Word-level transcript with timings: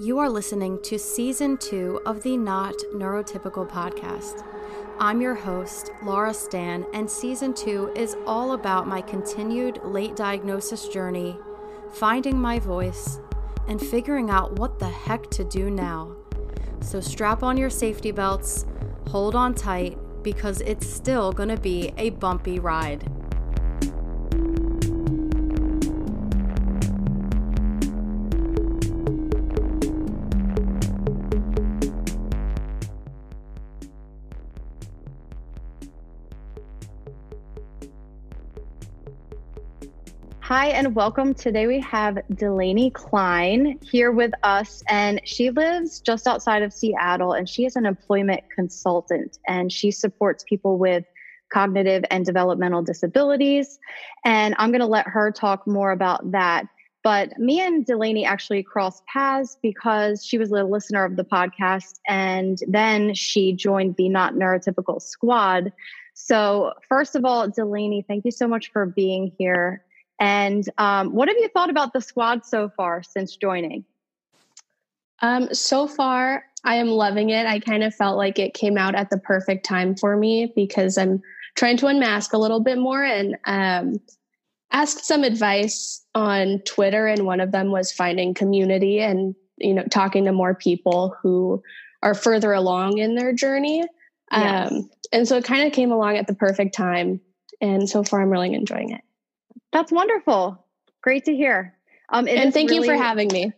You 0.00 0.20
are 0.20 0.30
listening 0.30 0.80
to 0.82 0.96
season 0.96 1.56
two 1.56 2.00
of 2.06 2.22
the 2.22 2.36
Not 2.36 2.76
Neurotypical 2.94 3.68
podcast. 3.68 4.44
I'm 5.00 5.20
your 5.20 5.34
host, 5.34 5.90
Laura 6.04 6.32
Stan, 6.32 6.86
and 6.94 7.10
season 7.10 7.52
two 7.52 7.92
is 7.96 8.16
all 8.24 8.52
about 8.52 8.86
my 8.86 9.00
continued 9.00 9.80
late 9.82 10.14
diagnosis 10.14 10.86
journey, 10.86 11.36
finding 11.90 12.38
my 12.38 12.60
voice, 12.60 13.18
and 13.66 13.80
figuring 13.80 14.30
out 14.30 14.60
what 14.60 14.78
the 14.78 14.88
heck 14.88 15.28
to 15.30 15.42
do 15.42 15.68
now. 15.68 16.14
So 16.80 17.00
strap 17.00 17.42
on 17.42 17.56
your 17.56 17.68
safety 17.68 18.12
belts, 18.12 18.66
hold 19.08 19.34
on 19.34 19.52
tight, 19.52 19.98
because 20.22 20.60
it's 20.60 20.88
still 20.88 21.32
to 21.48 21.56
be 21.56 21.92
a 21.96 22.10
bumpy 22.10 22.60
ride. 22.60 23.10
Hi, 40.48 40.68
and 40.68 40.94
welcome. 40.94 41.34
Today 41.34 41.66
we 41.66 41.78
have 41.80 42.20
Delaney 42.34 42.90
Klein 42.92 43.78
here 43.82 44.10
with 44.10 44.30
us, 44.42 44.82
and 44.88 45.20
she 45.22 45.50
lives 45.50 46.00
just 46.00 46.26
outside 46.26 46.62
of 46.62 46.72
Seattle, 46.72 47.34
and 47.34 47.46
she 47.46 47.66
is 47.66 47.76
an 47.76 47.84
employment 47.84 48.44
consultant, 48.54 49.38
and 49.46 49.70
she 49.70 49.90
supports 49.90 50.44
people 50.48 50.78
with 50.78 51.04
cognitive 51.52 52.02
and 52.10 52.24
developmental 52.24 52.82
disabilities. 52.82 53.78
And 54.24 54.54
I'm 54.56 54.70
going 54.70 54.80
to 54.80 54.86
let 54.86 55.06
her 55.06 55.30
talk 55.30 55.66
more 55.66 55.90
about 55.90 56.30
that. 56.32 56.64
But 57.04 57.38
me 57.38 57.60
and 57.60 57.84
Delaney 57.84 58.24
actually 58.24 58.62
crossed 58.62 59.04
paths 59.04 59.58
because 59.60 60.24
she 60.24 60.38
was 60.38 60.50
a 60.50 60.64
listener 60.64 61.04
of 61.04 61.16
the 61.16 61.24
podcast, 61.24 61.96
and 62.08 62.56
then 62.66 63.12
she 63.12 63.52
joined 63.52 63.96
the 63.96 64.08
Not 64.08 64.32
Neurotypical 64.32 65.02
Squad. 65.02 65.74
So, 66.14 66.72
first 66.88 67.16
of 67.16 67.26
all, 67.26 67.50
Delaney, 67.50 68.02
thank 68.08 68.24
you 68.24 68.30
so 68.30 68.48
much 68.48 68.72
for 68.72 68.86
being 68.86 69.30
here 69.36 69.84
and 70.18 70.68
um, 70.78 71.12
what 71.14 71.28
have 71.28 71.36
you 71.36 71.48
thought 71.48 71.70
about 71.70 71.92
the 71.92 72.00
squad 72.00 72.44
so 72.44 72.68
far 72.68 73.02
since 73.02 73.36
joining? 73.36 73.84
Um, 75.20 75.52
so 75.52 75.86
far, 75.86 76.44
I 76.64 76.76
am 76.76 76.88
loving 76.88 77.30
it. 77.30 77.46
I 77.46 77.60
kind 77.60 77.82
of 77.82 77.94
felt 77.94 78.16
like 78.16 78.38
it 78.38 78.54
came 78.54 78.78
out 78.78 78.94
at 78.94 79.10
the 79.10 79.18
perfect 79.18 79.64
time 79.64 79.96
for 79.96 80.16
me 80.16 80.52
because 80.54 80.98
I'm 80.98 81.22
trying 81.54 81.76
to 81.78 81.86
unmask 81.86 82.32
a 82.32 82.38
little 82.38 82.60
bit 82.60 82.78
more 82.78 83.02
and 83.02 83.36
um, 83.44 84.00
asked 84.70 85.04
some 85.04 85.24
advice 85.24 86.04
on 86.14 86.60
Twitter. 86.60 87.06
And 87.06 87.26
one 87.26 87.40
of 87.40 87.52
them 87.52 87.70
was 87.70 87.92
finding 87.92 88.34
community 88.34 89.00
and, 89.00 89.34
you 89.56 89.74
know, 89.74 89.84
talking 89.84 90.24
to 90.24 90.32
more 90.32 90.54
people 90.54 91.16
who 91.20 91.62
are 92.02 92.14
further 92.14 92.52
along 92.52 92.98
in 92.98 93.16
their 93.16 93.32
journey. 93.32 93.84
Yes. 94.30 94.70
Um, 94.70 94.90
and 95.12 95.26
so 95.26 95.36
it 95.36 95.44
kind 95.44 95.66
of 95.66 95.72
came 95.72 95.90
along 95.90 96.16
at 96.16 96.26
the 96.26 96.34
perfect 96.34 96.74
time. 96.74 97.20
And 97.60 97.88
so 97.88 98.04
far, 98.04 98.20
I'm 98.22 98.30
really 98.30 98.54
enjoying 98.54 98.90
it. 98.90 99.00
That's 99.72 99.92
wonderful. 99.92 100.64
Great 101.02 101.24
to 101.26 101.34
hear. 101.34 101.74
Um, 102.10 102.26
and 102.26 102.52
thank 102.52 102.70
really, 102.70 102.86
you 102.88 102.94
for 102.94 103.00
having 103.00 103.28
me. 103.28 103.52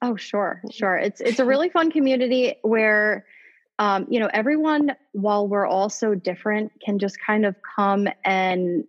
Oh, 0.00 0.16
sure, 0.16 0.62
sure. 0.70 0.96
It's 0.96 1.20
it's 1.20 1.38
a 1.38 1.44
really 1.44 1.68
fun 1.68 1.90
community 1.90 2.54
where, 2.62 3.26
um, 3.78 4.06
you 4.08 4.20
know, 4.20 4.30
everyone, 4.32 4.92
while 5.12 5.48
we're 5.48 5.66
all 5.66 5.90
so 5.90 6.14
different, 6.14 6.72
can 6.84 6.98
just 6.98 7.18
kind 7.24 7.44
of 7.44 7.56
come 7.76 8.08
and 8.24 8.84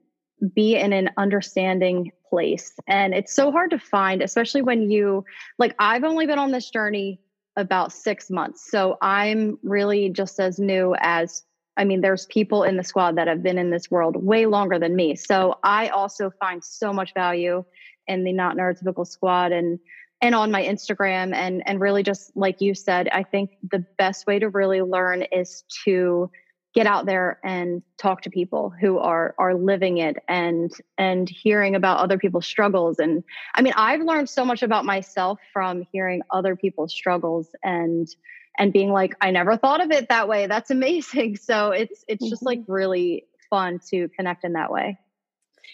be 0.54 0.76
in 0.76 0.94
an 0.94 1.10
understanding 1.18 2.12
place. 2.30 2.74
And 2.88 3.14
it's 3.14 3.34
so 3.34 3.52
hard 3.52 3.72
to 3.72 3.80
find, 3.80 4.22
especially 4.22 4.62
when 4.62 4.90
you 4.90 5.26
like. 5.58 5.76
I've 5.80 6.04
only 6.04 6.28
been 6.28 6.40
on 6.40 6.52
this 6.52 6.70
journey 6.70 7.20
about 7.56 7.92
six 7.92 8.30
months, 8.30 8.70
so 8.70 8.98
I'm 9.02 9.58
really 9.64 10.10
just 10.10 10.40
as 10.40 10.60
new 10.60 10.96
as 11.00 11.44
I 11.78 11.84
mean, 11.84 12.02
there's 12.02 12.26
people 12.26 12.64
in 12.64 12.78
the 12.78 12.84
squad 12.84 13.16
that 13.18 13.28
have 13.28 13.44
been 13.44 13.58
in 13.58 13.70
this 13.70 13.90
world 13.90 14.16
way 14.16 14.46
longer 14.46 14.80
than 14.80 14.96
me. 14.96 15.16
So 15.16 15.60
I 15.64 15.90
also 15.90 16.32
find 16.40 16.64
so 16.64 16.92
much 16.92 17.14
value 17.14 17.64
in 18.08 18.24
the 18.24 18.34
not 18.34 18.58
neurotypical 18.58 19.06
squad 19.06 19.52
and 19.52 19.80
and 20.20 20.34
on 20.34 20.50
my 20.50 20.64
Instagram 20.64 21.36
and 21.36 21.62
and 21.68 21.80
really 21.80 22.04
just 22.04 22.36
like 22.36 22.60
you 22.60 22.74
said, 22.74 23.08
I 23.10 23.24
think 23.24 23.52
the 23.72 23.86
best 23.98 24.26
way 24.26 24.40
to 24.40 24.50
really 24.50 24.82
learn 24.82 25.24
is 25.32 25.64
to 25.86 26.32
get 26.74 26.86
out 26.86 27.06
there 27.06 27.40
and 27.44 27.82
talk 27.98 28.22
to 28.22 28.30
people 28.30 28.70
who 28.70 29.00
are 29.00 29.34
are 29.40 29.56
living 29.56 29.98
it 29.98 30.18
and 30.28 30.72
and 30.98 31.28
hearing 31.30 31.76
about 31.76 31.98
other 31.98 32.20
people's 32.20 32.46
struggles 32.46 33.00
and 33.00 33.24
i 33.56 33.64
mean 33.64 33.74
i've 33.76 34.02
learned 34.02 34.30
so 34.30 34.46
much 34.46 34.62
about 34.62 34.86
myself 34.86 35.40
from 35.52 35.82
hearing 35.92 36.22
other 36.30 36.56
people's 36.56 36.94
struggles 36.94 37.50
and 37.64 38.10
and 38.58 38.74
being 38.74 38.92
like, 38.92 39.16
I 39.22 39.32
never 39.32 39.58
thought 39.58 39.82
of 39.82 39.92
it 39.92 40.10
that 40.10 40.28
way. 40.28 40.48
That's 40.48 40.72
amazing. 40.72 41.38
So 41.48 41.72
it's 41.72 42.04
it's 42.08 42.24
mm-hmm. 42.24 42.30
just 42.30 42.44
like 42.44 42.60
mm-hmm. 42.60 42.72
really 42.72 43.26
fun 43.50 43.80
to 43.90 44.10
connect 44.10 44.44
in 44.44 44.54
that 44.54 44.72
way. 44.72 44.98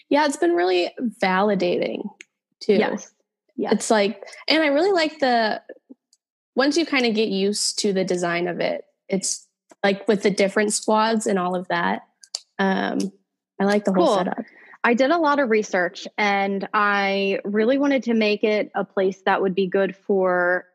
Yeah, 0.08 0.26
it's 0.26 0.36
been 0.36 0.52
really 0.52 0.92
validating 1.00 2.08
too. 2.60 2.74
Yes. 2.74 3.10
Yeah. 3.56 3.70
It's 3.72 3.90
like 3.90 4.24
and 4.48 4.62
I 4.62 4.68
really 4.68 4.92
like 4.92 5.18
the 5.18 5.62
once 6.54 6.76
you 6.76 6.86
kind 6.86 7.06
of 7.06 7.14
get 7.14 7.28
used 7.28 7.78
to 7.80 7.92
the 7.92 8.04
design 8.04 8.46
of 8.46 8.60
it, 8.60 8.84
it's 9.08 9.46
like 9.82 10.06
with 10.06 10.22
the 10.22 10.30
different 10.30 10.72
squads 10.72 11.26
and 11.26 11.38
all 11.38 11.54
of 11.54 11.66
that. 11.68 12.02
Um 12.58 12.98
I 13.60 13.64
like 13.64 13.84
the 13.84 13.92
whole 13.92 14.06
cool. 14.06 14.16
setup. 14.16 14.44
I 14.84 14.94
did 14.94 15.10
a 15.10 15.18
lot 15.18 15.38
of 15.38 15.48
research 15.48 16.06
and 16.18 16.68
I 16.74 17.40
really 17.44 17.78
wanted 17.78 18.02
to 18.04 18.14
make 18.14 18.44
it 18.44 18.70
a 18.74 18.84
place 18.84 19.22
that 19.24 19.40
would 19.40 19.54
be 19.54 19.66
good 19.66 19.96
for 19.96 20.66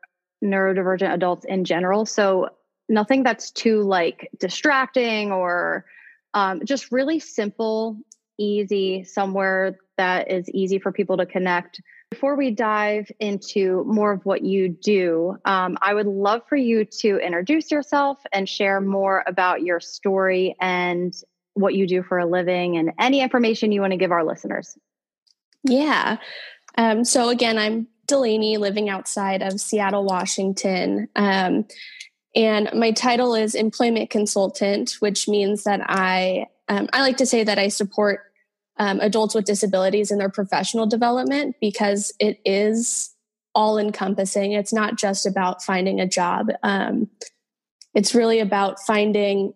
neurodivergent 0.42 1.12
adults 1.12 1.44
in 1.44 1.64
general. 1.64 2.06
So 2.06 2.50
nothing 2.88 3.22
that's 3.22 3.50
too 3.50 3.82
like 3.82 4.30
distracting 4.38 5.32
or 5.32 5.84
um, 6.34 6.64
just 6.64 6.92
really 6.92 7.18
simple, 7.18 7.96
easy, 8.38 9.04
somewhere 9.04 9.78
that 9.96 10.30
is 10.30 10.48
easy 10.50 10.78
for 10.78 10.92
people 10.92 11.16
to 11.18 11.26
connect. 11.26 11.80
Before 12.10 12.36
we 12.36 12.50
dive 12.50 13.10
into 13.20 13.84
more 13.86 14.12
of 14.12 14.24
what 14.24 14.42
you 14.42 14.68
do, 14.68 15.36
um, 15.44 15.78
I 15.80 15.94
would 15.94 16.06
love 16.06 16.42
for 16.48 16.56
you 16.56 16.84
to 16.84 17.18
introduce 17.18 17.70
yourself 17.70 18.18
and 18.32 18.48
share 18.48 18.80
more 18.80 19.22
about 19.26 19.62
your 19.62 19.78
story 19.78 20.56
and 20.60 21.14
what 21.54 21.74
you 21.74 21.86
do 21.86 22.02
for 22.02 22.18
a 22.18 22.26
living 22.26 22.76
and 22.76 22.92
any 22.98 23.20
information 23.20 23.70
you 23.70 23.80
want 23.80 23.92
to 23.92 23.96
give 23.96 24.10
our 24.10 24.24
listeners. 24.24 24.76
Yeah. 25.62 26.16
Um, 26.76 27.04
so, 27.04 27.28
again, 27.28 27.58
I'm 27.58 27.86
Delaney, 28.10 28.58
living 28.58 28.88
outside 28.88 29.40
of 29.40 29.60
Seattle, 29.60 30.04
Washington. 30.04 31.08
Um, 31.16 31.64
and 32.34 32.68
my 32.74 32.90
title 32.90 33.34
is 33.34 33.54
employment 33.54 34.10
consultant, 34.10 34.96
which 35.00 35.28
means 35.28 35.64
that 35.64 35.80
I 35.88 36.46
um, 36.68 36.88
I 36.92 37.00
like 37.00 37.16
to 37.16 37.26
say 37.26 37.42
that 37.42 37.58
I 37.58 37.68
support 37.68 38.20
um, 38.76 39.00
adults 39.00 39.34
with 39.34 39.44
disabilities 39.44 40.10
in 40.10 40.18
their 40.18 40.28
professional 40.28 40.86
development 40.86 41.56
because 41.60 42.12
it 42.20 42.40
is 42.44 43.14
all 43.54 43.78
encompassing. 43.78 44.52
It's 44.52 44.72
not 44.72 44.96
just 44.96 45.26
about 45.26 45.62
finding 45.62 46.00
a 46.00 46.06
job. 46.06 46.50
Um, 46.62 47.10
it's 47.94 48.14
really 48.14 48.38
about 48.38 48.80
finding 48.80 49.54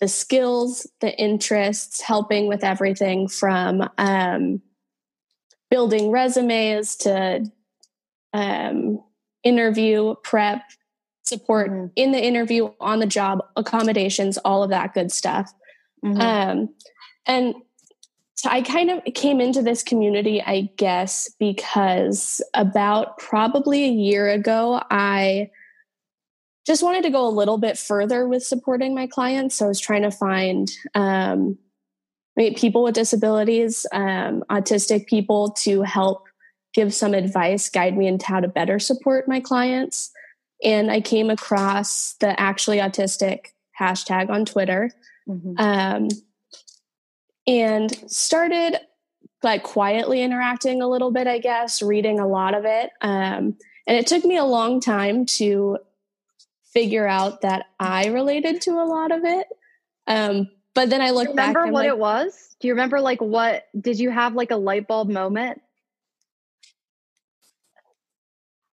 the 0.00 0.08
skills, 0.08 0.88
the 1.00 1.16
interests, 1.16 2.00
helping 2.00 2.48
with 2.48 2.64
everything 2.64 3.28
from 3.28 3.88
um, 3.98 4.62
building 5.70 6.10
resumes 6.10 6.96
to 6.96 7.50
um, 8.32 9.02
interview 9.42 10.14
prep 10.22 10.62
support 11.22 11.70
mm-hmm. 11.70 11.86
in 11.96 12.12
the 12.12 12.22
interview 12.22 12.70
on 12.80 12.98
the 12.98 13.06
job 13.06 13.38
accommodations 13.56 14.36
all 14.38 14.62
of 14.62 14.70
that 14.70 14.92
good 14.92 15.10
stuff 15.12 15.52
mm-hmm. 16.04 16.20
um, 16.20 16.68
and 17.26 17.54
so 18.34 18.48
i 18.50 18.60
kind 18.60 18.90
of 18.90 19.02
came 19.14 19.40
into 19.40 19.62
this 19.62 19.82
community 19.82 20.42
i 20.42 20.68
guess 20.76 21.30
because 21.38 22.42
about 22.54 23.16
probably 23.18 23.84
a 23.84 23.92
year 23.92 24.28
ago 24.28 24.82
i 24.90 25.48
just 26.66 26.82
wanted 26.82 27.02
to 27.02 27.10
go 27.10 27.26
a 27.26 27.30
little 27.30 27.58
bit 27.58 27.78
further 27.78 28.28
with 28.28 28.42
supporting 28.42 28.94
my 28.94 29.06
clients 29.06 29.54
so 29.54 29.66
i 29.66 29.68
was 29.68 29.80
trying 29.80 30.02
to 30.02 30.10
find 30.10 30.72
um, 30.94 31.56
people 32.56 32.82
with 32.82 32.94
disabilities, 32.94 33.86
um, 33.92 34.42
autistic 34.50 35.06
people 35.06 35.50
to 35.50 35.82
help 35.82 36.26
give 36.72 36.94
some 36.94 37.14
advice, 37.14 37.68
guide 37.68 37.96
me 37.96 38.06
into 38.06 38.26
how 38.26 38.40
to 38.40 38.48
better 38.48 38.78
support 38.78 39.28
my 39.28 39.40
clients. 39.40 40.10
And 40.62 40.90
I 40.90 41.00
came 41.00 41.30
across 41.30 42.14
the 42.14 42.38
actually 42.40 42.78
autistic 42.78 43.46
hashtag 43.78 44.30
on 44.30 44.44
Twitter 44.44 44.90
mm-hmm. 45.28 45.54
um, 45.58 46.08
and 47.46 47.90
started 48.10 48.78
like 49.42 49.62
quietly 49.62 50.22
interacting 50.22 50.82
a 50.82 50.88
little 50.88 51.10
bit, 51.10 51.26
I 51.26 51.38
guess, 51.38 51.82
reading 51.82 52.20
a 52.20 52.26
lot 52.26 52.54
of 52.54 52.64
it. 52.64 52.90
Um, 53.00 53.56
and 53.86 53.96
it 53.96 54.06
took 54.06 54.24
me 54.24 54.36
a 54.36 54.44
long 54.44 54.80
time 54.80 55.26
to 55.26 55.78
figure 56.72 57.06
out 57.06 57.40
that 57.40 57.66
I 57.80 58.06
related 58.06 58.60
to 58.62 58.72
a 58.72 58.84
lot 58.84 59.10
of 59.10 59.24
it. 59.24 59.46
Um, 60.06 60.50
but 60.74 60.90
then 60.90 61.00
I 61.00 61.10
look 61.10 61.34
back. 61.34 61.54
Remember 61.54 61.72
what 61.72 61.84
like, 61.84 61.88
it 61.88 61.98
was? 61.98 62.56
Do 62.60 62.68
you 62.68 62.74
remember 62.74 63.00
like 63.00 63.20
what 63.20 63.66
did 63.78 63.98
you 63.98 64.10
have 64.10 64.34
like 64.34 64.50
a 64.50 64.56
light 64.56 64.86
bulb 64.86 65.08
moment? 65.08 65.60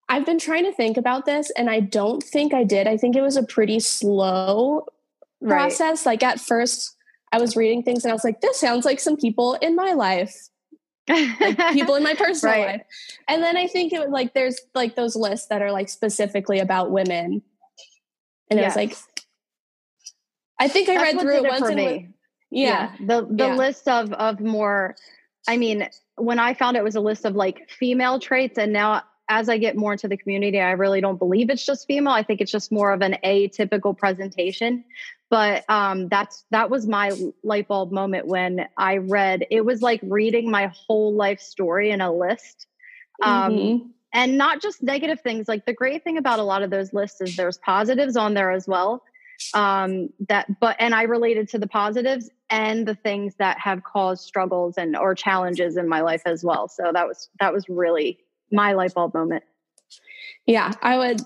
I've 0.09 0.25
been 0.25 0.39
trying 0.39 0.63
to 0.63 0.71
think 0.71 0.97
about 0.97 1.25
this 1.25 1.51
and 1.57 1.69
I 1.69 1.81
don't 1.81 2.23
think 2.23 2.53
I 2.53 2.63
did. 2.63 2.88
I 2.88 2.97
think 2.97 3.15
it 3.15 3.21
was 3.21 3.35
a 3.35 3.44
pretty 3.44 3.79
slow 3.79 4.88
process. 5.45 6.05
Right. 6.05 6.13
Like 6.13 6.23
at 6.23 6.39
first, 6.39 6.95
I 7.31 7.39
was 7.39 7.57
reading 7.57 7.83
things 7.83 8.05
and 8.05 8.11
I 8.11 8.13
was 8.13 8.23
like, 8.23 8.39
this 8.39 8.57
sounds 8.57 8.85
like 8.85 8.99
some 8.99 9.17
people 9.17 9.55
in 9.55 9.75
my 9.75 9.94
life. 9.94 10.33
like 11.09 11.57
people 11.73 11.95
in 11.95 12.03
my 12.03 12.15
personal 12.17 12.55
right. 12.55 12.67
life. 12.67 12.81
And 13.27 13.44
then 13.44 13.57
I 13.57 13.67
think 13.67 13.91
it 13.91 13.99
was 13.99 14.09
like 14.09 14.33
there's 14.33 14.59
like 14.73 14.95
those 14.95 15.15
lists 15.15 15.47
that 15.47 15.61
are 15.61 15.71
like 15.71 15.89
specifically 15.89 16.59
about 16.59 16.91
women. 16.91 17.41
And 18.49 18.59
yes. 18.59 18.59
it 18.59 18.65
was 18.65 18.75
like 18.75 18.97
I 20.59 20.68
think 20.68 20.89
I 20.89 20.95
read 21.01 21.19
through 21.19 21.38
it 21.38 21.44
once 21.44 21.68
and 21.68 21.80
was, 21.80 22.01
yeah. 22.51 22.92
yeah. 22.92 22.92
The 23.00 23.27
the 23.30 23.48
yeah. 23.48 23.56
list 23.56 23.88
of 23.88 24.13
of 24.13 24.39
more 24.39 24.95
I 25.48 25.57
mean, 25.57 25.88
when 26.15 26.39
I 26.39 26.54
found 26.54 26.77
it 26.77 26.83
was 26.83 26.95
a 26.95 27.01
list 27.01 27.25
of 27.25 27.36
like 27.36 27.69
female 27.69 28.19
traits 28.19 28.57
and 28.57 28.74
now 28.74 29.04
as 29.30 29.50
I 29.50 29.57
get 29.57 29.75
more 29.75 29.92
into 29.92 30.07
the 30.07 30.18
community, 30.18 30.59
I 30.59 30.71
really 30.71 31.01
don't 31.01 31.18
believe 31.18 31.50
it's 31.50 31.65
just 31.65 31.86
female. 31.86 32.13
I 32.13 32.24
think 32.24 32.39
it's 32.39 32.51
just 32.51 32.71
more 32.71 32.94
of 32.94 33.01
an 33.01 33.18
atypical 33.24 33.98
presentation. 33.98 34.86
But 35.30 35.65
um, 35.69 36.07
that's 36.07 36.45
that 36.51 36.69
was 36.69 36.88
my 36.88 37.12
light 37.44 37.68
bulb 37.68 37.92
moment 37.92 38.27
when 38.27 38.68
I 38.77 38.98
read. 38.98 39.45
It 39.51 39.65
was 39.65 39.81
like 39.81 40.00
reading 40.04 40.50
my 40.50 40.71
whole 40.74 41.13
life 41.13 41.42
story 41.42 41.92
in 41.92 42.00
a 42.00 42.13
list, 42.13 42.68
um, 43.21 43.54
mm-hmm. 43.54 43.88
and 44.13 44.38
not 44.38 44.62
just 44.62 44.81
negative 44.81 45.19
things. 45.19 45.50
Like 45.50 45.65
the 45.65 45.74
great 45.74 46.06
thing 46.06 46.18
about 46.18 46.39
a 46.39 46.44
lot 46.44 46.63
of 46.63 46.69
those 46.69 46.94
lists 46.94 47.19
is 47.19 47.36
there's 47.36 47.57
positives 47.57 48.15
on 48.15 48.36
there 48.36 48.51
as 48.51 48.65
well. 48.65 49.04
Um, 49.54 50.10
that 50.30 50.60
but 50.60 50.75
and 50.80 50.95
I 50.95 51.04
related 51.04 51.50
to 51.50 51.60
the 51.60 51.68
positives 51.68 52.30
and 52.50 52.88
the 52.88 52.95
things 52.95 53.36
that 53.36 53.60
have 53.60 53.84
caused 53.84 54.24
struggles 54.24 54.75
and 54.78 54.95
or 54.95 55.13
challenges 55.16 55.78
in 55.78 55.88
my 55.88 56.01
life 56.01 56.24
as 56.25 56.44
well. 56.44 56.68
So 56.68 56.92
that 56.94 57.07
was 57.07 57.30
that 57.39 57.54
was 57.54 57.68
really 57.69 58.19
my 58.51 58.74
light 58.74 58.94
bulb 58.94 59.13
moment. 59.13 59.44
Yeah, 60.45 60.72
I 60.81 60.98
would. 60.98 61.22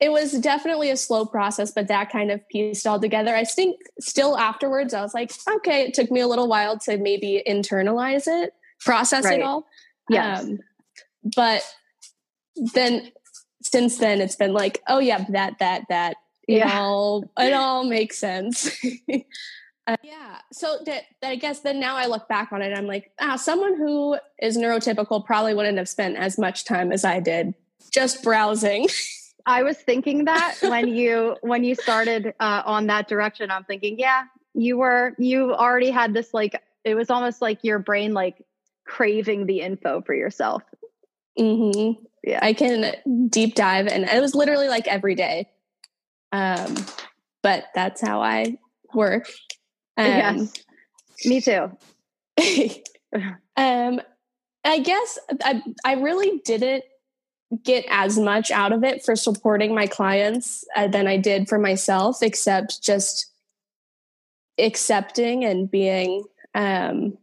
It 0.00 0.10
was 0.10 0.32
definitely 0.32 0.90
a 0.90 0.96
slow 0.96 1.26
process, 1.26 1.72
but 1.72 1.88
that 1.88 2.10
kind 2.10 2.30
of 2.30 2.40
pieced 2.48 2.86
all 2.86 2.98
together. 2.98 3.36
I 3.36 3.44
think 3.44 3.76
still 4.00 4.38
afterwards, 4.38 4.94
I 4.94 5.02
was 5.02 5.12
like, 5.12 5.30
okay, 5.56 5.82
it 5.82 5.92
took 5.94 6.10
me 6.10 6.20
a 6.20 6.26
little 6.26 6.48
while 6.48 6.78
to 6.80 6.96
maybe 6.96 7.42
internalize 7.46 8.26
it, 8.26 8.54
process 8.80 9.24
right. 9.24 9.40
it 9.40 9.42
all. 9.42 9.66
Yes. 10.08 10.42
Um, 10.42 10.58
but 11.36 11.62
then 12.74 13.12
since 13.62 13.98
then, 13.98 14.22
it's 14.22 14.36
been 14.36 14.54
like, 14.54 14.82
oh, 14.88 15.00
yeah, 15.00 15.24
that, 15.28 15.58
that, 15.58 15.84
that. 15.90 16.16
It 16.50 16.58
yeah. 16.58 16.80
all 16.80 17.30
it 17.38 17.52
all 17.52 17.84
makes 17.84 18.18
sense. 18.18 18.76
Uh, 19.86 19.96
yeah. 20.02 20.38
So 20.52 20.78
that, 20.84 21.04
that, 21.22 21.30
I 21.30 21.36
guess 21.36 21.60
then 21.60 21.78
now 21.78 21.96
I 21.96 22.06
look 22.06 22.28
back 22.28 22.50
on 22.50 22.60
it, 22.60 22.76
I'm 22.76 22.88
like, 22.88 23.12
ah, 23.20 23.36
someone 23.36 23.76
who 23.76 24.18
is 24.42 24.58
neurotypical 24.58 25.24
probably 25.24 25.54
wouldn't 25.54 25.78
have 25.78 25.88
spent 25.88 26.16
as 26.16 26.38
much 26.38 26.64
time 26.64 26.90
as 26.90 27.04
I 27.04 27.20
did 27.20 27.54
just 27.92 28.24
browsing. 28.24 28.88
I 29.46 29.62
was 29.62 29.78
thinking 29.78 30.24
that 30.24 30.56
when 30.60 30.88
you 30.88 31.36
when 31.42 31.62
you 31.62 31.76
started 31.76 32.34
uh, 32.40 32.62
on 32.66 32.88
that 32.88 33.06
direction, 33.06 33.52
I'm 33.52 33.64
thinking, 33.64 33.96
yeah, 33.98 34.24
you 34.52 34.76
were 34.76 35.14
you 35.18 35.54
already 35.54 35.90
had 35.90 36.14
this 36.14 36.34
like 36.34 36.60
it 36.84 36.96
was 36.96 37.10
almost 37.10 37.40
like 37.40 37.62
your 37.62 37.78
brain 37.78 38.12
like 38.12 38.44
craving 38.84 39.46
the 39.46 39.60
info 39.60 40.02
for 40.02 40.14
yourself. 40.14 40.64
Mm-hmm. 41.38 42.02
Yeah, 42.24 42.40
I 42.42 42.54
can 42.54 43.28
deep 43.28 43.54
dive, 43.54 43.86
and 43.86 44.04
it 44.04 44.20
was 44.20 44.34
literally 44.34 44.66
like 44.66 44.88
every 44.88 45.14
day. 45.14 45.48
Um, 46.32 46.76
but 47.42 47.64
that's 47.74 48.00
how 48.00 48.20
I 48.22 48.58
work. 48.94 49.28
Um, 49.96 50.06
yes, 50.06 50.52
me 51.24 51.40
too. 51.40 51.70
um, 53.56 54.00
I 54.64 54.78
guess 54.80 55.18
I 55.42 55.62
I 55.84 55.94
really 55.94 56.40
didn't 56.44 56.84
get 57.64 57.84
as 57.90 58.18
much 58.18 58.50
out 58.50 58.72
of 58.72 58.84
it 58.84 59.04
for 59.04 59.16
supporting 59.16 59.74
my 59.74 59.86
clients 59.86 60.64
uh, 60.76 60.86
than 60.86 61.06
I 61.08 61.16
did 61.16 61.48
for 61.48 61.58
myself, 61.58 62.22
except 62.22 62.82
just 62.82 63.30
accepting 64.58 65.44
and 65.44 65.70
being. 65.70 66.24
Um, 66.54 67.18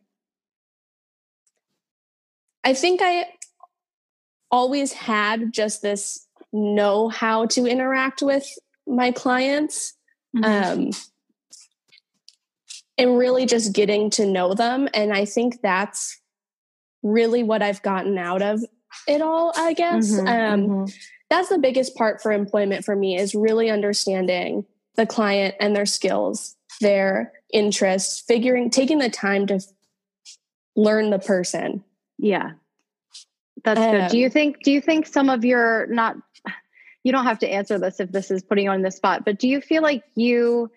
I 2.63 2.73
think 2.73 3.01
I 3.01 3.27
always 4.51 4.91
had 4.91 5.53
just 5.53 5.81
this 5.81 6.27
know 6.51 7.09
how 7.09 7.45
to 7.45 7.65
interact 7.65 8.21
with 8.21 8.45
my 8.87 9.11
clients. 9.11 9.93
Mm-hmm. 10.35 10.79
Um, 10.79 10.91
and 12.97 13.17
really 13.17 13.45
just 13.45 13.73
getting 13.73 14.09
to 14.09 14.25
know 14.25 14.53
them. 14.55 14.89
And 14.93 15.13
I 15.13 15.25
think 15.25 15.61
that's 15.61 16.19
really 17.03 17.43
what 17.43 17.61
I've 17.61 17.81
gotten 17.83 18.17
out 18.17 18.41
of 18.41 18.61
it 19.07 19.21
all, 19.21 19.53
I 19.55 19.73
guess. 19.73 20.11
Mm-hmm, 20.11 20.27
um, 20.27 20.67
mm-hmm. 20.67 20.97
That's 21.29 21.49
the 21.49 21.59
biggest 21.59 21.95
part 21.95 22.21
for 22.21 22.31
employment 22.31 22.85
for 22.85 22.95
me 22.95 23.15
is 23.17 23.35
really 23.35 23.69
understanding 23.69 24.65
the 24.95 25.05
client 25.05 25.55
and 25.59 25.75
their 25.75 25.85
skills, 25.85 26.55
their 26.81 27.33
interests, 27.53 28.21
figuring, 28.21 28.71
taking 28.71 28.97
the 28.97 29.09
time 29.09 29.45
to 29.47 29.59
learn 30.75 31.11
the 31.11 31.19
person. 31.19 31.83
Yeah. 32.17 32.53
That's 33.63 33.79
um, 33.79 33.91
good. 33.91 34.09
Do 34.09 34.17
you 34.17 34.29
think, 34.29 34.63
do 34.63 34.71
you 34.71 34.81
think 34.81 35.05
some 35.05 35.29
of 35.29 35.45
your 35.45 35.85
not, 35.87 36.15
you 37.07 37.13
don't 37.13 37.23
have 37.23 37.39
to 37.39 37.49
answer 37.49 37.79
this 37.79 38.01
if 38.01 38.11
this 38.11 38.29
is 38.29 38.43
putting 38.43 38.65
you 38.65 38.71
on 38.71 38.81
the 38.81 38.91
spot, 38.91 39.23
but 39.23 39.39
do 39.39 39.47
you 39.47 39.61
feel 39.61 39.81
like 39.81 40.03
you 40.15 40.69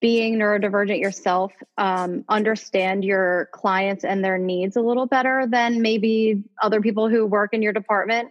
being 0.00 0.36
neurodivergent 0.36 1.00
yourself 1.00 1.52
um, 1.78 2.24
understand 2.28 3.04
your 3.04 3.48
clients 3.52 4.04
and 4.04 4.24
their 4.24 4.36
needs 4.36 4.74
a 4.74 4.80
little 4.80 5.06
better 5.06 5.46
than 5.48 5.80
maybe 5.82 6.42
other 6.60 6.80
people 6.80 7.08
who 7.08 7.24
work 7.24 7.54
in 7.54 7.62
your 7.62 7.72
department? 7.72 8.30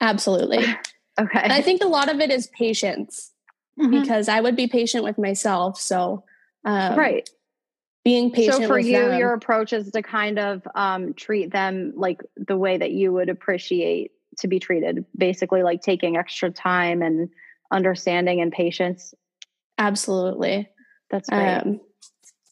Absolutely. 0.00 0.64
Okay. 1.20 1.40
And 1.42 1.52
i 1.52 1.60
think 1.60 1.84
a 1.84 1.86
lot 1.86 2.10
of 2.10 2.20
it 2.20 2.30
is 2.30 2.46
patience 2.56 3.32
mm-hmm. 3.78 4.00
because 4.00 4.30
i 4.30 4.40
would 4.40 4.56
be 4.56 4.66
patient 4.66 5.04
with 5.04 5.18
myself. 5.18 5.78
So 5.78 6.24
um, 6.64 6.98
right. 6.98 7.28
being 8.02 8.30
patient 8.30 8.62
so 8.62 8.66
for 8.66 8.78
you 8.78 8.98
them. 8.98 9.18
your 9.18 9.34
approach 9.34 9.74
is 9.74 9.90
to 9.90 10.00
kind 10.00 10.38
of 10.38 10.66
um, 10.74 11.12
treat 11.12 11.52
them 11.52 11.92
like 11.96 12.22
the 12.38 12.56
way 12.56 12.78
that 12.78 12.92
you 12.92 13.12
would 13.12 13.28
appreciate 13.28 14.12
to 14.38 14.48
be 14.48 14.58
treated 14.58 15.04
basically 15.16 15.62
like 15.62 15.82
taking 15.82 16.16
extra 16.16 16.50
time 16.50 17.02
and 17.02 17.28
understanding 17.70 18.40
and 18.40 18.52
patience 18.52 19.14
Absolutely. 19.78 20.68
That's 21.10 21.28
great. 21.28 21.56
Um, 21.56 21.80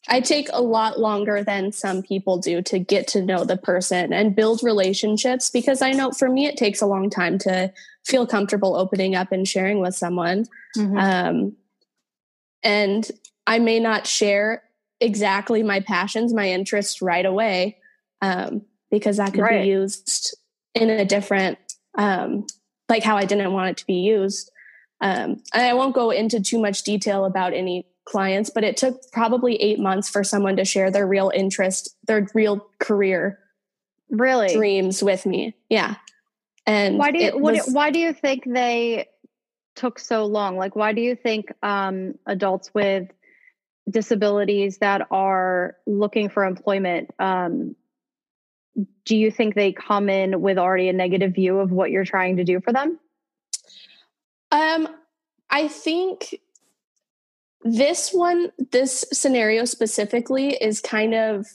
I 0.09 0.19
take 0.19 0.49
a 0.51 0.61
lot 0.61 0.99
longer 0.99 1.43
than 1.43 1.71
some 1.71 2.01
people 2.01 2.37
do 2.37 2.61
to 2.63 2.79
get 2.79 3.07
to 3.09 3.21
know 3.21 3.45
the 3.45 3.57
person 3.57 4.11
and 4.11 4.35
build 4.35 4.63
relationships 4.63 5.49
because 5.49 5.81
I 5.81 5.91
know 5.91 6.11
for 6.11 6.27
me 6.27 6.47
it 6.47 6.57
takes 6.57 6.81
a 6.81 6.87
long 6.87 7.09
time 7.09 7.37
to 7.39 7.71
feel 8.05 8.25
comfortable 8.25 8.75
opening 8.75 9.15
up 9.15 9.31
and 9.31 9.47
sharing 9.47 9.79
with 9.79 9.95
someone. 9.95 10.45
Mm-hmm. 10.75 10.97
Um, 10.97 11.55
and 12.63 13.09
I 13.45 13.59
may 13.59 13.79
not 13.79 14.07
share 14.07 14.63
exactly 14.99 15.61
my 15.61 15.79
passions, 15.79 16.33
my 16.33 16.49
interests 16.49 17.01
right 17.01 17.25
away 17.25 17.77
um, 18.21 18.63
because 18.89 19.17
that 19.17 19.33
could 19.33 19.41
right. 19.41 19.61
be 19.61 19.69
used 19.69 20.35
in 20.73 20.89
a 20.89 21.05
different, 21.05 21.59
um, 21.97 22.45
like 22.89 23.03
how 23.03 23.17
I 23.17 23.25
didn't 23.25 23.53
want 23.53 23.69
it 23.71 23.77
to 23.77 23.85
be 23.85 23.95
used. 23.95 24.51
Um, 24.99 25.41
and 25.53 25.63
I 25.63 25.73
won't 25.73 25.95
go 25.95 26.11
into 26.11 26.41
too 26.41 26.59
much 26.59 26.83
detail 26.83 27.25
about 27.25 27.53
any 27.53 27.87
clients, 28.05 28.49
but 28.49 28.63
it 28.63 28.77
took 28.77 29.01
probably 29.11 29.55
eight 29.55 29.79
months 29.79 30.09
for 30.09 30.23
someone 30.23 30.57
to 30.57 30.65
share 30.65 30.91
their 30.91 31.07
real 31.07 31.31
interest, 31.33 31.95
their 32.05 32.27
real 32.33 32.67
career, 32.79 33.39
really 34.09 34.53
dreams 34.53 35.01
with 35.01 35.25
me. 35.25 35.55
Yeah. 35.69 35.95
And 36.67 36.97
why 36.97 37.11
do 37.11 37.19
you 37.19 37.31
what, 37.37 37.55
was, 37.55 37.73
why 37.73 37.89
do 37.91 37.99
you 37.99 38.13
think 38.13 38.43
they 38.45 39.07
took 39.75 39.97
so 39.97 40.25
long? 40.25 40.57
Like, 40.57 40.75
why 40.75 40.93
do 40.93 41.01
you 41.01 41.15
think 41.15 41.51
um, 41.63 42.15
adults 42.27 42.71
with 42.73 43.09
disabilities 43.89 44.77
that 44.77 45.07
are 45.09 45.75
looking 45.87 46.29
for 46.29 46.45
employment 46.45 47.09
um, 47.17 47.75
do 49.05 49.15
you 49.15 49.31
think 49.31 49.55
they 49.55 49.71
come 49.71 50.09
in 50.09 50.41
with 50.41 50.57
already 50.57 50.89
a 50.89 50.93
negative 50.93 51.33
view 51.33 51.59
of 51.59 51.71
what 51.71 51.91
you're 51.91 52.05
trying 52.05 52.37
to 52.37 52.43
do 52.43 52.61
for 52.61 52.71
them? 52.71 52.99
Um, 54.51 54.87
I 55.49 55.67
think 55.67 56.39
this 57.63 58.11
one, 58.11 58.51
this 58.71 59.05
scenario 59.11 59.65
specifically, 59.65 60.55
is 60.55 60.81
kind 60.81 61.13
of 61.13 61.47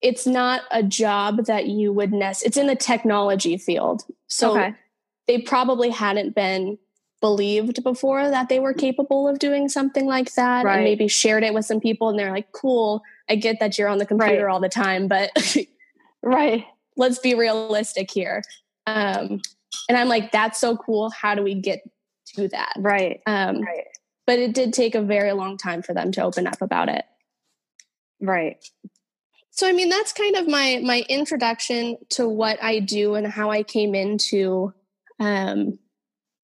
it's 0.00 0.26
not 0.26 0.62
a 0.72 0.82
job 0.82 1.46
that 1.46 1.66
you 1.66 1.92
would 1.92 2.12
nest. 2.12 2.44
It's 2.44 2.56
in 2.56 2.66
the 2.66 2.76
technology 2.76 3.56
field, 3.56 4.04
so 4.26 4.52
okay. 4.52 4.74
they 5.26 5.38
probably 5.38 5.90
hadn't 5.90 6.34
been 6.34 6.78
believed 7.20 7.84
before 7.84 8.28
that 8.28 8.48
they 8.48 8.58
were 8.58 8.74
capable 8.74 9.28
of 9.28 9.38
doing 9.38 9.68
something 9.68 10.06
like 10.06 10.34
that, 10.34 10.64
right. 10.64 10.76
and 10.76 10.84
maybe 10.84 11.06
shared 11.06 11.44
it 11.44 11.54
with 11.54 11.64
some 11.64 11.80
people, 11.80 12.08
and 12.08 12.18
they're 12.18 12.32
like, 12.32 12.50
"Cool, 12.52 13.02
I 13.28 13.36
get 13.36 13.60
that 13.60 13.78
you're 13.78 13.88
on 13.88 13.98
the 13.98 14.06
computer 14.06 14.46
right. 14.46 14.52
all 14.52 14.60
the 14.60 14.68
time, 14.68 15.06
but 15.06 15.30
right, 16.22 16.64
let's 16.96 17.18
be 17.18 17.34
realistic 17.34 18.10
here." 18.10 18.42
Um, 18.86 19.40
and 19.88 19.98
I'm 19.98 20.08
like, 20.08 20.32
that's 20.32 20.60
so 20.60 20.76
cool. 20.76 21.10
How 21.10 21.34
do 21.34 21.42
we 21.42 21.54
get 21.54 21.82
to 22.36 22.48
that? 22.48 22.74
Right. 22.78 23.20
Um, 23.26 23.60
right. 23.60 23.84
But 24.26 24.38
it 24.38 24.54
did 24.54 24.72
take 24.72 24.94
a 24.94 25.02
very 25.02 25.32
long 25.32 25.56
time 25.56 25.82
for 25.82 25.94
them 25.94 26.12
to 26.12 26.22
open 26.22 26.46
up 26.46 26.62
about 26.62 26.88
it. 26.88 27.04
Right. 28.20 28.64
So 29.50 29.68
I 29.68 29.72
mean 29.72 29.90
that's 29.90 30.12
kind 30.12 30.36
of 30.36 30.48
my 30.48 30.80
my 30.82 31.04
introduction 31.08 31.98
to 32.10 32.26
what 32.26 32.62
I 32.62 32.78
do 32.78 33.16
and 33.16 33.26
how 33.26 33.50
I 33.50 33.62
came 33.62 33.94
into 33.94 34.72
um, 35.20 35.78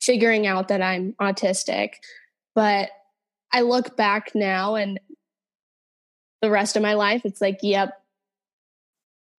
figuring 0.03 0.47
out 0.47 0.69
that 0.69 0.83
I'm 0.83 1.15
autistic. 1.21 1.95
But 2.55 2.91
I 3.53 3.63
look 3.63 3.97
back 3.97 4.33
now 4.35 4.75
and 4.75 5.01
the 6.43 6.51
rest 6.51 6.77
of 6.77 6.83
my 6.83 6.95
life, 6.95 7.23
it's 7.25 7.41
like, 7.41 7.61
yep, 7.63 8.01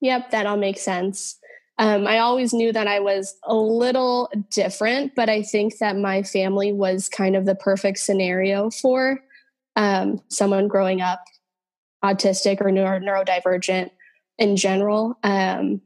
yep, 0.01 0.31
that 0.31 0.45
all 0.45 0.57
makes 0.57 0.81
sense. 0.81 1.37
Um, 1.77 2.07
I 2.07 2.19
always 2.19 2.53
knew 2.53 2.73
that 2.73 2.87
I 2.87 2.99
was 2.99 3.37
a 3.43 3.55
little 3.55 4.29
different, 4.51 5.15
but 5.15 5.29
I 5.29 5.41
think 5.43 5.77
that 5.77 5.95
my 5.95 6.23
family 6.23 6.73
was 6.73 7.07
kind 7.07 7.37
of 7.37 7.45
the 7.45 7.55
perfect 7.55 7.99
scenario 7.99 8.69
for 8.69 9.21
um, 9.77 10.21
someone 10.27 10.67
growing 10.67 10.99
up 10.99 11.23
autistic 12.03 12.59
or 12.59 12.69
neuro- 12.71 12.99
neurodivergent 12.99 13.91
in 14.37 14.57
general. 14.57 15.17
Um, 15.23 15.81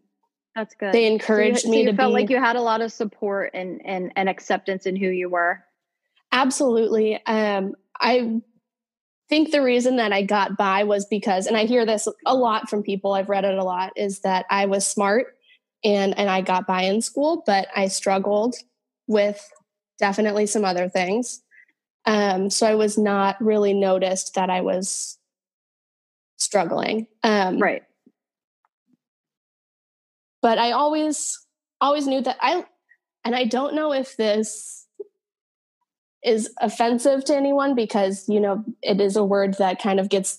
That's 0.56 0.74
good. 0.74 0.94
They 0.94 1.06
encouraged 1.06 1.60
so 1.60 1.68
you, 1.68 1.72
me 1.72 1.78
so 1.78 1.82
you 1.82 1.92
to 1.92 1.98
felt 1.98 2.10
be 2.10 2.22
like 2.22 2.30
you 2.32 2.40
had 2.40 2.56
a 2.56 2.62
lot 2.62 2.82
of 2.82 2.92
support 2.92 3.52
and 3.54 3.80
and 3.86 4.12
and 4.16 4.28
acceptance 4.30 4.88
in 4.88 4.96
who 4.96 5.08
you 5.08 5.30
were. 5.30 5.64
absolutely. 6.32 7.24
Um, 7.26 7.76
I 8.00 8.42
think 9.34 9.50
the 9.50 9.64
reason 9.64 9.96
that 9.96 10.14
I 10.14 10.22
got 10.22 10.58
by 10.58 10.84
was 10.84 11.06
because, 11.06 11.48
and 11.48 11.58
I 11.58 11.66
hear 11.66 11.88
this 11.88 12.08
a 12.24 12.36
lot 12.36 12.70
from 12.70 12.84
people. 12.84 13.14
I've 13.14 13.30
read 13.30 13.46
it 13.46 13.58
a 13.58 13.64
lot. 13.64 13.94
Is 13.96 14.20
that 14.20 14.46
I 14.52 14.68
was 14.68 14.86
smart 14.86 15.36
and 15.84 16.16
and 16.20 16.30
I 16.30 16.42
got 16.42 16.68
by 16.68 16.84
in 16.84 17.02
school, 17.02 17.42
but 17.44 17.68
I 17.76 17.88
struggled 17.88 18.56
with 19.08 19.44
definitely 19.98 20.46
some 20.46 20.64
other 20.64 20.88
things. 20.88 21.42
Um, 22.06 22.52
so 22.52 22.68
I 22.68 22.76
was 22.76 22.96
not 22.96 23.42
really 23.42 23.74
noticed 23.74 24.36
that 24.36 24.52
I 24.52 24.62
was 24.62 25.18
struggling. 26.38 27.08
Um, 27.24 27.58
Right. 27.58 27.82
but 30.44 30.60
I 30.60 30.74
always 30.74 31.40
always 31.82 32.06
knew 32.06 32.22
that 32.22 32.38
I 32.40 32.66
and 33.26 33.36
I 33.36 33.46
don't 33.46 33.74
know 33.74 33.94
if 33.94 34.16
this 34.16 34.83
is 36.24 36.50
offensive 36.62 37.24
to 37.26 37.36
anyone 37.36 37.76
because 37.76 38.28
you 38.30 38.40
know 38.40 38.64
it 38.82 39.00
is 39.02 39.16
a 39.16 39.24
word 39.24 39.56
that 39.56 39.82
kind 39.82 40.00
of 40.00 40.10
gets 40.10 40.38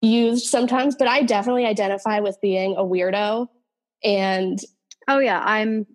used 0.00 0.46
sometimes 0.46 0.94
but 0.96 1.08
I 1.08 1.22
definitely 1.22 1.66
identify 1.66 2.20
with 2.20 2.40
being 2.40 2.76
a 2.76 2.82
weirdo 2.82 3.48
and 4.04 4.58
Oh 5.10 5.18
yeah, 5.18 5.40
I'm 5.42 5.86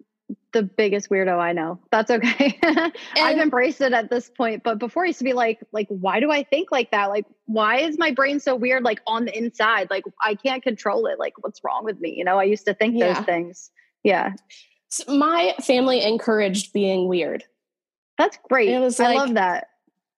the 0.53 0.63
biggest 0.63 1.09
weirdo 1.11 1.37
I 1.39 1.53
know. 1.53 1.79
That's 1.91 2.09
okay. 2.09 2.59
I've 3.15 3.37
embraced 3.37 3.79
it 3.81 3.93
at 3.93 4.09
this 4.09 4.29
point, 4.29 4.63
but 4.63 4.79
before 4.79 5.03
I 5.03 5.07
used 5.07 5.19
to 5.19 5.23
be 5.23 5.33
like 5.33 5.59
like 5.71 5.87
why 5.89 6.19
do 6.19 6.31
I 6.31 6.43
think 6.43 6.71
like 6.71 6.89
that? 6.91 7.09
Like 7.09 7.25
why 7.45 7.77
is 7.77 7.97
my 7.99 8.11
brain 8.11 8.39
so 8.39 8.55
weird 8.55 8.83
like 8.83 9.01
on 9.07 9.25
the 9.25 9.37
inside? 9.37 9.89
Like 9.91 10.03
I 10.21 10.33
can't 10.35 10.63
control 10.63 11.05
it. 11.05 11.19
Like 11.19 11.33
what's 11.43 11.63
wrong 11.63 11.83
with 11.85 11.99
me? 12.01 12.13
You 12.17 12.23
know, 12.25 12.39
I 12.39 12.43
used 12.43 12.65
to 12.65 12.73
think 12.73 12.95
Yeah. 12.97 13.13
those 13.13 13.25
things. 13.25 13.71
Yeah. 14.03 14.33
s- 14.91 15.07
my 15.07 15.53
family 15.61 16.03
encouraged 16.03 16.73
being 16.73 17.07
weird 17.07 17.43
That's 18.17 18.37
great. 18.49 18.69
It 18.69 18.79
was 18.79 18.99
I 18.99 19.07
like- 19.07 19.17
love 19.17 19.33
that. 19.35 19.67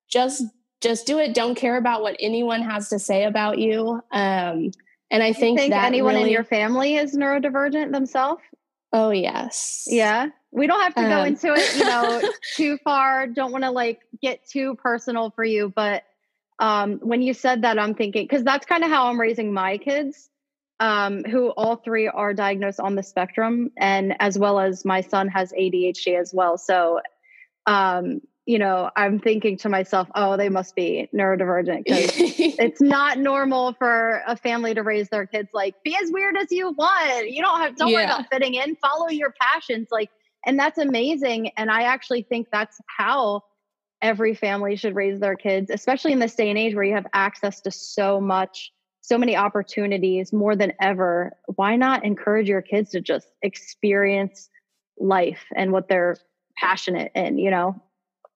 just 0.10 0.44
just 0.82 1.08
do 1.08 1.18
it 1.18 1.34
don't 1.34 1.56
care 1.56 1.78
about 1.78 2.02
what 2.04 2.16
anyone 2.20 2.62
has 2.62 2.90
to 2.90 3.00
say 3.00 3.24
about 3.24 3.58
you 3.58 4.02
um 4.12 4.70
and 5.10 5.24
I 5.24 5.28
You 5.28 5.34
think, 5.34 5.60
think 5.60 5.72
that 5.72 5.86
anyone 5.86 6.14
really, 6.16 6.28
in 6.28 6.34
your 6.34 6.44
family 6.44 6.96
is 6.96 7.16
neurodivergent 7.16 7.92
themselves? 7.92 8.42
oh 8.94 9.10
yes 9.12 9.86
Yeah. 9.88 10.28
We 10.52 10.68
don't 10.68 10.80
have 10.82 10.96
to 10.96 11.02
go 11.02 11.20
Um, 11.22 11.28
into 11.28 11.54
it, 11.54 11.76
you 11.78 11.84
know, 11.84 12.22
too 12.56 12.78
far. 12.78 13.28
Don't 13.28 13.52
want 13.52 13.66
to 13.66 13.72
like 13.72 14.00
get 14.22 14.48
too 14.48 14.76
personal 14.76 15.32
for 15.32 15.44
you, 15.44 15.72
but 15.76 16.04
um 16.60 17.00
when 17.02 17.22
you 17.22 17.34
said 17.34 17.64
that 17.64 17.78
I'm 17.80 17.94
thinking 17.96 18.28
cuz 18.28 18.44
that's 18.44 18.66
kind 18.66 18.84
of 18.84 18.90
how 18.90 19.08
I'm 19.08 19.20
raising 19.20 19.52
my 19.54 19.78
kids 19.78 20.30
um 20.80 21.24
who 21.24 21.50
all 21.52 21.78
three 21.78 22.08
are 22.08 22.34
diagnosed 22.34 22.80
on 22.80 22.96
the 22.96 23.04
spectrum 23.04 23.72
and 23.78 24.16
as 24.22 24.38
well 24.38 24.60
as 24.60 24.86
my 24.86 25.02
son 25.02 25.28
has 25.30 25.52
ADHD 25.54 26.20
as 26.20 26.34
well. 26.34 26.58
So 26.58 27.00
um 27.68 28.22
you 28.48 28.60
know, 28.60 28.92
I'm 28.96 29.18
thinking 29.20 29.58
to 29.58 29.70
myself, 29.70 30.08
oh, 30.14 30.38
they 30.38 30.50
must 30.50 30.76
be 30.76 31.10
neurodivergent 31.12 31.84
because 31.86 32.12
it's 32.60 32.80
not 32.80 33.18
normal 33.18 33.74
for 33.74 34.22
a 34.28 34.38
family 34.38 34.76
to 34.76 34.84
raise 34.84 35.10
their 35.10 35.26
kids 35.26 35.50
like 35.52 35.74
be 35.84 35.98
as 36.00 36.12
weird 36.12 36.38
as 36.38 36.52
you 36.52 36.72
want. 36.72 37.32
You 37.32 37.42
don't 37.42 37.60
have 37.60 37.76
don't 37.76 37.92
worry 37.92 38.04
about 38.04 38.28
fitting 38.32 38.54
in. 38.54 38.76
Follow 38.76 39.10
your 39.10 39.34
passions 39.42 39.88
like 39.92 40.12
and 40.46 40.60
that's 40.60 40.78
amazing 40.78 41.50
and 41.58 41.72
i 41.72 41.84
actually 41.84 42.22
think 42.22 42.48
that's 42.52 42.80
how 42.86 43.42
every 44.04 44.36
family 44.36 44.76
should 44.76 44.94
raise 44.94 45.20
their 45.20 45.36
kids 45.36 45.72
especially 45.72 46.12
in 46.12 46.20
this 46.20 46.36
day 46.36 46.50
and 46.50 46.60
age 46.60 46.76
where 46.76 46.84
you 46.84 46.94
have 46.94 47.08
access 47.14 47.62
to 47.62 47.72
so 47.72 48.22
much 48.22 48.72
so 49.06 49.18
many 49.20 49.36
opportunities 49.36 50.34
more 50.34 50.56
than 50.56 50.74
ever. 50.82 51.38
Why 51.56 51.76
not 51.76 52.04
encourage 52.04 52.50
your 52.50 52.64
kids 52.64 52.90
to 52.92 53.02
just 53.02 53.28
experience 53.44 54.50
life 54.98 55.46
and 55.56 55.72
what 55.72 55.88
they're 55.88 56.18
passionate 56.58 57.12
in 57.16 57.38
you 57.38 57.52
know 57.52 57.80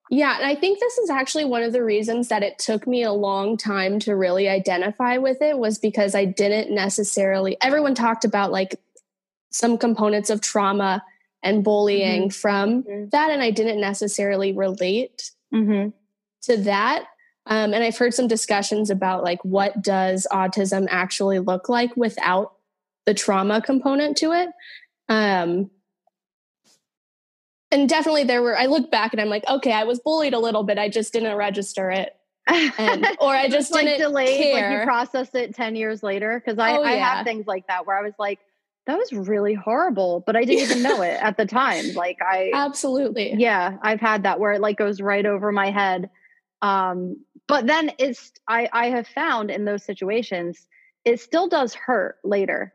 Yeah, 0.09 0.35
and 0.37 0.45
I 0.45 0.55
think 0.55 0.79
this 0.79 0.97
is 0.97 1.09
actually 1.09 1.45
one 1.45 1.63
of 1.63 1.71
the 1.71 1.83
reasons 1.83 2.29
that 2.29 2.43
it 2.43 2.57
took 2.57 2.87
me 2.87 3.03
a 3.03 3.11
long 3.11 3.57
time 3.57 3.99
to 3.99 4.15
really 4.15 4.49
identify 4.49 5.17
with 5.17 5.41
it 5.41 5.57
was 5.57 5.77
because 5.77 6.15
I 6.15 6.25
didn't 6.25 6.73
necessarily 6.73 7.57
everyone 7.61 7.95
talked 7.95 8.25
about 8.25 8.51
like 8.51 8.79
some 9.51 9.77
components 9.77 10.29
of 10.29 10.41
trauma 10.41 11.03
and 11.43 11.63
bullying 11.63 12.29
from 12.29 12.83
Mhm. 12.83 13.11
that 13.11 13.31
and 13.31 13.41
I 13.41 13.51
didn't 13.51 13.79
necessarily 13.79 14.51
relate 14.53 15.31
mm-hmm. 15.53 15.89
to 16.43 16.57
that. 16.57 17.05
Um, 17.45 17.73
and 17.73 17.83
I've 17.83 17.97
heard 17.97 18.13
some 18.13 18.27
discussions 18.27 18.89
about 18.89 19.23
like 19.23 19.43
what 19.43 19.81
does 19.81 20.27
autism 20.31 20.87
actually 20.89 21.39
look 21.39 21.69
like 21.69 21.95
without 21.97 22.53
the 23.05 23.13
trauma 23.13 23.61
component 23.61 24.17
to 24.17 24.33
it. 24.33 24.49
Um, 25.07 25.71
and 27.71 27.87
definitely 27.87 28.23
there 28.23 28.41
were, 28.41 28.57
I 28.57 28.65
look 28.65 28.89
back 28.91 29.13
and 29.13 29.21
I'm 29.21 29.29
like, 29.29 29.43
okay, 29.47 29.71
I 29.71 29.83
was 29.83 29.99
bullied 29.99 30.33
a 30.33 30.39
little 30.39 30.63
bit. 30.63 30.77
I 30.77 30.89
just 30.89 31.13
didn't 31.13 31.35
register 31.35 31.91
it. 31.91 32.15
And, 32.47 33.05
or 33.19 33.29
I 33.29 33.47
just 33.47 33.71
like 33.71 33.85
didn't 33.85 34.01
delayed, 34.01 34.53
like 34.53 34.63
care. 34.65 34.79
you 34.79 34.85
processed 34.85 35.35
it 35.35 35.53
10 35.55 35.75
years 35.75 36.01
later. 36.01 36.41
Cause 36.45 36.57
I, 36.57 36.77
Oh, 36.77 36.83
I 36.83 36.95
yeah. 36.95 37.15
have 37.15 37.25
things 37.25 37.45
like 37.45 37.67
that 37.67 37.85
where 37.85 37.97
I 37.97 38.01
was 38.01 38.13
like, 38.17 38.39
that 38.87 38.97
was 38.97 39.13
really 39.13 39.53
horrible, 39.53 40.23
but 40.25 40.35
I 40.35 40.45
didn't 40.45 40.63
even 40.63 40.81
know 40.81 41.03
it 41.03 41.21
at 41.21 41.37
the 41.37 41.45
time. 41.45 41.93
Like 41.93 42.17
I, 42.21 42.49
Absolutely. 42.55 43.35
yeah, 43.37 43.77
I've 43.83 43.99
had 44.01 44.23
that 44.23 44.39
where 44.39 44.53
it 44.53 44.61
like 44.61 44.77
goes 44.77 44.99
right 44.99 45.25
over 45.25 45.51
my 45.51 45.69
head. 45.69 46.09
Um, 46.63 47.17
but 47.47 47.67
then 47.67 47.91
it's, 47.99 48.31
I, 48.47 48.67
I 48.73 48.87
have 48.89 49.07
found 49.07 49.51
in 49.51 49.65
those 49.65 49.83
situations, 49.83 50.65
it 51.05 51.19
still 51.19 51.47
does 51.47 51.75
hurt 51.75 52.17
later. 52.23 52.73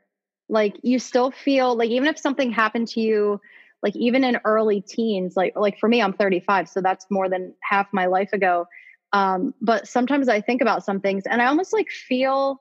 Like 0.48 0.76
you 0.82 0.98
still 1.00 1.32
feel 1.32 1.74
like 1.76 1.90
even 1.90 2.06
if 2.06 2.18
something 2.18 2.52
happened 2.52 2.88
to 2.88 3.00
you, 3.00 3.40
like 3.84 3.94
even 3.94 4.24
in 4.24 4.40
early 4.44 4.80
teens, 4.80 5.36
like, 5.36 5.52
like 5.54 5.78
for 5.78 5.88
me, 5.88 6.02
I'm 6.02 6.14
35, 6.14 6.68
so 6.68 6.80
that's 6.80 7.06
more 7.10 7.28
than 7.28 7.54
half 7.62 7.86
my 7.92 8.06
life 8.06 8.32
ago. 8.32 8.66
Um, 9.12 9.54
but 9.60 9.86
sometimes 9.86 10.28
I 10.28 10.40
think 10.40 10.60
about 10.62 10.84
some 10.84 11.00
things 11.00 11.24
and 11.30 11.40
I 11.40 11.46
almost 11.46 11.72
like 11.72 11.90
feel 11.90 12.60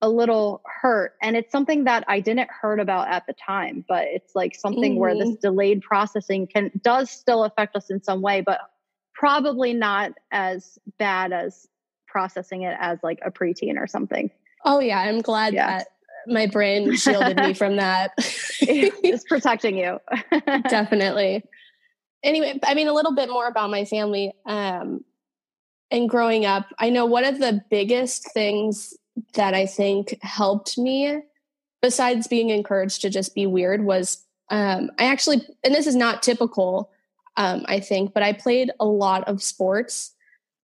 a 0.00 0.08
little 0.08 0.62
hurt. 0.66 1.12
And 1.22 1.36
it's 1.36 1.52
something 1.52 1.84
that 1.84 2.04
I 2.08 2.18
didn't 2.18 2.48
hurt 2.50 2.80
about 2.80 3.08
at 3.08 3.24
the 3.28 3.34
time, 3.34 3.84
but 3.86 4.08
it's 4.08 4.34
like 4.34 4.56
something 4.56 4.98
where 4.98 5.14
this 5.16 5.36
delayed 5.36 5.82
processing 5.82 6.48
can 6.48 6.72
does 6.82 7.08
still 7.08 7.44
affect 7.44 7.76
us 7.76 7.88
in 7.88 8.02
some 8.02 8.20
way, 8.20 8.40
but 8.40 8.58
probably 9.14 9.74
not 9.74 10.12
as 10.32 10.76
bad 10.98 11.32
as 11.32 11.68
processing 12.08 12.62
it 12.62 12.76
as 12.80 12.98
like 13.04 13.20
a 13.24 13.30
preteen 13.30 13.76
or 13.76 13.86
something. 13.86 14.30
Oh 14.64 14.80
yeah. 14.80 14.98
I'm 14.98 15.20
glad 15.20 15.54
Yeah. 15.54 15.78
that 15.78 15.88
my 16.26 16.46
brain 16.46 16.94
shielded 16.96 17.36
me 17.36 17.54
from 17.54 17.76
that. 17.76 18.12
it's 18.60 19.24
protecting 19.24 19.76
you. 19.76 19.98
definitely 20.68 21.42
anyway 22.22 22.58
i 22.64 22.74
mean 22.74 22.88
a 22.88 22.92
little 22.92 23.14
bit 23.14 23.28
more 23.28 23.46
about 23.46 23.70
my 23.70 23.84
family 23.84 24.32
um 24.46 25.04
and 25.90 26.08
growing 26.08 26.46
up 26.46 26.66
i 26.78 26.90
know 26.90 27.04
one 27.04 27.24
of 27.24 27.38
the 27.38 27.62
biggest 27.70 28.30
things 28.32 28.94
that 29.34 29.54
i 29.54 29.66
think 29.66 30.16
helped 30.22 30.78
me 30.78 31.18
besides 31.80 32.28
being 32.28 32.50
encouraged 32.50 33.00
to 33.00 33.10
just 33.10 33.34
be 33.34 33.46
weird 33.46 33.84
was 33.84 34.24
um 34.50 34.90
i 34.98 35.04
actually 35.04 35.42
and 35.64 35.74
this 35.74 35.86
is 35.86 35.96
not 35.96 36.22
typical 36.22 36.90
um 37.36 37.64
i 37.66 37.80
think 37.80 38.14
but 38.14 38.22
i 38.22 38.32
played 38.32 38.70
a 38.80 38.86
lot 38.86 39.26
of 39.28 39.42
sports 39.42 40.14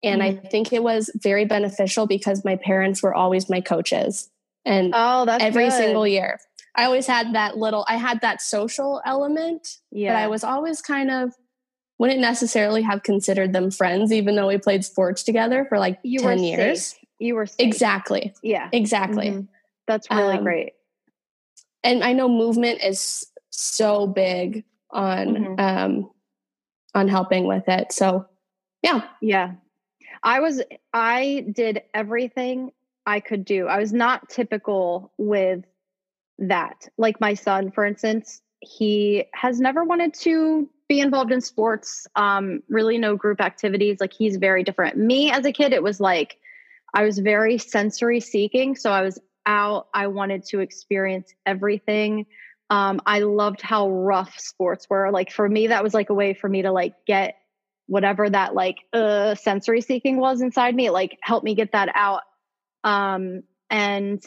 and 0.04 0.24
i 0.24 0.34
think 0.34 0.72
it 0.72 0.84
was 0.84 1.10
very 1.16 1.46
beneficial 1.46 2.08
because 2.08 2.46
my 2.46 2.56
parents 2.56 3.04
were 3.04 3.14
always 3.14 3.50
my 3.50 3.60
coaches 3.60 4.30
and 4.70 4.94
Oh, 4.96 5.26
that's 5.26 5.44
every 5.44 5.66
good. 5.66 5.74
single 5.74 6.08
year. 6.08 6.40
I 6.76 6.86
always 6.86 7.08
had 7.08 7.34
that 7.34 7.58
little, 7.58 7.84
I 7.90 7.98
had 7.98 8.22
that 8.22 8.42
social 8.42 9.02
element, 9.06 9.80
yeah. 9.92 10.14
but 10.14 10.20
I 10.24 10.28
was 10.28 10.44
always 10.46 10.82
kind 10.82 11.12
of, 11.12 11.34
wouldn't 11.98 12.22
necessarily 12.22 12.82
have 12.84 13.04
considered 13.04 13.52
them 13.52 13.72
friends, 13.72 14.14
even 14.14 14.36
though 14.36 14.48
we 14.48 14.58
played 14.58 14.86
sports 14.86 15.24
together 15.24 15.66
for 15.68 15.78
like 15.80 16.00
you 16.04 16.20
10 16.20 16.40
years. 16.44 16.86
safe. 16.86 17.00
You 17.20 17.36
were 17.36 17.46
safe. 17.48 17.56
Exactly. 17.60 18.34
Yeah. 18.42 18.70
Exactly. 18.72 19.32
Mhm. 19.32 19.48
That's 19.88 20.10
really 20.10 20.38
Um, 20.38 20.44
great. 20.44 20.74
And 21.84 22.02
I 22.04 22.14
know 22.14 22.30
movement 22.30 22.82
is 22.82 23.26
so 23.50 24.08
big 24.08 24.64
on, 24.92 25.28
Mhm. 25.36 25.60
um, 25.60 26.12
on 26.96 27.08
helping 27.10 27.46
with 27.48 27.68
it. 27.68 27.92
So 27.92 28.26
yeah. 28.82 29.02
Yeah. 29.22 29.54
I 30.24 30.40
was 30.40 30.62
I 30.94 31.46
did 31.52 31.84
everything 31.94 32.72
I 33.10 33.20
could 33.20 33.44
do. 33.44 33.68
I 33.68 33.80
was 33.80 33.92
not 33.92 34.30
typical 34.30 35.12
with 35.18 35.66
that. 36.38 36.88
Like 36.98 37.20
my 37.20 37.34
son, 37.34 37.72
for 37.72 37.84
instance, 37.84 38.42
he 38.62 39.26
has 39.34 39.60
never 39.60 39.84
wanted 39.84 40.14
to 40.22 40.70
be 40.88 41.00
involved 41.00 41.32
in 41.32 41.42
sports. 41.42 42.06
Um, 42.16 42.62
really, 42.70 43.00
no 43.00 43.16
group 43.16 43.42
activities. 43.42 43.98
Like 44.00 44.14
he's 44.14 44.38
very 44.38 44.64
different. 44.64 44.98
Me 44.98 45.32
as 45.32 45.44
a 45.46 45.52
kid, 45.52 45.74
it 45.74 45.82
was 45.82 46.00
like 46.00 46.38
I 46.94 47.04
was 47.04 47.18
very 47.18 47.58
sensory 47.58 48.20
seeking. 48.20 48.76
So 48.76 48.92
I 48.92 49.02
was 49.02 49.18
out. 49.48 49.88
I 49.92 50.06
wanted 50.06 50.46
to 50.46 50.60
experience 50.60 51.34
everything. 51.48 52.28
Um, 52.70 53.02
I 53.08 53.22
loved 53.22 53.62
how 53.62 53.90
rough 53.90 54.38
sports 54.38 54.88
were. 54.88 55.10
Like 55.10 55.32
for 55.32 55.50
me, 55.50 55.68
that 55.68 55.84
was 55.84 55.96
like 55.96 56.12
a 56.12 56.14
way 56.14 56.36
for 56.36 56.48
me 56.48 56.62
to 56.62 56.72
like 56.72 56.94
get 57.08 57.38
whatever 57.88 58.30
that 58.30 58.54
like 58.54 58.78
uh, 58.94 59.34
sensory 59.34 59.82
seeking 59.82 60.18
was 60.18 60.42
inside 60.42 60.76
me. 60.76 60.86
It 60.86 60.92
like 60.92 61.18
helped 61.24 61.44
me 61.44 61.56
get 61.56 61.72
that 61.72 61.90
out. 61.96 62.22
Um, 62.84 63.44
and 63.70 64.24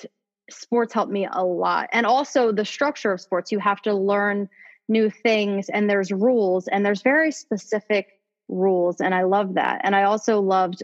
sports 0.50 0.92
helped 0.92 1.12
me 1.12 1.26
a 1.30 1.44
lot. 1.44 1.88
And 1.92 2.06
also 2.06 2.52
the 2.52 2.64
structure 2.64 3.12
of 3.12 3.20
sports, 3.20 3.52
you 3.52 3.58
have 3.58 3.82
to 3.82 3.94
learn 3.94 4.48
new 4.88 5.10
things 5.10 5.68
and 5.68 5.88
there's 5.88 6.12
rules 6.12 6.68
and 6.68 6.84
there's 6.84 7.02
very 7.02 7.32
specific 7.32 8.20
rules. 8.48 9.00
And 9.00 9.14
I 9.14 9.22
love 9.22 9.54
that. 9.54 9.80
And 9.84 9.96
I 9.96 10.04
also 10.04 10.40
loved, 10.40 10.82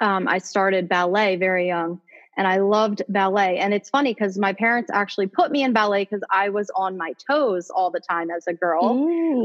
um, 0.00 0.28
I 0.28 0.38
started 0.38 0.88
ballet 0.88 1.36
very 1.36 1.66
young 1.66 2.00
and 2.36 2.46
I 2.46 2.58
loved 2.58 3.02
ballet. 3.08 3.58
And 3.58 3.72
it's 3.72 3.88
funny 3.88 4.12
because 4.12 4.38
my 4.38 4.52
parents 4.52 4.90
actually 4.92 5.26
put 5.26 5.50
me 5.50 5.62
in 5.62 5.72
ballet 5.72 6.04
because 6.04 6.22
I 6.30 6.50
was 6.50 6.70
on 6.74 6.96
my 6.96 7.14
toes 7.30 7.70
all 7.70 7.90
the 7.90 8.00
time 8.00 8.30
as 8.30 8.46
a 8.46 8.52
girl. 8.52 8.84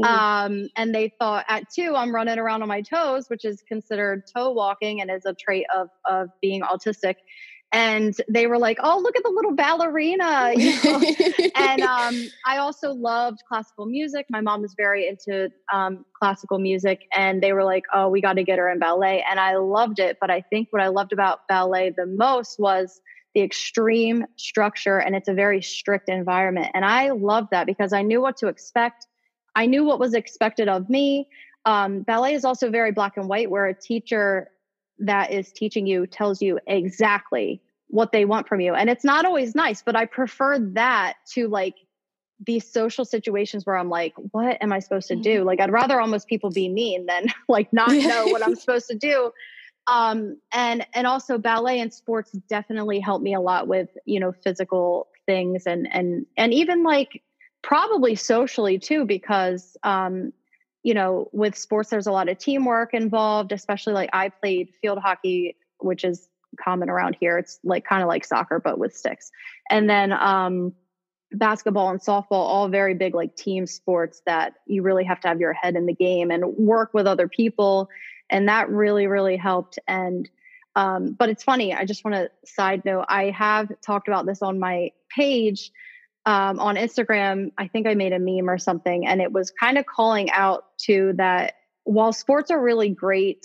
Um, 0.04 0.68
and 0.76 0.94
they 0.94 1.12
thought 1.18 1.44
at 1.48 1.70
two, 1.70 1.94
I'm 1.96 2.14
running 2.14 2.38
around 2.38 2.62
on 2.62 2.68
my 2.68 2.82
toes, 2.82 3.28
which 3.28 3.44
is 3.44 3.62
considered 3.62 4.24
toe 4.26 4.50
walking 4.50 5.00
and 5.00 5.10
is 5.10 5.24
a 5.24 5.34
trait 5.34 5.66
of 5.74 5.88
of 6.04 6.28
being 6.40 6.62
autistic 6.62 7.16
and 7.72 8.14
they 8.28 8.46
were 8.46 8.58
like, 8.58 8.78
"Oh, 8.82 9.00
look 9.02 9.16
at 9.16 9.22
the 9.22 9.30
little 9.30 9.54
ballerina!" 9.54 10.52
You 10.54 10.76
know? 10.84 11.02
and 11.54 11.82
um, 11.82 12.28
I 12.46 12.58
also 12.58 12.92
loved 12.92 13.38
classical 13.48 13.86
music. 13.86 14.26
My 14.28 14.42
mom 14.42 14.60
was 14.60 14.74
very 14.76 15.08
into 15.08 15.50
um, 15.72 16.04
classical 16.18 16.58
music, 16.58 17.06
and 17.16 17.42
they 17.42 17.52
were 17.52 17.64
like, 17.64 17.84
"Oh, 17.92 18.08
we 18.08 18.20
got 18.20 18.34
to 18.34 18.44
get 18.44 18.58
her 18.58 18.70
in 18.70 18.78
ballet," 18.78 19.24
and 19.28 19.40
I 19.40 19.56
loved 19.56 19.98
it. 19.98 20.18
But 20.20 20.30
I 20.30 20.42
think 20.42 20.68
what 20.70 20.82
I 20.82 20.88
loved 20.88 21.12
about 21.12 21.48
ballet 21.48 21.90
the 21.96 22.06
most 22.06 22.60
was 22.60 23.00
the 23.34 23.40
extreme 23.40 24.26
structure, 24.36 24.98
and 24.98 25.16
it's 25.16 25.28
a 25.28 25.34
very 25.34 25.62
strict 25.62 26.10
environment, 26.10 26.68
and 26.74 26.84
I 26.84 27.10
loved 27.10 27.48
that 27.52 27.66
because 27.66 27.92
I 27.94 28.02
knew 28.02 28.20
what 28.20 28.36
to 28.38 28.48
expect. 28.48 29.06
I 29.54 29.66
knew 29.66 29.84
what 29.84 29.98
was 29.98 30.14
expected 30.14 30.68
of 30.68 30.88
me. 30.88 31.28
Um, 31.64 32.02
ballet 32.02 32.34
is 32.34 32.44
also 32.44 32.70
very 32.70 32.92
black 32.92 33.16
and 33.16 33.28
white, 33.28 33.50
where 33.50 33.66
a 33.66 33.74
teacher 33.74 34.48
that 35.02 35.32
is 35.32 35.52
teaching 35.52 35.86
you 35.86 36.06
tells 36.06 36.40
you 36.40 36.58
exactly 36.66 37.60
what 37.88 38.12
they 38.12 38.24
want 38.24 38.48
from 38.48 38.60
you. 38.60 38.74
And 38.74 38.88
it's 38.88 39.04
not 39.04 39.26
always 39.26 39.54
nice, 39.54 39.82
but 39.82 39.94
I 39.94 40.06
prefer 40.06 40.58
that 40.58 41.14
to 41.32 41.48
like 41.48 41.74
these 42.44 42.70
social 42.70 43.04
situations 43.04 43.66
where 43.66 43.76
I'm 43.76 43.90
like, 43.90 44.14
what 44.32 44.56
am 44.62 44.72
I 44.72 44.78
supposed 44.78 45.08
to 45.08 45.16
do? 45.16 45.38
Mm-hmm. 45.38 45.46
Like, 45.46 45.60
I'd 45.60 45.70
rather 45.70 46.00
almost 46.00 46.26
people 46.26 46.50
be 46.50 46.68
mean 46.68 47.06
than 47.06 47.26
like 47.48 47.72
not 47.72 47.90
know 47.90 48.26
what 48.26 48.42
I'm 48.42 48.56
supposed 48.56 48.88
to 48.88 48.96
do. 48.96 49.32
Um, 49.86 50.38
and, 50.52 50.86
and 50.94 51.06
also 51.06 51.38
ballet 51.38 51.80
and 51.80 51.92
sports 51.92 52.32
definitely 52.48 53.00
helped 53.00 53.24
me 53.24 53.34
a 53.34 53.40
lot 53.40 53.66
with, 53.66 53.90
you 54.06 54.20
know, 54.20 54.32
physical 54.32 55.08
things 55.26 55.66
and, 55.66 55.88
and, 55.92 56.26
and 56.36 56.54
even 56.54 56.84
like 56.84 57.22
probably 57.62 58.14
socially 58.14 58.78
too, 58.78 59.04
because, 59.04 59.76
um, 59.82 60.32
you 60.82 60.94
know, 60.94 61.28
with 61.32 61.56
sports, 61.56 61.90
there's 61.90 62.06
a 62.06 62.12
lot 62.12 62.28
of 62.28 62.38
teamwork 62.38 62.92
involved, 62.94 63.52
especially 63.52 63.92
like 63.92 64.10
I 64.12 64.28
played 64.28 64.72
field 64.80 64.98
hockey, 64.98 65.56
which 65.78 66.04
is 66.04 66.28
common 66.62 66.90
around 66.90 67.16
here. 67.18 67.38
It's 67.38 67.58
like 67.64 67.84
kind 67.84 68.02
of 68.02 68.08
like 68.08 68.24
soccer, 68.24 68.60
but 68.60 68.78
with 68.78 68.96
sticks. 68.96 69.30
And 69.70 69.88
then 69.88 70.12
um, 70.12 70.72
basketball 71.32 71.90
and 71.90 72.00
softball, 72.00 72.32
all 72.32 72.68
very 72.68 72.94
big 72.94 73.14
like 73.14 73.36
team 73.36 73.66
sports 73.66 74.22
that 74.26 74.54
you 74.66 74.82
really 74.82 75.04
have 75.04 75.20
to 75.20 75.28
have 75.28 75.40
your 75.40 75.52
head 75.52 75.76
in 75.76 75.86
the 75.86 75.94
game 75.94 76.30
and 76.30 76.44
work 76.56 76.92
with 76.92 77.06
other 77.06 77.28
people. 77.28 77.88
And 78.28 78.48
that 78.48 78.68
really, 78.68 79.06
really 79.06 79.36
helped. 79.36 79.78
And, 79.86 80.28
um, 80.74 81.12
but 81.12 81.28
it's 81.28 81.44
funny, 81.44 81.74
I 81.74 81.84
just 81.84 82.04
want 82.04 82.16
to 82.16 82.30
side 82.44 82.84
note, 82.84 83.04
I 83.08 83.30
have 83.30 83.70
talked 83.82 84.08
about 84.08 84.26
this 84.26 84.42
on 84.42 84.58
my 84.58 84.90
page 85.14 85.70
um, 86.24 86.60
on 86.60 86.76
Instagram, 86.76 87.52
I 87.58 87.68
think 87.68 87.86
I 87.86 87.94
made 87.94 88.12
a 88.12 88.18
meme 88.18 88.48
or 88.48 88.58
something, 88.58 89.06
and 89.06 89.20
it 89.20 89.32
was 89.32 89.50
kind 89.50 89.78
of 89.78 89.86
calling 89.86 90.30
out 90.30 90.64
to 90.82 91.12
that 91.16 91.54
while 91.84 92.12
sports 92.12 92.50
are 92.50 92.60
really 92.60 92.90
great 92.90 93.44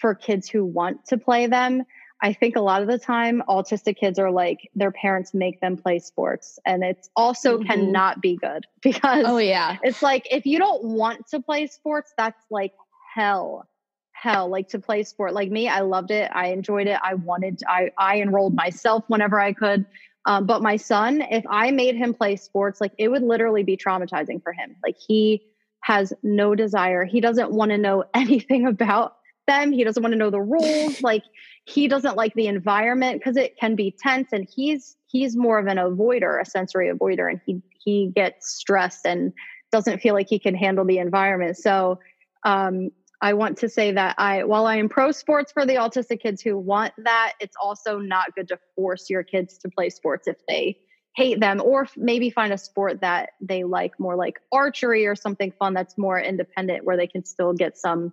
for 0.00 0.14
kids 0.14 0.48
who 0.48 0.64
want 0.64 1.04
to 1.06 1.18
play 1.18 1.46
them, 1.46 1.84
I 2.20 2.32
think 2.32 2.56
a 2.56 2.60
lot 2.60 2.82
of 2.82 2.88
the 2.88 2.98
time 2.98 3.42
autistic 3.48 3.96
kids 3.96 4.18
are 4.18 4.30
like 4.30 4.68
their 4.74 4.90
parents 4.90 5.34
make 5.34 5.60
them 5.60 5.76
play 5.76 6.00
sports 6.00 6.58
and 6.66 6.82
it's 6.82 7.08
also 7.14 7.58
mm-hmm. 7.58 7.68
cannot 7.68 8.20
be 8.20 8.36
good 8.36 8.66
because 8.82 9.24
oh 9.26 9.38
yeah. 9.38 9.76
it's 9.82 10.02
like 10.02 10.26
if 10.30 10.44
you 10.44 10.58
don't 10.58 10.82
want 10.84 11.28
to 11.28 11.40
play 11.40 11.66
sports 11.66 12.12
that's 12.16 12.44
like 12.50 12.72
hell 13.14 13.68
hell 14.12 14.48
like 14.48 14.68
to 14.68 14.80
play 14.80 15.04
sport. 15.04 15.32
Like 15.32 15.50
me 15.50 15.68
I 15.68 15.80
loved 15.80 16.10
it 16.10 16.30
I 16.34 16.48
enjoyed 16.48 16.88
it 16.88 16.98
I 17.02 17.14
wanted 17.14 17.62
I 17.68 17.92
I 17.96 18.20
enrolled 18.20 18.54
myself 18.54 19.04
whenever 19.06 19.38
I 19.38 19.52
could 19.52 19.86
um, 20.28 20.44
but 20.44 20.60
my 20.60 20.76
son, 20.76 21.22
if 21.30 21.42
I 21.48 21.70
made 21.70 21.96
him 21.96 22.12
play 22.12 22.36
sports, 22.36 22.82
like 22.82 22.92
it 22.98 23.08
would 23.08 23.22
literally 23.22 23.62
be 23.62 23.78
traumatizing 23.78 24.42
for 24.42 24.52
him. 24.52 24.76
Like 24.84 24.96
he 24.98 25.42
has 25.80 26.12
no 26.22 26.54
desire. 26.54 27.06
He 27.06 27.22
doesn't 27.22 27.50
want 27.50 27.70
to 27.70 27.78
know 27.78 28.04
anything 28.14 28.66
about 28.66 29.16
them. 29.46 29.72
He 29.72 29.84
doesn't 29.84 30.02
want 30.02 30.12
to 30.12 30.18
know 30.18 30.28
the 30.28 30.42
rules. 30.42 31.02
like 31.02 31.22
he 31.64 31.88
doesn't 31.88 32.14
like 32.14 32.34
the 32.34 32.46
environment 32.46 33.20
because 33.20 33.38
it 33.38 33.56
can 33.58 33.74
be 33.74 33.96
tense. 33.98 34.28
And 34.30 34.46
he's 34.54 34.98
he's 35.06 35.34
more 35.34 35.58
of 35.58 35.66
an 35.66 35.78
avoider, 35.78 36.38
a 36.38 36.44
sensory 36.44 36.92
avoider, 36.92 37.30
and 37.30 37.40
he 37.46 37.62
he 37.82 38.12
gets 38.14 38.50
stressed 38.50 39.06
and 39.06 39.32
doesn't 39.72 40.02
feel 40.02 40.12
like 40.12 40.28
he 40.28 40.38
can 40.38 40.54
handle 40.54 40.84
the 40.84 40.98
environment. 40.98 41.56
So 41.56 42.00
um, 42.44 42.90
I 43.20 43.34
want 43.34 43.58
to 43.58 43.68
say 43.68 43.92
that 43.92 44.14
I, 44.18 44.44
while 44.44 44.66
I 44.66 44.76
am 44.76 44.88
pro 44.88 45.10
sports 45.10 45.52
for 45.52 45.66
the 45.66 45.74
autistic 45.74 46.20
kids 46.20 46.40
who 46.40 46.56
want 46.56 46.92
that, 46.98 47.32
it's 47.40 47.56
also 47.60 47.98
not 47.98 48.34
good 48.34 48.48
to 48.48 48.58
force 48.76 49.10
your 49.10 49.24
kids 49.24 49.58
to 49.58 49.68
play 49.68 49.90
sports 49.90 50.28
if 50.28 50.36
they 50.46 50.78
hate 51.16 51.40
them, 51.40 51.60
or 51.60 51.88
maybe 51.96 52.30
find 52.30 52.52
a 52.52 52.58
sport 52.58 53.00
that 53.00 53.30
they 53.40 53.64
like 53.64 53.98
more 53.98 54.14
like 54.14 54.38
archery 54.52 55.06
or 55.06 55.16
something 55.16 55.52
fun 55.58 55.74
that's 55.74 55.98
more 55.98 56.20
independent 56.20 56.84
where 56.84 56.96
they 56.96 57.08
can 57.08 57.24
still 57.24 57.52
get 57.52 57.76
some 57.76 58.12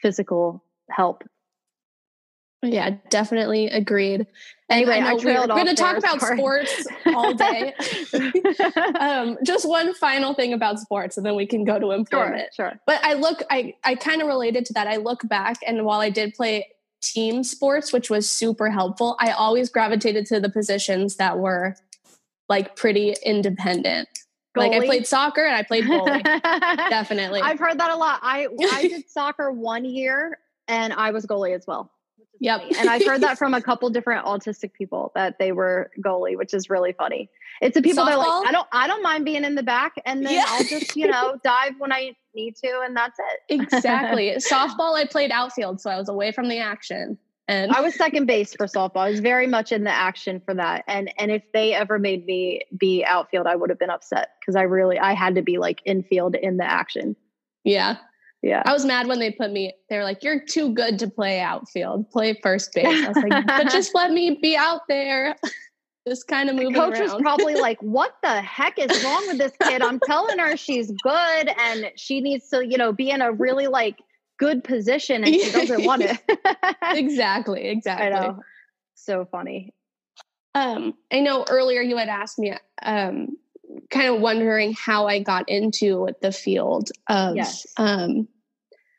physical 0.00 0.62
help 0.90 1.24
yeah, 2.62 2.96
definitely 3.10 3.66
agreed. 3.68 4.26
Anyway, 4.68 4.94
I, 4.94 5.10
I 5.10 5.14
we're 5.14 5.46
going 5.46 5.66
to 5.66 5.74
talk 5.74 5.96
about 5.96 6.20
sorry. 6.20 6.38
sports 6.38 6.86
all 7.06 7.34
day. 7.34 7.72
um, 8.98 9.38
just 9.44 9.68
one 9.68 9.94
final 9.94 10.34
thing 10.34 10.52
about 10.52 10.80
sports, 10.80 11.16
and 11.16 11.24
then 11.24 11.36
we 11.36 11.46
can 11.46 11.64
go 11.64 11.78
to 11.78 11.92
employment. 11.92 12.52
Sure, 12.52 12.70
sure. 12.70 12.80
But 12.86 13.04
I 13.04 13.14
look, 13.14 13.42
I 13.50 13.74
I 13.84 13.94
kind 13.94 14.22
of 14.22 14.28
related 14.28 14.66
to 14.66 14.72
that. 14.72 14.88
I 14.88 14.96
look 14.96 15.20
back, 15.28 15.58
and 15.66 15.84
while 15.84 16.00
I 16.00 16.10
did 16.10 16.34
play 16.34 16.66
team 17.00 17.44
sports, 17.44 17.92
which 17.92 18.10
was 18.10 18.28
super 18.28 18.70
helpful, 18.70 19.16
I 19.20 19.30
always 19.30 19.70
gravitated 19.70 20.26
to 20.26 20.40
the 20.40 20.48
positions 20.48 21.16
that 21.16 21.38
were 21.38 21.76
like 22.48 22.76
pretty 22.76 23.14
independent. 23.24 24.08
Goalie. 24.56 24.70
Like 24.70 24.72
I 24.72 24.86
played 24.86 25.06
soccer 25.06 25.44
and 25.44 25.54
I 25.54 25.62
played 25.62 25.84
goalie. 25.84 26.22
Definitely. 26.90 27.40
I've 27.40 27.58
heard 27.58 27.78
that 27.78 27.90
a 27.90 27.96
lot. 27.96 28.20
I 28.22 28.48
I 28.72 28.82
did 28.88 29.08
soccer 29.08 29.52
one 29.52 29.84
year 29.84 30.38
and 30.66 30.92
I 30.92 31.10
was 31.10 31.26
goalie 31.26 31.54
as 31.54 31.66
well. 31.66 31.90
Yep. 32.40 32.62
and 32.78 32.88
I've 32.88 33.04
heard 33.04 33.22
that 33.22 33.38
from 33.38 33.54
a 33.54 33.62
couple 33.62 33.88
different 33.90 34.26
autistic 34.26 34.72
people 34.72 35.12
that 35.14 35.38
they 35.38 35.52
were 35.52 35.90
goalie, 36.04 36.36
which 36.36 36.54
is 36.54 36.68
really 36.68 36.92
funny. 36.92 37.30
It's 37.60 37.74
the 37.74 37.82
people 37.82 38.04
Softball? 38.04 38.06
that 38.06 38.18
are 38.18 38.40
like, 38.40 38.48
I 38.48 38.52
don't 38.52 38.68
I 38.72 38.86
don't 38.86 39.02
mind 39.02 39.24
being 39.24 39.44
in 39.44 39.54
the 39.54 39.62
back 39.62 39.94
and 40.04 40.24
then 40.24 40.34
yeah. 40.34 40.44
I'll 40.46 40.64
just, 40.64 40.96
you 40.96 41.06
know, 41.06 41.38
dive 41.44 41.74
when 41.78 41.92
I 41.92 42.14
need 42.34 42.56
to 42.56 42.80
and 42.84 42.96
that's 42.96 43.18
it. 43.18 43.60
exactly. 43.60 44.30
softball 44.50 44.94
I 44.94 45.06
played 45.06 45.30
outfield, 45.30 45.80
so 45.80 45.90
I 45.90 45.98
was 45.98 46.08
away 46.08 46.32
from 46.32 46.48
the 46.48 46.58
action. 46.58 47.18
And 47.48 47.70
I 47.70 47.80
was 47.80 47.94
second 47.94 48.26
base 48.26 48.54
for 48.54 48.66
softball. 48.66 49.02
I 49.02 49.10
was 49.10 49.20
very 49.20 49.46
much 49.46 49.70
in 49.70 49.84
the 49.84 49.90
action 49.90 50.42
for 50.44 50.54
that. 50.54 50.84
And 50.88 51.12
and 51.18 51.30
if 51.30 51.42
they 51.52 51.74
ever 51.74 51.98
made 51.98 52.26
me 52.26 52.62
be 52.76 53.04
outfield, 53.04 53.46
I 53.46 53.54
would 53.54 53.70
have 53.70 53.78
been 53.78 53.90
upset 53.90 54.30
because 54.40 54.56
I 54.56 54.62
really 54.62 54.98
I 54.98 55.12
had 55.12 55.36
to 55.36 55.42
be 55.42 55.58
like 55.58 55.80
infield 55.84 56.34
in 56.34 56.56
the 56.56 56.64
action. 56.64 57.14
Yeah. 57.62 57.96
Yeah. 58.46 58.62
I 58.64 58.72
was 58.72 58.84
mad 58.84 59.08
when 59.08 59.18
they 59.18 59.32
put 59.32 59.50
me, 59.50 59.74
they 59.90 59.96
were 59.96 60.04
like, 60.04 60.22
you're 60.22 60.38
too 60.38 60.72
good 60.72 61.00
to 61.00 61.10
play 61.10 61.40
outfield, 61.40 62.08
play 62.10 62.38
first 62.44 62.72
base. 62.72 63.04
I 63.04 63.08
was 63.08 63.16
like, 63.16 63.44
but 63.44 63.70
just 63.70 63.92
let 63.92 64.12
me 64.12 64.38
be 64.40 64.56
out 64.56 64.82
there. 64.88 65.34
just 66.08 66.28
kind 66.28 66.48
of 66.48 66.54
moving 66.54 66.72
the 66.72 66.78
coach 66.78 66.92
around. 66.94 67.12
was 67.12 67.22
probably 67.22 67.54
like, 67.60 67.82
what 67.82 68.14
the 68.22 68.40
heck 68.40 68.78
is 68.78 69.02
wrong 69.02 69.26
with 69.26 69.38
this 69.38 69.52
kid? 69.60 69.82
I'm 69.82 69.98
telling 70.06 70.38
her 70.38 70.56
she's 70.56 70.92
good 71.02 71.50
and 71.58 71.90
she 71.96 72.20
needs 72.20 72.48
to, 72.50 72.64
you 72.64 72.78
know, 72.78 72.92
be 72.92 73.10
in 73.10 73.20
a 73.20 73.32
really 73.32 73.66
like 73.66 73.98
good 74.38 74.62
position 74.62 75.24
and 75.24 75.34
she 75.34 75.50
doesn't 75.50 75.84
want 75.84 76.02
it. 76.02 76.22
exactly. 76.82 77.66
Exactly. 77.68 78.06
I 78.06 78.10
know. 78.10 78.38
So 78.94 79.24
funny. 79.24 79.74
Um, 80.54 80.94
I 81.12 81.18
know 81.18 81.44
earlier 81.50 81.82
you 81.82 81.96
had 81.96 82.08
asked 82.08 82.38
me, 82.38 82.54
um, 82.80 83.36
kind 83.90 84.14
of 84.14 84.20
wondering 84.20 84.72
how 84.74 85.08
I 85.08 85.18
got 85.18 85.48
into 85.48 86.08
the 86.22 86.30
field 86.30 86.90
of 87.08 87.34
yes. 87.34 87.66
um 87.76 88.28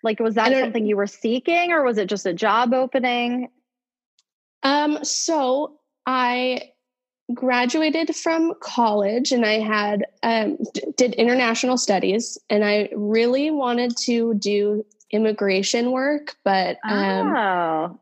like 0.04 0.20
was 0.20 0.36
that 0.36 0.52
something 0.52 0.86
you 0.86 0.98
were 0.98 1.08
seeking 1.08 1.72
or 1.72 1.84
was 1.84 1.98
it 1.98 2.08
just 2.08 2.26
a 2.26 2.34
job 2.34 2.74
opening? 2.74 3.50
Um 4.64 5.04
so 5.04 5.80
I 6.06 6.72
graduated 7.34 8.16
from 8.16 8.54
college 8.62 9.32
and 9.32 9.46
I 9.46 9.60
had 9.60 10.06
um, 10.24 10.58
d- 10.74 10.84
did 10.96 11.14
international 11.16 11.78
studies 11.78 12.38
and 12.50 12.64
I 12.64 12.90
really 12.96 13.52
wanted 13.52 13.98
to 14.06 14.34
do 14.36 14.86
immigration 15.12 15.92
work, 15.92 16.36
but 16.44 16.78
um, 16.86 17.36
oh. 17.36 18.00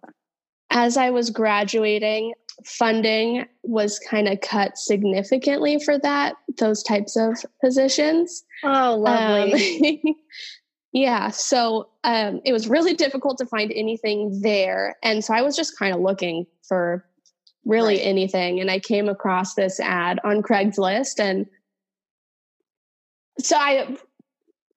as 0.69 0.97
I 0.97 1.10
was 1.10 1.29
graduating, 1.29 2.34
funding 2.63 3.45
was 3.63 3.99
kind 3.99 4.27
of 4.27 4.41
cut 4.41 4.77
significantly 4.77 5.79
for 5.79 5.97
that 5.99 6.36
those 6.58 6.84
types 6.84 7.17
of 7.17 7.43
positions. 7.62 8.43
Oh, 8.63 8.95
lovely. 8.95 10.01
Um, 10.05 10.15
yeah, 10.95 11.29
so 11.29 11.89
um, 12.05 12.39
it 12.45 12.53
was 12.53 12.69
really 12.69 12.93
difficult 12.93 13.38
to 13.39 13.45
find 13.45 13.69
anything 13.75 14.39
there, 14.41 14.95
and 15.03 15.25
so 15.25 15.34
I 15.34 15.41
was 15.41 15.53
just 15.53 15.77
kind 15.77 15.93
of 15.93 15.99
looking 15.99 16.47
for 16.65 17.05
really 17.65 17.97
right. 17.97 18.05
anything, 18.05 18.62
and 18.62 18.71
I 18.71 18.79
came 18.79 19.10
across 19.10 19.55
this 19.55 19.81
ad 19.81 20.21
on 20.23 20.41
Craigslist, 20.41 21.19
and 21.19 21.47
so 23.39 23.58
I 23.58 23.97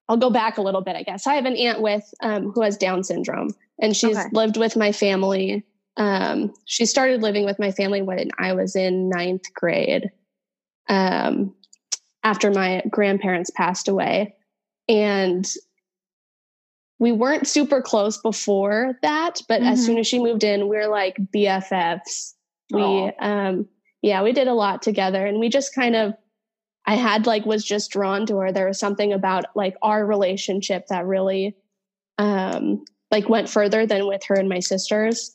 I'll 0.08 0.16
go 0.16 0.28
back 0.28 0.58
a 0.58 0.60
little 0.60 0.80
bit, 0.80 0.96
I 0.96 1.04
guess. 1.04 1.28
I 1.28 1.34
have 1.34 1.44
an 1.44 1.56
aunt 1.56 1.82
with 1.82 2.12
um, 2.20 2.50
who 2.50 2.62
has 2.62 2.76
Down 2.76 3.04
syndrome, 3.04 3.54
and 3.80 3.96
she's 3.96 4.18
okay. 4.18 4.28
lived 4.32 4.56
with 4.56 4.76
my 4.76 4.90
family. 4.90 5.64
Um, 5.98 6.52
she 6.64 6.84
started 6.84 7.22
living 7.22 7.44
with 7.44 7.60
my 7.60 7.70
family 7.70 8.02
when 8.02 8.32
I 8.40 8.54
was 8.54 8.74
in 8.74 9.08
ninth 9.08 9.54
grade, 9.54 10.10
um, 10.88 11.54
after 12.24 12.50
my 12.50 12.82
grandparents 12.90 13.50
passed 13.50 13.86
away, 13.86 14.34
and 14.88 15.48
we 16.98 17.12
weren't 17.12 17.46
super 17.46 17.80
close 17.80 18.18
before 18.18 18.98
that. 19.02 19.40
But 19.48 19.60
mm-hmm. 19.60 19.70
as 19.70 19.84
soon 19.84 19.98
as 19.98 20.06
she 20.06 20.18
moved 20.18 20.44
in, 20.44 20.68
we 20.68 20.76
are 20.76 20.88
like 20.88 21.16
BFFs. 21.34 22.34
We, 22.72 23.12
um, 23.18 23.66
yeah, 24.02 24.22
we 24.22 24.32
did 24.32 24.48
a 24.48 24.54
lot 24.54 24.82
together, 24.82 25.24
and 25.24 25.40
we 25.40 25.48
just 25.48 25.74
kind 25.74 25.96
of 25.96 26.14
I 26.86 26.94
had 26.94 27.26
like 27.26 27.44
was 27.44 27.64
just 27.64 27.90
drawn 27.90 28.24
to 28.26 28.36
her. 28.38 28.50
There 28.50 28.66
was 28.66 28.78
something 28.78 29.12
about 29.12 29.44
like 29.54 29.76
our 29.82 30.04
relationship 30.04 30.86
that 30.88 31.06
really 31.06 31.54
um 32.16 32.84
like 33.10 33.28
went 33.28 33.48
further 33.48 33.86
than 33.86 34.06
with 34.06 34.24
her 34.24 34.34
and 34.34 34.48
my 34.48 34.60
sisters. 34.60 35.34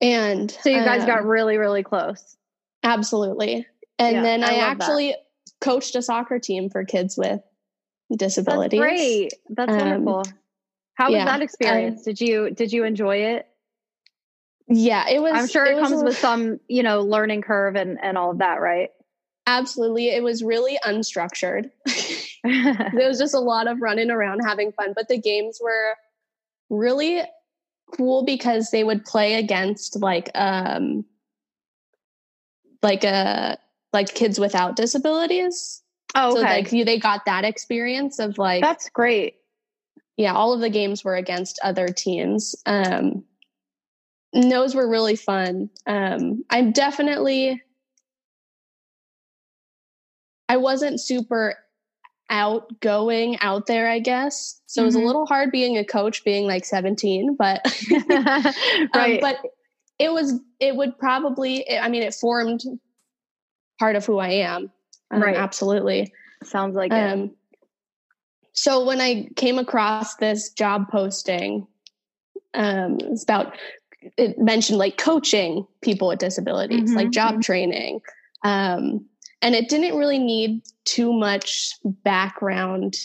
And 0.00 0.50
so 0.50 0.70
you 0.70 0.84
guys 0.84 1.02
um, 1.02 1.06
got 1.06 1.24
really, 1.24 1.56
really 1.56 1.84
close. 1.84 2.36
Absolutely. 2.82 3.66
And 3.98 4.16
yeah, 4.16 4.22
then 4.22 4.44
I, 4.44 4.54
I 4.54 4.54
actually 4.56 5.10
that. 5.10 5.18
coached 5.60 5.94
a 5.94 6.02
soccer 6.02 6.40
team 6.40 6.68
for 6.68 6.84
kids 6.84 7.16
with 7.16 7.40
disabilities. 8.16 8.80
That's 8.80 8.90
great. 8.90 9.34
That's 9.50 9.72
um, 9.72 9.78
wonderful. 9.78 10.24
How 10.94 11.06
was 11.06 11.14
yeah, 11.14 11.24
that 11.24 11.40
experience? 11.42 12.02
did 12.02 12.20
you 12.20 12.50
did 12.50 12.72
you 12.72 12.84
enjoy 12.84 13.16
it? 13.16 13.46
Yeah, 14.68 15.08
it 15.08 15.20
was. 15.20 15.32
I'm 15.34 15.48
sure 15.48 15.64
it, 15.66 15.76
it 15.76 15.80
comes 15.80 16.02
with 16.02 16.16
some, 16.16 16.60
you 16.68 16.82
know, 16.82 17.02
learning 17.02 17.42
curve 17.42 17.76
and 17.76 17.98
and 18.02 18.16
all 18.16 18.30
of 18.30 18.38
that, 18.38 18.60
right? 18.60 18.90
Absolutely. 19.46 20.08
It 20.08 20.22
was 20.22 20.42
really 20.42 20.78
unstructured. 20.84 21.70
there 22.44 23.08
was 23.08 23.18
just 23.18 23.34
a 23.34 23.40
lot 23.40 23.66
of 23.66 23.80
running 23.80 24.10
around 24.10 24.40
having 24.40 24.72
fun, 24.72 24.92
but 24.94 25.08
the 25.08 25.18
games 25.18 25.58
were 25.62 25.96
really 26.70 27.22
cool 27.96 28.24
because 28.24 28.70
they 28.70 28.84
would 28.84 29.04
play 29.04 29.34
against 29.34 30.00
like 30.00 30.30
um 30.34 31.04
like 32.82 33.04
a 33.04 33.08
uh, 33.08 33.56
like 33.92 34.14
kids 34.14 34.38
without 34.38 34.76
disabilities. 34.76 35.81
Oh, 36.14 36.32
okay. 36.32 36.40
So 36.40 36.46
like 36.46 36.72
you, 36.72 36.84
they 36.84 36.98
got 36.98 37.24
that 37.26 37.44
experience 37.44 38.18
of 38.18 38.38
like 38.38 38.62
That's 38.62 38.88
great. 38.90 39.36
Yeah, 40.16 40.34
all 40.34 40.52
of 40.52 40.60
the 40.60 40.70
games 40.70 41.04
were 41.04 41.16
against 41.16 41.58
other 41.62 41.88
teams. 41.88 42.54
Um 42.66 43.24
and 44.34 44.50
those 44.50 44.74
were 44.74 44.88
really 44.88 45.16
fun. 45.16 45.70
Um 45.86 46.44
I'm 46.50 46.72
definitely 46.72 47.62
I 50.48 50.58
wasn't 50.58 51.00
super 51.00 51.56
outgoing 52.28 53.38
out 53.40 53.66
there, 53.66 53.88
I 53.88 54.00
guess. 54.00 54.60
So 54.66 54.80
mm-hmm. 54.80 54.84
it 54.84 54.86
was 54.86 54.94
a 54.94 54.98
mm-hmm. 54.98 55.06
little 55.06 55.26
hard 55.26 55.50
being 55.50 55.78
a 55.78 55.84
coach 55.84 56.24
being 56.24 56.46
like 56.46 56.64
17, 56.64 57.36
but 57.36 57.64
um, 57.92 58.88
right. 58.94 59.14
Um, 59.14 59.18
but 59.20 59.36
it 59.98 60.12
was 60.12 60.40
it 60.58 60.74
would 60.74 60.98
probably 60.98 61.78
I 61.78 61.88
mean 61.88 62.02
it 62.02 62.14
formed 62.14 62.62
part 63.78 63.96
of 63.96 64.04
who 64.04 64.18
I 64.18 64.28
am. 64.28 64.70
Um, 65.12 65.22
right. 65.22 65.36
Absolutely. 65.36 66.12
Sounds 66.42 66.74
like 66.74 66.92
um, 66.92 67.20
it. 67.20 67.30
So 68.54 68.84
when 68.84 69.00
I 69.00 69.28
came 69.36 69.58
across 69.58 70.16
this 70.16 70.50
job 70.50 70.90
posting, 70.90 71.66
um, 72.54 72.98
it's 73.00 73.22
about 73.22 73.54
it 74.18 74.38
mentioned 74.38 74.78
like 74.78 74.98
coaching 74.98 75.66
people 75.80 76.08
with 76.08 76.18
disabilities, 76.18 76.90
mm-hmm. 76.90 76.96
like 76.96 77.10
job 77.10 77.34
mm-hmm. 77.34 77.40
training. 77.40 78.00
Um, 78.42 79.06
and 79.42 79.54
it 79.54 79.68
didn't 79.68 79.98
really 79.98 80.18
need 80.18 80.62
too 80.84 81.12
much 81.12 81.74
background 81.84 82.96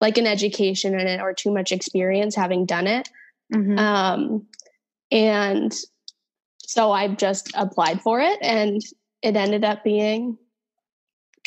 like 0.00 0.18
an 0.18 0.26
education 0.26 0.98
in 0.98 1.06
it 1.06 1.20
or 1.20 1.32
too 1.32 1.50
much 1.50 1.72
experience 1.72 2.34
having 2.34 2.66
done 2.66 2.86
it 2.86 3.08
mm-hmm. 3.52 3.78
um, 3.78 4.46
and 5.10 5.74
so 6.58 6.92
i 6.92 7.08
just 7.08 7.50
applied 7.54 8.00
for 8.00 8.20
it 8.20 8.38
and 8.42 8.82
it 9.22 9.36
ended 9.36 9.64
up 9.64 9.82
being 9.82 10.36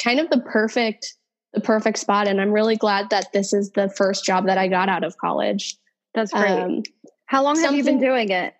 kind 0.01 0.19
of 0.19 0.29
the 0.29 0.39
perfect 0.39 1.15
the 1.53 1.61
perfect 1.61 1.97
spot 1.97 2.27
and 2.27 2.39
i'm 2.39 2.51
really 2.51 2.75
glad 2.75 3.09
that 3.09 3.31
this 3.33 3.53
is 3.53 3.71
the 3.71 3.89
first 3.89 4.23
job 4.23 4.45
that 4.45 4.57
i 4.57 4.67
got 4.67 4.89
out 4.89 5.03
of 5.03 5.17
college 5.17 5.77
that's 6.13 6.31
great 6.31 6.51
um, 6.51 6.83
how 7.25 7.43
long 7.43 7.59
have 7.59 7.73
you 7.73 7.83
been 7.83 7.99
doing 7.99 8.29
it 8.29 8.53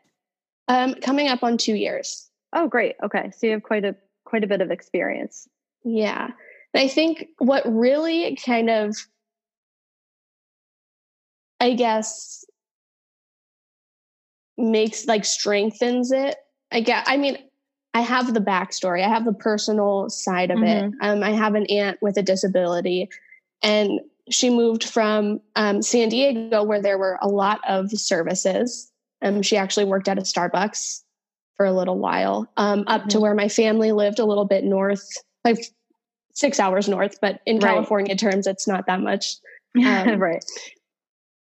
um, 0.68 0.94
coming 0.96 1.28
up 1.28 1.44
on 1.44 1.58
two 1.58 1.76
years 1.76 2.30
oh 2.54 2.68
great 2.68 2.96
okay 3.04 3.32
so 3.32 3.48
you 3.48 3.54
have 3.54 3.64
quite 3.64 3.86
a 3.86 3.96
quite 4.30 4.44
a 4.44 4.48
bit 4.48 4.62
of 4.62 4.72
experience. 4.72 5.48
Yeah. 5.84 6.30
And 6.74 6.84
I 6.84 6.88
think 6.88 7.26
what 7.40 7.64
really 7.66 8.38
kind 8.46 8.70
of, 8.70 8.96
I 11.60 11.74
guess, 11.74 12.46
makes 14.58 15.08
like 15.08 15.26
strengthens 15.26 16.12
it. 16.12 16.36
I 16.72 16.82
get, 16.82 17.06
I 17.08 17.18
mean, 17.18 17.38
I 17.94 18.02
have 18.02 18.34
the 18.34 18.40
backstory, 18.40 19.04
I 19.04 19.10
have 19.10 19.26
the 19.26 19.34
personal 19.34 20.10
side 20.10 20.52
of 20.52 20.60
mm-hmm. 20.60 20.94
it. 20.94 20.94
Um, 21.02 21.24
I 21.24 21.32
have 21.32 21.56
an 21.56 21.66
aunt 21.68 21.98
with 22.02 22.18
a 22.18 22.22
disability, 22.22 23.10
and 23.64 24.00
she 24.30 24.50
moved 24.50 24.84
from 24.84 25.42
um, 25.56 25.82
San 25.82 26.10
Diego, 26.10 26.64
where 26.64 26.82
there 26.82 26.98
were 26.98 27.18
a 27.22 27.28
lot 27.28 27.62
of 27.68 27.92
services. 27.92 28.92
Um, 29.22 29.42
she 29.42 29.58
actually 29.58 29.86
worked 29.86 30.08
at 30.08 30.20
a 30.20 30.22
Starbucks 30.22 31.02
for 31.58 31.66
a 31.66 31.74
little 31.74 31.98
while, 31.98 32.50
um, 32.58 32.84
up 32.88 33.02
mm-hmm. 33.02 33.10
to 33.10 33.20
where 33.20 33.36
my 33.36 33.50
family 33.50 33.92
lived 33.92 34.20
a 34.20 34.26
little 34.26 34.46
bit 34.46 34.64
north, 34.64 35.06
like 35.44 35.60
six 36.34 36.60
hours 36.60 36.88
north, 36.88 37.20
but 37.22 37.42
in 37.46 37.58
right. 37.58 37.74
California 37.74 38.16
terms, 38.16 38.48
it's 38.48 38.68
not 38.68 38.88
that 38.88 39.02
much. 39.02 39.36
Um, 39.76 40.20
right. 40.20 40.44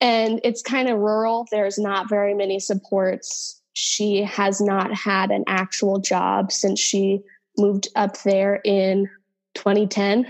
And 0.02 0.42
it's 0.44 0.62
kind 0.62 0.90
of 0.90 0.98
rural. 0.98 1.48
There's 1.52 1.78
not 1.78 2.10
very 2.10 2.34
many 2.34 2.60
supports. 2.60 3.61
She 3.74 4.24
has 4.24 4.60
not 4.60 4.94
had 4.94 5.32
an 5.32 5.44
actual 5.48 6.00
job 6.00 6.52
since 6.52 6.80
she 6.80 7.22
moved 7.58 7.88
up 7.96 8.22
there 8.24 8.62
in 8.64 9.10
2010. 9.56 10.26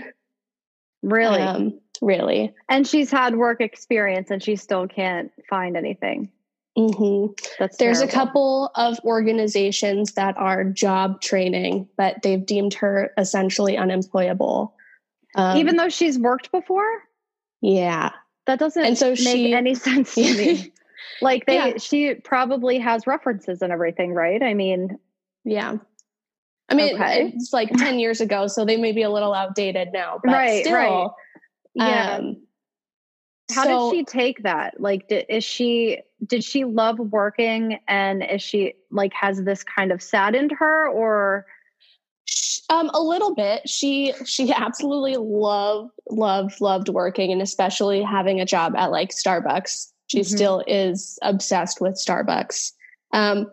Really? 1.02 1.40
Um, 1.40 1.80
really. 2.00 2.54
And 2.68 2.86
she's 2.86 3.10
had 3.10 3.36
work 3.36 3.60
experience 3.60 4.30
and 4.30 4.42
she 4.42 4.56
still 4.56 4.86
can't 4.86 5.32
find 5.48 5.76
anything. 5.76 6.30
Mm-hmm. 6.78 7.32
That's 7.58 7.76
There's 7.76 7.98
terrible. 7.98 8.10
a 8.10 8.14
couple 8.14 8.70
of 8.76 8.98
organizations 9.04 10.12
that 10.12 10.36
are 10.38 10.64
job 10.64 11.20
training, 11.20 11.88
but 11.96 12.22
they've 12.22 12.44
deemed 12.44 12.74
her 12.74 13.12
essentially 13.18 13.76
unemployable. 13.76 14.74
Um, 15.34 15.58
Even 15.58 15.76
though 15.76 15.90
she's 15.90 16.18
worked 16.18 16.50
before? 16.50 17.02
Yeah. 17.60 18.10
That 18.46 18.58
doesn't 18.58 18.84
and 18.84 18.98
so 18.98 19.10
make 19.10 19.18
she, 19.18 19.54
any 19.54 19.74
sense 19.76 20.14
to 20.14 20.20
me. 20.20 20.71
like 21.22 21.46
they 21.46 21.54
yeah. 21.54 21.76
she 21.78 22.14
probably 22.14 22.78
has 22.78 23.06
references 23.06 23.62
and 23.62 23.72
everything, 23.72 24.12
right? 24.12 24.42
I 24.42 24.54
mean, 24.54 24.98
yeah. 25.44 25.76
I 26.68 26.74
mean, 26.74 26.94
okay. 26.94 27.32
it's 27.34 27.52
like 27.52 27.70
10 27.70 27.98
years 27.98 28.20
ago, 28.20 28.46
so 28.46 28.64
they 28.64 28.76
may 28.76 28.92
be 28.92 29.02
a 29.02 29.10
little 29.10 29.34
outdated 29.34 29.92
now, 29.92 30.20
but 30.24 30.32
right, 30.32 30.64
still, 30.64 30.74
right. 30.74 31.10
Yeah. 31.74 32.16
Um, 32.16 32.46
how 33.52 33.64
so, 33.64 33.90
did 33.90 33.96
she 33.96 34.04
take 34.04 34.42
that? 34.42 34.80
Like, 34.80 35.08
did, 35.08 35.26
is 35.28 35.44
she 35.44 35.98
did 36.26 36.44
she 36.44 36.64
love 36.64 36.98
working, 36.98 37.78
and 37.88 38.22
is 38.24 38.42
she 38.42 38.74
like 38.90 39.12
has 39.12 39.42
this 39.42 39.62
kind 39.64 39.92
of 39.92 40.02
saddened 40.02 40.52
her, 40.58 40.88
or? 40.88 41.46
Um, 42.70 42.88
a 42.94 43.02
little 43.02 43.34
bit. 43.34 43.68
She 43.68 44.14
she 44.24 44.50
absolutely 44.52 45.16
loved 45.16 45.90
loved 46.08 46.60
loved 46.60 46.88
working, 46.88 47.32
and 47.32 47.42
especially 47.42 48.02
having 48.02 48.40
a 48.40 48.46
job 48.46 48.74
at 48.76 48.90
like 48.90 49.10
Starbucks. 49.10 49.91
She 50.12 50.20
mm-hmm. 50.20 50.36
still 50.36 50.62
is 50.66 51.18
obsessed 51.22 51.80
with 51.80 51.94
Starbucks. 51.94 52.72
Um, 53.12 53.50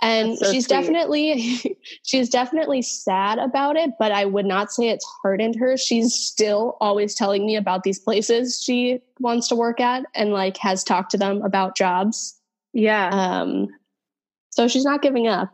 and 0.00 0.38
so 0.38 0.50
she's 0.50 0.64
sweet. 0.64 0.74
definitely 0.74 1.78
she's 2.02 2.30
definitely 2.30 2.80
sad 2.80 3.38
about 3.38 3.76
it 3.76 3.90
but 3.98 4.12
i 4.12 4.24
would 4.24 4.46
not 4.46 4.70
say 4.70 4.90
it's 4.90 5.04
hardened 5.22 5.56
her 5.56 5.76
she's 5.76 6.14
still 6.14 6.76
always 6.80 7.16
telling 7.16 7.44
me 7.44 7.56
about 7.56 7.82
these 7.82 7.98
places 7.98 8.62
she 8.62 9.00
wants 9.18 9.48
to 9.48 9.56
work 9.56 9.80
at 9.80 10.04
and 10.14 10.32
like 10.32 10.56
has 10.56 10.84
talked 10.84 11.10
to 11.10 11.16
them 11.16 11.42
about 11.42 11.76
jobs 11.76 12.38
yeah 12.72 13.08
um 13.10 13.66
so 14.50 14.68
she's 14.68 14.84
not 14.84 15.02
giving 15.02 15.26
up 15.26 15.52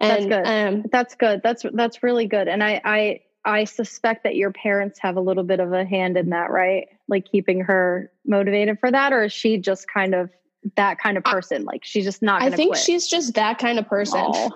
And, 0.00 0.10
that's 0.10 0.26
good. 0.26 0.46
Um, 0.46 0.84
that's 0.92 1.14
good. 1.16 1.40
That's 1.42 1.64
that's 1.72 2.02
really 2.02 2.26
good. 2.26 2.46
And 2.46 2.62
I 2.62 2.80
I 2.84 3.20
I 3.44 3.64
suspect 3.64 4.24
that 4.24 4.36
your 4.36 4.52
parents 4.52 4.98
have 5.00 5.16
a 5.16 5.20
little 5.20 5.44
bit 5.44 5.60
of 5.60 5.72
a 5.72 5.84
hand 5.84 6.16
in 6.16 6.30
that, 6.30 6.50
right? 6.50 6.88
Like 7.08 7.30
keeping 7.30 7.60
her 7.60 8.10
motivated 8.26 8.78
for 8.80 8.90
that, 8.90 9.12
or 9.12 9.24
is 9.24 9.32
she 9.32 9.58
just 9.58 9.86
kind 9.92 10.14
of 10.14 10.30
that 10.76 10.98
kind 10.98 11.16
of 11.16 11.24
person? 11.24 11.64
like 11.64 11.84
she's 11.84 12.04
just 12.04 12.22
not. 12.22 12.42
I 12.42 12.50
think 12.50 12.72
quit? 12.72 12.82
she's 12.82 13.08
just 13.08 13.34
that 13.34 13.58
kind 13.58 13.78
of 13.78 13.88
person. 13.88 14.20
Oh, 14.22 14.50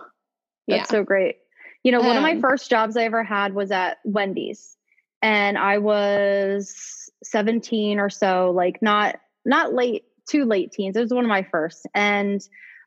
that's 0.68 0.78
yeah. 0.78 0.84
so 0.84 1.04
great. 1.04 1.36
You 1.82 1.92
know, 1.92 2.00
um, 2.00 2.06
one 2.06 2.16
of 2.16 2.22
my 2.22 2.32
um, 2.32 2.40
first 2.40 2.70
jobs 2.70 2.96
I 2.96 3.04
ever 3.04 3.24
had 3.24 3.54
was 3.54 3.70
at 3.70 3.98
Wendy's, 4.04 4.76
and 5.20 5.56
I 5.56 5.78
was 5.78 7.10
17 7.24 7.98
or 7.98 8.10
so, 8.10 8.52
like 8.54 8.82
not 8.82 9.20
not 9.44 9.72
late, 9.72 10.04
too 10.28 10.44
late 10.44 10.72
teens. 10.72 10.96
It 10.96 11.00
was 11.00 11.12
one 11.12 11.24
of 11.24 11.30
my 11.30 11.46
first, 11.50 11.86
and 11.94 12.40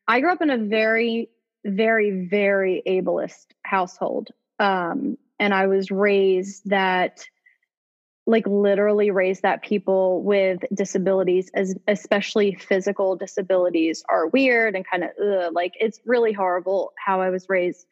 I 0.07 0.19
grew 0.19 0.31
up 0.31 0.41
in 0.41 0.49
a 0.49 0.57
very 0.57 1.29
very, 1.65 2.27
very 2.29 2.83
ableist 2.87 3.47
household. 3.63 4.29
Um, 4.59 5.17
and 5.39 5.53
I 5.53 5.67
was 5.67 5.91
raised 5.91 6.69
that, 6.69 7.25
like, 8.25 8.47
literally 8.47 9.11
raised 9.11 9.43
that 9.43 9.61
people 9.61 10.23
with 10.23 10.59
disabilities, 10.73 11.49
as 11.53 11.75
especially 11.87 12.55
physical 12.55 13.15
disabilities, 13.15 14.03
are 14.09 14.27
weird 14.27 14.75
and 14.75 14.85
kind 14.89 15.03
of 15.03 15.53
like 15.53 15.73
it's 15.79 15.99
really 16.05 16.33
horrible 16.33 16.93
how 16.97 17.21
I 17.21 17.29
was 17.29 17.47
raised. 17.49 17.85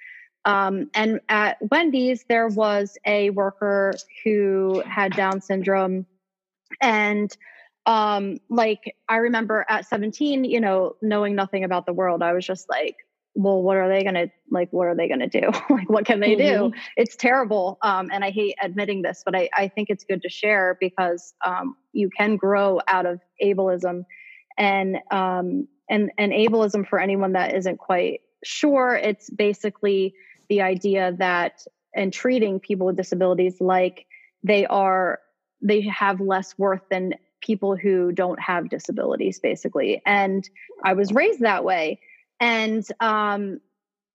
Um, 0.46 0.90
and 0.94 1.22
at 1.30 1.58
Wendy's, 1.72 2.26
there 2.28 2.48
was 2.48 2.98
a 3.06 3.30
worker 3.30 3.94
who 4.24 4.84
had 4.86 5.16
Down 5.16 5.42
syndrome, 5.42 6.06
and 6.82 7.36
um 7.86 8.38
like 8.50 8.96
i 9.10 9.18
remember 9.18 9.66
at 9.68 9.86
17 9.86 10.46
you 10.46 10.62
know 10.62 10.96
knowing 11.02 11.36
nothing 11.36 11.64
about 11.64 11.86
the 11.86 11.94
world 11.94 12.22
i 12.22 12.32
was 12.32 12.46
just 12.46 12.70
like 12.70 12.96
well 13.36 13.62
what 13.62 13.78
are 13.78 13.90
they 13.90 14.04
going 14.04 14.16
to 14.16 14.30
like 14.52 14.72
what 14.72 14.88
are 14.88 14.96
they 14.96 15.08
going 15.08 15.20
to 15.20 15.28
do? 15.28 15.52
Like 15.70 15.90
what 15.90 16.06
can 16.06 16.20
they 16.20 16.36
mm-hmm. 16.36 16.70
do 16.70 16.78
it's 16.98 17.16
terrible 17.16 17.78
um, 17.82 18.10
and 18.12 18.24
i 18.24 18.30
hate 18.30 18.56
admitting 18.62 19.02
this 19.02 19.24
but 19.26 19.36
I, 19.36 19.50
I 19.56 19.68
think 19.68 19.90
it's 19.90 20.04
good 20.04 20.22
to 20.22 20.30
share 20.30 20.78
because 20.80 21.34
um, 21.46 21.76
you 21.92 22.10
can 22.16 22.38
grow 22.38 22.80
out 22.88 23.06
of 23.06 23.20
ableism 23.42 24.06
and 24.58 24.98
um, 25.12 25.68
and 25.90 26.12
and 26.18 26.32
ableism 26.32 26.88
for 26.88 27.00
anyone 27.00 27.34
that 27.34 27.56
isn't 27.56 27.78
quite 27.78 28.22
sure 28.44 28.96
it's 28.96 29.30
basically 29.30 30.14
the 30.50 30.62
idea 30.62 31.16
that 31.18 31.64
and 31.96 32.12
treating 32.12 32.60
people 32.60 32.88
with 32.88 32.98
disabilities 32.98 33.60
like 33.60 34.06
they 34.44 34.66
are 34.66 35.20
they 35.62 35.82
have 35.82 36.20
less 36.20 36.58
worth 36.58 36.82
than 36.92 37.14
people 37.42 37.76
who 37.76 38.12
don't 38.12 38.40
have 38.40 38.70
disabilities 38.70 39.40
basically 39.40 40.02
and 40.06 40.50
i 40.84 40.94
was 40.94 41.12
raised 41.12 41.40
that 41.40 41.64
way 41.64 42.00
and 42.44 42.86
um, 43.00 43.60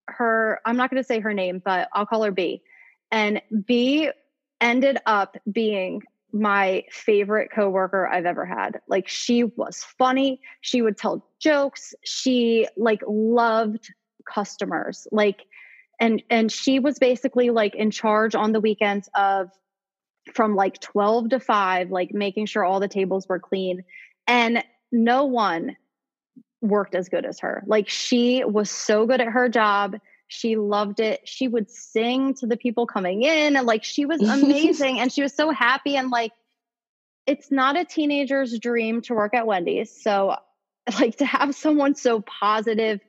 her 0.06 0.60
i'm 0.64 0.76
not 0.76 0.90
going 0.90 1.02
to 1.02 1.06
say 1.06 1.20
her 1.20 1.34
name 1.34 1.60
but 1.64 1.88
i'll 1.92 2.06
call 2.06 2.22
her 2.22 2.30
b 2.30 2.62
and 3.10 3.42
b 3.66 4.10
ended 4.60 4.98
up 5.06 5.36
being 5.50 6.02
my 6.32 6.84
favorite 6.90 7.50
coworker 7.50 8.06
I've 8.06 8.26
ever 8.26 8.44
had. 8.44 8.80
Like 8.86 9.08
she 9.08 9.44
was 9.44 9.84
funny, 9.98 10.40
she 10.60 10.82
would 10.82 10.98
tell 10.98 11.26
jokes, 11.40 11.94
she 12.04 12.66
like 12.76 13.02
loved 13.06 13.92
customers. 14.30 15.06
Like 15.10 15.46
and 16.00 16.22
and 16.30 16.52
she 16.52 16.78
was 16.78 16.98
basically 16.98 17.50
like 17.50 17.74
in 17.74 17.90
charge 17.90 18.34
on 18.34 18.52
the 18.52 18.60
weekends 18.60 19.08
of 19.14 19.50
from 20.32 20.54
like 20.54 20.78
12 20.80 21.30
to 21.30 21.40
5 21.40 21.90
like 21.90 22.12
making 22.12 22.44
sure 22.44 22.62
all 22.62 22.80
the 22.80 22.88
tables 22.88 23.26
were 23.26 23.38
clean 23.38 23.82
and 24.26 24.62
no 24.92 25.24
one 25.24 25.74
worked 26.60 26.94
as 26.94 27.08
good 27.08 27.24
as 27.24 27.40
her. 27.40 27.62
Like 27.66 27.88
she 27.88 28.44
was 28.44 28.70
so 28.70 29.06
good 29.06 29.20
at 29.20 29.28
her 29.28 29.48
job. 29.48 29.96
She 30.28 30.56
loved 30.56 31.00
it. 31.00 31.26
She 31.26 31.48
would 31.48 31.70
sing 31.70 32.34
to 32.34 32.46
the 32.46 32.56
people 32.56 32.86
coming 32.86 33.22
in 33.22 33.56
and 33.56 33.66
like 33.66 33.84
she 33.84 34.04
was 34.04 34.20
amazing 34.28 35.00
and 35.00 35.12
she 35.12 35.22
was 35.22 35.34
so 35.34 35.50
happy 35.50 35.96
and 35.96 36.10
like 36.10 36.32
it's 37.26 37.50
not 37.50 37.78
a 37.78 37.84
teenager's 37.84 38.58
dream 38.58 39.02
to 39.02 39.14
work 39.14 39.34
at 39.34 39.46
Wendy's. 39.46 40.02
So 40.02 40.36
like 41.00 41.16
to 41.18 41.26
have 41.26 41.54
someone 41.54 41.94
so 41.94 42.20
positive 42.22 43.00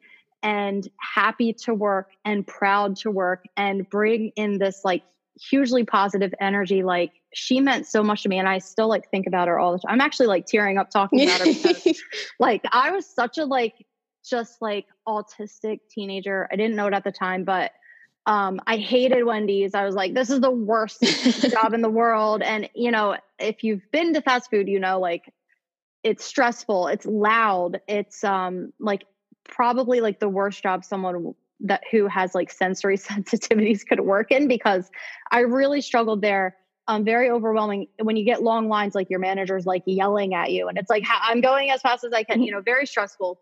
and 0.42 0.88
happy 1.00 1.54
to 1.54 1.74
work 1.74 2.12
and 2.24 2.46
proud 2.46 2.96
to 2.98 3.12
work 3.12 3.46
and 3.58 3.90
bring 3.90 4.32
in 4.36 4.58
this 4.58 4.82
like 4.86 5.04
hugely 5.40 5.84
positive 5.84 6.34
energy. 6.40 6.84
Like 6.84 7.14
she 7.34 7.60
meant 7.60 7.88
so 7.88 8.04
much 8.04 8.24
to 8.24 8.30
me 8.30 8.40
and 8.40 8.50
i 8.50 8.58
still 8.58 8.90
like 8.90 9.10
think 9.10 9.28
about 9.28 9.48
her 9.48 9.60
all 9.60 9.72
the 9.72 9.80
time. 9.80 9.94
I'm 9.94 10.02
actually 10.02 10.28
like 10.28 10.46
tearing 10.46 10.78
up 10.78 10.90
talking 10.90 11.24
about 11.24 11.40
her 11.40 11.46
because 11.64 12.02
like 12.40 12.64
i 12.72 12.92
was 12.92 13.06
such 13.06 13.38
a 13.38 13.46
like 13.46 13.86
just 14.28 14.62
like 14.62 14.86
autistic 15.08 15.80
teenager. 15.90 16.48
I 16.52 16.56
didn't 16.56 16.76
know 16.76 16.88
it 16.88 16.94
at 16.94 17.04
the 17.04 17.12
time 17.12 17.44
but 17.44 17.72
um, 18.26 18.60
i 18.68 18.78
hated 18.78 19.24
wendy's. 19.24 19.74
I 19.74 19.86
was 19.86 19.96
like 19.96 20.14
this 20.14 20.30
is 20.30 20.42
the 20.42 20.52
worst 20.52 21.02
job 21.52 21.74
in 21.74 21.82
the 21.82 21.90
world. 21.90 22.42
And 22.42 22.70
you 22.76 22.92
know 22.92 23.18
if 23.40 23.64
you've 23.64 23.90
been 23.92 24.14
to 24.14 24.22
fast 24.22 24.50
food 24.50 24.68
you 24.68 24.80
know 24.80 25.00
like 25.00 25.32
it's 26.04 26.24
stressful 26.24 26.88
it's 26.88 27.06
loud 27.06 27.82
it's 27.88 28.24
um 28.24 28.72
like 28.80 29.06
probably 29.44 30.00
like 30.00 30.20
the 30.20 30.30
worst 30.30 30.64
job 30.64 30.86
someone 30.86 31.34
that 31.62 31.84
who 31.92 32.08
has 32.08 32.34
like 32.34 32.52
sensory 32.52 32.98
sensitivities 32.98 33.86
could 33.86 34.02
work 34.02 34.32
in 34.32 34.48
because 34.48 34.90
I 35.32 35.40
really 35.40 35.82
struggled 35.82 36.22
there. 36.22 36.56
Um, 36.88 37.06
very 37.06 37.30
overwhelming 37.30 37.86
when 38.02 38.18
you 38.18 38.26
get 38.26 38.42
long 38.42 38.68
lines, 38.68 38.96
like 38.96 39.12
your 39.12 39.20
manager's 39.20 39.68
like 39.68 39.84
yelling 39.86 40.34
at 40.34 40.52
you, 40.52 40.68
and 40.68 40.78
it's 40.78 40.90
like 40.90 41.06
I'm 41.22 41.40
going 41.40 41.70
as 41.70 41.82
fast 41.82 42.04
as 42.04 42.14
I 42.14 42.24
can. 42.24 42.42
You 42.42 42.52
know, 42.52 42.62
very 42.62 42.88
stressful. 42.88 43.40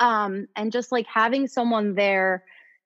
Um, 0.00 0.48
and 0.56 0.72
just 0.72 0.90
like 0.90 1.06
having 1.06 1.46
someone 1.48 1.94
there 1.96 2.44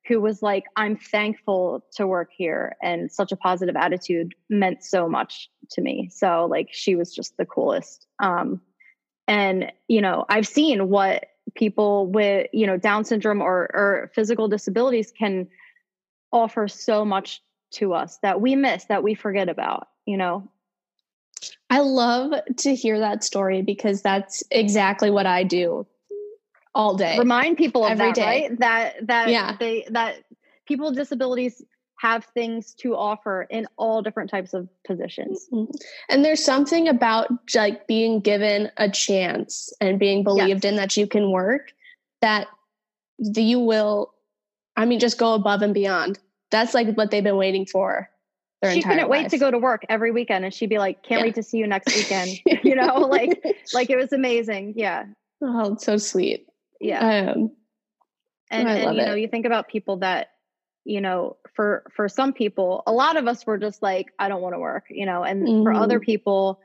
who 0.08 0.20
was 0.20 0.42
like, 0.42 0.64
"I'm 0.74 0.96
thankful 0.96 1.84
to 1.94 2.06
work 2.08 2.30
here," 2.36 2.74
and 2.82 3.12
such 3.12 3.30
a 3.30 3.36
positive 3.36 3.76
attitude 3.76 4.34
meant 4.50 4.82
so 4.82 5.08
much 5.08 5.48
to 5.70 5.80
me. 5.80 6.10
So 6.12 6.48
like, 6.50 6.70
she 6.72 6.96
was 6.96 7.14
just 7.14 7.36
the 7.36 7.46
coolest. 7.46 8.08
Um, 8.20 8.60
and 9.28 9.70
you 9.86 10.00
know, 10.00 10.24
I've 10.28 10.48
seen 10.48 10.88
what 10.88 11.26
people 11.56 12.06
with 12.06 12.46
you 12.52 12.66
know 12.66 12.76
down 12.76 13.04
syndrome 13.04 13.40
or, 13.40 13.68
or 13.74 14.10
physical 14.14 14.48
disabilities 14.48 15.12
can 15.16 15.48
offer 16.32 16.68
so 16.68 17.04
much 17.04 17.42
to 17.72 17.94
us 17.94 18.18
that 18.22 18.40
we 18.40 18.54
miss 18.54 18.84
that 18.84 19.02
we 19.02 19.14
forget 19.14 19.48
about 19.48 19.88
you 20.06 20.16
know 20.16 20.48
i 21.70 21.80
love 21.80 22.32
to 22.56 22.74
hear 22.74 22.98
that 22.98 23.24
story 23.24 23.62
because 23.62 24.02
that's 24.02 24.42
exactly 24.50 25.10
what 25.10 25.26
i 25.26 25.42
do 25.42 25.86
all 26.74 26.96
day 26.96 27.18
remind 27.18 27.56
people 27.56 27.84
of 27.84 27.92
Every 27.92 28.06
that 28.06 28.14
day. 28.14 28.24
right 28.24 28.58
that 28.58 29.06
that 29.06 29.28
yeah. 29.30 29.56
they 29.58 29.86
that 29.90 30.16
people 30.66 30.86
with 30.88 30.96
disabilities 30.96 31.62
have 31.98 32.24
things 32.26 32.74
to 32.74 32.94
offer 32.94 33.46
in 33.50 33.66
all 33.76 34.02
different 34.02 34.30
types 34.30 34.52
of 34.52 34.68
positions. 34.86 35.46
Mm-hmm. 35.52 35.72
And 36.08 36.24
there's 36.24 36.44
something 36.44 36.88
about 36.88 37.28
like 37.54 37.86
being 37.86 38.20
given 38.20 38.70
a 38.76 38.90
chance 38.90 39.72
and 39.80 39.98
being 39.98 40.22
believed 40.22 40.64
yes. 40.64 40.70
in 40.70 40.76
that 40.76 40.96
you 40.96 41.06
can 41.06 41.30
work 41.30 41.72
that 42.20 42.48
you 43.18 43.58
will 43.60 44.12
I 44.76 44.84
mean 44.84 45.00
just 45.00 45.18
go 45.18 45.34
above 45.34 45.62
and 45.62 45.72
beyond. 45.72 46.18
That's 46.50 46.74
like 46.74 46.94
what 46.96 47.10
they've 47.10 47.24
been 47.24 47.36
waiting 47.36 47.64
for. 47.64 48.10
she 48.72 48.82
couldn't 48.82 49.08
wait 49.08 49.30
to 49.30 49.38
go 49.38 49.50
to 49.50 49.58
work 49.58 49.84
every 49.88 50.10
weekend 50.10 50.44
and 50.44 50.52
she'd 50.52 50.68
be 50.68 50.78
like, 50.78 51.02
Can't 51.02 51.20
yeah. 51.20 51.26
wait 51.26 51.34
to 51.36 51.42
see 51.42 51.58
you 51.58 51.66
next 51.66 51.94
weekend. 51.94 52.38
you 52.62 52.74
know, 52.74 52.98
like 53.10 53.42
like 53.72 53.88
it 53.88 53.96
was 53.96 54.12
amazing. 54.12 54.74
Yeah. 54.76 55.04
Oh, 55.40 55.72
it's 55.72 55.84
so 55.84 55.96
sweet. 55.96 56.46
Yeah. 56.78 57.30
Um, 57.32 57.52
and, 58.50 58.68
and 58.68 58.96
you 58.96 59.04
know, 59.04 59.14
you 59.14 59.28
think 59.28 59.46
about 59.46 59.68
people 59.68 59.96
that 59.98 60.30
you 60.86 61.00
know 61.00 61.36
for 61.54 61.82
for 61.94 62.08
some 62.08 62.32
people 62.32 62.82
a 62.86 62.92
lot 62.92 63.16
of 63.16 63.26
us 63.26 63.44
were 63.46 63.58
just 63.58 63.82
like 63.82 64.06
i 64.18 64.28
don't 64.28 64.40
want 64.40 64.54
to 64.54 64.58
work 64.58 64.84
you 64.88 65.04
know 65.04 65.22
and 65.22 65.46
mm-hmm. 65.46 65.62
for 65.64 65.72
other 65.72 65.98
mm-hmm. 65.98 66.06
people 66.06 66.60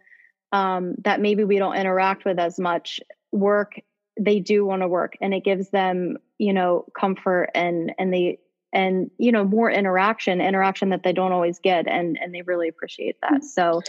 um, 0.53 0.95
that 1.05 1.21
maybe 1.21 1.45
we 1.45 1.57
don't 1.57 1.77
interact 1.77 2.25
with 2.25 2.37
as 2.37 2.59
much 2.59 2.99
work 3.31 3.75
they 4.19 4.39
do 4.39 4.65
want 4.65 4.81
to 4.81 4.87
work 4.87 5.13
and 5.21 5.33
it 5.33 5.43
gives 5.43 5.69
them 5.69 6.17
you 6.37 6.53
know 6.53 6.85
comfort 6.97 7.49
and 7.55 7.93
and 7.97 8.13
they 8.13 8.37
and 8.73 9.09
you 9.17 9.31
know 9.31 9.43
more 9.43 9.71
interaction 9.71 10.39
interaction 10.39 10.89
that 10.89 11.03
they 11.03 11.13
don't 11.13 11.31
always 11.31 11.59
get 11.59 11.87
and 11.87 12.17
and 12.21 12.33
they 12.33 12.41
really 12.43 12.67
appreciate 12.67 13.17
that 13.21 13.41
mm. 13.41 13.43
so 13.43 13.81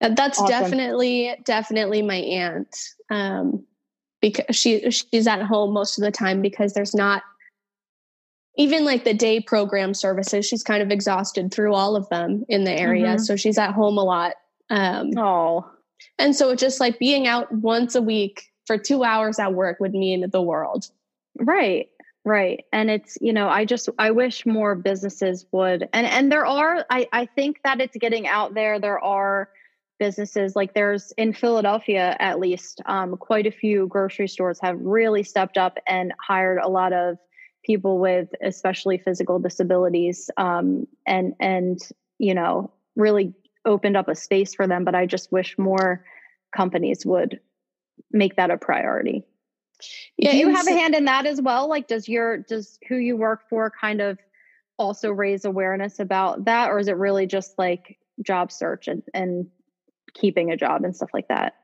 that's 0.00 0.38
awesome. 0.38 0.48
definitely 0.48 1.34
definitely 1.44 2.02
my 2.02 2.16
aunt 2.16 2.76
um 3.10 3.64
because 4.20 4.56
she 4.56 4.90
she's 4.90 5.26
at 5.26 5.42
home 5.42 5.72
most 5.72 5.98
of 5.98 6.04
the 6.04 6.10
time 6.10 6.42
because 6.42 6.74
there's 6.74 6.94
not 6.94 7.22
even 8.56 8.84
like 8.84 9.04
the 9.04 9.14
day 9.14 9.40
program 9.40 9.94
services, 9.94 10.46
she's 10.46 10.62
kind 10.62 10.82
of 10.82 10.90
exhausted 10.90 11.52
through 11.52 11.74
all 11.74 11.96
of 11.96 12.08
them 12.08 12.44
in 12.48 12.64
the 12.64 12.72
area. 12.72 13.06
Mm-hmm. 13.06 13.22
So 13.22 13.36
she's 13.36 13.58
at 13.58 13.72
home 13.72 13.98
a 13.98 14.04
lot. 14.04 14.34
Um, 14.70 15.10
oh. 15.16 15.70
And 16.18 16.36
so 16.36 16.54
just 16.54 16.80
like 16.80 16.98
being 16.98 17.26
out 17.26 17.50
once 17.52 17.94
a 17.94 18.02
week 18.02 18.50
for 18.66 18.78
two 18.78 19.02
hours 19.02 19.38
at 19.38 19.54
work 19.54 19.80
would 19.80 19.92
mean 19.92 20.30
the 20.30 20.42
world. 20.42 20.86
Right. 21.38 21.88
Right. 22.24 22.64
And 22.72 22.90
it's, 22.90 23.18
you 23.20 23.32
know, 23.32 23.48
I 23.48 23.64
just 23.64 23.88
I 23.98 24.10
wish 24.12 24.46
more 24.46 24.74
businesses 24.74 25.44
would 25.52 25.88
and 25.92 26.06
and 26.06 26.32
there 26.32 26.46
are 26.46 26.86
I 26.88 27.06
I 27.12 27.26
think 27.26 27.60
that 27.64 27.80
it's 27.80 27.96
getting 27.96 28.26
out 28.26 28.54
there. 28.54 28.78
There 28.78 29.02
are 29.02 29.50
businesses 29.98 30.56
like 30.56 30.74
there's 30.74 31.12
in 31.18 31.32
Philadelphia 31.32 32.16
at 32.18 32.40
least 32.40 32.80
um, 32.86 33.16
quite 33.16 33.46
a 33.46 33.50
few 33.50 33.86
grocery 33.88 34.28
stores 34.28 34.58
have 34.62 34.80
really 34.80 35.22
stepped 35.22 35.58
up 35.58 35.78
and 35.86 36.12
hired 36.18 36.58
a 36.58 36.68
lot 36.68 36.92
of 36.92 37.18
people 37.64 37.98
with 37.98 38.28
especially 38.42 38.98
physical 38.98 39.38
disabilities 39.38 40.30
um, 40.36 40.86
and 41.06 41.34
and 41.40 41.78
you 42.18 42.34
know 42.34 42.70
really 42.96 43.34
opened 43.64 43.96
up 43.96 44.08
a 44.08 44.14
space 44.14 44.54
for 44.54 44.66
them 44.66 44.84
but 44.84 44.94
i 44.94 45.06
just 45.06 45.32
wish 45.32 45.56
more 45.58 46.04
companies 46.54 47.04
would 47.04 47.40
make 48.10 48.36
that 48.36 48.50
a 48.50 48.56
priority. 48.56 49.24
Yeah, 50.16 50.32
do 50.32 50.38
you 50.38 50.54
have 50.54 50.66
a 50.66 50.72
hand 50.72 50.94
in 50.94 51.04
that 51.06 51.26
as 51.26 51.42
well? 51.42 51.68
Like 51.68 51.88
does 51.88 52.08
your 52.08 52.38
does 52.38 52.78
who 52.88 52.96
you 52.96 53.16
work 53.16 53.48
for 53.48 53.70
kind 53.78 54.00
of 54.00 54.18
also 54.78 55.10
raise 55.10 55.44
awareness 55.44 55.98
about 55.98 56.46
that 56.46 56.70
or 56.70 56.78
is 56.78 56.88
it 56.88 56.96
really 56.96 57.26
just 57.26 57.58
like 57.58 57.98
job 58.22 58.50
search 58.50 58.88
and, 58.88 59.02
and 59.12 59.46
keeping 60.14 60.50
a 60.50 60.56
job 60.56 60.84
and 60.84 60.96
stuff 60.96 61.10
like 61.12 61.28
that 61.28 61.54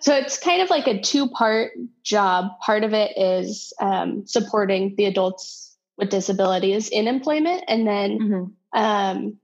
so 0.00 0.14
it's 0.14 0.38
kind 0.38 0.62
of 0.62 0.70
like 0.70 0.86
a 0.86 1.00
two 1.00 1.28
part 1.28 1.72
job 2.02 2.58
part 2.60 2.84
of 2.84 2.92
it 2.92 3.12
is 3.16 3.72
um, 3.80 4.26
supporting 4.26 4.94
the 4.96 5.04
adults 5.04 5.76
with 5.98 6.10
disabilities 6.10 6.88
in 6.88 7.08
employment 7.08 7.64
and 7.68 7.86
then 7.86 8.18
mm-hmm. 8.18 8.78
um, 8.80 9.38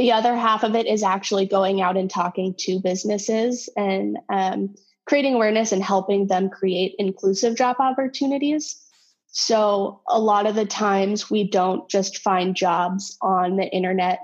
the 0.00 0.12
other 0.12 0.34
half 0.34 0.64
of 0.64 0.74
it 0.74 0.86
is 0.86 1.02
actually 1.02 1.44
going 1.44 1.82
out 1.82 1.94
and 1.98 2.08
talking 2.08 2.54
to 2.58 2.80
businesses 2.80 3.68
and 3.76 4.16
um, 4.30 4.74
creating 5.04 5.34
awareness 5.34 5.72
and 5.72 5.82
helping 5.82 6.26
them 6.26 6.48
create 6.48 6.94
inclusive 6.98 7.54
job 7.54 7.76
opportunities. 7.78 8.82
So, 9.26 10.00
a 10.08 10.18
lot 10.18 10.46
of 10.46 10.54
the 10.54 10.64
times 10.64 11.30
we 11.30 11.44
don't 11.46 11.86
just 11.90 12.16
find 12.16 12.56
jobs 12.56 13.18
on 13.20 13.56
the 13.56 13.66
internet 13.66 14.20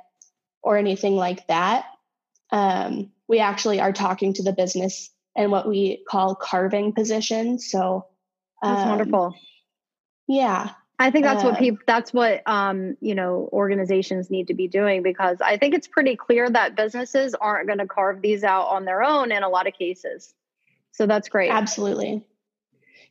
or 0.63 0.79
anything 0.79 1.15
like 1.15 1.47
that. 1.49 1.85
Um, 2.51 3.11
we 3.29 3.41
actually 3.41 3.79
are 3.79 3.93
talking 3.93 4.33
to 4.33 4.43
the 4.43 4.55
business 4.55 5.11
and 5.37 5.51
what 5.51 5.69
we 5.69 6.03
call 6.09 6.35
carving 6.35 6.93
positions. 6.93 7.71
So, 7.71 8.07
um, 8.63 8.75
that's 8.75 8.89
wonderful. 8.89 9.35
Yeah. 10.27 10.71
I 10.99 11.11
think 11.11 11.25
that's 11.25 11.45
uh, 11.45 11.49
what 11.49 11.59
people 11.59 11.79
that's 11.87 12.13
what 12.15 12.43
um, 12.47 12.97
you 13.01 13.15
know 13.15 13.51
organizations 13.53 14.31
need 14.31 14.47
to 14.47 14.55
be 14.55 14.67
doing 14.67 15.03
because 15.03 15.43
I 15.43 15.59
think 15.59 15.75
it's 15.75 15.87
pretty 15.87 16.17
clear 16.17 16.49
that 16.49 16.75
businesses 16.75 17.35
aren't 17.35 17.67
going 17.67 17.81
to 17.81 17.87
carve 17.87 18.23
these 18.23 18.43
out 18.43 18.69
on 18.69 18.87
their 18.87 19.03
own 19.03 19.31
in 19.31 19.43
a 19.43 19.49
lot 19.49 19.67
of 19.67 19.75
cases. 19.75 20.33
So 20.93 21.07
that's 21.07 21.29
great. 21.29 21.51
Absolutely. 21.51 22.27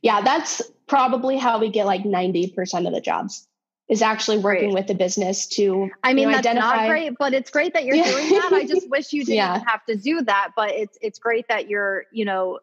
Yeah, 0.02 0.20
that's 0.22 0.62
probably 0.88 1.36
how 1.36 1.60
we 1.60 1.70
get 1.70 1.86
like 1.86 2.02
90% 2.02 2.86
of 2.86 2.92
the 2.92 3.00
jobs 3.00 3.46
is 3.88 4.02
actually 4.02 4.38
working 4.38 4.72
with 4.72 4.88
the 4.88 4.94
business 4.94 5.46
to 5.46 5.90
I 6.02 6.12
mean 6.12 6.24
you 6.24 6.26
know, 6.26 6.32
that's 6.32 6.46
identify. 6.46 6.76
not 6.76 6.88
great, 6.88 7.18
but 7.18 7.34
it's 7.34 7.50
great 7.50 7.74
that 7.74 7.84
you're 7.84 7.96
yeah. 7.96 8.10
doing 8.10 8.30
that. 8.30 8.52
I 8.52 8.66
just 8.66 8.90
wish 8.90 9.12
you 9.12 9.24
didn't 9.24 9.36
yeah. 9.36 9.62
have 9.66 9.84
to 9.86 9.96
do 9.96 10.22
that, 10.22 10.52
but 10.56 10.70
it's 10.70 10.98
it's 11.00 11.18
great 11.18 11.46
that 11.48 11.68
you're, 11.68 12.04
you 12.10 12.24
know, 12.24 12.58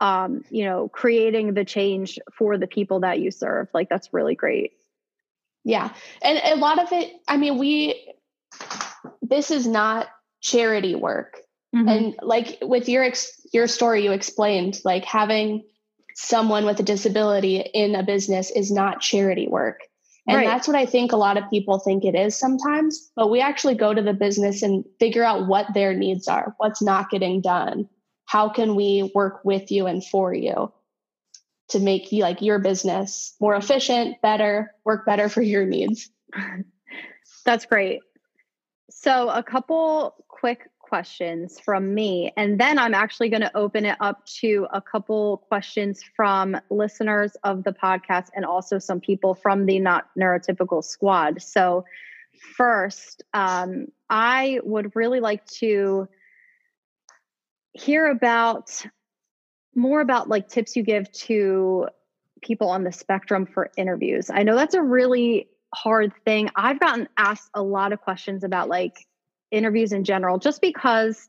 um, 0.00 0.44
you 0.50 0.64
know, 0.64 0.88
creating 0.88 1.54
the 1.54 1.64
change 1.64 2.18
for 2.36 2.58
the 2.58 2.66
people 2.66 3.00
that 3.00 3.20
you 3.20 3.30
serve. 3.30 3.68
Like 3.74 3.88
that's 3.88 4.12
really 4.12 4.34
great. 4.34 4.72
Yeah. 5.64 5.92
And 6.22 6.40
a 6.44 6.56
lot 6.56 6.78
of 6.78 6.92
it, 6.92 7.12
I 7.26 7.36
mean, 7.36 7.58
we, 7.58 8.14
this 9.22 9.50
is 9.50 9.66
not 9.66 10.08
charity 10.40 10.94
work. 10.94 11.38
Mm-hmm. 11.74 11.88
And 11.88 12.16
like 12.22 12.58
with 12.62 12.88
your, 12.88 13.04
ex, 13.04 13.32
your 13.52 13.66
story, 13.66 14.04
you 14.04 14.12
explained 14.12 14.80
like 14.84 15.04
having 15.04 15.64
someone 16.14 16.64
with 16.64 16.80
a 16.80 16.84
disability 16.84 17.58
in 17.58 17.94
a 17.94 18.02
business 18.02 18.50
is 18.50 18.70
not 18.70 19.00
charity 19.00 19.46
work. 19.48 19.80
And 20.28 20.36
right. 20.36 20.46
that's 20.46 20.68
what 20.68 20.76
I 20.76 20.84
think 20.84 21.12
a 21.12 21.16
lot 21.16 21.38
of 21.38 21.48
people 21.48 21.78
think 21.78 22.04
it 22.04 22.14
is 22.14 22.38
sometimes. 22.38 23.10
But 23.16 23.30
we 23.30 23.40
actually 23.40 23.76
go 23.76 23.94
to 23.94 24.02
the 24.02 24.12
business 24.12 24.62
and 24.62 24.84
figure 25.00 25.24
out 25.24 25.48
what 25.48 25.72
their 25.72 25.94
needs 25.94 26.28
are, 26.28 26.54
what's 26.58 26.82
not 26.82 27.08
getting 27.08 27.40
done, 27.40 27.88
how 28.26 28.50
can 28.50 28.76
we 28.76 29.10
work 29.14 29.42
with 29.42 29.72
you 29.72 29.86
and 29.86 30.04
for 30.04 30.34
you 30.34 30.70
to 31.70 31.80
make 31.80 32.12
you 32.12 32.22
like 32.22 32.42
your 32.42 32.58
business 32.58 33.34
more 33.40 33.56
efficient, 33.56 34.20
better, 34.20 34.74
work 34.84 35.06
better 35.06 35.30
for 35.30 35.40
your 35.40 35.64
needs? 35.64 36.10
That's 37.46 37.64
great. 37.64 38.00
So, 38.90 39.30
a 39.30 39.42
couple 39.42 40.14
quick 40.28 40.67
questions 40.88 41.60
from 41.60 41.94
me, 41.94 42.32
and 42.36 42.58
then 42.58 42.78
I'm 42.78 42.94
actually 42.94 43.28
going 43.28 43.42
to 43.42 43.56
open 43.56 43.84
it 43.84 43.96
up 44.00 44.24
to 44.40 44.66
a 44.72 44.80
couple 44.80 45.38
questions 45.48 46.02
from 46.16 46.56
listeners 46.70 47.36
of 47.44 47.64
the 47.64 47.72
podcast 47.72 48.28
and 48.34 48.44
also 48.44 48.78
some 48.78 49.00
people 49.00 49.34
from 49.34 49.66
the 49.66 49.78
Not 49.78 50.08
Neurotypical 50.18 50.82
Squad. 50.82 51.42
So, 51.42 51.84
first, 52.56 53.22
um, 53.34 53.88
I 54.08 54.60
would 54.62 54.94
really 54.96 55.20
like 55.20 55.44
to 55.46 56.08
hear 57.72 58.06
about 58.06 58.84
more 59.74 60.00
about 60.00 60.28
like 60.28 60.48
tips 60.48 60.76
you 60.76 60.82
give 60.82 61.10
to 61.12 61.88
people 62.42 62.68
on 62.68 62.84
the 62.84 62.92
spectrum 62.92 63.46
for 63.46 63.70
interviews. 63.76 64.30
I 64.30 64.42
know 64.42 64.54
that's 64.54 64.74
a 64.74 64.82
really 64.82 65.48
hard 65.74 66.12
thing. 66.24 66.50
I've 66.56 66.80
gotten 66.80 67.08
asked 67.16 67.50
a 67.54 67.62
lot 67.62 67.92
of 67.92 68.00
questions 68.00 68.44
about 68.44 68.68
like 68.68 69.06
interviews 69.50 69.92
in 69.92 70.04
general 70.04 70.38
just 70.38 70.60
because 70.60 71.28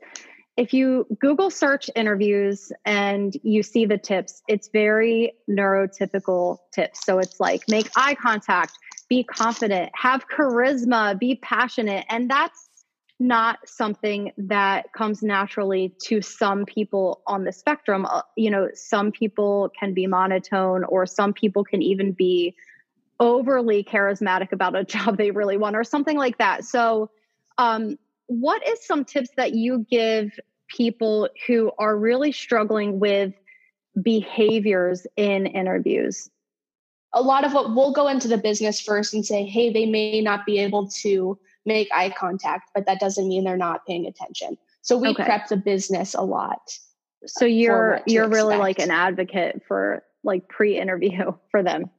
if 0.58 0.74
you 0.74 1.08
Google 1.20 1.50
search 1.50 1.90
interviews 1.96 2.72
and 2.84 3.34
you 3.44 3.64
see 3.64 3.86
the 3.86 3.98
tips, 3.98 4.44
it's 4.50 4.68
very 4.68 5.32
neurotypical 5.50 6.58
tips. 6.74 7.06
So 7.06 7.20
it's 7.20 7.40
like 7.40 7.62
make 7.70 7.90
eye 7.96 8.16
contact, 8.16 8.74
be 9.08 9.24
confident, 9.24 9.90
have 9.96 10.28
charisma, 10.28 11.18
be 11.18 11.36
passionate. 11.36 12.06
And 12.10 12.30
that's 12.30 12.70
not 13.22 13.60
something 13.66 14.34
that 14.38 14.92
comes 14.92 15.22
naturally 15.22 15.94
to 16.04 16.22
some 16.22 16.66
people 16.66 17.22
on 17.26 17.46
the 17.46 17.54
spectrum. 17.54 18.06
Uh, 18.06 18.22
you 18.36 18.50
know, 18.50 18.70
some 18.74 19.12
people 19.12 19.72
can 19.78 19.94
be 19.94 20.08
monotone, 20.08 20.84
or 20.86 21.06
some 21.06 21.34
people 21.34 21.64
can 21.64 21.82
even 21.82 22.14
be 22.14 22.56
overly 23.20 23.84
charismatic 23.84 24.52
about 24.52 24.76
a 24.76 24.84
job 24.86 25.18
they 25.18 25.32
really 25.32 25.58
want, 25.58 25.76
or 25.76 25.84
something 25.84 26.18
like 26.18 26.38
that. 26.38 26.64
So, 26.64 27.12
um, 27.58 27.98
what 28.30 28.66
is 28.68 28.86
some 28.86 29.04
tips 29.04 29.32
that 29.38 29.56
you 29.56 29.86
give 29.90 30.40
people 30.68 31.28
who 31.48 31.72
are 31.80 31.98
really 31.98 32.32
struggling 32.32 33.00
with 33.00 33.34
behaviors 34.02 35.06
in 35.18 35.48
interviews? 35.48 36.30
A 37.14 37.24
lot 37.24 37.44
of 37.44 37.54
what 37.54 37.76
we'll 37.76 37.92
go 37.92 38.08
into 38.08 38.28
the 38.28 38.38
business 38.38 38.80
first 38.80 39.16
and 39.16 39.26
say, 39.26 39.44
hey, 39.46 39.74
they 39.74 39.88
may 39.88 40.22
not 40.22 40.46
be 40.46 40.60
able 40.60 40.88
to 41.02 41.40
make 41.66 41.90
eye 41.92 42.12
contact, 42.12 42.70
but 42.76 42.86
that 42.86 43.00
doesn't 43.00 43.28
mean 43.28 43.44
they're 43.44 43.58
not 43.58 43.86
paying 43.88 44.06
attention. 44.06 44.58
So 44.84 44.96
we 44.96 45.10
okay. 45.10 45.24
prep 45.24 45.48
the 45.48 45.58
business 45.58 46.14
a 46.14 46.22
lot. 46.22 46.78
So 47.26 47.46
you're 47.46 48.02
you're 48.06 48.26
expect. 48.26 48.36
really 48.36 48.58
like 48.58 48.80
an 48.80 48.92
advocate 48.92 49.64
for 49.68 50.04
like 50.24 50.48
pre-interview 50.48 51.34
for 51.52 51.64
them. 51.64 51.90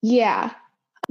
Yeah. 0.00 0.52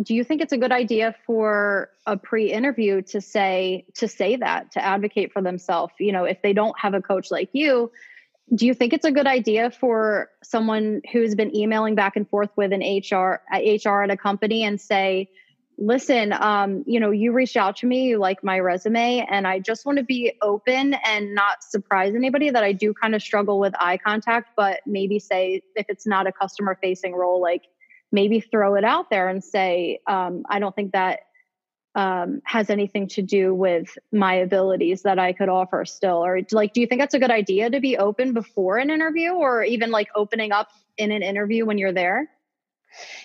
Do 0.01 0.15
you 0.15 0.23
think 0.23 0.41
it's 0.41 0.53
a 0.53 0.57
good 0.57 0.71
idea 0.71 1.15
for 1.25 1.89
a 2.05 2.17
pre-interview 2.17 3.01
to 3.03 3.21
say 3.21 3.85
to 3.95 4.07
say 4.07 4.37
that 4.37 4.71
to 4.71 4.83
advocate 4.83 5.31
for 5.31 5.41
themselves? 5.41 5.93
You 5.99 6.11
know, 6.11 6.23
if 6.25 6.41
they 6.41 6.53
don't 6.53 6.77
have 6.79 6.93
a 6.93 7.01
coach 7.01 7.29
like 7.29 7.49
you, 7.53 7.91
do 8.53 8.65
you 8.65 8.73
think 8.73 8.93
it's 8.93 9.05
a 9.05 9.11
good 9.11 9.27
idea 9.27 9.71
for 9.71 10.29
someone 10.43 11.01
who's 11.11 11.35
been 11.35 11.55
emailing 11.55 11.95
back 11.95 12.15
and 12.15 12.27
forth 12.27 12.49
with 12.55 12.73
an 12.73 12.81
HR 12.81 13.41
HR 13.53 14.03
at 14.03 14.11
a 14.11 14.17
company 14.17 14.63
and 14.63 14.81
say, 14.81 15.29
listen, 15.77 16.33
um, 16.33 16.83
you 16.85 16.99
know, 16.99 17.11
you 17.11 17.31
reached 17.31 17.57
out 17.57 17.77
to 17.77 17.87
me, 17.87 18.07
you 18.09 18.17
like 18.17 18.43
my 18.43 18.59
resume, 18.59 19.25
and 19.29 19.47
I 19.47 19.59
just 19.59 19.85
want 19.85 19.97
to 19.97 20.03
be 20.03 20.33
open 20.41 20.93
and 20.93 21.33
not 21.33 21.63
surprise 21.63 22.13
anybody 22.15 22.49
that 22.49 22.63
I 22.63 22.73
do 22.73 22.93
kind 22.93 23.15
of 23.15 23.21
struggle 23.21 23.59
with 23.59 23.73
eye 23.79 23.97
contact, 23.97 24.51
but 24.55 24.81
maybe 24.85 25.19
say 25.19 25.61
if 25.75 25.85
it's 25.89 26.05
not 26.05 26.27
a 26.27 26.31
customer 26.31 26.77
facing 26.81 27.13
role, 27.13 27.41
like 27.41 27.63
maybe 28.13 28.39
throw 28.39 28.75
it 28.75 28.85
out 28.85 29.09
there 29.09 29.27
and 29.27 29.43
say, 29.43 29.99
um, 30.07 30.45
I 30.47 30.59
don't 30.59 30.73
think 30.73 30.93
that 30.93 31.21
um, 31.95 32.41
has 32.45 32.69
anything 32.69 33.07
to 33.09 33.21
do 33.21 33.53
with 33.53 33.97
my 34.11 34.35
abilities 34.35 35.01
that 35.01 35.19
I 35.19 35.33
could 35.33 35.49
offer 35.49 35.83
still. 35.83 36.23
Or 36.23 36.39
like, 36.51 36.73
do 36.73 36.81
you 36.81 36.87
think 36.87 37.01
that's 37.01 37.13
a 37.13 37.19
good 37.19 37.31
idea 37.31 37.69
to 37.69 37.79
be 37.79 37.97
open 37.97 38.33
before 38.33 38.77
an 38.77 38.89
interview 38.89 39.31
or 39.31 39.63
even 39.63 39.91
like 39.91 40.07
opening 40.15 40.51
up 40.51 40.69
in 40.97 41.11
an 41.11 41.21
interview 41.21 41.65
when 41.65 41.77
you're 41.77 41.91
there? 41.91 42.29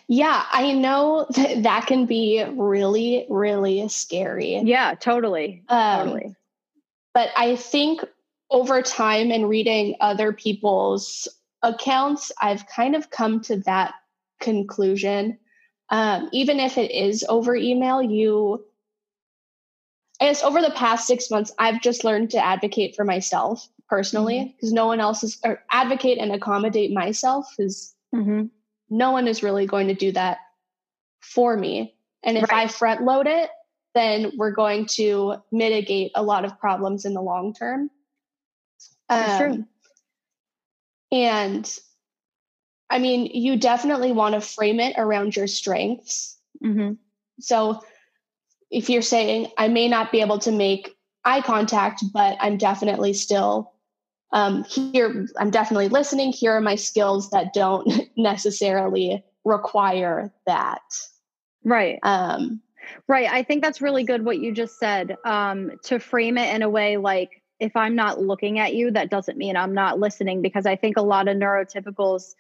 Yeah, 0.07 0.45
I 0.51 0.73
know 0.73 1.27
that 1.37 1.63
that 1.63 1.87
can 1.87 2.07
be 2.07 2.45
really, 2.51 3.27
really 3.29 3.87
scary. 3.89 4.57
Yeah, 4.65 4.95
totally. 4.95 5.63
Um, 5.69 6.09
totally. 6.09 6.37
But 7.15 7.31
I 7.37 7.57
think 7.57 8.05
over 8.51 8.81
time 8.81 9.31
and 9.31 9.49
reading 9.49 9.97
other 10.01 10.33
people's 10.33 11.29
accounts, 11.63 12.33
I've 12.41 12.67
kind 12.67 12.97
of 12.97 13.11
come 13.11 13.41
to 13.43 13.59
that 13.61 13.95
conclusion. 14.41 15.39
Um, 15.91 16.29
even 16.33 16.61
if 16.61 16.77
it 16.77 16.91
is 16.91 17.25
over 17.29 17.57
email, 17.57 18.03
you, 18.03 18.65
I 20.21 20.27
guess 20.27 20.43
over 20.43 20.61
the 20.61 20.71
past 20.71 21.07
six 21.07 21.31
months, 21.31 21.53
I've 21.59 21.81
just 21.81 22.05
learned 22.05 22.31
to 22.31 22.45
advocate 22.45 22.95
for 22.95 23.05
myself 23.05 23.67
personally 23.89 24.55
because 24.55 24.71
mm-hmm. 24.71 24.77
no 24.77 24.87
one 24.87 25.01
else 25.01 25.23
is, 25.25 25.39
or 25.45 25.63
advocate 25.71 26.19
and 26.19 26.33
accommodate 26.33 26.93
myself 26.93 27.47
is 27.59 27.95
mm-hmm 28.15 28.47
no 28.91 29.11
one 29.13 29.29
is 29.29 29.43
really 29.43 29.67
going 29.67 29.89
to 29.89 29.95
do 29.95 30.13
that 30.13 30.39
for 31.21 31.57
me. 31.57 31.95
And 32.23 32.37
if 32.37 32.51
right. 32.51 32.65
I 32.65 32.69
front 32.69 33.03
load 33.03 33.27
it, 33.27 33.51
then 33.95 34.33
we're 34.37 34.53
going 34.53 34.87
to 34.87 35.37
mitigate 35.51 36.13
a 36.15 36.23
lot 36.23 36.45
of 36.45 36.59
problems 36.59 37.05
in 37.05 37.15
the 37.15 37.23
long 37.23 37.55
term. 37.55 37.91
Um, 39.09 39.39
true. 39.39 39.65
And 41.11 41.79
I 42.91 42.99
mean, 42.99 43.27
you 43.27 43.57
definitely 43.57 44.13
want 44.13 44.35
to 44.35 44.41
frame 44.41 44.81
it 44.81 44.95
around 44.97 45.37
your 45.37 45.47
strengths. 45.47 46.39
Mm-hmm. 46.65 46.95
So 47.41 47.83
if 48.71 48.89
you're 48.89 49.03
saying, 49.03 49.49
I 49.59 49.69
may 49.69 49.89
not 49.89 50.13
be 50.13 50.21
able 50.21 50.39
to 50.41 50.53
make 50.53 50.97
eye 51.25 51.43
contact, 51.43 52.03
but 52.13 52.37
I'm 52.41 52.57
definitely 52.57 53.13
still 53.13 53.73
um, 54.33 54.65
here, 54.65 55.27
I'm 55.39 55.51
definitely 55.51 55.89
listening. 55.89 56.33
Here 56.33 56.53
are 56.53 56.61
my 56.61 56.75
skills 56.75 57.31
that 57.31 57.55
don't 57.55 57.91
necessarily 58.17 59.25
require 59.45 60.33
that. 60.47 60.83
Right. 61.65 61.99
Um, 62.03 62.61
right. 63.07 63.31
I 63.31 63.43
think 63.43 63.63
that's 63.63 63.81
really 63.81 64.05
good 64.05 64.25
what 64.25 64.39
you 64.39 64.53
just 64.53 64.79
said. 64.79 65.17
Um, 65.25 65.73
to 65.85 65.99
frame 65.99 66.37
it 66.37 66.55
in 66.55 66.63
a 66.63 66.69
way 66.69 66.97
like, 66.97 67.43
if 67.59 67.75
I'm 67.75 67.97
not 67.97 68.21
looking 68.21 68.61
at 68.61 68.75
you, 68.75 68.93
that 68.93 69.11
doesn't 69.11 69.37
mean 69.37 69.57
I'm 69.57 69.75
not 69.75 69.99
listening 69.99 70.43
because 70.43 70.65
I 70.65 70.77
think 70.77 70.97
a 70.97 71.03
lot 71.03 71.27
of 71.27 71.37
neurotypicals 71.37 72.35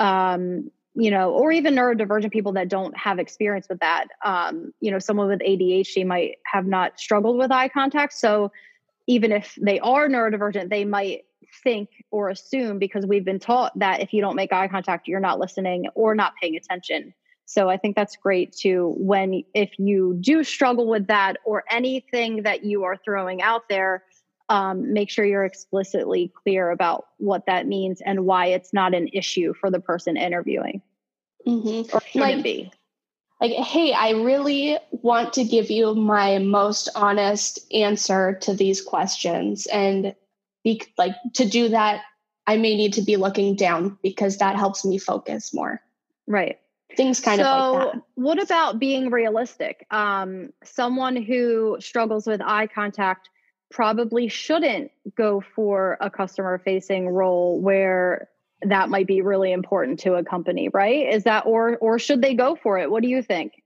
um, 0.00 0.70
you 0.94 1.10
know, 1.10 1.30
or 1.30 1.52
even 1.52 1.74
neurodivergent 1.74 2.32
people 2.32 2.52
that 2.52 2.68
don't 2.68 2.96
have 2.96 3.20
experience 3.20 3.68
with 3.68 3.78
that. 3.78 4.08
Um, 4.24 4.72
you 4.80 4.90
know, 4.90 4.98
someone 4.98 5.28
with 5.28 5.40
ADHD 5.40 6.04
might 6.04 6.38
have 6.44 6.66
not 6.66 6.98
struggled 6.98 7.38
with 7.38 7.52
eye 7.52 7.68
contact. 7.68 8.14
So 8.14 8.50
even 9.06 9.30
if 9.30 9.56
they 9.60 9.78
are 9.80 10.08
neurodivergent, 10.08 10.68
they 10.68 10.84
might 10.84 11.26
think 11.62 11.88
or 12.10 12.28
assume 12.28 12.78
because 12.78 13.06
we've 13.06 13.24
been 13.24 13.38
taught 13.38 13.78
that 13.78 14.00
if 14.00 14.12
you 14.12 14.20
don't 14.20 14.36
make 14.36 14.52
eye 14.52 14.68
contact, 14.68 15.06
you're 15.06 15.20
not 15.20 15.38
listening 15.38 15.86
or 15.94 16.14
not 16.14 16.32
paying 16.40 16.56
attention. 16.56 17.14
So 17.44 17.68
I 17.68 17.76
think 17.76 17.96
that's 17.96 18.16
great 18.16 18.52
too. 18.52 18.94
When 18.96 19.42
if 19.54 19.70
you 19.78 20.16
do 20.20 20.44
struggle 20.44 20.86
with 20.86 21.08
that 21.08 21.36
or 21.44 21.64
anything 21.70 22.44
that 22.44 22.64
you 22.64 22.84
are 22.84 22.96
throwing 22.96 23.42
out 23.42 23.68
there, 23.68 24.04
um, 24.50 24.92
make 24.92 25.08
sure 25.08 25.24
you're 25.24 25.44
explicitly 25.44 26.30
clear 26.42 26.70
about 26.70 27.06
what 27.18 27.46
that 27.46 27.68
means 27.68 28.02
and 28.04 28.26
why 28.26 28.46
it's 28.46 28.72
not 28.72 28.94
an 28.94 29.08
issue 29.12 29.54
for 29.54 29.70
the 29.70 29.78
person 29.78 30.16
interviewing. 30.16 30.82
Mm-hmm. 31.46 31.96
Or 31.96 32.02
like, 32.20 32.42
be. 32.42 32.72
Like, 33.40 33.52
hey, 33.52 33.92
I 33.92 34.10
really 34.10 34.76
want 34.90 35.32
to 35.34 35.44
give 35.44 35.70
you 35.70 35.94
my 35.94 36.38
most 36.38 36.88
honest 36.96 37.60
answer 37.72 38.34
to 38.42 38.52
these 38.52 38.82
questions. 38.82 39.66
And 39.66 40.16
be, 40.64 40.82
like 40.98 41.14
to 41.34 41.48
do 41.48 41.68
that, 41.68 42.02
I 42.48 42.56
may 42.56 42.76
need 42.76 42.94
to 42.94 43.02
be 43.02 43.16
looking 43.16 43.54
down 43.54 43.98
because 44.02 44.38
that 44.38 44.56
helps 44.56 44.84
me 44.84 44.98
focus 44.98 45.54
more. 45.54 45.80
Right. 46.26 46.58
Things 46.96 47.20
kind 47.20 47.40
so, 47.40 47.46
of 47.46 47.74
like 47.74 47.92
that. 47.92 48.02
What 48.16 48.42
about 48.42 48.80
being 48.80 49.10
realistic? 49.10 49.86
Um, 49.92 50.52
someone 50.64 51.14
who 51.14 51.76
struggles 51.78 52.26
with 52.26 52.40
eye 52.42 52.66
contact 52.66 53.28
probably 53.70 54.28
shouldn't 54.28 54.90
go 55.16 55.42
for 55.54 55.96
a 56.00 56.10
customer 56.10 56.58
facing 56.58 57.08
role 57.08 57.60
where 57.60 58.28
that 58.62 58.88
might 58.90 59.06
be 59.06 59.22
really 59.22 59.52
important 59.52 60.00
to 60.00 60.14
a 60.14 60.24
company 60.24 60.68
right? 60.72 61.08
Is 61.12 61.24
that 61.24 61.46
or 61.46 61.76
or 61.78 61.98
should 61.98 62.20
they 62.20 62.34
go 62.34 62.56
for 62.56 62.78
it? 62.78 62.90
What 62.90 63.02
do 63.02 63.08
you 63.08 63.22
think? 63.22 63.62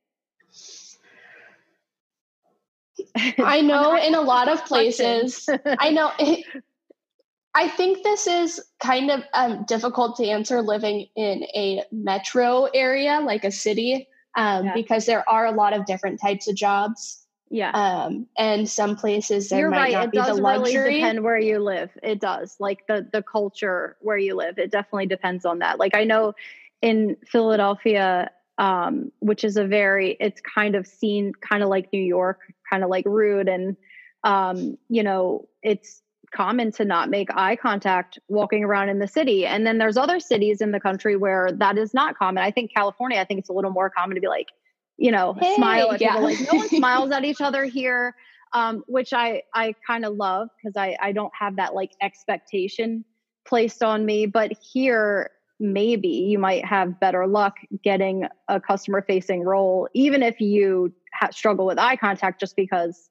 I 3.38 3.60
know 3.60 3.96
in 3.96 4.14
a 4.14 4.20
lot 4.20 4.48
of 4.48 4.64
places 4.64 5.48
i 5.78 5.90
know 5.90 6.12
i 7.54 7.68
think 7.68 8.02
this 8.02 8.26
is 8.26 8.60
kind 8.80 9.10
of 9.10 9.22
um, 9.32 9.64
difficult 9.66 10.16
to 10.16 10.26
answer 10.26 10.62
living 10.62 11.06
in 11.16 11.44
a 11.54 11.82
metro 11.92 12.64
area 12.74 13.20
like 13.20 13.44
a 13.44 13.50
city 13.50 14.08
um, 14.36 14.66
yeah. 14.66 14.74
because 14.74 15.06
there 15.06 15.28
are 15.28 15.46
a 15.46 15.52
lot 15.52 15.72
of 15.72 15.86
different 15.86 16.20
types 16.20 16.48
of 16.48 16.56
jobs 16.56 17.23
yeah. 17.50 17.70
Um, 17.70 18.26
and 18.36 18.68
some 18.68 18.96
places 18.96 19.48
there 19.48 19.60
You're 19.60 19.70
might 19.70 19.78
right. 19.78 19.92
not 19.92 20.04
it 20.06 20.10
be 20.12 20.16
does 20.18 20.36
the 20.36 20.42
luxury. 20.42 20.76
Really 20.76 20.94
depend 20.94 21.22
where 21.22 21.38
you 21.38 21.58
live. 21.58 21.90
It 22.02 22.20
does. 22.20 22.56
Like 22.58 22.86
the 22.86 23.06
the 23.12 23.22
culture 23.22 23.96
where 24.00 24.18
you 24.18 24.34
live. 24.34 24.58
It 24.58 24.70
definitely 24.70 25.06
depends 25.06 25.44
on 25.44 25.60
that. 25.60 25.78
Like 25.78 25.94
I 25.94 26.04
know 26.04 26.34
in 26.82 27.16
Philadelphia, 27.26 28.30
um, 28.58 29.12
which 29.20 29.44
is 29.44 29.56
a 29.56 29.64
very 29.64 30.16
it's 30.20 30.40
kind 30.40 30.74
of 30.74 30.86
seen 30.86 31.32
kind 31.40 31.62
of 31.62 31.68
like 31.68 31.92
New 31.92 32.02
York, 32.02 32.40
kind 32.68 32.82
of 32.82 32.90
like 32.90 33.04
rude 33.06 33.48
and 33.48 33.76
um, 34.24 34.78
you 34.88 35.02
know, 35.02 35.46
it's 35.62 36.02
common 36.34 36.72
to 36.72 36.84
not 36.84 37.10
make 37.10 37.28
eye 37.36 37.56
contact 37.56 38.18
walking 38.28 38.64
around 38.64 38.88
in 38.88 38.98
the 38.98 39.06
city. 39.06 39.46
And 39.46 39.66
then 39.66 39.78
there's 39.78 39.96
other 39.96 40.18
cities 40.18 40.60
in 40.60 40.72
the 40.72 40.80
country 40.80 41.14
where 41.14 41.52
that 41.52 41.78
is 41.78 41.94
not 41.94 42.18
common. 42.18 42.42
I 42.42 42.50
think 42.50 42.74
California, 42.74 43.20
I 43.20 43.24
think 43.24 43.38
it's 43.38 43.50
a 43.50 43.52
little 43.52 43.70
more 43.70 43.90
common 43.90 44.16
to 44.16 44.20
be 44.20 44.26
like, 44.26 44.48
you 44.96 45.10
know, 45.10 45.34
hey, 45.38 45.54
smile 45.56 45.92
at 45.92 46.00
yeah. 46.00 46.12
people. 46.12 46.24
Like 46.24 46.40
no 46.40 46.58
one 46.58 46.68
smiles 46.68 47.10
at 47.10 47.24
each 47.24 47.40
other 47.40 47.64
here, 47.64 48.14
um, 48.52 48.84
which 48.86 49.12
I 49.12 49.42
I 49.52 49.74
kind 49.86 50.04
of 50.04 50.14
love 50.14 50.48
because 50.56 50.76
I 50.76 50.96
I 51.00 51.12
don't 51.12 51.32
have 51.38 51.56
that 51.56 51.74
like 51.74 51.92
expectation 52.00 53.04
placed 53.46 53.82
on 53.82 54.04
me. 54.06 54.26
But 54.26 54.52
here, 54.72 55.30
maybe 55.60 56.08
you 56.08 56.38
might 56.38 56.64
have 56.64 56.98
better 57.00 57.26
luck 57.26 57.56
getting 57.82 58.26
a 58.48 58.60
customer 58.60 59.02
facing 59.02 59.42
role, 59.42 59.88
even 59.94 60.22
if 60.22 60.40
you 60.40 60.92
ha- 61.14 61.30
struggle 61.30 61.66
with 61.66 61.78
eye 61.78 61.96
contact, 61.96 62.40
just 62.40 62.56
because 62.56 63.10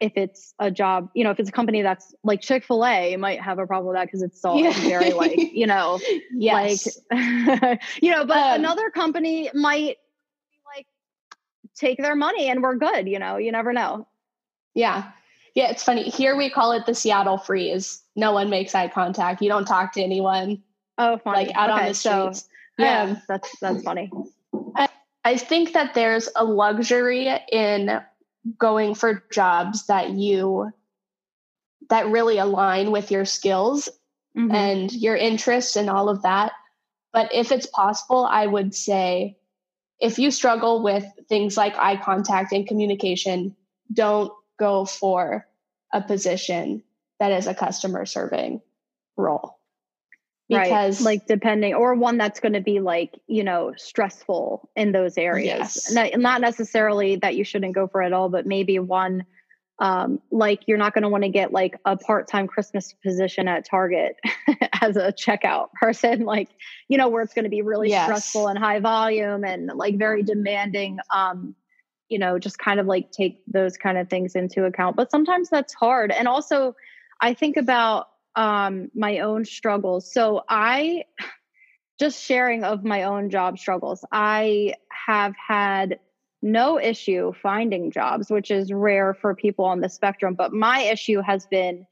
if 0.00 0.12
it's 0.16 0.54
a 0.58 0.70
job, 0.70 1.08
you 1.14 1.24
know, 1.24 1.30
if 1.30 1.38
it's 1.38 1.48
a 1.48 1.52
company 1.52 1.82
that's 1.82 2.14
like 2.24 2.40
Chick 2.40 2.64
fil 2.64 2.84
A, 2.84 3.12
you 3.12 3.18
might 3.18 3.40
have 3.40 3.58
a 3.58 3.66
problem 3.66 3.88
with 3.88 3.96
that 3.96 4.06
because 4.06 4.22
it's 4.22 4.44
all 4.44 4.58
yeah. 4.58 4.72
very 4.80 5.12
like, 5.12 5.38
you 5.38 5.66
know, 5.66 6.00
yes. 6.34 6.98
like, 7.10 7.80
you 8.02 8.10
know, 8.10 8.24
but 8.24 8.36
um, 8.36 8.60
another 8.60 8.90
company 8.90 9.50
might 9.54 9.96
take 11.74 11.98
their 11.98 12.14
money 12.14 12.48
and 12.48 12.62
we're 12.62 12.76
good. 12.76 13.08
You 13.08 13.18
know, 13.18 13.36
you 13.36 13.52
never 13.52 13.72
know. 13.72 14.06
Yeah. 14.74 15.10
Yeah. 15.54 15.70
It's 15.70 15.82
funny. 15.82 16.04
Here 16.04 16.36
we 16.36 16.50
call 16.50 16.72
it 16.72 16.86
the 16.86 16.94
Seattle 16.94 17.38
freeze. 17.38 18.02
No 18.16 18.32
one 18.32 18.50
makes 18.50 18.74
eye 18.74 18.88
contact. 18.88 19.42
You 19.42 19.48
don't 19.48 19.66
talk 19.66 19.92
to 19.94 20.02
anyone. 20.02 20.62
Oh, 20.98 21.18
funny. 21.18 21.46
Like 21.46 21.56
out 21.56 21.70
okay, 21.70 21.80
on 21.80 21.88
the 21.88 21.94
streets. 21.94 22.40
So, 22.40 22.46
yeah. 22.78 23.02
Um, 23.02 23.22
that's, 23.28 23.58
that's 23.60 23.82
funny. 23.82 24.10
I, 24.76 24.88
I 25.24 25.36
think 25.36 25.72
that 25.72 25.94
there's 25.94 26.28
a 26.36 26.44
luxury 26.44 27.28
in 27.50 28.00
going 28.58 28.94
for 28.94 29.24
jobs 29.32 29.86
that 29.86 30.10
you 30.10 30.70
that 31.90 32.08
really 32.08 32.38
align 32.38 32.90
with 32.90 33.10
your 33.10 33.24
skills 33.24 33.88
mm-hmm. 34.36 34.54
and 34.54 34.92
your 34.92 35.16
interests 35.16 35.76
and 35.76 35.90
all 35.90 36.08
of 36.08 36.22
that. 36.22 36.52
But 37.12 37.32
if 37.32 37.52
it's 37.52 37.66
possible, 37.66 38.24
I 38.24 38.46
would 38.46 38.74
say 38.74 39.36
if 40.04 40.18
you 40.18 40.30
struggle 40.30 40.82
with 40.82 41.04
things 41.30 41.56
like 41.56 41.74
eye 41.78 41.96
contact 41.96 42.52
and 42.52 42.66
communication, 42.68 43.56
don't 43.90 44.30
go 44.58 44.84
for 44.84 45.46
a 45.94 46.02
position 46.02 46.82
that 47.20 47.32
is 47.32 47.46
a 47.46 47.54
customer 47.54 48.04
serving 48.04 48.60
role. 49.16 49.58
Because 50.50 51.00
right. 51.00 51.04
like 51.06 51.26
depending 51.26 51.72
or 51.72 51.94
one 51.94 52.18
that's 52.18 52.38
going 52.38 52.52
to 52.52 52.60
be 52.60 52.80
like, 52.80 53.18
you 53.26 53.44
know, 53.44 53.72
stressful 53.78 54.68
in 54.76 54.92
those 54.92 55.16
areas. 55.16 55.88
Yes. 55.88 55.92
Not, 55.92 56.18
not 56.18 56.40
necessarily 56.42 57.16
that 57.16 57.34
you 57.34 57.44
shouldn't 57.44 57.74
go 57.74 57.88
for 57.88 58.02
it 58.02 58.12
all, 58.12 58.28
but 58.28 58.44
maybe 58.44 58.78
one 58.78 59.24
um, 59.80 60.20
like 60.30 60.62
you're 60.66 60.78
not 60.78 60.94
going 60.94 61.02
to 61.02 61.08
want 61.08 61.24
to 61.24 61.28
get 61.28 61.52
like 61.52 61.76
a 61.84 61.96
part-time 61.96 62.46
christmas 62.46 62.94
position 63.04 63.48
at 63.48 63.66
target 63.68 64.16
as 64.80 64.96
a 64.96 65.12
checkout 65.12 65.72
person 65.72 66.24
like 66.24 66.48
you 66.88 66.96
know 66.96 67.08
where 67.08 67.22
it's 67.22 67.34
going 67.34 67.44
to 67.44 67.50
be 67.50 67.62
really 67.62 67.88
yes. 67.88 68.04
stressful 68.04 68.46
and 68.46 68.58
high 68.58 68.78
volume 68.78 69.44
and 69.44 69.70
like 69.74 69.98
very 69.98 70.22
demanding 70.22 70.98
um 71.12 71.54
you 72.08 72.18
know 72.18 72.38
just 72.38 72.58
kind 72.58 72.80
of 72.80 72.86
like 72.86 73.10
take 73.10 73.42
those 73.46 73.76
kind 73.76 73.98
of 73.98 74.08
things 74.08 74.34
into 74.34 74.64
account. 74.64 74.96
But 74.96 75.10
sometimes 75.10 75.48
that's 75.50 75.74
hard. 75.74 76.10
And 76.12 76.28
also 76.28 76.76
i 77.20 77.34
think 77.34 77.56
about 77.56 78.08
um 78.36 78.90
my 78.94 79.18
own 79.20 79.44
struggles. 79.44 80.12
So 80.12 80.44
i 80.48 81.04
just 81.98 82.22
sharing 82.22 82.64
of 82.64 82.84
my 82.84 83.04
own 83.04 83.30
job 83.30 83.56
struggles 83.56 84.04
i 84.10 84.74
have 85.06 85.32
had 85.36 86.00
no 86.44 86.78
issue 86.78 87.32
finding 87.42 87.90
jobs, 87.90 88.30
which 88.30 88.50
is 88.50 88.72
rare 88.72 89.14
for 89.14 89.34
people 89.34 89.64
on 89.64 89.80
the 89.80 89.88
spectrum. 89.88 90.34
But 90.34 90.52
my 90.52 90.80
issue 90.80 91.22
has 91.22 91.46
been 91.46 91.86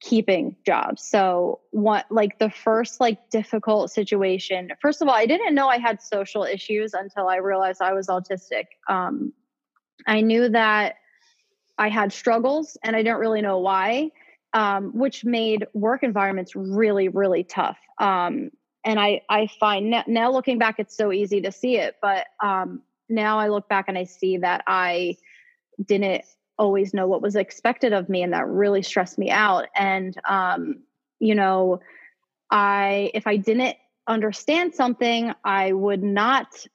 keeping 0.00 0.54
jobs. 0.64 1.02
So 1.02 1.60
what 1.70 2.06
like 2.10 2.38
the 2.38 2.50
first 2.50 3.00
like 3.00 3.30
difficult 3.30 3.90
situation. 3.90 4.70
First 4.80 5.02
of 5.02 5.08
all, 5.08 5.14
I 5.14 5.26
didn't 5.26 5.54
know 5.54 5.68
I 5.68 5.78
had 5.78 6.00
social 6.00 6.44
issues 6.44 6.94
until 6.94 7.28
I 7.28 7.36
realized 7.36 7.82
I 7.82 7.94
was 7.94 8.06
autistic. 8.06 8.66
Um, 8.88 9.32
I 10.06 10.20
knew 10.20 10.48
that 10.50 10.94
I 11.78 11.88
had 11.88 12.12
struggles 12.12 12.76
and 12.84 12.94
I 12.94 13.02
didn't 13.02 13.18
really 13.18 13.42
know 13.42 13.58
why, 13.58 14.10
um, 14.52 14.92
which 14.96 15.24
made 15.24 15.66
work 15.74 16.02
environments 16.02 16.54
really, 16.54 17.08
really 17.08 17.42
tough. 17.42 17.78
Um, 17.98 18.50
and 18.84 19.00
I, 19.00 19.22
I 19.28 19.48
find 19.58 19.90
now, 19.90 20.04
now, 20.06 20.30
looking 20.30 20.58
back, 20.58 20.76
it's 20.78 20.96
so 20.96 21.12
easy 21.12 21.40
to 21.40 21.50
see 21.50 21.76
it, 21.76 21.96
but 22.00 22.26
um, 22.40 22.82
now 23.08 23.38
I 23.38 23.48
look 23.48 23.68
back 23.68 23.86
and 23.88 23.96
I 23.96 24.04
see 24.04 24.38
that 24.38 24.62
I 24.66 25.16
didn't 25.84 26.24
always 26.58 26.94
know 26.94 27.06
what 27.06 27.22
was 27.22 27.36
expected 27.36 27.92
of 27.92 28.08
me 28.08 28.22
and 28.22 28.32
that 28.32 28.46
really 28.46 28.82
stressed 28.82 29.18
me 29.18 29.30
out. 29.30 29.66
And 29.74 30.16
um 30.28 30.82
you 31.18 31.34
know 31.34 31.80
I 32.50 33.10
if 33.14 33.26
I 33.26 33.36
didn't 33.36 33.76
understand 34.06 34.74
something 34.74 35.32
I 35.44 35.72
would 35.72 36.02
not 36.02 36.66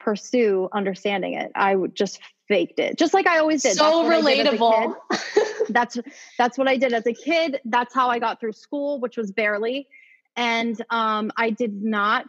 pursue 0.00 0.68
understanding 0.72 1.34
it. 1.34 1.52
I 1.54 1.76
would 1.76 1.94
just 1.94 2.20
faked 2.48 2.78
it 2.78 2.96
just 2.98 3.12
like 3.12 3.26
I 3.26 3.38
always 3.38 3.62
did. 3.62 3.76
So 3.76 4.04
relatable. 4.04 4.96
that's 5.68 5.98
that's 6.38 6.56
what 6.56 6.66
I 6.66 6.76
did 6.76 6.92
as 6.92 7.06
a 7.06 7.12
kid. 7.12 7.60
That's 7.66 7.94
how 7.94 8.08
I 8.08 8.18
got 8.18 8.40
through 8.40 8.52
school 8.52 9.00
which 9.00 9.16
was 9.16 9.30
barely. 9.30 9.88
And 10.36 10.80
um, 10.90 11.32
I 11.36 11.50
did 11.50 11.82
not 11.82 12.26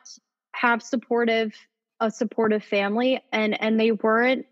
have 0.53 0.81
supportive 0.81 1.53
a 1.99 2.11
supportive 2.11 2.63
family, 2.63 3.21
and 3.31 3.59
and 3.61 3.79
they 3.79 3.91
weren't. 3.91 4.45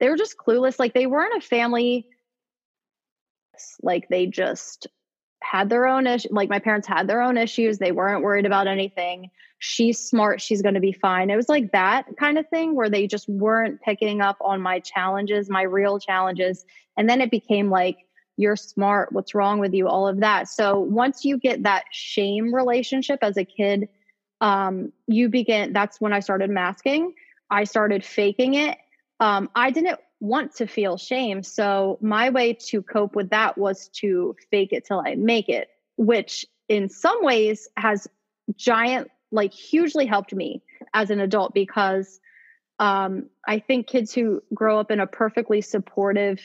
They 0.00 0.08
were 0.08 0.16
just 0.16 0.36
clueless. 0.36 0.78
Like 0.78 0.94
they 0.94 1.06
weren't 1.06 1.36
a 1.36 1.46
family. 1.46 2.06
Like 3.82 4.08
they 4.08 4.26
just 4.26 4.88
had 5.42 5.68
their 5.68 5.86
own 5.86 6.06
issues. 6.06 6.32
Like 6.32 6.48
my 6.48 6.58
parents 6.58 6.88
had 6.88 7.06
their 7.06 7.20
own 7.20 7.36
issues. 7.36 7.78
They 7.78 7.92
weren't 7.92 8.22
worried 8.22 8.46
about 8.46 8.66
anything. 8.66 9.30
She's 9.58 9.98
smart. 9.98 10.40
She's 10.40 10.62
going 10.62 10.74
to 10.74 10.80
be 10.80 10.92
fine. 10.92 11.30
It 11.30 11.36
was 11.36 11.48
like 11.48 11.72
that 11.72 12.06
kind 12.18 12.38
of 12.38 12.48
thing 12.48 12.74
where 12.74 12.90
they 12.90 13.06
just 13.06 13.28
weren't 13.28 13.80
picking 13.80 14.20
up 14.20 14.36
on 14.40 14.60
my 14.60 14.80
challenges, 14.80 15.48
my 15.48 15.62
real 15.62 15.98
challenges. 16.00 16.64
And 16.96 17.08
then 17.08 17.20
it 17.20 17.30
became 17.30 17.70
like, 17.70 17.98
you're 18.36 18.56
smart. 18.56 19.12
What's 19.12 19.34
wrong 19.34 19.60
with 19.60 19.72
you? 19.74 19.86
All 19.86 20.08
of 20.08 20.20
that. 20.20 20.48
So 20.48 20.80
once 20.80 21.24
you 21.24 21.38
get 21.38 21.62
that 21.62 21.84
shame 21.92 22.52
relationship 22.52 23.18
as 23.22 23.36
a 23.36 23.44
kid, 23.44 23.88
um, 24.42 24.92
you 25.06 25.28
begin, 25.28 25.72
that's 25.72 26.00
when 26.00 26.12
I 26.12 26.20
started 26.20 26.50
masking. 26.50 27.14
I 27.48 27.62
started 27.64 28.04
faking 28.04 28.54
it. 28.54 28.76
Um, 29.20 29.48
I 29.54 29.70
didn't 29.70 30.00
want 30.18 30.56
to 30.56 30.66
feel 30.66 30.96
shame. 30.96 31.44
So 31.44 31.96
my 32.02 32.30
way 32.30 32.54
to 32.54 32.82
cope 32.82 33.14
with 33.14 33.30
that 33.30 33.56
was 33.56 33.88
to 34.00 34.34
fake 34.50 34.72
it 34.72 34.84
till 34.84 35.00
I 35.00 35.14
make 35.14 35.48
it, 35.48 35.68
which 35.96 36.44
in 36.68 36.88
some 36.88 37.24
ways 37.24 37.68
has 37.76 38.08
giant, 38.56 39.10
like 39.30 39.54
hugely 39.54 40.06
helped 40.06 40.34
me 40.34 40.62
as 40.92 41.10
an 41.10 41.20
adult 41.20 41.54
because 41.54 42.20
um, 42.80 43.26
I 43.46 43.60
think 43.60 43.86
kids 43.86 44.12
who 44.12 44.42
grow 44.52 44.80
up 44.80 44.90
in 44.90 44.98
a 44.98 45.06
perfectly 45.06 45.60
supportive 45.60 46.40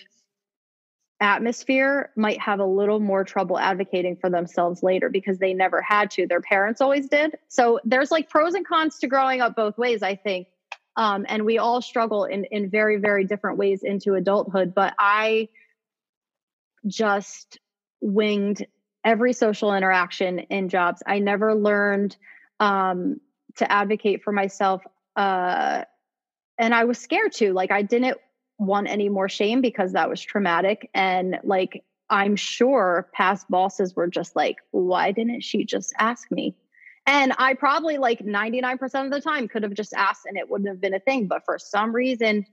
atmosphere 1.20 2.12
might 2.16 2.40
have 2.40 2.60
a 2.60 2.66
little 2.66 3.00
more 3.00 3.24
trouble 3.24 3.58
advocating 3.58 4.16
for 4.16 4.30
themselves 4.30 4.84
later 4.84 5.10
because 5.10 5.40
they 5.40 5.54
never 5.54 5.82
had 5.82 6.12
to. 6.12 6.28
Their 6.28 6.42
parents 6.42 6.82
always 6.82 7.08
did. 7.08 7.36
So 7.48 7.80
there's 7.84 8.12
like 8.12 8.30
pros 8.30 8.54
and 8.54 8.66
cons 8.66 9.00
to 9.00 9.08
growing 9.08 9.42
up 9.42 9.56
both 9.56 9.78
ways, 9.78 10.04
I 10.04 10.16
think. 10.16 10.48
Um, 10.96 11.26
and 11.30 11.46
we 11.46 11.60
all 11.60 11.82
struggle 11.82 12.26
in 12.26 12.46
in 12.46 12.70
very 12.70 12.98
very 12.98 13.24
different 13.24 13.58
ways 13.58 13.84
into 13.84 14.16
adulthood 14.16 14.74
but 14.74 14.96
i 14.98 15.48
just 16.88 17.60
winged 18.02 18.66
every 19.06 19.34
social 19.34 19.76
interaction 19.76 20.40
in 20.40 20.70
jobs 20.70 21.04
i 21.06 21.20
never 21.20 21.54
learned 21.54 22.18
um, 22.60 23.22
to 23.58 23.72
advocate 23.72 24.24
for 24.24 24.32
myself 24.32 24.82
uh, 25.16 25.84
and 26.58 26.74
i 26.74 26.86
was 26.86 26.98
scared 26.98 27.32
to 27.34 27.54
like 27.54 27.72
i 27.72 27.84
didn't 27.84 28.18
want 28.58 28.88
any 28.88 29.10
more 29.10 29.30
shame 29.30 29.62
because 29.62 29.94
that 29.94 30.10
was 30.10 30.22
traumatic 30.22 30.90
and 30.94 31.40
like 31.44 31.84
i'm 32.10 32.36
sure 32.36 33.08
past 33.14 33.50
bosses 33.50 33.96
were 33.96 34.08
just 34.08 34.36
like 34.36 34.58
why 34.72 35.12
didn't 35.12 35.42
she 35.42 35.64
just 35.64 35.94
ask 36.00 36.32
me 36.32 36.56
and 37.08 37.34
I 37.38 37.54
probably 37.54 37.98
like 37.98 38.20
99% 38.20 39.06
of 39.06 39.12
the 39.12 39.22
time 39.22 39.48
could 39.48 39.64
have 39.64 39.74
just 39.74 39.94
asked 39.94 40.26
and 40.26 40.38
it 40.38 40.50
wouldn't 40.50 40.68
have 40.68 40.82
been 40.82 40.94
a 40.94 41.00
thing. 41.00 41.28
But 41.28 41.46
for 41.46 41.58
some 41.58 41.96
reason 41.96 42.46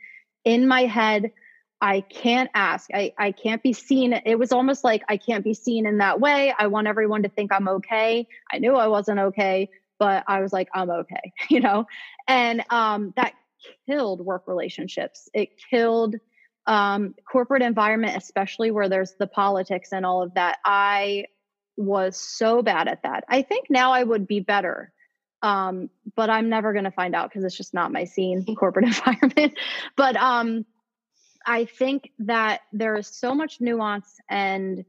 in 0.44 0.68
my 0.68 0.82
head, 0.82 1.32
I 1.80 2.00
can't 2.02 2.48
ask. 2.54 2.88
I, 2.94 3.12
I 3.18 3.32
can't 3.32 3.62
be 3.62 3.72
seen. 3.72 4.12
It 4.12 4.38
was 4.38 4.52
almost 4.52 4.84
like 4.84 5.02
I 5.08 5.16
can't 5.16 5.42
be 5.42 5.54
seen 5.54 5.86
in 5.86 5.98
that 5.98 6.20
way. 6.20 6.54
I 6.56 6.68
want 6.68 6.86
everyone 6.86 7.24
to 7.24 7.28
think 7.28 7.52
I'm 7.52 7.68
okay. 7.68 8.28
I 8.50 8.58
knew 8.58 8.74
I 8.74 8.86
wasn't 8.86 9.18
okay, 9.18 9.68
but 9.98 10.22
I 10.28 10.40
was 10.40 10.52
like, 10.52 10.68
I'm 10.72 10.88
okay, 10.88 11.32
you 11.50 11.60
know? 11.60 11.86
And 12.28 12.64
um, 12.70 13.12
that 13.16 13.34
killed 13.86 14.20
work 14.20 14.44
relationships. 14.46 15.28
It 15.34 15.50
killed 15.70 16.16
um, 16.66 17.14
corporate 17.30 17.62
environment, 17.62 18.16
especially 18.16 18.70
where 18.70 18.88
there's 18.88 19.14
the 19.18 19.26
politics 19.26 19.90
and 19.92 20.06
all 20.06 20.22
of 20.22 20.34
that. 20.34 20.58
I 20.64 21.26
was 21.76 22.16
so 22.16 22.62
bad 22.62 22.88
at 22.88 23.02
that. 23.02 23.24
I 23.28 23.42
think 23.42 23.66
now 23.68 23.92
I 23.92 24.02
would 24.02 24.26
be 24.26 24.40
better. 24.40 24.92
Um, 25.42 25.90
but 26.16 26.30
I'm 26.30 26.48
never 26.48 26.72
going 26.72 26.86
to 26.86 26.90
find 26.90 27.14
out 27.14 27.28
because 27.28 27.44
it's 27.44 27.56
just 27.56 27.74
not 27.74 27.92
my 27.92 28.04
scene, 28.04 28.44
corporate 28.58 28.86
environment. 28.96 29.58
but 29.96 30.16
um, 30.16 30.64
I 31.46 31.66
think 31.66 32.10
that 32.20 32.62
there 32.72 32.96
is 32.96 33.06
so 33.06 33.34
much 33.34 33.60
nuance 33.60 34.16
and 34.30 34.84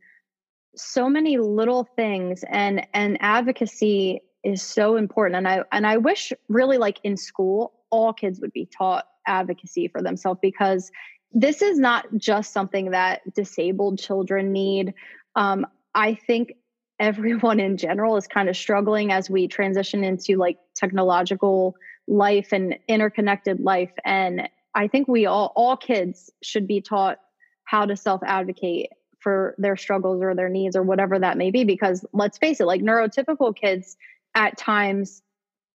so 0.76 1.10
many 1.10 1.38
little 1.38 1.84
things, 1.96 2.44
and 2.50 2.86
and 2.94 3.18
advocacy 3.22 4.22
is 4.44 4.62
so 4.62 4.96
important. 4.96 5.38
And 5.38 5.48
I 5.48 5.64
and 5.72 5.86
I 5.86 5.98
wish 5.98 6.32
really 6.48 6.78
like 6.78 7.00
in 7.04 7.18
school, 7.18 7.74
all 7.90 8.14
kids 8.14 8.40
would 8.40 8.54
be 8.54 8.66
taught 8.66 9.06
advocacy 9.28 9.88
for 9.88 10.02
themselves 10.02 10.40
because 10.42 10.92
this 11.32 11.62
is 11.62 11.78
not 11.78 12.06
just 12.18 12.54
something 12.54 12.92
that 12.92 13.22
disabled 13.34 14.00
children 14.00 14.52
need. 14.52 14.94
Um, 15.36 15.66
I 15.94 16.16
think 16.16 16.54
everyone 17.00 17.60
in 17.60 17.78
general 17.78 18.16
is 18.18 18.28
kind 18.28 18.50
of 18.50 18.56
struggling 18.56 19.12
as 19.12 19.30
we 19.30 19.48
transition 19.48 20.04
into 20.04 20.38
like 20.38 20.58
technological 20.76 21.76
life 22.08 22.54
and 22.54 22.78
interconnected 22.88 23.60
life 23.60 23.92
and 24.06 24.48
i 24.76 24.88
think 24.88 25.08
we 25.08 25.26
all 25.26 25.52
all 25.56 25.76
kids 25.76 26.32
should 26.44 26.68
be 26.68 26.80
taught 26.80 27.18
how 27.66 27.86
to 27.86 27.98
self 27.98 28.22
advocate 28.24 28.90
for 29.20 29.56
their 29.58 29.76
struggles 29.76 30.22
or 30.22 30.36
their 30.36 30.50
needs 30.50 30.76
or 30.76 30.84
whatever 30.84 31.18
that 31.18 31.38
may 31.38 31.50
be 31.50 31.64
because 31.64 32.06
let's 32.14 32.38
face 32.38 32.60
it 32.60 32.66
like 32.66 32.82
neurotypical 32.82 33.56
kids 33.56 33.98
at 34.36 34.58
times 34.58 35.24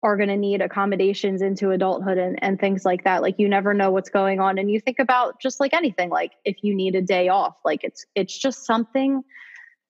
are 0.07 0.15
going 0.15 0.29
to 0.29 0.37
need 0.37 0.61
accommodations 0.61 1.41
into 1.41 1.71
adulthood 1.71 2.17
and, 2.17 2.41
and 2.41 2.57
things 2.61 2.85
like 2.85 3.03
that. 3.03 3.21
Like 3.21 3.37
you 3.37 3.49
never 3.49 3.73
know 3.73 3.91
what's 3.91 4.09
going 4.09 4.39
on. 4.39 4.57
And 4.57 4.71
you 4.71 4.79
think 4.79 4.99
about 4.99 5.41
just 5.41 5.59
like 5.59 5.73
anything 5.73 6.09
like 6.09 6.31
if 6.45 6.55
you 6.61 6.73
need 6.73 6.95
a 6.95 7.01
day 7.01 7.27
off 7.27 7.57
like 7.65 7.83
it's 7.83 8.05
it's 8.15 8.37
just 8.37 8.65
something 8.65 9.21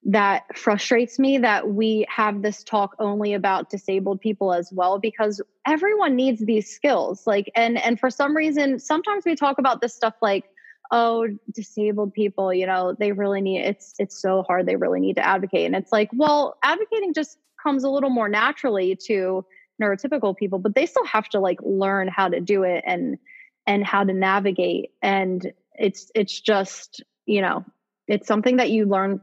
that 0.05 0.57
frustrates 0.57 1.19
me 1.19 1.37
that 1.37 1.69
we 1.69 2.03
have 2.09 2.41
this 2.41 2.63
talk 2.63 2.95
only 2.97 3.35
about 3.35 3.69
disabled 3.69 4.19
people 4.19 4.53
as 4.53 4.71
well 4.73 4.97
because 4.97 5.39
everyone 5.67 6.15
needs 6.15 6.43
these 6.43 6.67
skills. 6.67 7.27
Like 7.27 7.51
and 7.55 7.77
and 7.77 7.99
for 7.99 8.09
some 8.09 8.35
reason 8.35 8.79
sometimes 8.79 9.23
we 9.23 9.35
talk 9.35 9.59
about 9.59 9.81
this 9.81 9.93
stuff 9.93 10.15
like 10.19 10.45
oh 10.89 11.27
disabled 11.53 12.13
people 12.13 12.51
you 12.51 12.65
know 12.65 12.95
they 12.97 13.11
really 13.11 13.41
need 13.41 13.59
it's 13.59 13.93
it's 13.99 14.19
so 14.19 14.41
hard 14.43 14.65
they 14.65 14.77
really 14.77 14.99
need 14.99 15.17
to 15.17 15.25
advocate. 15.25 15.67
And 15.67 15.75
it's 15.75 15.91
like 15.91 16.09
well 16.11 16.57
advocating 16.63 17.13
just 17.13 17.37
comes 17.61 17.83
a 17.83 17.89
little 17.89 18.09
more 18.09 18.29
naturally 18.29 18.97
to 19.07 19.45
neurotypical 19.81 20.35
people 20.35 20.59
but 20.59 20.75
they 20.75 20.85
still 20.85 21.05
have 21.05 21.27
to 21.29 21.39
like 21.39 21.59
learn 21.61 22.07
how 22.07 22.27
to 22.27 22.39
do 22.39 22.63
it 22.63 22.83
and 22.85 23.17
and 23.65 23.85
how 23.85 24.03
to 24.03 24.13
navigate 24.13 24.91
and 25.01 25.51
it's 25.75 26.11
it's 26.15 26.39
just 26.39 27.03
you 27.25 27.41
know 27.41 27.63
it's 28.07 28.27
something 28.27 28.57
that 28.57 28.71
you 28.71 28.85
learn 28.85 29.21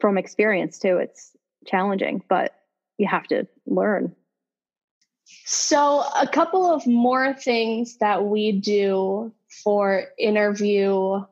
from 0.00 0.18
experience 0.18 0.78
too. 0.78 0.98
It's 0.98 1.32
challenging, 1.66 2.22
but 2.28 2.54
you 2.98 3.06
have 3.06 3.26
to 3.28 3.46
learn. 3.66 4.14
So, 5.44 6.04
a 6.18 6.26
couple 6.26 6.72
of 6.72 6.86
more 6.86 7.34
things 7.34 7.98
that 7.98 8.24
we 8.24 8.52
do 8.52 9.32
for 9.62 10.04
interview 10.18 11.22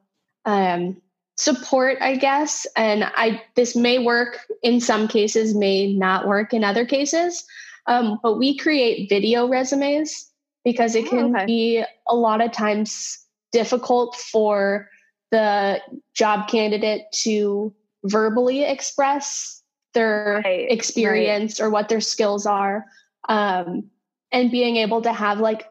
um, 0.45 1.01
support, 1.37 1.99
I 2.01 2.17
guess, 2.17 2.67
and 2.77 3.05
I 3.05 3.43
this 3.55 3.75
may 3.75 3.99
work 3.99 4.39
in 4.63 4.81
some 4.81 5.09
cases, 5.09 5.55
may 5.55 5.95
not 5.95 6.27
work 6.27 6.53
in 6.53 6.63
other 6.63 6.85
cases. 6.85 7.45
Um, 7.87 8.19
but 8.23 8.39
we 8.39 8.57
create 8.57 9.09
video 9.09 9.47
resumes 9.49 10.31
because 10.65 10.95
it 10.95 11.07
can 11.07 11.37
oh, 11.37 11.37
okay. 11.37 11.47
be 11.47 11.85
a 12.09 12.15
lot 12.15 12.41
of 12.41 12.53
times 12.53 13.19
difficult 13.53 14.17
for 14.17 14.89
the 15.31 15.81
job 16.15 16.49
candidate 16.49 17.03
to 17.13 17.73
verbally 18.05 18.65
express 18.65 19.63
their 19.95 20.43
right, 20.45 20.71
experience 20.71 21.61
right. 21.61 21.67
or 21.67 21.71
what 21.71 21.89
their 21.89 22.01
skills 22.01 22.47
are 22.47 22.85
um, 23.29 23.85
and 24.33 24.51
being 24.51 24.77
able 24.77 25.03
to 25.03 25.13
have 25.13 25.41
like 25.41 25.67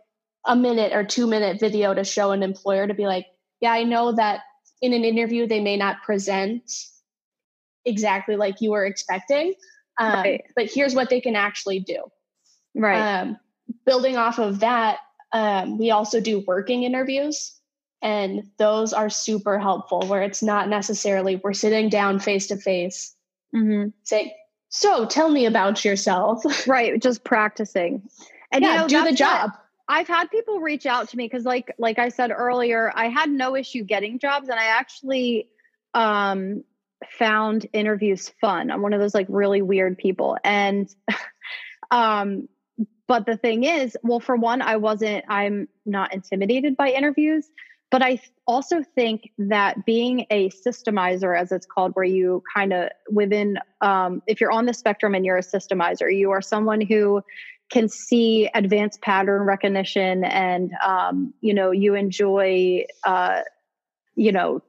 a 0.46 0.56
minute 0.56 0.94
or 0.94 1.04
two 1.04 1.28
minute 1.28 1.60
video 1.60 1.94
to 1.94 2.04
show 2.04 2.32
an 2.32 2.44
employer 2.44 2.88
to 2.88 2.94
be 2.94 3.06
like 3.06 3.28
yeah 3.62 3.72
i 3.72 3.84
know 3.84 4.12
that 4.12 4.42
in 4.82 4.94
an 4.94 5.04
interview 5.04 5.48
they 5.48 5.60
may 5.60 5.78
not 5.78 6.02
present 6.04 6.72
exactly 7.86 8.36
like 8.36 8.62
you 8.62 8.72
were 8.72 8.86
expecting 8.86 9.54
um, 9.98 10.14
right. 10.14 10.44
but 10.56 10.70
here's 10.72 10.96
what 10.96 11.10
they 11.10 11.22
can 11.22 11.36
actually 11.36 11.80
do 11.80 12.04
right 12.76 13.22
um, 13.22 13.38
building 13.86 14.18
off 14.18 14.40
of 14.40 14.60
that 14.60 15.00
um, 15.34 15.78
we 15.78 15.92
also 15.92 16.22
do 16.22 16.44
working 16.48 16.84
interviews 16.84 17.60
and 18.02 18.44
those 18.58 18.94
are 18.94 19.10
super 19.10 19.58
helpful 19.58 20.02
where 20.08 20.22
it's 20.22 20.44
not 20.44 20.70
necessarily 20.70 21.42
we're 21.44 21.54
sitting 21.54 21.90
down 21.90 22.20
face 22.20 22.48
to 22.48 22.58
face 22.58 23.16
saying, 24.04 24.32
So 24.70 25.06
tell 25.06 25.30
me 25.30 25.46
about 25.46 25.84
yourself. 25.84 26.44
Right. 26.68 27.02
Just 27.02 27.24
practicing. 27.24 28.04
And 28.52 28.64
yeah, 28.64 28.74
you 28.74 28.78
know, 28.80 28.88
do 28.88 29.04
the 29.04 29.14
job. 29.14 29.52
I've 29.88 30.08
had 30.08 30.32
people 30.32 30.60
reach 30.60 30.86
out 30.86 31.10
to 31.10 31.18
me 31.18 31.26
because 31.26 31.46
like 31.46 31.74
like 31.78 32.00
I 32.00 32.10
said 32.10 32.32
earlier, 32.32 32.92
I 32.96 33.08
had 33.08 33.30
no 33.30 33.56
issue 33.56 33.84
getting 33.84 34.20
jobs 34.20 34.50
and 34.50 34.60
I 34.60 34.66
actually 34.66 35.50
um 35.94 36.64
found 37.18 37.68
interviews 37.74 38.32
fun. 38.42 38.72
I'm 38.72 38.82
one 38.82 38.94
of 38.94 39.00
those 39.00 39.14
like 39.14 39.28
really 39.30 39.62
weird 39.62 39.98
people. 39.98 40.38
And 40.44 40.94
um 41.92 42.48
but 43.08 43.26
the 43.26 43.38
thing 43.38 43.64
is, 43.66 43.96
well, 44.04 44.20
for 44.20 44.36
one, 44.36 44.62
I 44.64 44.78
wasn't, 44.78 45.26
I'm 45.30 45.68
not 45.86 46.14
intimidated 46.14 46.76
by 46.76 46.90
interviews. 46.90 47.48
but 47.92 48.02
I 48.02 48.20
also 48.48 48.84
think 48.96 49.32
that 49.38 49.86
being 49.86 50.26
a 50.32 50.50
systemizer, 50.50 51.40
as 51.40 51.52
it's 51.52 51.68
called, 51.68 51.92
where 51.94 52.04
you 52.04 52.42
kind 52.54 52.74
of 52.74 52.90
within, 53.12 53.60
um, 53.80 54.24
if 54.28 54.42
you're 54.42 54.52
on 54.52 54.66
the 54.66 54.74
spectrum 54.74 55.14
and 55.14 55.24
you're 55.24 55.38
a 55.38 55.44
systemizer, 55.44 56.14
you 56.14 56.32
are 56.32 56.42
someone 56.42 56.82
who 56.82 57.22
can 57.70 57.88
see 57.88 58.50
advanced 58.54 59.02
pattern 59.02 59.44
recognition 59.44 60.24
and 60.24 60.72
um, 60.86 61.34
you 61.42 61.54
know 61.54 61.72
you 61.72 61.96
enjoy 61.96 62.86
uh, 63.04 63.42
you 64.16 64.32
know 64.32 64.62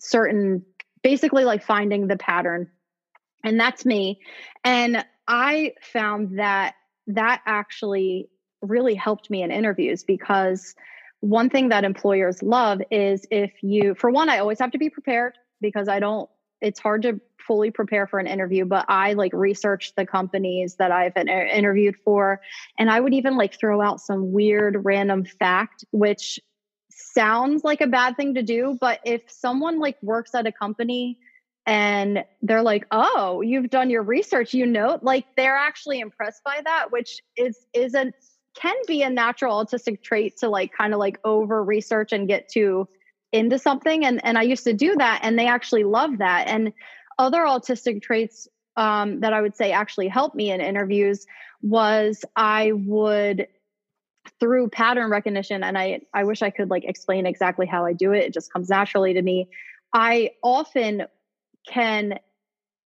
certain 0.00 0.64
basically 1.02 1.44
like 1.44 1.62
finding 1.62 2.06
the 2.06 2.16
pattern. 2.16 2.70
And 3.44 3.58
that's 3.58 3.84
me. 3.84 4.20
And 4.64 5.04
i 5.28 5.72
found 5.80 6.38
that 6.38 6.74
that 7.06 7.40
actually 7.46 8.28
really 8.60 8.94
helped 8.94 9.30
me 9.30 9.42
in 9.42 9.50
interviews 9.50 10.04
because 10.04 10.74
one 11.20 11.48
thing 11.48 11.68
that 11.68 11.84
employers 11.84 12.42
love 12.42 12.80
is 12.90 13.26
if 13.30 13.52
you 13.62 13.94
for 13.94 14.10
one 14.10 14.28
i 14.28 14.38
always 14.38 14.58
have 14.58 14.70
to 14.70 14.78
be 14.78 14.90
prepared 14.90 15.34
because 15.60 15.88
i 15.88 15.98
don't 15.98 16.28
it's 16.60 16.80
hard 16.80 17.02
to 17.02 17.20
fully 17.44 17.70
prepare 17.72 18.06
for 18.06 18.18
an 18.18 18.26
interview 18.26 18.64
but 18.64 18.84
i 18.88 19.14
like 19.14 19.32
research 19.32 19.94
the 19.96 20.06
companies 20.06 20.76
that 20.76 20.92
i've 20.92 21.14
been 21.14 21.28
uh, 21.28 21.44
interviewed 21.52 21.96
for. 22.04 22.40
And 22.78 22.90
i 22.90 23.00
would 23.00 23.14
even 23.14 23.36
like 23.36 23.58
throw 23.58 23.80
out 23.80 24.00
some 24.00 24.32
weird 24.32 24.84
random 24.84 25.24
fact 25.24 25.84
which 25.90 26.38
sounds 27.02 27.64
like 27.64 27.80
a 27.80 27.86
bad 27.86 28.16
thing 28.16 28.34
to 28.34 28.42
do 28.42 28.76
but 28.80 29.00
if 29.04 29.22
someone 29.28 29.78
like 29.78 29.96
works 30.02 30.34
at 30.34 30.46
a 30.46 30.52
company 30.52 31.18
and 31.66 32.24
they're 32.42 32.62
like 32.62 32.86
oh 32.90 33.40
you've 33.40 33.70
done 33.70 33.90
your 33.90 34.02
research 34.02 34.54
you 34.54 34.66
know 34.66 34.98
like 35.02 35.24
they're 35.36 35.56
actually 35.56 36.00
impressed 36.00 36.42
by 36.44 36.60
that 36.64 36.90
which 36.90 37.20
is 37.36 37.66
isn't 37.72 38.14
can 38.54 38.74
be 38.86 39.02
a 39.02 39.10
natural 39.10 39.64
autistic 39.64 40.02
trait 40.02 40.36
to 40.38 40.48
like 40.48 40.72
kind 40.72 40.92
of 40.92 40.98
like 40.98 41.18
over 41.24 41.62
research 41.62 42.12
and 42.12 42.28
get 42.28 42.48
to 42.48 42.88
into 43.32 43.58
something 43.58 44.04
and 44.04 44.24
and 44.24 44.36
I 44.36 44.42
used 44.42 44.64
to 44.64 44.74
do 44.74 44.94
that 44.96 45.20
and 45.22 45.38
they 45.38 45.46
actually 45.46 45.84
love 45.84 46.18
that 46.18 46.48
and 46.48 46.72
other 47.18 47.40
autistic 47.40 48.02
traits 48.02 48.48
um, 48.76 49.20
that 49.20 49.32
I 49.32 49.40
would 49.40 49.54
say 49.54 49.72
actually 49.72 50.08
helped 50.08 50.34
me 50.34 50.50
in 50.50 50.60
interviews 50.60 51.26
was 51.62 52.24
I 52.36 52.72
would 52.72 53.46
through 54.42 54.68
pattern 54.68 55.08
recognition 55.08 55.62
and 55.62 55.78
I 55.78 56.00
I 56.12 56.24
wish 56.24 56.42
I 56.42 56.50
could 56.50 56.68
like 56.68 56.82
explain 56.82 57.26
exactly 57.26 57.64
how 57.64 57.86
I 57.86 57.92
do 57.92 58.10
it. 58.12 58.24
It 58.24 58.34
just 58.34 58.52
comes 58.52 58.68
naturally 58.68 59.14
to 59.14 59.22
me. 59.22 59.48
I 59.94 60.30
often 60.42 61.04
can 61.68 62.18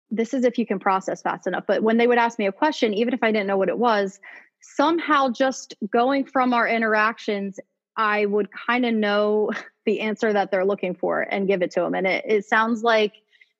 this 0.09 0.33
is 0.33 0.45
if 0.45 0.57
you 0.57 0.65
can 0.65 0.79
process 0.79 1.21
fast 1.21 1.45
enough 1.45 1.65
but 1.67 1.83
when 1.83 1.97
they 1.97 2.07
would 2.07 2.17
ask 2.17 2.39
me 2.39 2.47
a 2.47 2.51
question 2.51 2.95
even 2.95 3.13
if 3.13 3.21
I 3.21 3.31
didn't 3.31 3.45
know 3.45 3.57
what 3.57 3.69
it 3.69 3.77
was 3.77 4.19
somehow 4.61 5.29
just 5.29 5.75
going 5.91 6.25
from 6.25 6.55
our 6.55 6.67
interactions 6.67 7.59
I 7.95 8.25
would 8.25 8.49
kind 8.67 8.83
of 8.83 8.95
know 8.95 9.51
the 9.85 9.99
answer 9.99 10.33
that 10.33 10.49
they're 10.49 10.65
looking 10.65 10.95
for 10.95 11.21
and 11.21 11.47
give 11.47 11.61
it 11.61 11.69
to 11.71 11.81
them 11.81 11.93
and 11.93 12.07
it, 12.07 12.25
it 12.27 12.45
sounds 12.45 12.81
like 12.81 13.13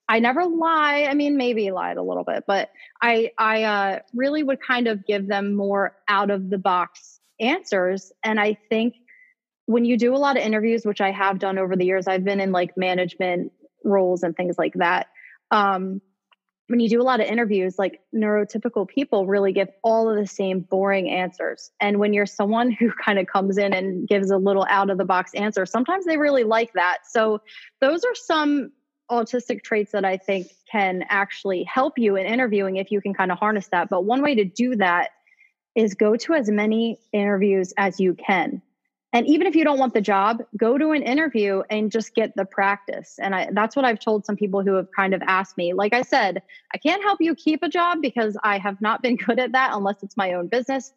I 0.09 0.19
never 0.19 0.43
lie. 0.43 1.07
I 1.09 1.13
mean, 1.13 1.37
maybe 1.37 1.71
lied 1.71 1.95
a 1.95 2.03
little 2.03 2.25
bit, 2.25 2.43
but 2.45 2.71
I 3.01 3.31
I 3.37 3.63
uh, 3.63 3.99
really 4.13 4.43
would 4.43 4.59
kind 4.61 4.87
of 4.89 5.05
give 5.05 5.27
them 5.27 5.55
more 5.55 5.95
out 6.09 6.29
of 6.29 6.49
the 6.49 6.57
box 6.57 7.12
answers. 7.43 8.11
And 8.23 8.39
I 8.39 8.57
think 8.69 8.95
when 9.65 9.85
you 9.85 9.97
do 9.97 10.15
a 10.15 10.17
lot 10.17 10.37
of 10.37 10.43
interviews, 10.43 10.85
which 10.85 11.01
I 11.01 11.11
have 11.11 11.39
done 11.39 11.57
over 11.57 11.75
the 11.75 11.85
years, 11.85 12.07
I've 12.07 12.23
been 12.23 12.39
in 12.39 12.51
like 12.51 12.77
management 12.77 13.51
roles 13.83 14.23
and 14.23 14.35
things 14.35 14.55
like 14.57 14.73
that. 14.75 15.07
Um, 15.51 16.01
when 16.67 16.79
you 16.79 16.89
do 16.89 17.01
a 17.01 17.03
lot 17.03 17.19
of 17.19 17.27
interviews, 17.27 17.77
like 17.77 17.99
neurotypical 18.15 18.87
people 18.87 19.27
really 19.27 19.51
give 19.51 19.67
all 19.83 20.09
of 20.09 20.17
the 20.17 20.25
same 20.25 20.61
boring 20.61 21.09
answers. 21.09 21.71
And 21.79 21.99
when 21.99 22.13
you're 22.13 22.25
someone 22.25 22.71
who 22.71 22.91
kind 23.05 23.19
of 23.19 23.27
comes 23.27 23.57
in 23.57 23.73
and 23.73 24.07
gives 24.07 24.31
a 24.31 24.37
little 24.37 24.65
out 24.69 24.89
of 24.89 24.97
the 24.97 25.05
box 25.05 25.33
answer, 25.33 25.65
sometimes 25.65 26.05
they 26.05 26.17
really 26.17 26.43
like 26.43 26.73
that. 26.73 26.99
So, 27.09 27.41
those 27.81 28.03
are 28.03 28.15
some 28.15 28.71
autistic 29.11 29.63
traits 29.63 29.91
that 29.91 30.05
I 30.05 30.17
think 30.17 30.47
can 30.71 31.03
actually 31.09 31.63
help 31.63 31.97
you 31.97 32.15
in 32.15 32.25
interviewing 32.25 32.77
if 32.77 32.89
you 32.89 33.01
can 33.01 33.13
kind 33.13 33.31
of 33.31 33.37
harness 33.37 33.67
that. 33.67 33.89
But 33.89 34.05
one 34.05 34.21
way 34.21 34.35
to 34.35 34.45
do 34.45 34.77
that 34.77 35.09
is 35.75 35.93
go 35.93 36.15
to 36.15 36.33
as 36.33 36.49
many 36.49 36.99
interviews 37.11 37.73
as 37.77 37.99
you 37.99 38.13
can. 38.13 38.61
And 39.13 39.27
even 39.27 39.45
if 39.45 39.55
you 39.55 39.63
don't 39.63 39.77
want 39.77 39.93
the 39.93 40.01
job, 40.01 40.41
go 40.57 40.75
to 40.75 40.89
an 40.91 41.03
interview 41.03 41.61
and 41.69 41.91
just 41.91 42.15
get 42.15 42.35
the 42.35 42.45
practice. 42.45 43.19
And 43.21 43.35
I, 43.35 43.49
that's 43.51 43.75
what 43.75 43.85
I've 43.85 43.99
told 43.99 44.25
some 44.25 44.35
people 44.35 44.63
who 44.63 44.73
have 44.73 44.87
kind 44.91 45.13
of 45.13 45.21
asked 45.21 45.55
me. 45.55 45.73
Like 45.73 45.93
I 45.93 46.01
said, 46.01 46.41
I 46.73 46.79
can't 46.79 47.03
help 47.03 47.21
you 47.21 47.35
keep 47.35 47.61
a 47.61 47.69
job 47.69 47.99
because 48.01 48.35
I 48.43 48.57
have 48.57 48.81
not 48.81 49.03
been 49.03 49.15
good 49.27 49.37
at 49.39 49.51
that 49.51 49.71
unless 49.73 50.01
it's 50.01 50.17
my 50.17 50.33
own 50.33 50.47
business. 50.47 50.93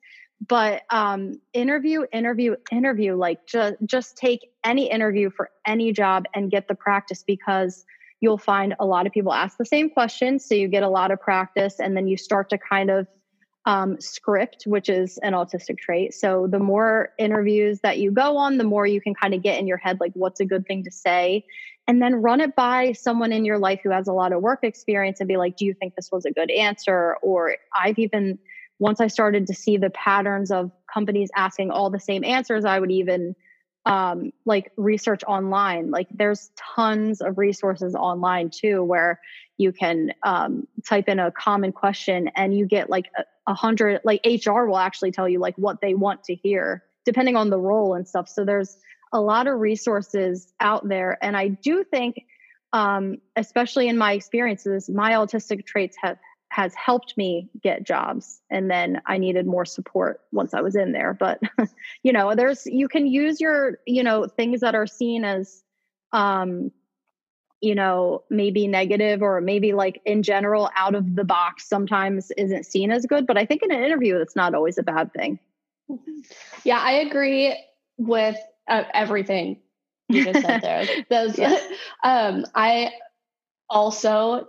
But 0.48 0.82
um, 0.88 1.40
interview, 1.52 2.04
interview, 2.10 2.56
interview. 2.72 3.16
Like 3.16 3.46
just 3.46 3.76
just 3.84 4.16
take 4.16 4.50
any 4.64 4.90
interview 4.90 5.30
for 5.30 5.50
any 5.66 5.92
job 5.92 6.24
and 6.34 6.50
get 6.50 6.68
the 6.68 6.74
practice 6.74 7.22
because 7.22 7.86
you'll 8.20 8.38
find 8.38 8.74
a 8.78 8.84
lot 8.84 9.06
of 9.06 9.12
people 9.12 9.32
ask 9.32 9.56
the 9.56 9.64
same 9.64 9.88
questions. 9.88 10.44
So 10.46 10.54
you 10.54 10.68
get 10.68 10.82
a 10.82 10.88
lot 10.88 11.10
of 11.10 11.20
practice 11.20 11.80
and 11.80 11.96
then 11.96 12.06
you 12.06 12.16
start 12.16 12.50
to 12.50 12.58
kind 12.58 12.90
of 12.90 13.06
um, 13.66 14.00
script, 14.00 14.62
which 14.64 14.88
is 14.88 15.18
an 15.18 15.32
autistic 15.32 15.78
trait. 15.78 16.14
So 16.14 16.46
the 16.48 16.60
more 16.60 17.10
interviews 17.18 17.80
that 17.80 17.98
you 17.98 18.12
go 18.12 18.36
on, 18.36 18.58
the 18.58 18.64
more 18.64 18.86
you 18.86 19.00
can 19.00 19.12
kind 19.14 19.34
of 19.34 19.42
get 19.42 19.58
in 19.58 19.66
your 19.66 19.76
head, 19.76 19.98
like 20.00 20.12
what's 20.14 20.40
a 20.40 20.44
good 20.44 20.66
thing 20.66 20.84
to 20.84 20.90
say. 20.90 21.44
And 21.88 22.00
then 22.00 22.16
run 22.16 22.40
it 22.40 22.56
by 22.56 22.92
someone 22.92 23.32
in 23.32 23.44
your 23.44 23.58
life 23.58 23.80
who 23.82 23.90
has 23.90 24.08
a 24.08 24.12
lot 24.12 24.32
of 24.32 24.40
work 24.40 24.60
experience 24.62 25.20
and 25.20 25.28
be 25.28 25.36
like, 25.36 25.56
do 25.56 25.64
you 25.64 25.74
think 25.74 25.94
this 25.94 26.10
was 26.10 26.24
a 26.24 26.30
good 26.30 26.50
answer? 26.50 27.16
Or 27.22 27.56
I've 27.76 27.98
even, 27.98 28.38
once 28.78 29.00
I 29.00 29.08
started 29.08 29.46
to 29.48 29.54
see 29.54 29.76
the 29.76 29.90
patterns 29.90 30.50
of 30.50 30.70
companies 30.92 31.30
asking 31.36 31.70
all 31.70 31.90
the 31.90 32.00
same 32.00 32.24
answers, 32.24 32.64
I 32.64 32.78
would 32.78 32.92
even 32.92 33.34
um, 33.84 34.32
like 34.44 34.72
research 34.76 35.22
online. 35.24 35.90
Like 35.90 36.08
there's 36.12 36.50
tons 36.56 37.20
of 37.20 37.38
resources 37.38 37.94
online 37.94 38.50
too, 38.50 38.82
where 38.82 39.20
you 39.58 39.72
can 39.72 40.12
um, 40.24 40.66
type 40.84 41.08
in 41.08 41.18
a 41.18 41.30
common 41.30 41.72
question 41.72 42.30
and 42.34 42.56
you 42.56 42.66
get 42.66 42.90
like 42.90 43.06
a, 43.16 43.22
a 43.46 43.54
hundred. 43.54 44.00
Like 44.04 44.20
HR 44.24 44.64
will 44.64 44.78
actually 44.78 45.12
tell 45.12 45.28
you 45.28 45.38
like 45.38 45.56
what 45.56 45.80
they 45.80 45.94
want 45.94 46.24
to 46.24 46.34
hear, 46.34 46.84
depending 47.04 47.36
on 47.36 47.50
the 47.50 47.58
role 47.58 47.94
and 47.94 48.06
stuff. 48.06 48.28
So 48.28 48.44
there's 48.44 48.76
a 49.12 49.20
lot 49.20 49.46
of 49.46 49.58
resources 49.58 50.52
out 50.60 50.88
there, 50.88 51.18
and 51.22 51.36
I 51.36 51.48
do 51.48 51.84
think, 51.84 52.24
um, 52.72 53.18
especially 53.36 53.88
in 53.88 53.96
my 53.96 54.12
experiences, 54.12 54.88
my 54.90 55.12
autistic 55.12 55.66
traits 55.66 55.96
have 56.02 56.18
has 56.50 56.74
helped 56.74 57.16
me 57.16 57.50
get 57.60 57.84
jobs 57.84 58.40
and 58.50 58.70
then 58.70 59.02
i 59.06 59.18
needed 59.18 59.46
more 59.46 59.64
support 59.64 60.20
once 60.30 60.54
i 60.54 60.60
was 60.60 60.76
in 60.76 60.92
there 60.92 61.12
but 61.12 61.40
you 62.04 62.12
know 62.12 62.34
there's 62.34 62.64
you 62.66 62.88
can 62.88 63.06
use 63.06 63.40
your 63.40 63.78
you 63.84 64.02
know 64.02 64.26
things 64.26 64.60
that 64.60 64.74
are 64.74 64.86
seen 64.86 65.24
as 65.24 65.64
um 66.12 66.70
you 67.60 67.74
know 67.74 68.22
maybe 68.30 68.66
negative 68.66 69.22
or 69.22 69.40
maybe 69.40 69.72
like 69.72 70.00
in 70.04 70.22
general 70.22 70.70
out 70.76 70.94
of 70.94 71.16
the 71.16 71.24
box 71.24 71.68
sometimes 71.68 72.30
isn't 72.36 72.66
seen 72.66 72.90
as 72.90 73.06
good 73.06 73.26
but 73.26 73.38
i 73.38 73.46
think 73.46 73.62
in 73.62 73.72
an 73.72 73.82
interview 73.82 74.16
it's 74.16 74.36
not 74.36 74.54
always 74.54 74.78
a 74.78 74.82
bad 74.82 75.12
thing 75.12 75.38
yeah 76.64 76.78
i 76.78 76.92
agree 76.92 77.56
with 77.98 78.36
uh, 78.68 78.84
everything 78.92 79.58
you 80.08 80.24
just 80.24 80.44
said 80.44 80.60
there 80.60 80.86
Those, 81.10 81.38
yeah. 81.38 81.56
um 82.04 82.44
i 82.54 82.92
also 83.68 84.48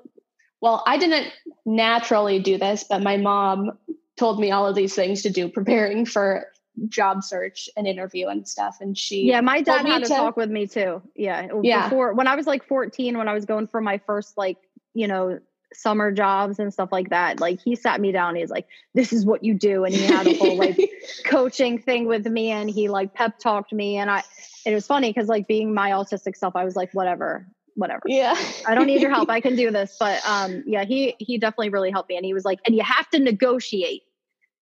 well, 0.61 0.83
I 0.87 0.97
didn't 0.97 1.31
naturally 1.65 2.39
do 2.39 2.57
this, 2.57 2.83
but 2.83 3.03
my 3.03 3.17
mom 3.17 3.77
told 4.17 4.39
me 4.39 4.51
all 4.51 4.65
of 4.65 4.75
these 4.75 4.95
things 4.95 5.21
to 5.23 5.29
do 5.29 5.49
preparing 5.49 6.05
for 6.05 6.47
job 6.87 7.23
search 7.23 7.69
and 7.75 7.87
interview 7.87 8.27
and 8.27 8.47
stuff. 8.47 8.77
And 8.81 8.97
she, 8.97 9.23
yeah, 9.23 9.41
my 9.41 9.61
dad 9.61 9.85
had 9.85 10.03
to 10.03 10.09
talk 10.09 10.37
with 10.37 10.49
me 10.49 10.67
too. 10.67 11.01
Yeah. 11.15 11.47
Yeah. 11.63 11.89
Before, 11.89 12.13
when 12.13 12.27
I 12.27 12.35
was 12.35 12.47
like 12.47 12.63
14, 12.65 13.17
when 13.17 13.27
I 13.27 13.33
was 13.33 13.45
going 13.45 13.67
for 13.67 13.81
my 13.81 13.97
first, 13.99 14.37
like, 14.37 14.57
you 14.93 15.07
know, 15.07 15.39
summer 15.73 16.11
jobs 16.11 16.59
and 16.59 16.71
stuff 16.71 16.89
like 16.91 17.09
that, 17.09 17.39
like 17.39 17.59
he 17.61 17.75
sat 17.75 17.99
me 17.99 18.11
down. 18.11 18.35
He's 18.35 18.49
like, 18.49 18.67
this 18.93 19.11
is 19.11 19.25
what 19.25 19.43
you 19.43 19.53
do. 19.53 19.85
And 19.85 19.93
he 19.93 20.05
had 20.05 20.27
a 20.27 20.35
whole 20.35 20.57
like 20.57 20.77
coaching 21.25 21.79
thing 21.79 22.07
with 22.07 22.25
me 22.25 22.51
and 22.51 22.69
he 22.69 22.87
like 22.87 23.13
pep 23.13 23.39
talked 23.39 23.73
me. 23.73 23.97
And 23.97 24.09
I, 24.09 24.23
it 24.65 24.73
was 24.73 24.87
funny 24.87 25.09
because 25.09 25.27
like 25.27 25.47
being 25.47 25.73
my 25.73 25.91
autistic 25.91 26.35
self, 26.35 26.55
I 26.55 26.63
was 26.63 26.75
like, 26.75 26.93
whatever, 26.93 27.47
whatever. 27.75 28.03
Yeah. 28.05 28.35
I 28.65 28.75
don't 28.75 28.87
need 28.87 29.01
your 29.01 29.11
help. 29.11 29.29
I 29.29 29.41
can 29.41 29.55
do 29.55 29.71
this. 29.71 29.97
But 29.99 30.25
um 30.27 30.63
yeah, 30.65 30.85
he 30.85 31.15
he 31.19 31.37
definitely 31.37 31.69
really 31.69 31.91
helped 31.91 32.09
me. 32.09 32.17
And 32.17 32.25
he 32.25 32.33
was 32.33 32.45
like, 32.45 32.59
and 32.65 32.75
you 32.75 32.83
have 32.83 33.09
to 33.09 33.19
negotiate 33.19 34.03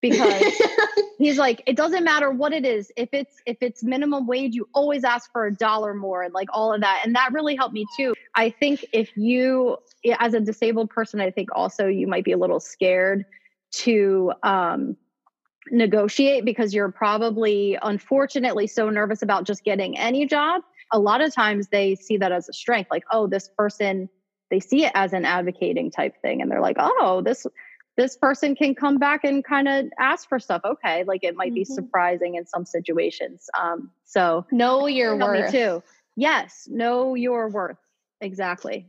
because 0.01 0.43
he's 1.17 1.37
like, 1.37 1.63
it 1.65 1.75
doesn't 1.75 2.03
matter 2.03 2.31
what 2.31 2.53
it 2.53 2.65
is. 2.65 2.91
If 2.95 3.09
it's 3.11 3.35
if 3.45 3.57
it's 3.61 3.83
minimum 3.83 4.27
wage, 4.27 4.55
you 4.55 4.67
always 4.73 5.03
ask 5.03 5.31
for 5.31 5.45
a 5.45 5.53
dollar 5.53 5.93
more 5.93 6.23
and 6.23 6.33
like 6.33 6.49
all 6.51 6.73
of 6.73 6.81
that. 6.81 7.01
And 7.05 7.15
that 7.15 7.33
really 7.33 7.55
helped 7.55 7.73
me 7.73 7.85
too. 7.97 8.13
I 8.35 8.49
think 8.49 8.85
if 8.93 9.15
you 9.15 9.77
as 10.19 10.33
a 10.33 10.39
disabled 10.39 10.89
person, 10.89 11.19
I 11.21 11.31
think 11.31 11.49
also 11.53 11.87
you 11.87 12.07
might 12.07 12.23
be 12.23 12.31
a 12.31 12.37
little 12.37 12.59
scared 12.59 13.25
to 13.71 14.31
um 14.43 14.95
negotiate 15.71 16.45
because 16.45 16.73
you're 16.73 16.91
probably 16.91 17.77
unfortunately 17.81 18.67
so 18.67 18.89
nervous 18.89 19.21
about 19.21 19.45
just 19.45 19.63
getting 19.63 19.97
any 19.97 20.25
job 20.27 20.61
a 20.91 20.99
lot 20.99 21.21
of 21.21 21.33
times 21.33 21.69
they 21.69 21.95
see 21.95 22.17
that 22.17 22.31
as 22.31 22.47
a 22.47 22.53
strength 22.53 22.89
like 22.91 23.03
oh 23.11 23.27
this 23.27 23.49
person 23.57 24.07
they 24.51 24.59
see 24.59 24.85
it 24.85 24.91
as 24.93 25.13
an 25.13 25.25
advocating 25.25 25.89
type 25.89 26.13
thing 26.21 26.41
and 26.41 26.51
they're 26.51 26.61
like 26.61 26.77
oh 26.79 27.21
this 27.25 27.47
this 27.97 28.17
person 28.17 28.55
can 28.55 28.75
come 28.75 28.97
back 28.97 29.23
and 29.23 29.43
kind 29.43 29.67
of 29.67 29.85
ask 29.99 30.27
for 30.27 30.39
stuff. 30.39 30.61
Okay, 30.65 31.03
like 31.05 31.23
it 31.23 31.35
might 31.35 31.49
mm-hmm. 31.49 31.55
be 31.55 31.65
surprising 31.65 32.35
in 32.35 32.45
some 32.45 32.65
situations. 32.65 33.49
Um, 33.59 33.91
so 34.05 34.45
know 34.51 34.87
your 34.87 35.15
worth 35.17 35.51
too. 35.51 35.83
Yes, 36.15 36.67
know 36.71 37.15
your 37.15 37.49
worth 37.49 37.77
exactly. 38.21 38.87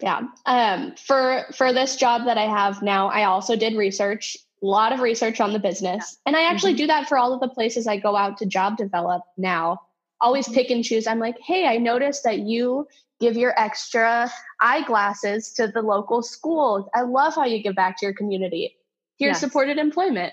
Yeah. 0.00 0.22
Um, 0.46 0.94
for 0.96 1.46
for 1.54 1.72
this 1.72 1.96
job 1.96 2.26
that 2.26 2.38
I 2.38 2.46
have 2.46 2.82
now, 2.82 3.08
I 3.08 3.24
also 3.24 3.56
did 3.56 3.76
research, 3.76 4.36
a 4.62 4.66
lot 4.66 4.92
of 4.92 5.00
research 5.00 5.40
on 5.40 5.52
the 5.52 5.58
business, 5.58 6.18
and 6.26 6.36
I 6.36 6.50
actually 6.50 6.72
mm-hmm. 6.72 6.78
do 6.78 6.86
that 6.88 7.08
for 7.08 7.18
all 7.18 7.32
of 7.32 7.40
the 7.40 7.48
places 7.48 7.86
I 7.86 7.98
go 7.98 8.16
out 8.16 8.38
to 8.38 8.46
job 8.46 8.76
develop 8.76 9.22
now. 9.36 9.80
Always 10.24 10.48
pick 10.48 10.70
and 10.70 10.82
choose. 10.82 11.06
I'm 11.06 11.18
like, 11.18 11.38
hey, 11.38 11.66
I 11.66 11.76
noticed 11.76 12.24
that 12.24 12.38
you 12.38 12.88
give 13.20 13.36
your 13.36 13.52
extra 13.60 14.30
eyeglasses 14.60 15.52
to 15.52 15.68
the 15.68 15.82
local 15.82 16.22
school. 16.22 16.88
I 16.94 17.02
love 17.02 17.34
how 17.34 17.44
you 17.44 17.62
give 17.62 17.74
back 17.74 17.98
to 17.98 18.06
your 18.06 18.14
community. 18.14 18.76
Here's 19.18 19.34
yes. 19.34 19.40
supported 19.40 19.76
employment. 19.76 20.32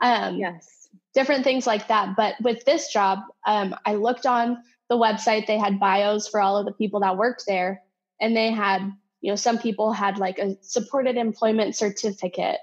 Um, 0.00 0.36
yes. 0.36 0.88
Different 1.12 1.42
things 1.42 1.66
like 1.66 1.88
that. 1.88 2.14
But 2.16 2.36
with 2.40 2.64
this 2.64 2.92
job, 2.92 3.18
um, 3.44 3.74
I 3.84 3.96
looked 3.96 4.26
on 4.26 4.62
the 4.88 4.96
website. 4.96 5.46
They 5.46 5.58
had 5.58 5.80
bios 5.80 6.28
for 6.28 6.40
all 6.40 6.56
of 6.56 6.64
the 6.64 6.72
people 6.72 7.00
that 7.00 7.16
worked 7.16 7.44
there, 7.46 7.82
and 8.20 8.36
they 8.36 8.52
had, 8.52 8.92
you 9.20 9.32
know, 9.32 9.36
some 9.36 9.58
people 9.58 9.92
had 9.92 10.18
like 10.18 10.38
a 10.38 10.56
supported 10.62 11.16
employment 11.16 11.74
certificate. 11.74 12.58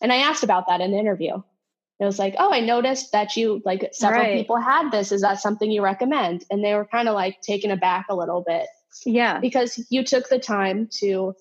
And 0.00 0.12
I 0.12 0.16
asked 0.16 0.42
about 0.42 0.66
that 0.68 0.80
in 0.80 0.90
the 0.90 0.98
interview. 0.98 1.42
It 2.00 2.04
was 2.04 2.18
like, 2.18 2.34
oh, 2.38 2.52
I 2.52 2.60
noticed 2.60 3.12
that 3.12 3.36
you 3.36 3.62
like 3.64 3.88
several 3.92 4.22
right. 4.22 4.36
people 4.36 4.60
had 4.60 4.90
this. 4.90 5.12
Is 5.12 5.22
that 5.22 5.40
something 5.40 5.70
you 5.70 5.82
recommend? 5.82 6.44
And 6.50 6.64
they 6.64 6.74
were 6.74 6.84
kind 6.84 7.08
of 7.08 7.14
like 7.14 7.40
taken 7.40 7.70
aback 7.70 8.06
a 8.08 8.16
little 8.16 8.42
bit. 8.46 8.66
Yeah. 9.06 9.38
Because 9.38 9.84
you 9.90 10.04
took 10.04 10.28
the 10.28 10.38
time 10.38 10.88
to 10.98 11.34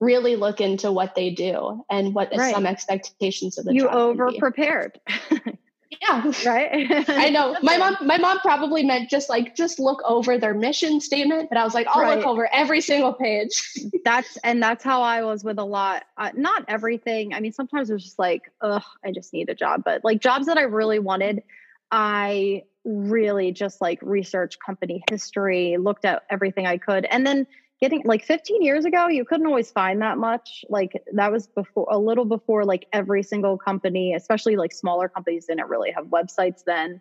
really 0.00 0.36
look 0.36 0.60
into 0.60 0.92
what 0.92 1.14
they 1.14 1.30
do 1.30 1.84
and 1.90 2.14
what 2.14 2.30
right. 2.36 2.54
some 2.54 2.66
expectations 2.66 3.58
of 3.58 3.64
the 3.64 3.74
you 3.74 3.88
over 3.88 4.30
prepared. 4.38 5.00
yeah. 5.90 6.32
Right. 6.44 7.04
I 7.08 7.30
know. 7.30 7.56
My 7.62 7.78
mom 7.78 7.96
my 8.02 8.18
mom 8.18 8.38
probably 8.40 8.84
meant 8.84 9.08
just 9.08 9.30
like 9.30 9.56
just 9.56 9.78
look 9.78 10.02
over 10.04 10.36
their 10.36 10.52
mission 10.52 11.00
statement, 11.00 11.48
but 11.48 11.56
I 11.56 11.64
was 11.64 11.72
like, 11.72 11.86
I'll 11.86 12.02
right. 12.02 12.18
look 12.18 12.26
over 12.26 12.48
every 12.52 12.80
single 12.80 13.14
page. 13.14 13.62
that's 14.04 14.36
and 14.44 14.62
that's 14.62 14.84
how 14.84 15.02
I 15.02 15.22
was 15.22 15.44
with 15.44 15.58
a 15.58 15.64
lot. 15.64 16.04
Uh, 16.16 16.30
not 16.34 16.64
everything. 16.68 17.32
I 17.32 17.40
mean, 17.40 17.52
sometimes 17.52 17.88
it 17.88 17.94
was 17.94 18.04
just 18.04 18.18
like, 18.18 18.52
ugh, 18.60 18.82
I 19.04 19.12
just 19.12 19.32
need 19.32 19.48
a 19.48 19.54
job. 19.54 19.82
But 19.84 20.04
like 20.04 20.20
jobs 20.20 20.46
that 20.46 20.58
I 20.58 20.62
really 20.62 20.98
wanted, 20.98 21.42
I 21.90 22.64
really 22.84 23.52
just 23.52 23.80
like 23.80 23.98
researched 24.02 24.58
company 24.64 25.02
history, 25.10 25.78
looked 25.78 26.04
at 26.04 26.22
everything 26.28 26.66
I 26.66 26.76
could. 26.76 27.06
And 27.06 27.26
then 27.26 27.46
getting 27.80 28.02
like 28.04 28.24
15 28.24 28.62
years 28.62 28.84
ago, 28.84 29.08
you 29.08 29.24
couldn't 29.24 29.46
always 29.46 29.70
find 29.70 30.02
that 30.02 30.18
much. 30.18 30.64
Like 30.68 31.02
that 31.12 31.30
was 31.30 31.46
before 31.46 31.86
a 31.90 31.98
little 31.98 32.24
before 32.24 32.64
like 32.64 32.86
every 32.92 33.22
single 33.22 33.56
company, 33.56 34.14
especially 34.14 34.56
like 34.56 34.72
smaller 34.72 35.08
companies 35.08 35.46
didn't 35.46 35.68
really 35.68 35.92
have 35.92 36.06
websites 36.06 36.64
then. 36.66 37.00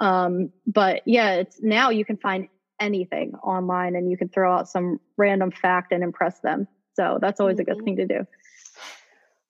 Um, 0.00 0.52
but 0.66 1.02
yeah, 1.06 1.34
it's 1.34 1.60
now 1.62 1.90
you 1.90 2.04
can 2.04 2.16
find 2.18 2.48
anything 2.78 3.34
online 3.42 3.96
and 3.96 4.10
you 4.10 4.16
can 4.16 4.28
throw 4.28 4.54
out 4.54 4.68
some 4.68 5.00
random 5.16 5.50
fact 5.50 5.92
and 5.92 6.04
impress 6.04 6.38
them. 6.40 6.68
So 6.94 7.18
that's 7.20 7.40
always 7.40 7.54
mm-hmm. 7.54 7.62
a 7.62 7.64
good 7.64 7.76
mm-hmm. 7.78 7.84
thing 7.84 7.96
to 7.96 8.06
do. 8.06 8.26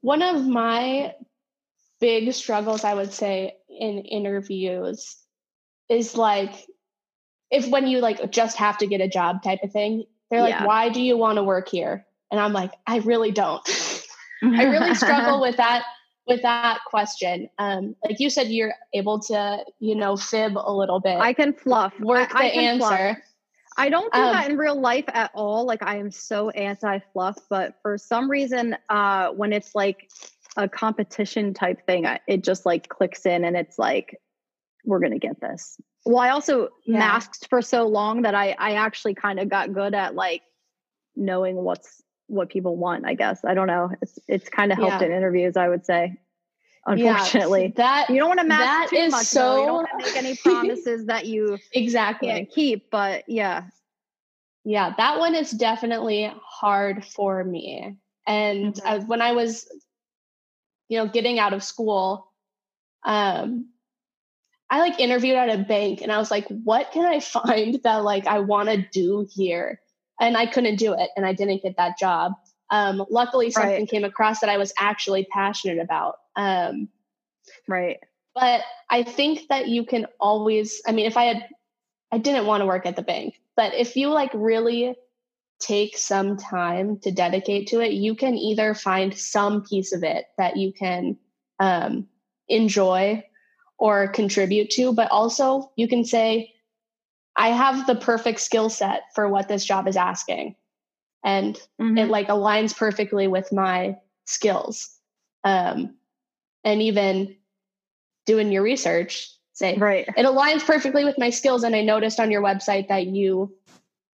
One 0.00 0.22
of 0.22 0.46
my 0.46 1.14
big 2.00 2.32
struggles, 2.32 2.84
I 2.84 2.94
would 2.94 3.12
say, 3.12 3.56
in 3.68 3.98
interviews 3.98 5.16
is 5.88 6.16
like 6.16 6.52
if 7.50 7.68
when 7.68 7.86
you 7.86 8.00
like 8.00 8.30
just 8.30 8.58
have 8.58 8.78
to 8.78 8.86
get 8.86 9.00
a 9.00 9.08
job 9.08 9.42
type 9.42 9.60
of 9.62 9.72
thing, 9.72 10.04
they're 10.30 10.42
like, 10.42 10.54
yeah. 10.54 10.64
why 10.64 10.88
do 10.88 11.02
you 11.02 11.16
want 11.16 11.36
to 11.36 11.42
work 11.42 11.68
here? 11.68 12.06
And 12.30 12.40
I'm 12.40 12.52
like, 12.52 12.72
I 12.86 12.98
really 12.98 13.30
don't. 13.30 13.62
I 14.42 14.64
really 14.64 14.94
struggle 14.94 15.40
with 15.40 15.56
that 15.56 15.84
with 16.26 16.42
that 16.42 16.80
question. 16.86 17.48
Um, 17.58 17.96
like 18.04 18.20
you 18.20 18.28
said, 18.28 18.48
you're 18.48 18.74
able 18.92 19.18
to, 19.20 19.64
you 19.80 19.94
know, 19.94 20.16
fib 20.16 20.52
a 20.56 20.72
little 20.72 21.00
bit. 21.00 21.16
I 21.16 21.32
can 21.32 21.54
fluff. 21.54 21.98
Work 22.00 22.34
I, 22.34 22.50
the 22.50 22.58
I 22.58 22.62
answer. 22.62 22.86
Fluff. 22.86 23.16
I 23.78 23.88
don't 23.88 24.12
do 24.12 24.20
um, 24.20 24.32
that 24.32 24.50
in 24.50 24.58
real 24.58 24.78
life 24.78 25.04
at 25.08 25.30
all. 25.34 25.64
Like 25.64 25.82
I 25.82 25.96
am 25.98 26.10
so 26.10 26.50
anti 26.50 26.98
fluff, 27.12 27.38
but 27.48 27.76
for 27.80 27.96
some 27.96 28.30
reason, 28.30 28.76
uh, 28.90 29.30
when 29.30 29.52
it's 29.52 29.74
like 29.74 30.10
a 30.56 30.68
competition 30.68 31.54
type 31.54 31.86
thing, 31.86 32.04
it 32.26 32.42
just 32.42 32.66
like 32.66 32.88
clicks 32.88 33.24
in 33.24 33.44
and 33.44 33.56
it's 33.56 33.78
like, 33.78 34.20
we're 34.84 34.98
going 34.98 35.12
to 35.12 35.18
get 35.18 35.40
this. 35.40 35.80
Well, 36.08 36.20
I 36.20 36.30
also 36.30 36.70
yeah. 36.86 37.00
masked 37.00 37.48
for 37.50 37.60
so 37.60 37.86
long 37.86 38.22
that 38.22 38.34
I 38.34 38.56
I 38.58 38.72
actually 38.76 39.12
kind 39.12 39.38
of 39.38 39.50
got 39.50 39.74
good 39.74 39.92
at 39.92 40.14
like 40.14 40.40
knowing 41.14 41.56
what's 41.56 42.02
what 42.28 42.48
people 42.48 42.78
want, 42.78 43.04
I 43.06 43.12
guess. 43.12 43.44
I 43.44 43.52
don't 43.52 43.66
know. 43.66 43.90
It's 44.00 44.18
it's 44.26 44.48
kind 44.48 44.72
of 44.72 44.78
helped 44.78 45.02
yeah. 45.02 45.08
in 45.08 45.12
interviews, 45.12 45.58
I 45.58 45.68
would 45.68 45.84
say. 45.84 46.16
Unfortunately. 46.86 47.64
Yeah, 47.64 47.72
that 47.76 48.08
you 48.08 48.16
don't 48.16 48.28
want 48.28 48.40
to 48.40 48.46
mask 48.46 48.88
too 48.88 49.10
much. 49.10 49.26
So 49.26 49.40
though. 49.40 49.60
you 49.60 49.66
don't 49.66 49.74
want 49.74 49.88
to 49.90 50.06
make 50.06 50.16
any 50.16 50.36
promises 50.42 51.04
that 51.06 51.26
you 51.26 51.58
exactly 51.72 52.28
can't 52.28 52.50
keep, 52.50 52.90
but 52.90 53.24
yeah. 53.28 53.64
Yeah, 54.64 54.94
that 54.96 55.18
one 55.18 55.34
is 55.34 55.50
definitely 55.50 56.32
hard 56.42 57.04
for 57.04 57.44
me. 57.44 57.98
And 58.26 58.72
mm-hmm. 58.74 59.06
when 59.08 59.20
I 59.20 59.32
was 59.32 59.68
you 60.88 60.96
know 60.96 61.06
getting 61.06 61.38
out 61.38 61.52
of 61.52 61.62
school 61.62 62.32
um 63.04 63.66
I 64.70 64.80
like 64.80 65.00
interviewed 65.00 65.36
at 65.36 65.48
a 65.48 65.62
bank 65.62 66.02
and 66.02 66.12
I 66.12 66.18
was 66.18 66.30
like, 66.30 66.46
what 66.48 66.92
can 66.92 67.04
I 67.04 67.20
find 67.20 67.80
that 67.84 68.04
like 68.04 68.26
I 68.26 68.40
want 68.40 68.68
to 68.68 68.84
do 68.92 69.26
here? 69.30 69.80
And 70.20 70.36
I 70.36 70.46
couldn't 70.46 70.76
do 70.76 70.94
it 70.94 71.10
and 71.16 71.24
I 71.24 71.32
didn't 71.32 71.62
get 71.62 71.76
that 71.76 71.98
job. 71.98 72.32
Um, 72.70 73.04
luckily, 73.08 73.50
something 73.50 73.70
right. 73.70 73.88
came 73.88 74.04
across 74.04 74.40
that 74.40 74.50
I 74.50 74.58
was 74.58 74.74
actually 74.78 75.26
passionate 75.32 75.78
about. 75.78 76.16
Um, 76.36 76.88
right. 77.66 77.98
But 78.34 78.60
I 78.90 79.04
think 79.04 79.48
that 79.48 79.68
you 79.68 79.86
can 79.86 80.06
always, 80.20 80.82
I 80.86 80.92
mean, 80.92 81.06
if 81.06 81.16
I 81.16 81.24
had, 81.24 81.48
I 82.12 82.18
didn't 82.18 82.46
want 82.46 82.60
to 82.60 82.66
work 82.66 82.84
at 82.84 82.94
the 82.94 83.02
bank, 83.02 83.40
but 83.56 83.74
if 83.74 83.96
you 83.96 84.10
like 84.10 84.30
really 84.34 84.94
take 85.60 85.96
some 85.96 86.36
time 86.36 86.98
to 87.00 87.10
dedicate 87.10 87.68
to 87.68 87.80
it, 87.80 87.92
you 87.92 88.14
can 88.14 88.36
either 88.36 88.74
find 88.74 89.16
some 89.16 89.62
piece 89.62 89.92
of 89.92 90.04
it 90.04 90.26
that 90.36 90.56
you 90.56 90.72
can 90.72 91.16
um, 91.58 92.06
enjoy 92.48 93.24
or 93.78 94.08
contribute 94.08 94.70
to, 94.70 94.92
but 94.92 95.10
also 95.10 95.70
you 95.76 95.88
can 95.88 96.04
say, 96.04 96.52
I 97.36 97.50
have 97.50 97.86
the 97.86 97.94
perfect 97.94 98.40
skill 98.40 98.68
set 98.68 99.02
for 99.14 99.28
what 99.28 99.48
this 99.48 99.64
job 99.64 99.86
is 99.86 99.96
asking. 99.96 100.56
And 101.24 101.54
mm-hmm. 101.80 101.96
it 101.96 102.08
like 102.08 102.28
aligns 102.28 102.76
perfectly 102.76 103.28
with 103.28 103.52
my 103.52 103.96
skills. 104.24 104.90
Um, 105.44 105.94
and 106.64 106.82
even 106.82 107.36
doing 108.26 108.50
your 108.50 108.62
research, 108.62 109.30
say, 109.52 109.76
right. 109.76 110.06
it 110.08 110.26
aligns 110.26 110.64
perfectly 110.64 111.04
with 111.04 111.16
my 111.16 111.30
skills. 111.30 111.62
And 111.62 111.76
I 111.76 111.82
noticed 111.82 112.18
on 112.18 112.30
your 112.32 112.42
website 112.42 112.88
that 112.88 113.06
you 113.06 113.54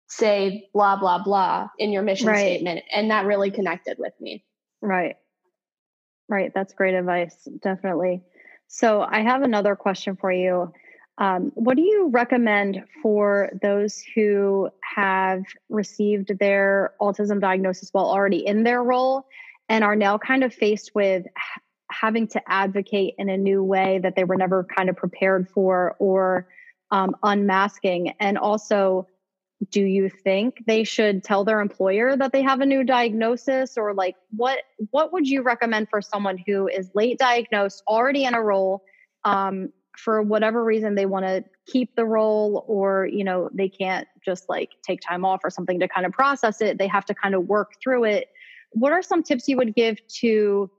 say 0.08 0.68
blah, 0.72 0.96
blah, 0.96 1.22
blah 1.22 1.68
in 1.78 1.92
your 1.92 2.02
mission 2.02 2.28
right. 2.28 2.38
statement. 2.38 2.82
And 2.92 3.10
that 3.10 3.26
really 3.26 3.50
connected 3.50 3.98
with 3.98 4.14
me. 4.18 4.44
Right. 4.80 5.16
Right. 6.28 6.52
That's 6.54 6.72
great 6.72 6.94
advice. 6.94 7.36
Definitely. 7.62 8.22
So 8.72 9.02
I 9.02 9.22
have 9.22 9.42
another 9.42 9.74
question 9.74 10.14
for 10.14 10.30
you. 10.30 10.72
Um, 11.18 11.50
what 11.56 11.76
do 11.76 11.82
you 11.82 12.08
recommend 12.12 12.84
for 13.02 13.50
those 13.60 14.00
who 14.14 14.70
have 14.94 15.42
received 15.68 16.38
their 16.38 16.94
autism 17.00 17.40
diagnosis 17.40 17.88
while 17.90 18.04
already 18.04 18.46
in 18.46 18.62
their 18.62 18.80
role 18.80 19.26
and 19.68 19.82
are 19.82 19.96
now 19.96 20.18
kind 20.18 20.44
of 20.44 20.54
faced 20.54 20.92
with 20.94 21.26
having 21.90 22.28
to 22.28 22.40
advocate 22.46 23.16
in 23.18 23.28
a 23.28 23.36
new 23.36 23.64
way 23.64 23.98
that 24.04 24.14
they 24.14 24.22
were 24.22 24.36
never 24.36 24.62
kind 24.62 24.88
of 24.88 24.96
prepared 24.96 25.48
for 25.48 25.96
or 25.98 26.46
um, 26.92 27.16
unmasking? 27.24 28.14
And 28.20 28.38
also, 28.38 29.08
do 29.68 29.82
you 29.82 30.08
think 30.08 30.64
they 30.66 30.84
should 30.84 31.22
tell 31.22 31.44
their 31.44 31.60
employer 31.60 32.16
that 32.16 32.32
they 32.32 32.42
have 32.42 32.60
a 32.60 32.66
new 32.66 32.82
diagnosis? 32.82 33.76
Or 33.76 33.92
like 33.92 34.16
what 34.30 34.60
what 34.90 35.12
would 35.12 35.28
you 35.28 35.42
recommend 35.42 35.88
for 35.90 36.00
someone 36.00 36.38
who 36.46 36.66
is 36.66 36.90
late 36.94 37.18
diagnosed 37.18 37.82
already 37.86 38.24
in 38.24 38.34
a 38.34 38.40
role 38.40 38.82
um, 39.24 39.70
for 39.98 40.22
whatever 40.22 40.64
reason 40.64 40.94
they 40.94 41.04
want 41.04 41.26
to 41.26 41.44
keep 41.66 41.94
the 41.94 42.06
role 42.06 42.64
or 42.66 43.06
you 43.06 43.22
know 43.22 43.50
they 43.52 43.68
can't 43.68 44.08
just 44.24 44.48
like 44.48 44.70
take 44.82 45.00
time 45.00 45.24
off 45.24 45.40
or 45.44 45.50
something 45.50 45.78
to 45.80 45.88
kind 45.88 46.06
of 46.06 46.12
process 46.12 46.60
it 46.60 46.78
they 46.78 46.88
have 46.88 47.04
to 47.04 47.14
kind 47.14 47.34
of 47.34 47.46
work 47.46 47.72
through 47.82 48.04
it? 48.04 48.28
What 48.72 48.92
are 48.92 49.02
some 49.02 49.22
tips 49.22 49.46
you 49.46 49.58
would 49.58 49.74
give 49.74 49.98
to 50.20 50.70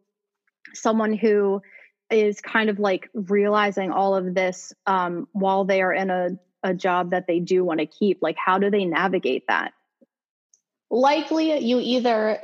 someone 0.73 1.13
who 1.13 1.61
is 2.09 2.41
kind 2.41 2.69
of 2.69 2.79
like 2.79 3.09
realizing 3.13 3.91
all 3.91 4.15
of 4.15 4.33
this 4.33 4.73
um, 4.87 5.27
while 5.33 5.65
they 5.65 5.81
are 5.81 5.93
in 5.93 6.09
a 6.09 6.29
a 6.63 6.73
job 6.73 7.11
that 7.11 7.27
they 7.27 7.39
do 7.39 7.63
want 7.63 7.79
to 7.79 7.85
keep 7.85 8.19
like 8.21 8.37
how 8.37 8.57
do 8.57 8.69
they 8.69 8.85
navigate 8.85 9.45
that? 9.47 9.73
Likely 10.89 11.57
you 11.59 11.79
either 11.79 12.39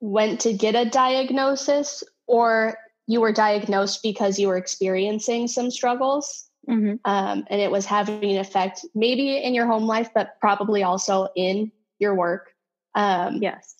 went 0.00 0.40
to 0.40 0.52
get 0.52 0.74
a 0.74 0.88
diagnosis 0.88 2.04
or 2.26 2.76
you 3.06 3.20
were 3.20 3.32
diagnosed 3.32 4.02
because 4.02 4.38
you 4.38 4.48
were 4.48 4.56
experiencing 4.56 5.48
some 5.48 5.70
struggles 5.70 6.48
mm-hmm. 6.68 6.94
um, 7.04 7.44
and 7.48 7.60
it 7.60 7.70
was 7.70 7.86
having 7.86 8.22
an 8.24 8.38
effect 8.38 8.84
maybe 8.94 9.36
in 9.36 9.54
your 9.54 9.66
home 9.66 9.86
life 9.86 10.10
but 10.14 10.38
probably 10.40 10.82
also 10.82 11.28
in 11.34 11.72
your 11.98 12.14
work. 12.14 12.52
Um, 12.94 13.42
yes. 13.42 13.74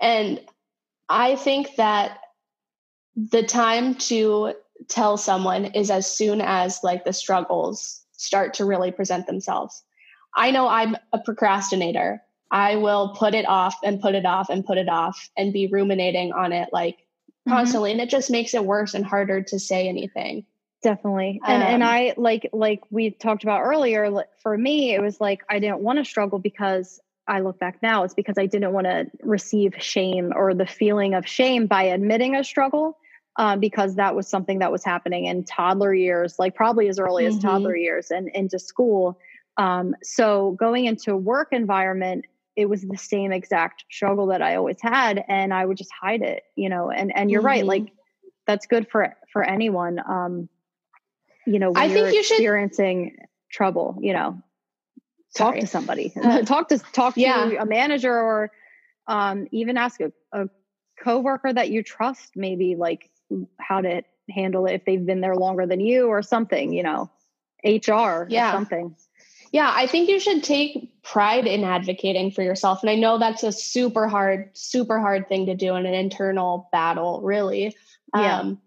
and 0.00 0.40
i 1.08 1.34
think 1.34 1.74
that 1.76 2.18
the 3.16 3.42
time 3.42 3.96
to 3.96 4.54
tell 4.88 5.16
someone 5.16 5.66
is 5.66 5.90
as 5.90 6.06
soon 6.06 6.40
as 6.40 6.80
like 6.82 7.04
the 7.04 7.12
struggles 7.12 8.04
start 8.20 8.54
to 8.54 8.64
really 8.64 8.90
present 8.90 9.26
themselves. 9.26 9.82
I 10.36 10.50
know 10.50 10.68
I'm 10.68 10.96
a 11.12 11.18
procrastinator. 11.18 12.22
I 12.50 12.76
will 12.76 13.14
put 13.16 13.34
it 13.34 13.46
off 13.46 13.76
and 13.82 14.00
put 14.00 14.14
it 14.14 14.26
off 14.26 14.50
and 14.50 14.64
put 14.64 14.78
it 14.78 14.88
off 14.88 15.30
and 15.36 15.52
be 15.52 15.68
ruminating 15.68 16.32
on 16.32 16.52
it 16.52 16.68
like 16.72 16.96
mm-hmm. 16.96 17.52
constantly 17.52 17.92
and 17.92 18.00
it 18.00 18.10
just 18.10 18.30
makes 18.30 18.54
it 18.54 18.64
worse 18.64 18.94
and 18.94 19.04
harder 19.04 19.42
to 19.42 19.58
say 19.58 19.88
anything. 19.88 20.44
Definitely. 20.82 21.40
And 21.46 21.62
um, 21.62 21.68
and 21.68 21.84
I 21.84 22.14
like 22.16 22.48
like 22.52 22.80
we 22.90 23.10
talked 23.10 23.42
about 23.42 23.60
earlier 23.60 24.24
for 24.42 24.56
me 24.56 24.94
it 24.94 25.00
was 25.00 25.20
like 25.20 25.42
I 25.48 25.58
didn't 25.58 25.80
want 25.80 25.98
to 25.98 26.04
struggle 26.04 26.38
because 26.38 27.00
I 27.26 27.40
look 27.40 27.58
back 27.58 27.82
now 27.82 28.02
it's 28.02 28.14
because 28.14 28.36
I 28.38 28.46
didn't 28.46 28.72
want 28.72 28.86
to 28.86 29.06
receive 29.22 29.74
shame 29.78 30.32
or 30.34 30.54
the 30.54 30.66
feeling 30.66 31.14
of 31.14 31.26
shame 31.26 31.66
by 31.66 31.84
admitting 31.84 32.34
a 32.34 32.42
struggle 32.42 32.98
um, 33.36 33.60
because 33.60 33.96
that 33.96 34.14
was 34.14 34.28
something 34.28 34.58
that 34.58 34.72
was 34.72 34.84
happening 34.84 35.26
in 35.26 35.44
toddler 35.44 35.94
years, 35.94 36.38
like 36.38 36.54
probably 36.54 36.88
as 36.88 36.98
early 36.98 37.24
mm-hmm. 37.24 37.36
as 37.36 37.42
toddler 37.42 37.76
years 37.76 38.10
and 38.10 38.28
into 38.34 38.58
school. 38.58 39.18
Um, 39.56 39.94
so 40.02 40.52
going 40.52 40.86
into 40.86 41.16
work 41.16 41.48
environment, 41.52 42.26
it 42.56 42.68
was 42.68 42.82
the 42.82 42.96
same 42.96 43.32
exact 43.32 43.84
struggle 43.90 44.26
that 44.26 44.42
I 44.42 44.56
always 44.56 44.80
had, 44.80 45.24
and 45.28 45.54
I 45.54 45.64
would 45.64 45.76
just 45.76 45.90
hide 45.98 46.22
it, 46.22 46.42
you 46.56 46.68
know. 46.68 46.90
And 46.90 47.14
and 47.16 47.30
you're 47.30 47.40
mm-hmm. 47.40 47.46
right, 47.46 47.64
like 47.64 47.92
that's 48.46 48.66
good 48.66 48.88
for 48.90 49.16
for 49.32 49.42
anyone. 49.42 50.00
Um, 50.00 50.48
you 51.46 51.58
know, 51.58 51.72
I 51.74 51.88
think 51.88 52.12
you 52.12 52.20
experiencing 52.20 53.16
should... 53.16 53.26
trouble, 53.50 53.96
you 54.00 54.12
know, 54.12 54.42
talk 55.36 55.52
Sorry. 55.52 55.60
to 55.60 55.66
somebody, 55.66 56.12
uh, 56.22 56.42
talk 56.42 56.68
to 56.68 56.78
talk 56.78 57.16
yeah. 57.16 57.44
to 57.46 57.62
a 57.62 57.66
manager, 57.66 58.12
or 58.12 58.50
um, 59.06 59.46
even 59.52 59.76
ask 59.76 60.00
a, 60.00 60.12
a 60.32 60.48
coworker 61.02 61.52
that 61.52 61.70
you 61.70 61.82
trust, 61.82 62.32
maybe 62.36 62.76
like 62.76 63.10
how 63.58 63.80
to 63.80 64.02
handle 64.28 64.66
it 64.66 64.74
if 64.74 64.84
they've 64.84 65.04
been 65.04 65.20
there 65.20 65.36
longer 65.36 65.66
than 65.66 65.80
you 65.80 66.06
or 66.06 66.22
something, 66.22 66.72
you 66.72 66.82
know, 66.82 67.10
HR 67.64 68.26
yeah. 68.28 68.52
something. 68.52 68.94
Yeah, 69.52 69.72
I 69.74 69.88
think 69.88 70.08
you 70.08 70.20
should 70.20 70.44
take 70.44 71.02
pride 71.02 71.46
in 71.46 71.64
advocating 71.64 72.30
for 72.30 72.42
yourself. 72.42 72.82
And 72.82 72.90
I 72.90 72.94
know 72.94 73.18
that's 73.18 73.42
a 73.42 73.50
super 73.50 74.06
hard, 74.06 74.50
super 74.52 75.00
hard 75.00 75.28
thing 75.28 75.46
to 75.46 75.56
do 75.56 75.74
in 75.74 75.86
an 75.86 75.94
internal 75.94 76.68
battle, 76.70 77.20
really. 77.22 77.76
Yeah. 78.14 78.40
Um, 78.40 78.60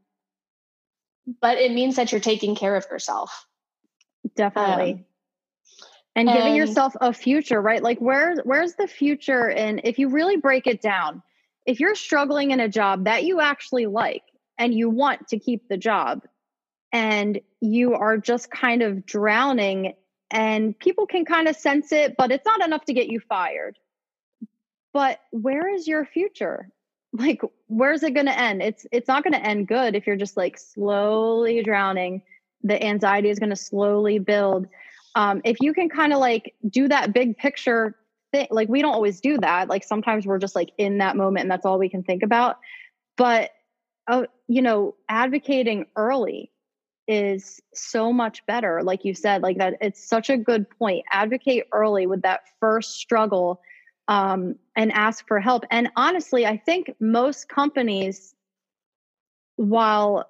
but 1.42 1.58
it 1.58 1.72
means 1.72 1.96
that 1.96 2.12
you're 2.12 2.20
taking 2.20 2.56
care 2.56 2.76
of 2.76 2.86
yourself. 2.92 3.48
Definitely. 4.36 4.92
Um, 4.94 5.06
and, 6.16 6.30
and 6.30 6.38
giving 6.38 6.56
yourself 6.56 6.96
a 7.00 7.14
future, 7.14 7.62
right? 7.62 7.82
Like 7.82 8.00
where's 8.00 8.40
where's 8.44 8.76
the 8.76 8.88
future 8.88 9.50
and 9.50 9.82
if 9.84 9.98
you 9.98 10.10
really 10.10 10.38
break 10.38 10.68
it 10.68 10.82
down, 10.82 11.24
if 11.66 11.80
you're 11.80 11.96
struggling 11.96 12.52
in 12.52 12.60
a 12.60 12.70
job 12.70 13.06
that 13.06 13.24
you 13.24 13.40
actually 13.40 13.86
like, 13.86 14.24
and 14.58 14.74
you 14.74 14.90
want 14.90 15.28
to 15.30 15.40
keep 15.40 15.68
the 15.68 15.78
job. 15.78 16.24
And 16.92 17.42
you 17.60 17.94
are 17.96 18.18
just 18.18 18.52
kind 18.52 18.84
of 18.84 19.06
drowning 19.06 19.96
and 20.30 20.78
people 20.78 21.06
can 21.06 21.26
kind 21.26 21.48
of 21.48 21.56
sense 21.56 21.92
it 21.92 22.16
but 22.18 22.32
it's 22.32 22.46
not 22.46 22.64
enough 22.64 22.86
to 22.86 22.94
get 22.94 23.08
you 23.08 23.20
fired. 23.20 23.78
But 24.94 25.20
where 25.32 25.74
is 25.74 25.88
your 25.88 26.06
future? 26.06 26.70
Like 27.16 27.44
where's 27.68 28.02
it 28.02 28.16
going 28.16 28.26
to 28.26 28.36
end? 28.36 28.64
It's 28.64 28.88
it's 28.92 29.08
not 29.08 29.24
going 29.24 29.34
to 29.34 29.48
end 29.48 29.68
good 29.68 29.96
if 29.96 30.08
you're 30.08 30.16
just 30.16 30.36
like 30.36 30.58
slowly 30.58 31.62
drowning. 31.62 32.24
The 32.64 32.84
anxiety 32.84 33.30
is 33.30 33.38
going 33.38 33.52
to 33.52 33.56
slowly 33.56 34.18
build. 34.18 34.66
Um, 35.14 35.40
if 35.46 35.58
you 35.62 35.76
can 35.76 35.90
kind 35.90 36.12
of 36.12 36.18
like 36.18 36.56
do 36.68 36.88
that 36.88 37.14
big 37.14 37.38
picture 37.38 37.96
thing 38.32 38.48
like 38.50 38.68
we 38.68 38.82
don't 38.82 38.96
always 38.96 39.22
do 39.22 39.38
that. 39.38 39.70
Like 39.70 39.84
sometimes 39.84 40.26
we're 40.26 40.40
just 40.40 40.56
like 40.56 40.72
in 40.80 40.98
that 40.98 41.16
moment 41.16 41.44
and 41.44 41.52
that's 41.52 41.68
all 41.68 41.78
we 41.78 41.88
can 41.88 42.02
think 42.02 42.24
about. 42.24 42.58
But 43.16 43.52
oh, 44.08 44.28
you 44.48 44.62
know, 44.62 44.96
advocating 45.10 45.86
early 45.96 46.52
is 47.08 47.62
so 47.74 48.14
much 48.14 48.46
better. 48.46 48.82
Like 48.84 49.06
you 49.06 49.14
said, 49.14 49.42
like 49.42 49.58
that, 49.58 49.76
it's 49.82 50.08
such 50.08 50.30
a 50.30 50.38
good 50.38 50.70
point. 50.70 51.06
Advocate 51.12 51.68
early 51.72 52.08
with 52.08 52.22
that 52.22 52.42
first 52.60 52.96
struggle 52.96 53.62
um, 54.08 54.56
and 54.76 54.92
ask 54.92 55.28
for 55.28 55.40
help. 55.40 55.66
And 55.72 55.90
honestly, 55.96 56.46
I 56.46 56.58
think 56.58 56.94
most 57.00 57.50
companies, 57.50 58.34
while 59.56 60.30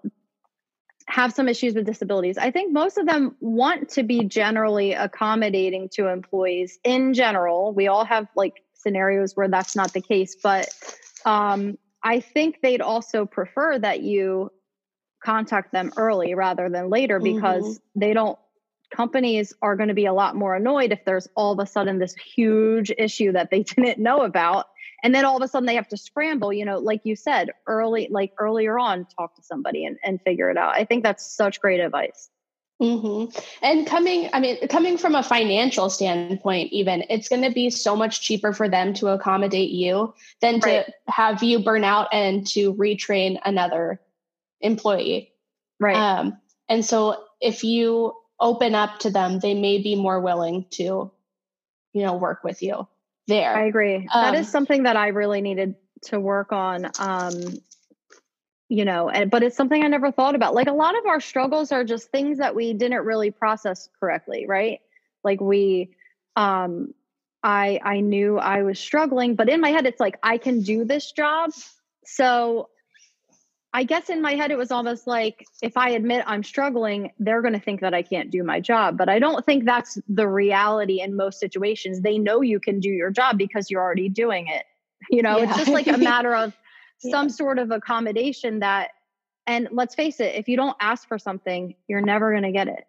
have 1.08 1.34
some 1.34 1.50
issues 1.50 1.74
with 1.74 1.86
disabilities. 1.86 2.38
I 2.38 2.52
think 2.52 2.72
most 2.72 2.98
of 2.98 3.06
them 3.06 3.36
want 3.40 3.90
to 3.90 4.04
be 4.04 4.24
generally 4.24 4.94
accommodating 4.94 5.90
to 5.94 6.08
employees 6.08 6.80
in 6.84 7.14
general. 7.14 7.74
We 7.74 7.88
all 7.88 8.06
have 8.06 8.28
like 8.36 8.64
scenarios 8.74 9.36
where 9.36 9.48
that's 9.48 9.76
not 9.76 9.94
the 9.94 10.02
case, 10.02 10.36
but 10.42 10.70
um, 11.26 11.78
I 12.04 12.20
think 12.20 12.60
they'd 12.62 12.82
also 12.82 13.26
prefer 13.26 13.80
that 13.80 14.02
you 14.02 14.52
contact 15.24 15.72
them 15.72 15.92
early 15.98 16.36
rather 16.36 16.70
than 16.70 16.90
later 16.90 17.20
because 17.20 17.64
mm-hmm. 17.64 18.00
they 18.00 18.14
don't 18.14 18.38
companies 18.94 19.54
are 19.62 19.76
going 19.76 19.88
to 19.88 19.96
be 19.96 20.06
a 20.06 20.14
lot 20.14 20.36
more 20.36 20.56
annoyed 20.56 20.92
if 20.92 21.04
there's 21.04 21.28
all 21.36 21.54
of 21.54 21.60
a 21.60 21.66
sudden 21.66 21.98
this 21.98 22.14
huge 22.14 22.92
issue 22.98 23.32
that 23.32 23.50
they 23.50 23.64
didn't 23.76 23.98
know 23.98 24.22
about 24.22 24.68
and 25.02 25.16
then 25.16 25.26
all 25.26 25.36
of 25.36 25.42
a 25.42 25.48
sudden 25.48 25.66
they 25.66 25.76
have 25.76 25.88
to 25.88 25.98
scramble 25.98 26.54
you 26.54 26.66
know 26.66 26.78
like 26.78 27.02
you 27.04 27.16
said 27.16 27.50
early 27.66 28.08
like 28.12 28.34
earlier 28.38 28.78
on 28.78 29.06
talk 29.06 29.36
to 29.36 29.42
somebody 29.42 29.86
and, 29.86 29.98
and 30.04 30.22
figure 30.22 30.50
it 30.50 30.58
out 30.58 30.76
i 30.76 30.86
think 30.86 31.04
that's 31.04 31.26
such 31.26 31.60
great 31.60 31.80
advice 31.80 32.30
Mm-hmm. 32.82 33.38
And 33.62 33.88
coming, 33.88 34.30
I 34.34 34.40
mean, 34.40 34.68
coming 34.68 34.98
from 34.98 35.16
a 35.16 35.24
financial 35.24 35.90
standpoint, 35.90 36.74
even 36.74 37.06
it's 37.10 37.30
going 37.30 37.44
to 37.44 37.52
be 37.52 37.70
so 37.70 37.96
much 37.96 38.22
cheaper 38.22 38.52
for 38.52 38.68
them 38.68 38.94
to 38.96 39.08
accommodate 39.08 39.70
you 39.70 40.14
than 40.42 40.60
right. 40.60 40.86
to 40.86 40.94
have 41.08 41.44
you 41.44 41.60
burn 41.60 41.84
out 41.84 42.10
and 42.12 42.46
to 42.48 42.74
retrain 42.74 43.40
another 43.46 44.02
employee. 44.60 45.32
Right. 45.80 45.96
Um, 45.96 46.38
and 46.68 46.84
so 46.84 47.24
if 47.40 47.64
you 47.64 48.14
open 48.40 48.76
up 48.76 49.00
to 49.00 49.10
them, 49.10 49.40
they 49.40 49.54
may 49.54 49.82
be 49.82 49.96
more 49.96 50.20
willing 50.20 50.66
to, 50.72 51.12
you 51.94 52.02
know, 52.02 52.16
work 52.16 52.44
with 52.44 52.62
you 52.62 52.88
there. 53.28 53.56
I 53.56 53.66
agree. 53.66 53.96
Um, 53.96 54.08
that 54.14 54.36
is 54.36 54.48
um, 54.48 54.52
something 54.52 54.84
that 54.84 54.98
I 54.98 55.10
really 55.10 55.42
needed 55.42 55.76
to 56.04 56.20
work 56.20 56.52
on. 56.52 56.90
Um, 57.00 57.62
you 58.74 58.86
know 58.86 59.08
and 59.08 59.30
but 59.30 59.44
it's 59.44 59.56
something 59.56 59.84
i 59.84 59.88
never 59.88 60.12
thought 60.12 60.34
about. 60.34 60.56
Like 60.56 60.68
a 60.68 60.74
lot 60.74 60.98
of 60.98 61.06
our 61.06 61.22
struggles 61.22 61.72
are 61.72 61.84
just 61.84 62.10
things 62.10 62.40
that 62.40 62.56
we 62.56 62.74
didn't 62.74 63.06
really 63.06 63.30
process 63.30 63.88
correctly 64.00 64.48
right? 64.48 64.80
Like 65.24 65.40
we 65.40 65.92
um 66.36 66.94
i 67.44 67.80
i 67.84 68.00
knew 68.00 68.40
i 68.40 68.64
was 68.64 68.80
struggling 68.80 69.36
but 69.36 69.48
in 69.48 69.62
my 69.62 69.70
head 69.70 69.86
it's 69.86 70.00
like 70.00 70.18
i 70.24 70.38
can 70.40 70.62
do 70.62 70.86
this 70.86 71.12
job. 71.12 71.52
So 72.06 72.70
i 73.74 73.84
guess 73.84 74.10
in 74.10 74.24
my 74.24 74.34
head 74.34 74.50
it 74.50 74.58
was 74.58 74.72
almost 74.72 75.06
like 75.06 75.46
if 75.62 75.78
i 75.78 75.90
admit 75.90 76.24
i'm 76.26 76.44
struggling 76.44 77.12
they're 77.20 77.42
going 77.44 77.54
to 77.54 77.60
think 77.60 77.82
that 77.82 77.94
i 77.94 78.02
can't 78.02 78.32
do 78.32 78.44
my 78.44 78.60
job. 78.60 78.98
But 78.98 79.08
i 79.08 79.20
don't 79.20 79.46
think 79.46 79.66
that's 79.66 80.00
the 80.08 80.28
reality 80.28 81.00
in 81.00 81.16
most 81.16 81.40
situations. 81.40 82.02
They 82.02 82.18
know 82.18 82.42
you 82.42 82.60
can 82.60 82.80
do 82.80 82.90
your 82.90 83.12
job 83.12 83.38
because 83.38 83.70
you're 83.70 83.84
already 83.84 84.10
doing 84.10 84.48
it. 84.48 84.66
You 85.12 85.22
know 85.22 85.38
yeah. 85.38 85.44
it's 85.44 85.58
just 85.58 85.72
like 85.72 85.88
a 85.88 85.98
matter 85.98 86.34
of 86.34 86.54
some 87.12 87.30
sort 87.30 87.60
of 87.60 87.72
accommodation 87.72 88.60
that 88.60 88.90
and 89.46 89.68
let's 89.72 89.96
face 89.96 90.20
it 90.20 90.36
if 90.36 90.48
you 90.48 90.56
don't 90.56 90.76
ask 90.80 91.08
for 91.08 91.20
something 91.20 91.76
you're 91.88 92.02
never 92.02 92.32
going 92.32 92.44
to 92.44 92.52
get 92.52 92.68
it 92.68 92.86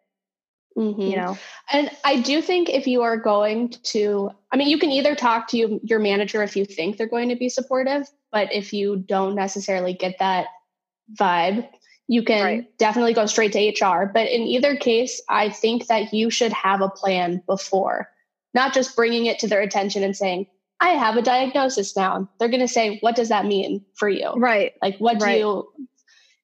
mm-hmm. 0.76 1.00
you 1.00 1.16
know 1.16 1.36
and 1.72 1.90
i 2.04 2.20
do 2.20 2.40
think 2.40 2.68
if 2.68 2.86
you 2.86 3.02
are 3.02 3.16
going 3.16 3.70
to 3.82 4.30
i 4.52 4.56
mean 4.56 4.68
you 4.68 4.78
can 4.78 4.90
either 4.90 5.14
talk 5.14 5.48
to 5.48 5.56
you, 5.56 5.80
your 5.82 5.98
manager 5.98 6.42
if 6.42 6.56
you 6.56 6.64
think 6.64 6.96
they're 6.96 7.06
going 7.06 7.28
to 7.28 7.36
be 7.36 7.48
supportive 7.48 8.08
but 8.32 8.52
if 8.52 8.72
you 8.72 8.96
don't 8.96 9.34
necessarily 9.34 9.92
get 9.92 10.16
that 10.18 10.46
vibe 11.18 11.68
you 12.06 12.22
can 12.22 12.44
right. 12.44 12.78
definitely 12.78 13.14
go 13.14 13.26
straight 13.26 13.52
to 13.52 13.84
hr 13.84 14.06
but 14.06 14.28
in 14.28 14.42
either 14.42 14.76
case 14.76 15.20
i 15.28 15.48
think 15.48 15.86
that 15.86 16.12
you 16.12 16.30
should 16.30 16.52
have 16.52 16.80
a 16.80 16.88
plan 16.88 17.42
before 17.46 18.08
not 18.54 18.72
just 18.72 18.94
bringing 18.94 19.26
it 19.26 19.40
to 19.40 19.48
their 19.48 19.60
attention 19.60 20.02
and 20.02 20.16
saying 20.16 20.46
I 20.80 20.90
have 20.90 21.16
a 21.16 21.22
diagnosis 21.22 21.96
now. 21.96 22.28
They're 22.38 22.48
going 22.48 22.60
to 22.60 22.68
say, 22.68 22.98
what 23.00 23.16
does 23.16 23.28
that 23.28 23.46
mean 23.46 23.84
for 23.94 24.08
you? 24.08 24.32
Right. 24.36 24.72
Like, 24.82 24.98
what 24.98 25.18
do 25.18 25.30
you, 25.30 25.72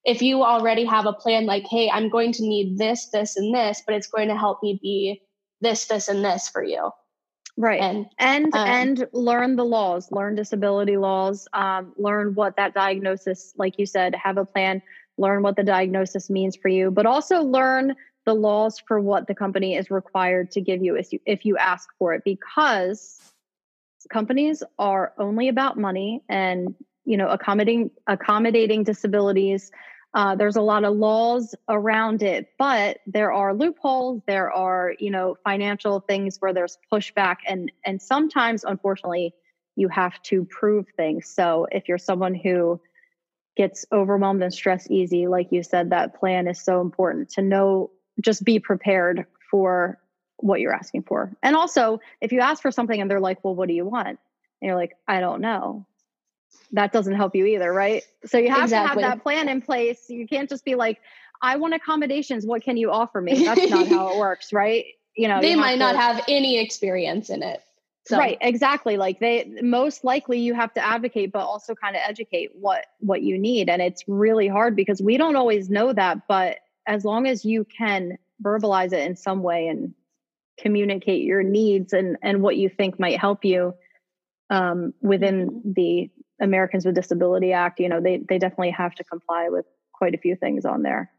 if 0.04 0.22
you 0.22 0.42
already 0.42 0.84
have 0.84 1.06
a 1.06 1.12
plan, 1.12 1.46
like, 1.46 1.66
hey, 1.66 1.90
I'm 1.90 2.08
going 2.08 2.32
to 2.32 2.42
need 2.42 2.78
this, 2.78 3.06
this, 3.06 3.36
and 3.36 3.54
this, 3.54 3.82
but 3.84 3.94
it's 3.94 4.06
going 4.06 4.28
to 4.28 4.36
help 4.36 4.62
me 4.62 4.78
be 4.80 5.20
this, 5.60 5.86
this, 5.86 6.08
and 6.08 6.24
this 6.24 6.48
for 6.48 6.62
you. 6.62 6.90
Right. 7.56 7.80
And 7.80 8.06
and 8.18 8.54
um, 8.54 8.68
and 8.68 9.08
learn 9.12 9.56
the 9.56 9.64
laws, 9.64 10.10
learn 10.10 10.34
disability 10.34 10.96
laws, 10.96 11.46
um, 11.52 11.92
learn 11.98 12.34
what 12.34 12.56
that 12.56 12.72
diagnosis, 12.72 13.52
like 13.58 13.78
you 13.78 13.84
said, 13.84 14.14
have 14.14 14.38
a 14.38 14.46
plan, 14.46 14.80
learn 15.18 15.42
what 15.42 15.56
the 15.56 15.62
diagnosis 15.62 16.30
means 16.30 16.56
for 16.56 16.68
you, 16.68 16.90
but 16.90 17.04
also 17.04 17.42
learn 17.42 17.94
the 18.24 18.34
laws 18.34 18.80
for 18.86 19.00
what 19.00 19.26
the 19.26 19.34
company 19.34 19.76
is 19.76 19.90
required 19.90 20.50
to 20.52 20.60
give 20.60 20.82
you 20.82 20.96
if 20.96 21.12
you 21.12 21.20
if 21.26 21.44
you 21.44 21.56
ask 21.58 21.88
for 21.98 22.14
it 22.14 22.22
because 22.24 23.20
companies 24.08 24.62
are 24.78 25.12
only 25.18 25.48
about 25.48 25.78
money 25.78 26.22
and 26.28 26.74
you 27.04 27.16
know 27.16 27.28
accommodating 27.28 27.90
accommodating 28.06 28.84
disabilities 28.84 29.70
uh, 30.12 30.34
there's 30.34 30.56
a 30.56 30.60
lot 30.60 30.84
of 30.84 30.96
laws 30.96 31.54
around 31.68 32.22
it 32.22 32.48
but 32.58 32.98
there 33.06 33.32
are 33.32 33.54
loopholes 33.54 34.20
there 34.26 34.50
are 34.52 34.94
you 34.98 35.10
know 35.10 35.36
financial 35.44 36.00
things 36.00 36.36
where 36.40 36.52
there's 36.52 36.78
pushback 36.92 37.36
and 37.46 37.70
and 37.84 38.00
sometimes 38.00 38.64
unfortunately 38.64 39.32
you 39.76 39.88
have 39.88 40.20
to 40.22 40.44
prove 40.46 40.86
things 40.96 41.28
so 41.28 41.66
if 41.70 41.88
you're 41.88 41.98
someone 41.98 42.34
who 42.34 42.80
gets 43.56 43.84
overwhelmed 43.92 44.42
and 44.42 44.54
stressed 44.54 44.90
easy. 44.90 45.26
Like 45.26 45.48
you 45.50 45.62
said, 45.62 45.90
that 45.90 46.18
plan 46.18 46.48
is 46.48 46.58
so 46.60 46.80
important 46.80 47.30
to 47.30 47.42
know, 47.42 47.90
just 48.20 48.44
be 48.44 48.58
prepared 48.58 49.26
for 49.50 49.98
what 50.42 50.60
you're 50.60 50.72
asking 50.72 51.02
for. 51.02 51.32
And 51.42 51.56
also, 51.56 52.00
if 52.20 52.32
you 52.32 52.40
ask 52.40 52.62
for 52.62 52.70
something 52.70 53.00
and 53.00 53.10
they're 53.10 53.20
like, 53.20 53.44
well, 53.44 53.54
what 53.54 53.68
do 53.68 53.74
you 53.74 53.84
want? 53.84 54.08
And 54.08 54.18
you're 54.62 54.76
like, 54.76 54.96
I 55.08 55.20
don't 55.20 55.40
know. 55.40 55.86
That 56.72 56.92
doesn't 56.92 57.14
help 57.14 57.34
you 57.34 57.46
either, 57.46 57.72
right? 57.72 58.02
So 58.26 58.38
you 58.38 58.50
have 58.50 58.64
exactly. 58.64 59.02
to 59.02 59.08
have 59.08 59.18
that 59.18 59.22
plan 59.22 59.48
in 59.48 59.60
place. 59.62 60.08
You 60.08 60.26
can't 60.26 60.48
just 60.48 60.64
be 60.64 60.74
like, 60.74 60.98
I 61.42 61.56
want 61.56 61.74
accommodations. 61.74 62.46
What 62.46 62.62
can 62.62 62.76
you 62.76 62.90
offer 62.90 63.20
me? 63.20 63.44
That's 63.44 63.70
not 63.70 63.88
how 63.88 64.14
it 64.14 64.18
works, 64.18 64.52
right? 64.52 64.84
You 65.16 65.28
know, 65.28 65.40
they 65.40 65.52
you 65.52 65.56
might 65.56 65.72
to, 65.72 65.78
not 65.78 65.96
have 65.96 66.24
any 66.28 66.58
experience 66.58 67.30
in 67.30 67.42
it. 67.42 67.62
So. 68.06 68.18
Right, 68.18 68.38
exactly. 68.40 68.96
Like 68.96 69.20
they 69.20 69.52
most 69.62 70.04
likely 70.04 70.38
you 70.38 70.54
have 70.54 70.72
to 70.74 70.84
advocate, 70.84 71.32
but 71.32 71.40
also 71.40 71.74
kind 71.74 71.94
of 71.94 72.02
educate 72.04 72.50
what 72.54 72.86
what 73.00 73.22
you 73.22 73.38
need. 73.38 73.68
And 73.68 73.82
it's 73.82 74.04
really 74.08 74.48
hard 74.48 74.74
because 74.74 75.02
we 75.02 75.16
don't 75.16 75.36
always 75.36 75.68
know 75.68 75.92
that. 75.92 76.26
But 76.26 76.58
as 76.86 77.04
long 77.04 77.26
as 77.26 77.44
you 77.44 77.64
can 77.64 78.18
verbalize 78.42 78.92
it 78.92 79.06
in 79.06 79.16
some 79.16 79.42
way 79.42 79.68
and 79.68 79.94
communicate 80.60 81.22
your 81.22 81.42
needs 81.42 81.92
and 81.92 82.16
and 82.22 82.42
what 82.42 82.56
you 82.56 82.68
think 82.68 82.98
might 82.98 83.18
help 83.18 83.44
you 83.44 83.74
um, 84.50 84.92
within 85.00 85.48
mm-hmm. 85.48 85.72
the 85.72 86.10
Americans 86.40 86.84
with 86.84 86.94
Disability 86.94 87.52
Act, 87.52 87.80
you 87.80 87.88
know, 87.88 88.00
they 88.00 88.18
they 88.28 88.38
definitely 88.38 88.70
have 88.70 88.94
to 88.96 89.04
comply 89.04 89.48
with 89.48 89.66
quite 89.92 90.14
a 90.14 90.18
few 90.18 90.36
things 90.36 90.64
on 90.64 90.82
there. 90.82 91.10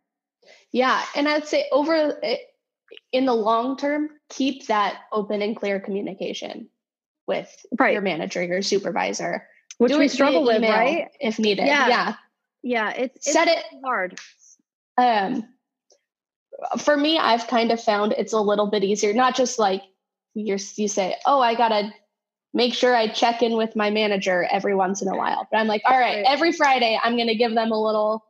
Yeah, 0.71 1.01
and 1.15 1.27
I'd 1.27 1.47
say 1.47 1.67
over 1.71 2.17
eh, 2.23 2.37
in 3.11 3.25
the 3.25 3.33
long 3.33 3.77
term, 3.77 4.09
keep 4.29 4.67
that 4.67 4.97
open 5.11 5.41
and 5.41 5.55
clear 5.55 5.79
communication 5.79 6.69
with 7.27 7.65
right. 7.79 7.93
your 7.93 8.01
manager, 8.01 8.43
your 8.43 8.61
supervisor, 8.61 9.47
which 9.77 9.91
Do 9.91 9.99
we 9.99 10.07
struggle 10.07 10.43
with, 10.43 10.61
right? 10.63 11.07
If 11.19 11.39
needed, 11.39 11.67
yeah, 11.67 11.87
yeah, 11.87 12.13
yeah. 12.63 12.89
It's, 12.91 13.15
it's 13.15 13.31
set 13.31 13.47
it 13.47 13.63
hard. 13.83 14.19
Um, 14.97 15.47
for 16.77 16.97
me, 16.97 17.17
I've 17.17 17.47
kind 17.47 17.71
of 17.71 17.81
found 17.81 18.13
it's 18.17 18.33
a 18.33 18.39
little 18.39 18.67
bit 18.67 18.83
easier. 18.83 19.13
Not 19.13 19.35
just 19.35 19.59
like 19.59 19.81
you 20.33 20.57
you 20.75 20.87
say, 20.87 21.17
oh, 21.25 21.41
I 21.41 21.55
gotta 21.55 21.93
make 22.53 22.73
sure 22.73 22.95
I 22.95 23.07
check 23.07 23.41
in 23.41 23.55
with 23.55 23.75
my 23.75 23.89
manager 23.89 24.47
every 24.51 24.75
once 24.75 25.01
in 25.01 25.07
a 25.07 25.15
while. 25.15 25.47
But 25.51 25.57
I'm 25.57 25.67
like, 25.67 25.81
all 25.85 25.97
right, 25.97 26.23
every 26.27 26.51
Friday, 26.51 26.99
I'm 27.01 27.17
gonna 27.17 27.35
give 27.35 27.53
them 27.53 27.71
a 27.71 27.81
little 27.81 28.25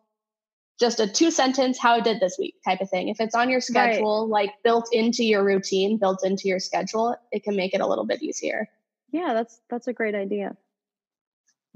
just 0.80 1.00
a 1.00 1.08
two 1.08 1.30
sentence 1.30 1.78
how 1.78 1.96
I 1.96 2.00
did 2.00 2.20
this 2.20 2.38
week 2.40 2.56
type 2.66 2.82
of 2.82 2.90
thing. 2.90 3.10
If 3.10 3.20
it's 3.20 3.36
on 3.36 3.50
your 3.50 3.62
schedule, 3.62 4.24
right. 4.24 4.46
like 4.46 4.52
built 4.64 4.90
into 4.92 5.24
your 5.24 5.44
routine, 5.44 5.98
built 5.98 6.26
into 6.26 6.48
your 6.48 6.60
schedule, 6.60 7.16
it 7.32 7.44
can 7.44 7.56
make 7.56 7.74
it 7.74 7.82
a 7.82 7.88
little 7.88 8.06
bit 8.06 8.24
easier. 8.24 8.68
Yeah, 9.12 9.34
that's 9.34 9.62
that's 9.70 9.88
a 9.88 9.94
great 9.94 10.16
idea. 10.16 10.56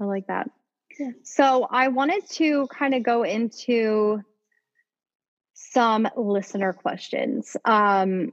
I 0.00 0.04
like 0.04 0.26
that. 0.26 0.50
Yeah. 0.98 1.10
So 1.22 1.68
I 1.70 1.88
wanted 1.88 2.28
to 2.30 2.66
kind 2.68 2.94
of 2.94 3.02
go 3.02 3.22
into 3.22 4.22
some 5.76 6.08
listener 6.16 6.72
questions. 6.72 7.56
Um. 7.64 8.32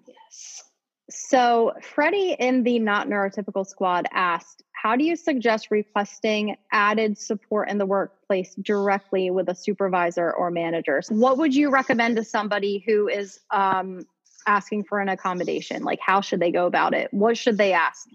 So 1.09 1.73
Freddie 1.81 2.35
in 2.39 2.63
the 2.63 2.79
not 2.79 3.07
neurotypical 3.07 3.67
squad 3.67 4.07
asked, 4.13 4.63
how 4.71 4.95
do 4.95 5.03
you 5.03 5.15
suggest 5.15 5.67
requesting 5.69 6.55
added 6.71 7.17
support 7.17 7.69
in 7.69 7.77
the 7.77 7.85
workplace 7.85 8.55
directly 8.55 9.29
with 9.29 9.49
a 9.49 9.55
supervisor 9.55 10.31
or 10.31 10.49
manager? 10.49 11.01
So 11.01 11.15
what 11.15 11.37
would 11.37 11.53
you 11.53 11.69
recommend 11.69 12.15
to 12.15 12.23
somebody 12.23 12.83
who 12.87 13.09
is 13.09 13.39
um, 13.51 14.05
asking 14.47 14.85
for 14.85 14.99
an 14.99 15.09
accommodation? 15.09 15.83
Like, 15.83 15.99
how 16.01 16.21
should 16.21 16.39
they 16.39 16.51
go 16.51 16.65
about 16.65 16.93
it? 16.93 17.13
What 17.13 17.37
should 17.37 17.57
they 17.57 17.73
ask? 17.73 18.07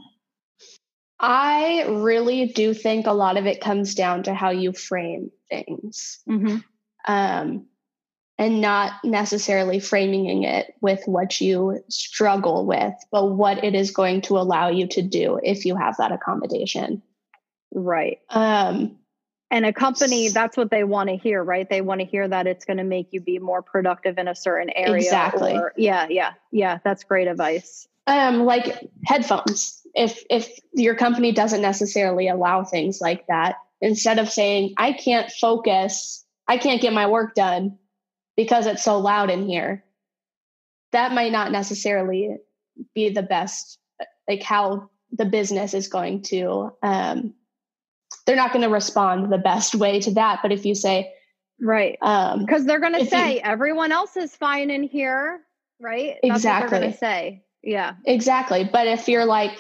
I 1.21 1.85
really 1.89 2.47
do 2.47 2.75
think 2.75 3.07
a 3.07 3.13
lot 3.13 3.37
of 3.37 3.47
it 3.47 3.61
comes 3.61 3.95
down 3.95 4.23
to 4.25 4.35
how 4.35 4.51
you 4.51 4.73
frame 4.73 5.31
things. 5.51 6.21
Mm-hmm. 6.29 6.57
Um, 7.07 7.67
and 8.39 8.61
not 8.61 8.93
necessarily 9.05 9.81
framing 9.81 10.45
it 10.45 10.75
with 10.81 11.03
what 11.07 11.41
you 11.41 11.83
struggle 11.89 12.65
with, 12.65 12.95
but 13.11 13.33
what 13.33 13.65
it 13.65 13.75
is 13.75 13.91
going 13.91 14.23
to 14.23 14.39
allow 14.39 14.69
you 14.69 14.87
to 14.87 15.03
do 15.03 15.41
if 15.43 15.65
you 15.65 15.75
have 15.75 15.97
that 15.97 16.13
accommodation. 16.13 17.03
Right. 17.75 18.21
Um, 18.31 18.97
and 19.51 19.67
a 19.67 19.73
company, 19.73 20.29
that's 20.29 20.57
what 20.57 20.71
they 20.71 20.85
want 20.85 21.09
to 21.09 21.17
hear, 21.17 21.43
right? 21.43 21.69
They 21.69 21.81
want 21.81 22.01
to 22.01 22.07
hear 22.07 22.29
that 22.29 22.47
it's 22.47 22.65
going 22.65 22.77
to 22.77 22.85
make 22.85 23.09
you 23.13 23.21
be 23.21 23.39
more 23.39 23.63
productive 23.63 24.19
in 24.19 24.29
a 24.29 24.35
certain 24.35 24.71
area. 24.71 24.97
Exactly. 24.97 25.55
Or, 25.55 25.73
yeah, 25.77 26.07
yeah, 26.09 26.35
yeah. 26.53 26.79
That's 26.85 27.03
great 27.03 27.29
advice. 27.29 27.89
Um, 28.07 28.45
like 28.45 28.89
headphones. 29.05 29.83
If 29.95 30.23
if 30.31 30.49
your 30.73 30.95
company 30.95 31.33
doesn't 31.33 31.63
necessarily 31.63 32.29
allow 32.29 32.63
things 32.63 33.01
like 33.01 33.27
that, 33.27 33.57
instead 33.81 34.19
of 34.19 34.31
saying, 34.31 34.75
I 34.77 34.93
can't 34.93 35.31
focus, 35.31 36.25
I 36.47 36.59
can't 36.59 36.81
get 36.81 36.93
my 36.93 37.07
work 37.07 37.35
done 37.35 37.79
because 38.39 38.65
it's 38.65 38.83
so 38.83 38.99
loud 38.99 39.29
in 39.29 39.47
here. 39.47 39.85
That 40.93 41.13
might 41.13 41.33
not 41.33 41.53
necessarily 41.53 42.39
be 42.95 43.11
the 43.11 43.23
best 43.23 43.79
like 44.27 44.43
how 44.43 44.89
the 45.13 45.27
business 45.27 45.75
is 45.75 45.89
going 45.89 46.23
to 46.23 46.71
um, 46.83 47.35
they're 48.25 48.37
not 48.37 48.53
going 48.53 48.63
to 48.63 48.71
respond 48.71 49.31
the 49.31 49.39
best 49.39 49.75
way 49.75 49.99
to 49.99 50.13
that 50.13 50.39
but 50.43 50.53
if 50.53 50.65
you 50.65 50.75
say 50.75 51.13
right. 51.61 51.99
um 52.03 52.45
because 52.45 52.65
they're 52.65 52.79
going 52.79 52.95
to 52.95 53.07
say 53.07 53.35
you, 53.35 53.41
everyone 53.43 53.91
else 53.91 54.17
is 54.17 54.37
fine 54.37 54.71
in 54.71 54.85
here 54.85 55.41
right? 55.81 56.17
That's 56.23 56.37
exactly 56.37 56.79
going 56.79 56.93
to 56.93 56.99
say. 56.99 57.45
Yeah. 57.63 57.95
Exactly. 58.05 58.69
But 58.71 58.87
if 58.87 59.09
you're 59.09 59.25
like 59.25 59.59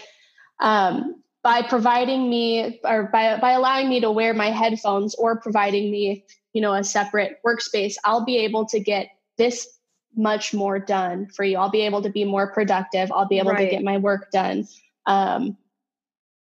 um 0.61 1.22
by 1.43 1.62
providing 1.62 2.29
me 2.29 2.81
or 2.85 3.05
by 3.12 3.39
by 3.39 3.53
allowing 3.53 3.89
me 3.89 4.01
to 4.01 4.11
wear 4.11 4.35
my 4.35 4.51
headphones 4.51 5.14
or 5.14 5.41
providing 5.41 5.91
me 5.91 6.24
you 6.53 6.61
know 6.61 6.74
a 6.74 6.82
separate 6.82 7.38
workspace 7.46 7.94
i'll 8.05 8.24
be 8.24 8.38
able 8.38 8.66
to 8.66 8.80
get 8.80 9.09
this 9.36 9.78
much 10.18 10.53
more 10.53 10.78
done 10.78 11.26
for 11.26 11.44
you. 11.44 11.57
I'll 11.57 11.70
be 11.70 11.82
able 11.82 12.03
to 12.03 12.11
be 12.11 12.24
more 12.24 12.53
productive. 12.53 13.11
I'll 13.12 13.28
be 13.28 13.38
able 13.38 13.53
right. 13.53 13.64
to 13.64 13.70
get 13.70 13.82
my 13.82 13.99
work 13.99 14.30
done. 14.30 14.66
Um, 15.07 15.57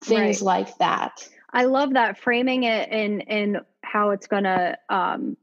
things 0.03 0.41
right. 0.41 0.47
like 0.47 0.79
that. 0.79 1.27
I 1.53 1.65
love 1.65 1.95
that 1.95 2.19
framing 2.19 2.65
it 2.65 2.91
in 2.91 3.21
in 3.23 3.61
how 3.83 4.11
it's 4.11 4.27
gonna 4.27 4.77
um, 4.89 5.37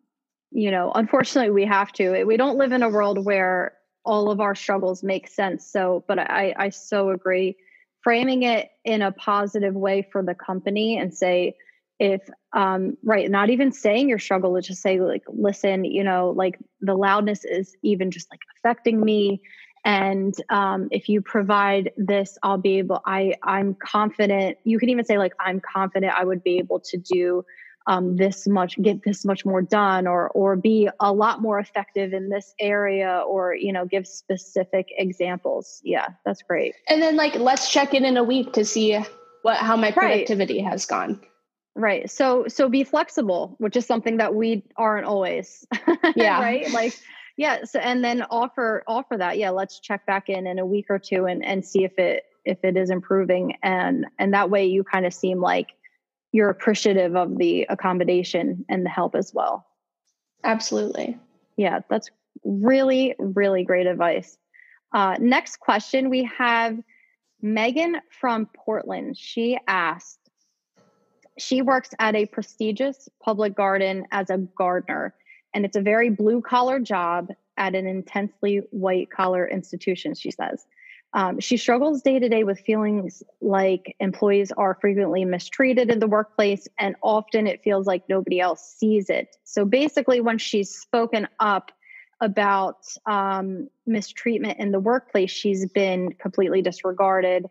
you 0.51 0.71
know 0.71 0.91
unfortunately 0.93 1.51
we 1.51 1.65
have 1.65 1.91
to. 1.93 2.23
We 2.25 2.37
don't 2.37 2.57
live 2.57 2.71
in 2.71 2.83
a 2.83 2.89
world 2.89 3.23
where 3.25 3.73
all 4.03 4.29
of 4.29 4.39
our 4.39 4.55
struggles 4.55 5.03
make 5.03 5.27
sense. 5.27 5.65
So 5.65 6.03
but 6.07 6.19
i 6.19 6.53
i 6.57 6.69
so 6.69 7.09
agree. 7.09 7.57
Framing 8.01 8.43
it 8.43 8.69
in 8.85 9.01
a 9.01 9.11
positive 9.11 9.73
way 9.73 10.07
for 10.11 10.23
the 10.23 10.35
company 10.35 10.97
and 10.97 11.13
say 11.13 11.55
if 11.99 12.21
um 12.53 12.95
right 13.03 13.29
not 13.29 13.49
even 13.49 13.71
saying 13.71 14.09
your 14.09 14.19
struggle 14.19 14.55
is 14.55 14.67
just 14.67 14.81
say 14.81 14.99
like 14.99 15.23
listen 15.27 15.83
you 15.83 16.03
know 16.03 16.33
like 16.35 16.57
the 16.81 16.93
loudness 16.93 17.43
is 17.43 17.75
even 17.81 18.11
just 18.11 18.29
like 18.31 18.41
affecting 18.57 19.01
me. 19.01 19.41
And 19.85 20.35
um 20.49 20.89
if 20.91 21.07
you 21.07 21.21
provide 21.21 21.91
this 21.95 22.37
i'll 22.43 22.57
be 22.57 22.79
able 22.79 23.01
i 23.05 23.35
i'm 23.43 23.73
confident 23.75 24.57
you 24.65 24.79
can 24.79 24.89
even 24.89 25.05
say 25.05 25.17
like 25.17 25.33
i'm 25.39 25.61
confident 25.61 26.13
i 26.13 26.25
would 26.25 26.43
be 26.43 26.57
able 26.57 26.81
to 26.81 26.97
do 26.97 27.45
um, 27.87 28.17
this 28.17 28.47
much 28.47 28.79
get 28.81 29.03
this 29.03 29.23
much 29.23 29.45
more 29.45 29.61
done 29.61 30.07
or 30.07 30.29
or 30.29 30.55
be 30.55 30.89
a 30.99 31.11
lot 31.11 31.41
more 31.41 31.57
effective 31.57 32.13
in 32.13 32.29
this 32.29 32.53
area 32.59 33.23
or 33.25 33.55
you 33.55 33.71
know 33.71 33.85
give 33.85 34.05
specific 34.05 34.87
examples. 34.97 35.81
Yeah 35.83 36.09
that's 36.25 36.41
great. 36.43 36.75
And 36.89 37.01
then 37.01 37.15
like 37.15 37.35
let's 37.35 37.71
check 37.71 37.93
in 37.93 38.03
in 38.03 38.17
a 38.17 38.23
week 38.23 38.53
to 38.53 38.65
see 38.65 38.99
what 39.41 39.57
how 39.57 39.77
my 39.77 39.91
productivity 39.91 40.61
right. 40.61 40.71
has 40.71 40.85
gone 40.85 41.21
Right. 41.77 42.09
So 42.09 42.45
so 42.47 42.69
be 42.69 42.83
flexible, 42.83 43.55
which 43.59 43.77
is 43.77 43.85
something 43.85 44.17
that 44.17 44.33
we 44.33 44.63
aren't 44.75 45.05
always. 45.05 45.65
Yeah. 46.15 46.41
right. 46.41 46.71
Like 46.71 46.99
yeah. 47.37 47.65
So 47.65 47.79
and 47.79 48.03
then 48.03 48.23
offer 48.23 48.83
offer 48.87 49.15
that. 49.17 49.37
Yeah. 49.37 49.51
Let's 49.51 49.79
check 49.79 50.05
back 50.07 50.27
in 50.27 50.47
in 50.47 50.57
a 50.57 50.65
week 50.65 50.87
or 50.89 50.97
two 50.97 51.25
and 51.25 51.45
and 51.45 51.63
see 51.63 51.83
if 51.83 51.99
it 51.99 52.23
if 52.45 52.57
it 52.63 52.77
is 52.77 52.89
improving 52.89 53.57
and 53.61 54.07
and 54.17 54.33
that 54.33 54.49
way 54.49 54.65
you 54.65 54.83
kind 54.83 55.05
of 55.05 55.13
seem 55.13 55.39
like 55.39 55.67
you're 56.31 56.49
appreciative 56.49 57.15
of 57.15 57.37
the 57.37 57.67
accommodation 57.69 58.65
and 58.69 58.83
the 58.83 58.89
help 58.89 59.13
as 59.15 59.31
well. 59.33 59.67
Absolutely. 60.43 61.15
Yeah. 61.57 61.81
That's 61.89 62.09
really 62.43 63.13
really 63.19 63.63
great 63.63 63.85
advice. 63.85 64.35
Uh, 64.93 65.15
next 65.19 65.59
question 65.59 66.09
we 66.09 66.23
have 66.23 66.79
Megan 67.39 67.97
from 68.09 68.47
Portland. 68.47 69.15
She 69.15 69.59
asked 69.67 70.26
she 71.37 71.61
works 71.61 71.89
at 71.99 72.15
a 72.15 72.25
prestigious 72.25 73.09
public 73.23 73.55
garden 73.55 74.05
as 74.11 74.29
a 74.29 74.37
gardener, 74.37 75.13
and 75.53 75.65
it's 75.65 75.77
a 75.77 75.81
very 75.81 76.09
blue 76.09 76.41
collar 76.41 76.79
job 76.79 77.29
at 77.57 77.75
an 77.75 77.87
intensely 77.87 78.61
white 78.71 79.09
collar 79.09 79.47
institution, 79.47 80.13
she 80.13 80.31
says. 80.31 80.65
Um, 81.13 81.39
she 81.39 81.57
struggles 81.57 82.01
day 82.01 82.19
to 82.19 82.29
day 82.29 82.43
with 82.43 82.59
feelings 82.59 83.23
like 83.41 83.95
employees 83.99 84.51
are 84.51 84.77
frequently 84.79 85.25
mistreated 85.25 85.89
in 85.89 85.99
the 85.99 86.07
workplace, 86.07 86.67
and 86.77 86.95
often 87.01 87.47
it 87.47 87.63
feels 87.63 87.87
like 87.87 88.07
nobody 88.09 88.39
else 88.39 88.75
sees 88.77 89.09
it. 89.09 89.37
So 89.43 89.65
basically, 89.65 90.21
when 90.21 90.37
she's 90.37 90.69
spoken 90.69 91.27
up 91.39 91.71
about 92.19 92.85
um, 93.05 93.69
mistreatment 93.85 94.59
in 94.59 94.71
the 94.71 94.79
workplace, 94.79 95.31
she's 95.31 95.65
been 95.67 96.11
completely 96.13 96.61
disregarded. 96.61 97.45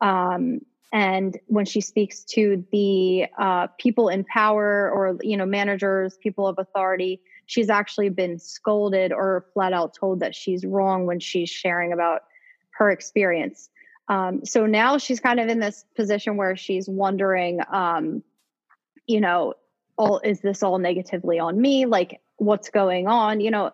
Um, 0.00 0.60
and 0.92 1.38
when 1.46 1.64
she 1.64 1.80
speaks 1.80 2.22
to 2.24 2.64
the 2.70 3.26
uh, 3.38 3.66
people 3.78 4.08
in 4.08 4.24
power 4.24 4.90
or 4.90 5.16
you 5.22 5.36
know 5.36 5.46
managers 5.46 6.16
people 6.22 6.46
of 6.46 6.58
authority 6.58 7.20
she's 7.46 7.70
actually 7.70 8.08
been 8.08 8.38
scolded 8.38 9.12
or 9.12 9.46
flat 9.52 9.72
out 9.72 9.94
told 9.94 10.20
that 10.20 10.34
she's 10.34 10.64
wrong 10.64 11.06
when 11.06 11.20
she's 11.20 11.50
sharing 11.50 11.92
about 11.92 12.22
her 12.70 12.90
experience. 12.90 13.68
Um, 14.08 14.44
so 14.44 14.66
now 14.66 14.98
she's 14.98 15.20
kind 15.20 15.38
of 15.38 15.48
in 15.48 15.60
this 15.60 15.84
position 15.94 16.36
where 16.36 16.56
she's 16.56 16.88
wondering 16.88 17.60
um, 17.70 18.22
you 19.06 19.20
know 19.20 19.54
all 19.98 20.20
is 20.20 20.40
this 20.40 20.62
all 20.62 20.78
negatively 20.78 21.38
on 21.38 21.60
me? 21.60 21.86
Like 21.86 22.20
what's 22.36 22.70
going 22.70 23.06
on? 23.06 23.40
You 23.40 23.50
know 23.50 23.70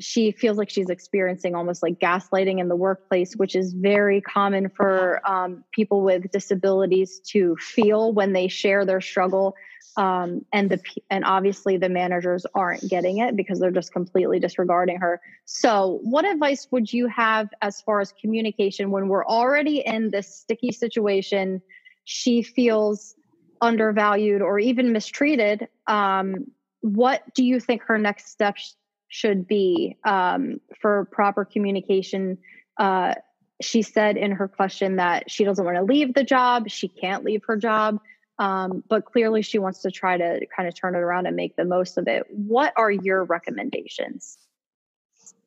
she 0.00 0.32
feels 0.32 0.56
like 0.56 0.70
she's 0.70 0.90
experiencing 0.90 1.54
almost 1.54 1.82
like 1.82 1.98
gaslighting 1.98 2.60
in 2.60 2.68
the 2.68 2.76
workplace, 2.76 3.34
which 3.34 3.54
is 3.54 3.72
very 3.72 4.20
common 4.20 4.68
for 4.68 5.20
um, 5.28 5.64
people 5.72 6.02
with 6.02 6.30
disabilities 6.30 7.20
to 7.26 7.56
feel 7.56 8.12
when 8.12 8.32
they 8.32 8.48
share 8.48 8.84
their 8.84 9.00
struggle. 9.00 9.54
Um, 9.96 10.44
and 10.52 10.68
the 10.68 10.80
and 11.08 11.24
obviously 11.24 11.78
the 11.78 11.88
managers 11.88 12.44
aren't 12.54 12.86
getting 12.86 13.18
it 13.18 13.34
because 13.34 13.58
they're 13.58 13.70
just 13.70 13.92
completely 13.92 14.38
disregarding 14.38 14.98
her. 14.98 15.22
So, 15.46 16.00
what 16.02 16.26
advice 16.26 16.68
would 16.70 16.92
you 16.92 17.06
have 17.06 17.48
as 17.62 17.80
far 17.80 18.00
as 18.00 18.12
communication 18.20 18.90
when 18.90 19.08
we're 19.08 19.24
already 19.24 19.78
in 19.78 20.10
this 20.10 20.34
sticky 20.34 20.72
situation? 20.72 21.62
She 22.04 22.42
feels 22.42 23.14
undervalued 23.62 24.42
or 24.42 24.58
even 24.58 24.92
mistreated. 24.92 25.66
Um, 25.86 26.50
what 26.82 27.22
do 27.34 27.42
you 27.42 27.58
think 27.58 27.82
her 27.84 27.98
next 27.98 28.28
steps 28.28 28.76
should 29.08 29.46
be 29.46 29.96
um, 30.04 30.60
for 30.80 31.06
proper 31.06 31.44
communication. 31.44 32.38
Uh, 32.76 33.14
she 33.60 33.82
said 33.82 34.16
in 34.16 34.32
her 34.32 34.48
question 34.48 34.96
that 34.96 35.30
she 35.30 35.44
doesn't 35.44 35.64
want 35.64 35.76
to 35.76 35.82
leave 35.82 36.14
the 36.14 36.24
job, 36.24 36.68
she 36.68 36.88
can't 36.88 37.24
leave 37.24 37.42
her 37.46 37.56
job, 37.56 38.00
um, 38.38 38.84
but 38.88 39.04
clearly 39.04 39.42
she 39.42 39.58
wants 39.58 39.82
to 39.82 39.90
try 39.90 40.16
to 40.18 40.46
kind 40.54 40.68
of 40.68 40.74
turn 40.74 40.94
it 40.94 40.98
around 40.98 41.26
and 41.26 41.36
make 41.36 41.56
the 41.56 41.64
most 41.64 41.96
of 41.96 42.06
it. 42.06 42.24
What 42.28 42.72
are 42.76 42.90
your 42.90 43.24
recommendations? 43.24 44.36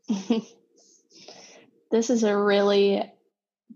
this 1.91 2.09
is 2.09 2.23
a 2.23 2.35
really 2.35 3.11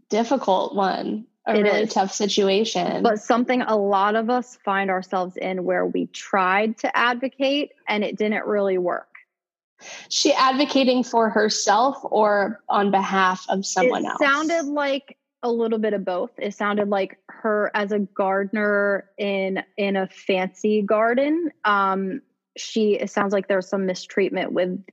difficult 0.09 0.75
one 0.75 1.27
a 1.45 1.55
it 1.55 1.63
really 1.63 1.81
is. 1.81 1.93
tough 1.93 2.11
situation. 2.11 3.03
But 3.03 3.19
something 3.19 3.61
a 3.61 3.75
lot 3.75 4.15
of 4.15 4.29
us 4.29 4.57
find 4.63 4.89
ourselves 4.89 5.35
in 5.35 5.63
where 5.65 5.85
we 5.85 6.07
tried 6.07 6.77
to 6.79 6.97
advocate 6.97 7.71
and 7.87 8.03
it 8.03 8.17
didn't 8.17 8.45
really 8.45 8.77
work 8.77 9.12
she 10.09 10.33
advocating 10.33 11.03
for 11.03 11.29
herself 11.29 11.97
or 12.03 12.61
on 12.69 12.91
behalf 12.91 13.45
of 13.49 13.65
someone 13.65 14.05
it 14.05 14.09
else? 14.09 14.19
Sounded 14.19 14.65
like 14.65 15.17
a 15.43 15.51
little 15.51 15.79
bit 15.79 15.93
of 15.93 16.05
both. 16.05 16.31
It 16.37 16.53
sounded 16.53 16.89
like 16.89 17.19
her 17.29 17.69
as 17.73 17.91
a 17.91 17.99
gardener 17.99 19.09
in 19.17 19.63
in 19.77 19.95
a 19.95 20.07
fancy 20.07 20.81
garden. 20.81 21.51
Um, 21.65 22.21
she 22.57 22.93
it 22.93 23.09
sounds 23.09 23.33
like 23.33 23.47
there's 23.47 23.67
some 23.67 23.85
mistreatment 23.85 24.53
with 24.53 24.83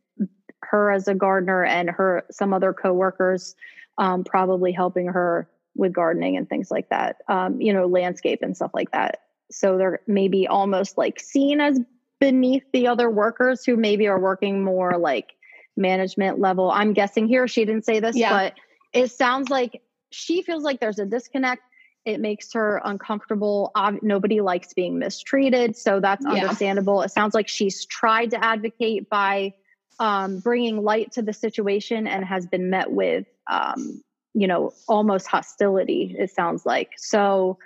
her 0.62 0.90
as 0.90 1.08
a 1.08 1.14
gardener 1.14 1.64
and 1.64 1.88
her 1.88 2.24
some 2.30 2.52
other 2.52 2.72
coworkers 2.72 3.54
um, 3.98 4.24
probably 4.24 4.72
helping 4.72 5.06
her 5.06 5.48
with 5.76 5.92
gardening 5.92 6.36
and 6.36 6.48
things 6.48 6.70
like 6.70 6.88
that. 6.88 7.16
Um, 7.28 7.60
you 7.60 7.72
know, 7.72 7.86
landscape 7.86 8.40
and 8.42 8.56
stuff 8.56 8.72
like 8.74 8.90
that. 8.92 9.20
So 9.50 9.78
they're 9.78 10.00
maybe 10.06 10.46
almost 10.46 10.98
like 10.98 11.20
seen 11.20 11.60
as 11.60 11.78
beneath 12.20 12.64
the 12.72 12.86
other 12.86 13.10
workers 13.10 13.64
who 13.64 13.76
maybe 13.76 14.06
are 14.06 14.20
working 14.20 14.62
more 14.62 14.98
like 14.98 15.32
management 15.76 16.38
level. 16.38 16.70
I'm 16.70 16.92
guessing 16.92 17.26
here 17.26 17.48
she 17.48 17.64
didn't 17.64 17.84
say 17.84 18.00
this, 18.00 18.16
yeah. 18.16 18.30
but 18.30 18.54
it 18.92 19.10
sounds 19.10 19.48
like 19.48 19.82
she 20.10 20.42
feels 20.42 20.62
like 20.62 20.80
there's 20.80 20.98
a 20.98 21.06
disconnect. 21.06 21.62
It 22.04 22.20
makes 22.20 22.52
her 22.52 22.80
uncomfortable. 22.84 23.72
nobody 24.02 24.40
likes 24.40 24.72
being 24.74 24.98
mistreated, 24.98 25.76
so 25.76 26.00
that's 26.00 26.24
yeah. 26.24 26.42
understandable. 26.42 27.02
It 27.02 27.10
sounds 27.10 27.34
like 27.34 27.48
she's 27.48 27.86
tried 27.86 28.30
to 28.30 28.44
advocate 28.44 29.08
by 29.08 29.54
um, 29.98 30.40
bringing 30.40 30.82
light 30.82 31.12
to 31.12 31.22
the 31.22 31.32
situation 31.32 32.06
and 32.06 32.24
has 32.24 32.46
been 32.46 32.70
met 32.70 32.90
with, 32.90 33.26
um, 33.50 34.02
you 34.34 34.46
know, 34.46 34.72
almost 34.88 35.26
hostility. 35.26 36.14
It 36.18 36.30
sounds 36.30 36.64
like 36.64 36.92
so. 36.96 37.58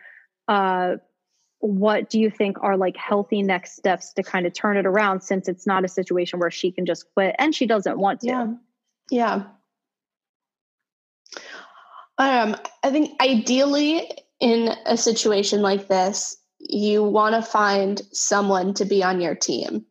Uh, 0.47 0.97
what 1.65 2.11
do 2.11 2.21
you 2.21 2.31
think 2.31 2.63
are 2.63 2.77
like 2.77 2.95
healthy 2.95 3.43
next 3.43 3.77
steps 3.77 4.13
to 4.13 4.23
kind 4.23 4.47
of 4.47 4.53
turn 4.53 4.77
it 4.77 4.85
around 4.85 5.23
since 5.23 5.49
it's 5.49 5.67
not 5.67 5.83
a 5.83 5.89
situation 5.89 6.39
where 6.39 6.51
she 6.51 6.71
can 6.71 6.85
just 6.85 7.07
quit 7.15 7.35
and 7.39 7.55
she 7.55 7.67
doesn't 7.67 7.99
want 7.99 8.21
to? 8.21 8.27
Yeah. 8.27 8.53
Yeah. 9.11 9.45
Um 12.19 12.57
i 12.83 12.91
think 12.91 13.21
ideally 13.21 14.11
in 14.41 14.75
a 14.85 14.97
situation 14.97 15.63
like 15.63 15.89
this 15.89 16.37
you 16.59 17.03
want 17.03 17.35
to 17.35 17.43
find 17.43 18.01
someone 18.13 18.75
to 18.75 18.85
be 18.85 19.03
on 19.03 19.21
your 19.21 19.35
team. 19.35 19.85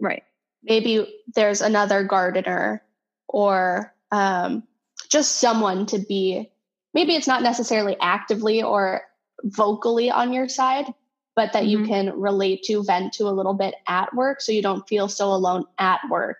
Right. 0.00 0.22
Maybe 0.62 1.06
there's 1.34 1.60
another 1.60 2.04
gardener 2.04 2.82
or 3.28 3.94
um, 4.12 4.62
just 5.08 5.40
someone 5.40 5.86
to 5.86 5.98
be 5.98 6.50
maybe 6.94 7.14
it's 7.14 7.26
not 7.26 7.42
necessarily 7.42 7.96
actively 8.00 8.62
or 8.62 9.02
vocally 9.44 10.10
on 10.10 10.32
your 10.32 10.48
side 10.48 10.92
but 11.34 11.52
that 11.52 11.64
mm-hmm. 11.64 11.82
you 11.82 11.86
can 11.86 12.18
relate 12.18 12.62
to, 12.64 12.82
vent 12.84 13.12
to 13.14 13.24
a 13.24 13.30
little 13.30 13.54
bit 13.54 13.74
at 13.86 14.14
work 14.14 14.40
so 14.40 14.52
you 14.52 14.62
don't 14.62 14.86
feel 14.88 15.08
so 15.08 15.32
alone 15.32 15.64
at 15.78 16.00
work. 16.10 16.38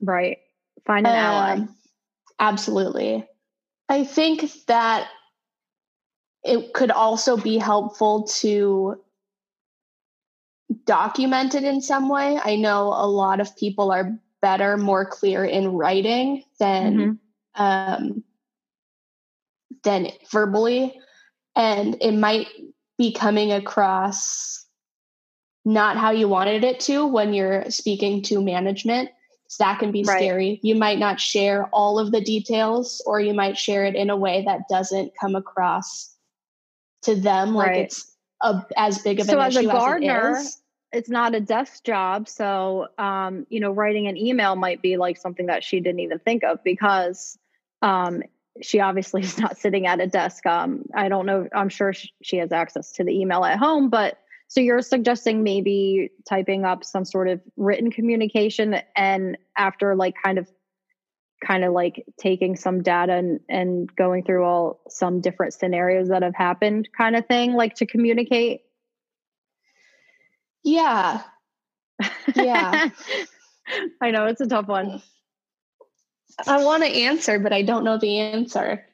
Right. 0.00 0.38
Find 0.86 1.06
an 1.06 1.12
um, 1.12 1.18
ally. 1.18 1.66
Absolutely. 2.38 3.26
I 3.88 4.04
think 4.04 4.50
that 4.66 5.08
it 6.44 6.72
could 6.72 6.90
also 6.90 7.36
be 7.36 7.58
helpful 7.58 8.24
to 8.40 9.00
document 10.84 11.54
it 11.54 11.64
in 11.64 11.80
some 11.80 12.08
way. 12.08 12.38
I 12.42 12.56
know 12.56 12.88
a 12.88 13.06
lot 13.06 13.40
of 13.40 13.56
people 13.56 13.90
are 13.90 14.18
better, 14.40 14.76
more 14.76 15.04
clear 15.04 15.44
in 15.44 15.72
writing 15.72 16.44
than 16.58 16.96
mm-hmm. 17.56 17.62
um, 17.62 18.24
than 19.82 20.08
verbally, 20.30 20.98
and 21.56 21.96
it 22.00 22.12
might 22.12 22.46
be 22.98 23.12
coming 23.12 23.52
across 23.52 24.66
not 25.64 25.96
how 25.96 26.10
you 26.10 26.28
wanted 26.28 26.64
it 26.64 26.80
to 26.80 27.06
when 27.06 27.34
you're 27.34 27.70
speaking 27.70 28.22
to 28.22 28.42
management. 28.42 29.10
So 29.48 29.64
that 29.64 29.78
can 29.78 29.92
be 29.92 30.02
right. 30.02 30.18
scary. 30.18 30.60
You 30.62 30.74
might 30.74 30.98
not 30.98 31.20
share 31.20 31.66
all 31.66 31.98
of 31.98 32.12
the 32.12 32.20
details, 32.20 33.02
or 33.06 33.20
you 33.20 33.32
might 33.32 33.56
share 33.56 33.86
it 33.86 33.94
in 33.94 34.10
a 34.10 34.16
way 34.16 34.44
that 34.44 34.68
doesn't 34.68 35.12
come 35.18 35.34
across 35.34 36.14
to 37.02 37.14
them 37.14 37.54
like 37.54 37.68
right. 37.68 37.84
it's 37.84 38.14
a, 38.42 38.62
as 38.76 38.98
big 38.98 39.20
of 39.20 39.26
so 39.26 39.40
issue 39.40 39.58
as 39.60 39.64
a 39.64 39.68
gardener, 39.68 40.36
as 40.36 40.36
it 40.36 40.40
is. 40.40 40.62
It's 40.90 41.10
not 41.10 41.34
a 41.34 41.40
desk 41.40 41.84
job, 41.84 42.28
so 42.28 42.88
um, 42.98 43.46
you 43.48 43.60
know, 43.60 43.72
writing 43.72 44.06
an 44.06 44.16
email 44.16 44.56
might 44.56 44.82
be 44.82 44.96
like 44.96 45.16
something 45.16 45.46
that 45.46 45.64
she 45.64 45.80
didn't 45.80 46.00
even 46.00 46.18
think 46.18 46.44
of 46.44 46.62
because 46.64 47.38
um, 47.82 48.22
she 48.62 48.80
obviously 48.80 49.22
is 49.22 49.38
not 49.38 49.58
sitting 49.58 49.86
at 49.86 50.00
a 50.00 50.06
desk. 50.06 50.46
Um, 50.46 50.84
I 50.94 51.08
don't 51.08 51.26
know. 51.26 51.48
I'm 51.54 51.68
sure 51.68 51.92
she 52.22 52.36
has 52.38 52.52
access 52.52 52.92
to 52.92 53.04
the 53.04 53.12
email 53.12 53.44
at 53.44 53.58
home, 53.58 53.90
but 53.90 54.18
so 54.48 54.60
you're 54.60 54.80
suggesting 54.80 55.42
maybe 55.42 56.10
typing 56.26 56.64
up 56.64 56.82
some 56.82 57.04
sort 57.04 57.28
of 57.28 57.40
written 57.56 57.90
communication 57.90 58.80
and 58.96 59.36
after 59.56 59.94
like 59.94 60.14
kind 60.22 60.38
of 60.38 60.50
kind 61.44 61.64
of 61.64 61.72
like 61.72 62.04
taking 62.18 62.56
some 62.56 62.82
data 62.82 63.12
and, 63.12 63.40
and 63.48 63.94
going 63.94 64.24
through 64.24 64.44
all 64.44 64.80
some 64.88 65.20
different 65.20 65.54
scenarios 65.54 66.08
that 66.08 66.22
have 66.22 66.34
happened 66.34 66.88
kind 66.96 67.14
of 67.14 67.26
thing 67.26 67.52
like 67.52 67.74
to 67.74 67.86
communicate 67.86 68.62
yeah 70.64 71.22
yeah 72.34 72.88
i 74.02 74.10
know 74.10 74.26
it's 74.26 74.40
a 74.40 74.48
tough 74.48 74.66
one 74.66 75.00
I 76.46 76.64
want 76.64 76.84
to 76.84 76.88
answer, 76.88 77.38
but 77.38 77.52
I 77.52 77.62
don't 77.62 77.84
know 77.84 77.98
the 77.98 78.18
answer. 78.18 78.84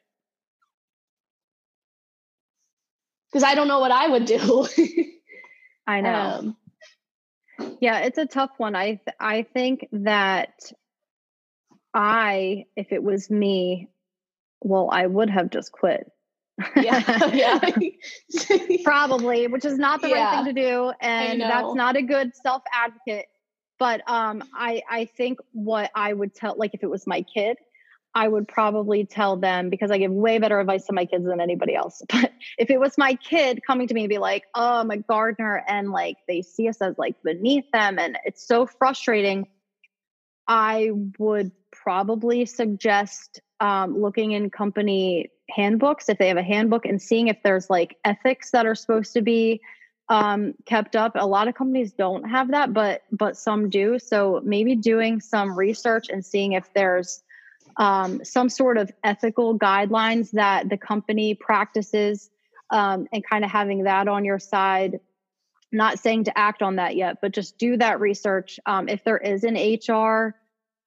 Because 3.30 3.44
I 3.44 3.54
don't 3.54 3.68
know 3.68 3.80
what 3.80 3.90
I 3.90 4.08
would 4.08 4.24
do. 4.26 4.66
I 5.86 6.00
know. 6.00 6.14
Um, 6.14 6.56
yeah, 7.80 8.00
it's 8.00 8.18
a 8.18 8.26
tough 8.26 8.52
one. 8.56 8.74
I 8.74 8.86
th- 8.86 9.16
I 9.20 9.42
think 9.42 9.88
that 9.92 10.72
I, 11.92 12.66
if 12.76 12.92
it 12.92 13.02
was 13.02 13.30
me, 13.30 13.88
well, 14.60 14.88
I 14.90 15.06
would 15.06 15.30
have 15.30 15.50
just 15.50 15.72
quit. 15.72 16.10
yeah, 16.76 17.26
yeah. 17.32 17.70
Probably, 18.84 19.48
which 19.48 19.64
is 19.64 19.78
not 19.78 20.00
the 20.00 20.08
yeah. 20.08 20.24
right 20.24 20.44
thing 20.44 20.54
to 20.54 20.60
do. 20.60 20.92
And 21.00 21.40
that's 21.40 21.74
not 21.74 21.96
a 21.96 22.02
good 22.02 22.34
self 22.36 22.62
advocate 22.72 23.26
but 23.78 24.08
um, 24.08 24.42
I 24.54 24.82
I 24.88 25.04
think 25.06 25.38
what 25.52 25.90
I 25.94 26.12
would 26.12 26.34
tell, 26.34 26.54
like 26.56 26.74
if 26.74 26.82
it 26.82 26.90
was 26.90 27.06
my 27.06 27.22
kid, 27.22 27.56
I 28.14 28.28
would 28.28 28.46
probably 28.46 29.04
tell 29.04 29.36
them 29.36 29.70
because 29.70 29.90
I 29.90 29.98
give 29.98 30.12
way 30.12 30.38
better 30.38 30.60
advice 30.60 30.86
to 30.86 30.92
my 30.92 31.04
kids 31.04 31.24
than 31.24 31.40
anybody 31.40 31.74
else. 31.74 32.00
But 32.12 32.32
if 32.58 32.70
it 32.70 32.78
was 32.78 32.96
my 32.96 33.14
kid 33.14 33.60
coming 33.66 33.88
to 33.88 33.94
me 33.94 34.02
and 34.02 34.08
be 34.08 34.18
like, 34.18 34.44
"Oh, 34.54 34.80
I'm 34.80 34.90
a 34.90 34.98
gardener," 34.98 35.62
and 35.66 35.90
like 35.90 36.16
they 36.28 36.42
see 36.42 36.68
us 36.68 36.80
as 36.80 36.96
like 36.98 37.16
beneath 37.22 37.70
them, 37.72 37.98
and 37.98 38.16
it's 38.24 38.46
so 38.46 38.66
frustrating, 38.66 39.48
I 40.46 40.90
would 41.18 41.50
probably 41.72 42.46
suggest 42.46 43.40
um, 43.60 44.00
looking 44.00 44.32
in 44.32 44.50
company 44.50 45.30
handbooks, 45.50 46.08
if 46.08 46.18
they 46.18 46.28
have 46.28 46.36
a 46.36 46.42
handbook, 46.42 46.86
and 46.86 47.02
seeing 47.02 47.28
if 47.28 47.38
there's 47.42 47.68
like 47.68 47.96
ethics 48.04 48.52
that 48.52 48.66
are 48.66 48.74
supposed 48.76 49.14
to 49.14 49.22
be 49.22 49.60
um, 50.08 50.54
kept 50.66 50.96
up. 50.96 51.12
A 51.14 51.26
lot 51.26 51.48
of 51.48 51.54
companies 51.54 51.92
don't 51.92 52.28
have 52.28 52.50
that, 52.50 52.72
but 52.72 53.02
but 53.10 53.36
some 53.36 53.70
do. 53.70 53.98
So 53.98 54.40
maybe 54.44 54.76
doing 54.76 55.20
some 55.20 55.58
research 55.58 56.08
and 56.10 56.24
seeing 56.24 56.52
if 56.52 56.72
there's 56.74 57.22
um, 57.76 58.24
some 58.24 58.48
sort 58.48 58.78
of 58.78 58.92
ethical 59.02 59.58
guidelines 59.58 60.30
that 60.32 60.68
the 60.68 60.76
company 60.76 61.34
practices, 61.34 62.30
um, 62.70 63.06
and 63.12 63.24
kind 63.26 63.44
of 63.44 63.50
having 63.50 63.84
that 63.84 64.08
on 64.08 64.24
your 64.24 64.38
side. 64.38 65.00
Not 65.72 65.98
saying 65.98 66.24
to 66.24 66.38
act 66.38 66.62
on 66.62 66.76
that 66.76 66.94
yet, 66.94 67.16
but 67.20 67.32
just 67.32 67.58
do 67.58 67.76
that 67.78 67.98
research. 67.98 68.60
Um, 68.64 68.88
if 68.88 69.02
there 69.02 69.18
is 69.18 69.42
an 69.42 69.56
HR, 69.56 70.36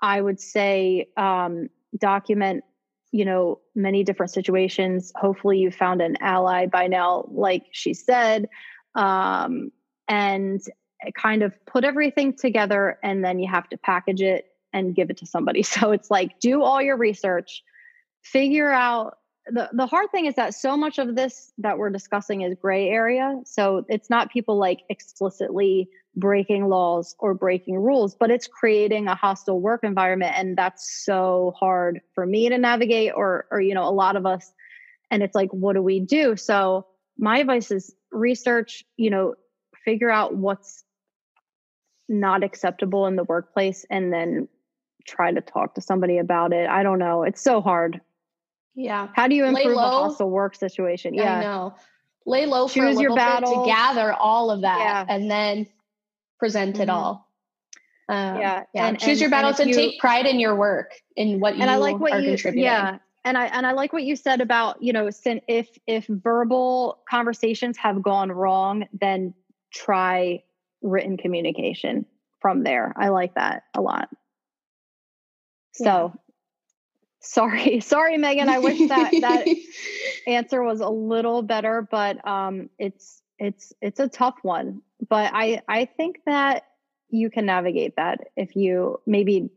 I 0.02 0.22
would 0.22 0.40
say 0.40 1.10
um, 1.18 1.70
document 1.98 2.64
you 3.12 3.26
know 3.26 3.60
many 3.74 4.04
different 4.04 4.32
situations 4.32 5.14
hopefully 5.16 5.60
you 5.60 5.72
found 5.72 6.02
an 6.02 6.18
ally 6.20 6.66
by 6.66 6.88
now 6.88 7.26
like 7.32 7.64
she 7.72 7.94
said 7.94 8.50
um, 8.98 9.72
and 10.10 10.62
kind 11.16 11.44
of 11.44 11.54
put 11.66 11.84
everything 11.84 12.36
together 12.36 13.00
and 13.04 13.24
then 13.24 13.40
you 13.40 13.48
have 13.50 13.70
to 13.70 13.78
package 13.78 14.22
it 14.22 14.48
and 14.74 14.96
give 14.96 15.10
it 15.10 15.18
to 15.18 15.26
somebody 15.26 15.64
so 15.76 15.92
it's 15.92 16.12
like 16.12 16.40
do 16.40 16.64
all 16.64 16.82
your 16.82 16.98
research 16.98 17.64
figure 18.22 18.72
out 18.72 19.18
the, 19.50 19.70
the 19.72 19.86
hard 19.86 20.12
thing 20.12 20.26
is 20.26 20.36
that 20.36 20.54
so 20.54 20.76
much 20.76 20.98
of 20.98 21.16
this 21.16 21.54
that 21.58 21.78
we're 21.78 21.90
discussing 21.90 22.42
is 22.42 22.56
gray 22.62 22.90
area 22.90 23.40
so 23.46 23.86
it's 23.88 24.10
not 24.10 24.30
people 24.30 24.58
like 24.58 24.82
explicitly 24.90 25.88
breaking 26.18 26.68
laws 26.68 27.16
or 27.20 27.34
breaking 27.34 27.78
rules, 27.78 28.16
but 28.16 28.32
it's 28.32 28.48
creating 28.48 29.08
a 29.08 29.16
hostile 29.16 29.62
work 29.62 29.84
environment. 29.84 30.34
And 30.36 30.58
that's 30.58 31.06
so 31.06 31.54
hard 31.58 32.02
for 32.14 32.26
me 32.26 32.50
to 32.50 32.58
navigate 32.58 33.14
or, 33.16 33.46
or, 33.52 33.62
you 33.62 33.74
know, 33.74 33.88
a 33.88 33.94
lot 33.94 34.16
of 34.16 34.26
us. 34.26 34.52
And 35.12 35.24
it's 35.24 35.36
like, 35.36 35.52
what 35.52 35.74
do 35.74 35.82
we 35.82 36.00
do? 36.00 36.36
So 36.36 36.88
my 37.18 37.40
advice 37.40 37.72
is 37.72 37.94
research, 38.12 38.84
you 38.96 39.10
know, 39.10 39.36
figure 39.86 40.10
out 40.10 40.36
what's 40.36 40.84
not 42.10 42.44
acceptable 42.44 43.08
in 43.08 43.16
the 43.16 43.24
workplace 43.24 43.86
and 43.90 44.12
then 44.14 44.48
try 45.08 45.32
to 45.32 45.42
talk 45.42 45.76
to 45.76 45.82
somebody 45.82 46.18
about 46.18 46.54
it. 46.54 46.70
I 46.70 46.84
don't 46.84 47.00
know. 47.00 47.24
It's 47.24 47.42
so 47.42 47.62
hard. 47.62 48.02
Yeah. 48.76 49.08
How 49.14 49.28
do 49.28 49.36
you 49.36 49.46
improve 49.46 49.78
a 49.78 49.80
hostile 49.80 50.30
work 50.30 50.56
situation? 50.56 51.14
Yeah. 51.14 51.38
I 51.38 51.42
know. 51.42 51.76
Lay 52.26 52.46
low 52.46 52.68
Choose 52.68 52.96
for 52.96 53.00
a 53.00 53.02
your 53.02 53.16
battle. 53.16 53.64
to 53.64 53.70
gather 53.70 54.14
all 54.14 54.52
of 54.52 54.62
that 54.62 54.80
yeah. 54.80 55.06
and 55.16 55.32
then 55.32 55.68
present 56.40 56.74
mm-hmm. 56.74 56.84
it 56.84 56.90
all. 56.90 57.28
Um, 58.10 58.38
yeah, 58.40 58.64
yeah. 58.74 58.88
And, 58.88 59.00
Choose 59.00 59.10
and, 59.12 59.22
your 59.22 59.30
battles 59.30 59.60
and, 59.60 59.70
and, 59.70 59.78
take 59.78 60.00
pride 60.00 60.26
in 60.26 60.40
your 60.40 60.56
work 60.56 60.94
in 61.16 61.40
what 61.40 61.56
you 61.56 61.62
and 61.62 61.72
I 61.72 61.78
like 61.78 62.00
what 62.00 62.14
are 62.14 62.20
you, 62.20 62.30
contributing. 62.32 62.64
Yeah, 62.64 63.00
and 63.28 63.38
I 63.38 63.46
and 63.48 63.68
I 63.68 63.74
like 63.74 63.94
what 63.94 64.04
you 64.04 64.16
said 64.16 64.42
about 64.42 64.82
you 64.82 64.94
know 64.94 65.10
if 65.48 65.68
if 65.86 66.06
verbal 66.08 67.00
conversations 67.10 67.78
have 67.78 68.02
gone 68.02 68.32
wrong, 68.32 68.86
then 68.94 69.34
try 69.74 70.44
written 70.82 71.18
communication 71.18 72.06
from 72.40 72.64
there. 72.64 72.94
I 72.98 73.10
like 73.10 73.36
that 73.36 73.64
a 73.76 73.82
lot. 73.82 74.10
So. 75.74 75.84
Yeah. 75.84 76.10
Sorry, 77.20 77.80
sorry, 77.82 78.18
Megan. 78.18 78.48
I 78.48 78.60
wish 78.60 78.88
that 78.88 79.12
that 79.12 79.48
answer 80.28 80.64
was 80.64 80.80
a 80.80 80.88
little 80.88 81.42
better, 81.42 81.86
but 81.90 82.26
um, 82.26 82.70
it's 82.80 83.22
it's 83.40 83.74
it's 83.82 84.00
a 84.00 84.08
tough 84.08 84.38
one 84.42 84.82
but 85.10 85.32
i 85.34 85.62
i 85.68 85.86
think 85.86 86.18
that 86.26 86.64
you 87.10 87.30
can 87.30 87.46
navigate 87.46 87.96
that 87.96 88.20
if 88.36 88.56
you 88.56 89.00
maybe 89.06 89.50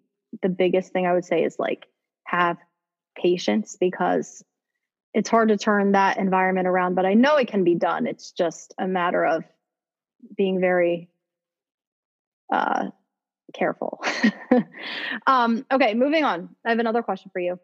the 0.43 0.49
biggest 0.49 0.93
thing 0.93 1.07
i 1.07 1.13
would 1.13 1.25
say 1.25 1.43
is 1.43 1.57
like 1.59 1.87
have 2.25 2.59
patience 3.21 3.77
because 3.79 4.45
it's 5.13 5.29
hard 5.29 5.49
to 5.49 5.57
turn 5.59 5.93
that 5.93 6.19
environment 6.19 6.67
around 6.67 6.95
but 6.95 7.05
i 7.07 7.15
know 7.15 7.37
it 7.37 7.49
can 7.49 7.65
be 7.65 7.75
done. 7.75 8.07
It's 8.07 8.33
just 8.33 8.75
a 8.79 8.87
matter 8.87 9.25
of 9.25 9.45
being 10.37 10.61
very 10.61 11.09
uh 12.53 12.91
careful. 13.55 14.03
Um 15.27 15.67
okay 15.71 15.95
moving 15.95 16.25
on. 16.25 16.49
I 16.65 16.71
have 16.71 16.79
another 16.79 17.03
question 17.03 17.31
for 17.33 17.41
you. 17.41 17.59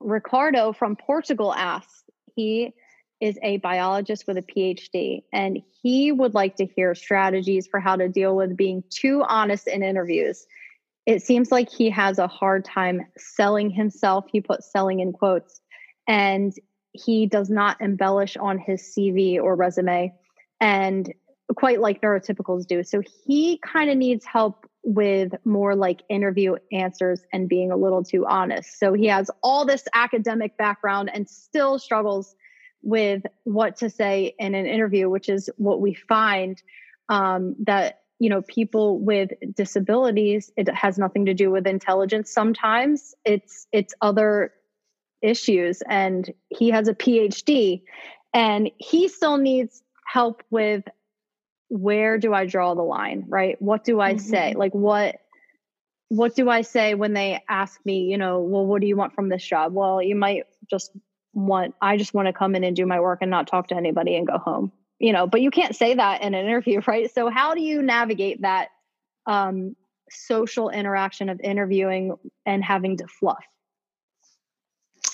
Ricardo 0.00 0.72
from 0.72 0.96
portugal 0.96 1.52
asks 1.52 2.04
he 2.36 2.72
is 3.20 3.38
a 3.42 3.56
biologist 3.58 4.26
with 4.28 4.38
a 4.38 4.42
PhD, 4.42 5.24
and 5.32 5.60
he 5.82 6.12
would 6.12 6.34
like 6.34 6.56
to 6.56 6.66
hear 6.66 6.94
strategies 6.94 7.66
for 7.66 7.80
how 7.80 7.96
to 7.96 8.08
deal 8.08 8.36
with 8.36 8.56
being 8.56 8.84
too 8.90 9.24
honest 9.26 9.66
in 9.66 9.82
interviews. 9.82 10.46
It 11.08 11.22
seems 11.22 11.50
like 11.50 11.70
he 11.70 11.88
has 11.88 12.18
a 12.18 12.26
hard 12.26 12.66
time 12.66 13.00
selling 13.16 13.70
himself. 13.70 14.26
He 14.30 14.42
put 14.42 14.62
selling 14.62 15.00
in 15.00 15.14
quotes, 15.14 15.58
and 16.06 16.52
he 16.92 17.24
does 17.24 17.48
not 17.48 17.80
embellish 17.80 18.36
on 18.36 18.58
his 18.58 18.82
CV 18.82 19.40
or 19.40 19.56
resume, 19.56 20.12
and 20.60 21.10
quite 21.56 21.80
like 21.80 22.02
neurotypicals 22.02 22.66
do. 22.66 22.82
So 22.82 23.00
he 23.24 23.58
kind 23.64 23.88
of 23.88 23.96
needs 23.96 24.26
help 24.26 24.66
with 24.82 25.32
more 25.46 25.74
like 25.74 26.02
interview 26.10 26.56
answers 26.72 27.22
and 27.32 27.48
being 27.48 27.72
a 27.72 27.76
little 27.76 28.04
too 28.04 28.26
honest. 28.26 28.78
So 28.78 28.92
he 28.92 29.06
has 29.06 29.30
all 29.42 29.64
this 29.64 29.84
academic 29.94 30.58
background 30.58 31.10
and 31.14 31.26
still 31.26 31.78
struggles 31.78 32.36
with 32.82 33.22
what 33.44 33.78
to 33.78 33.88
say 33.88 34.34
in 34.38 34.54
an 34.54 34.66
interview, 34.66 35.08
which 35.08 35.30
is 35.30 35.48
what 35.56 35.80
we 35.80 35.94
find 35.94 36.62
um, 37.08 37.56
that 37.60 38.02
you 38.18 38.28
know 38.28 38.42
people 38.42 38.98
with 38.98 39.30
disabilities 39.54 40.50
it 40.56 40.68
has 40.74 40.98
nothing 40.98 41.26
to 41.26 41.34
do 41.34 41.50
with 41.50 41.66
intelligence 41.66 42.32
sometimes 42.32 43.14
it's 43.24 43.66
it's 43.72 43.94
other 44.00 44.52
issues 45.22 45.82
and 45.88 46.32
he 46.48 46.70
has 46.70 46.88
a 46.88 46.94
phd 46.94 47.82
and 48.34 48.70
he 48.78 49.08
still 49.08 49.36
needs 49.36 49.82
help 50.06 50.42
with 50.50 50.84
where 51.68 52.18
do 52.18 52.32
i 52.32 52.46
draw 52.46 52.74
the 52.74 52.82
line 52.82 53.24
right 53.28 53.60
what 53.60 53.84
do 53.84 54.00
i 54.00 54.14
mm-hmm. 54.14 54.26
say 54.26 54.54
like 54.56 54.72
what 54.72 55.16
what 56.08 56.34
do 56.34 56.48
i 56.48 56.62
say 56.62 56.94
when 56.94 57.12
they 57.12 57.42
ask 57.48 57.78
me 57.84 58.00
you 58.04 58.16
know 58.16 58.40
well 58.40 58.64
what 58.64 58.80
do 58.80 58.86
you 58.86 58.96
want 58.96 59.14
from 59.14 59.28
this 59.28 59.44
job 59.44 59.72
well 59.72 60.02
you 60.02 60.14
might 60.14 60.44
just 60.70 60.92
want 61.38 61.74
I 61.80 61.96
just 61.96 62.14
want 62.14 62.26
to 62.26 62.32
come 62.32 62.54
in 62.54 62.64
and 62.64 62.74
do 62.74 62.86
my 62.86 63.00
work 63.00 63.20
and 63.22 63.30
not 63.30 63.46
talk 63.46 63.68
to 63.68 63.76
anybody 63.76 64.16
and 64.16 64.26
go 64.26 64.38
home. 64.38 64.72
You 64.98 65.12
know, 65.12 65.26
but 65.26 65.40
you 65.40 65.50
can't 65.50 65.76
say 65.76 65.94
that 65.94 66.22
in 66.22 66.34
an 66.34 66.46
interview, 66.46 66.80
right? 66.86 67.12
So 67.12 67.30
how 67.30 67.54
do 67.54 67.60
you 67.60 67.82
navigate 67.82 68.42
that 68.42 68.68
um, 69.26 69.76
social 70.10 70.70
interaction 70.70 71.28
of 71.28 71.40
interviewing 71.40 72.16
and 72.46 72.64
having 72.64 72.96
to 72.98 73.06
fluff? 73.06 73.44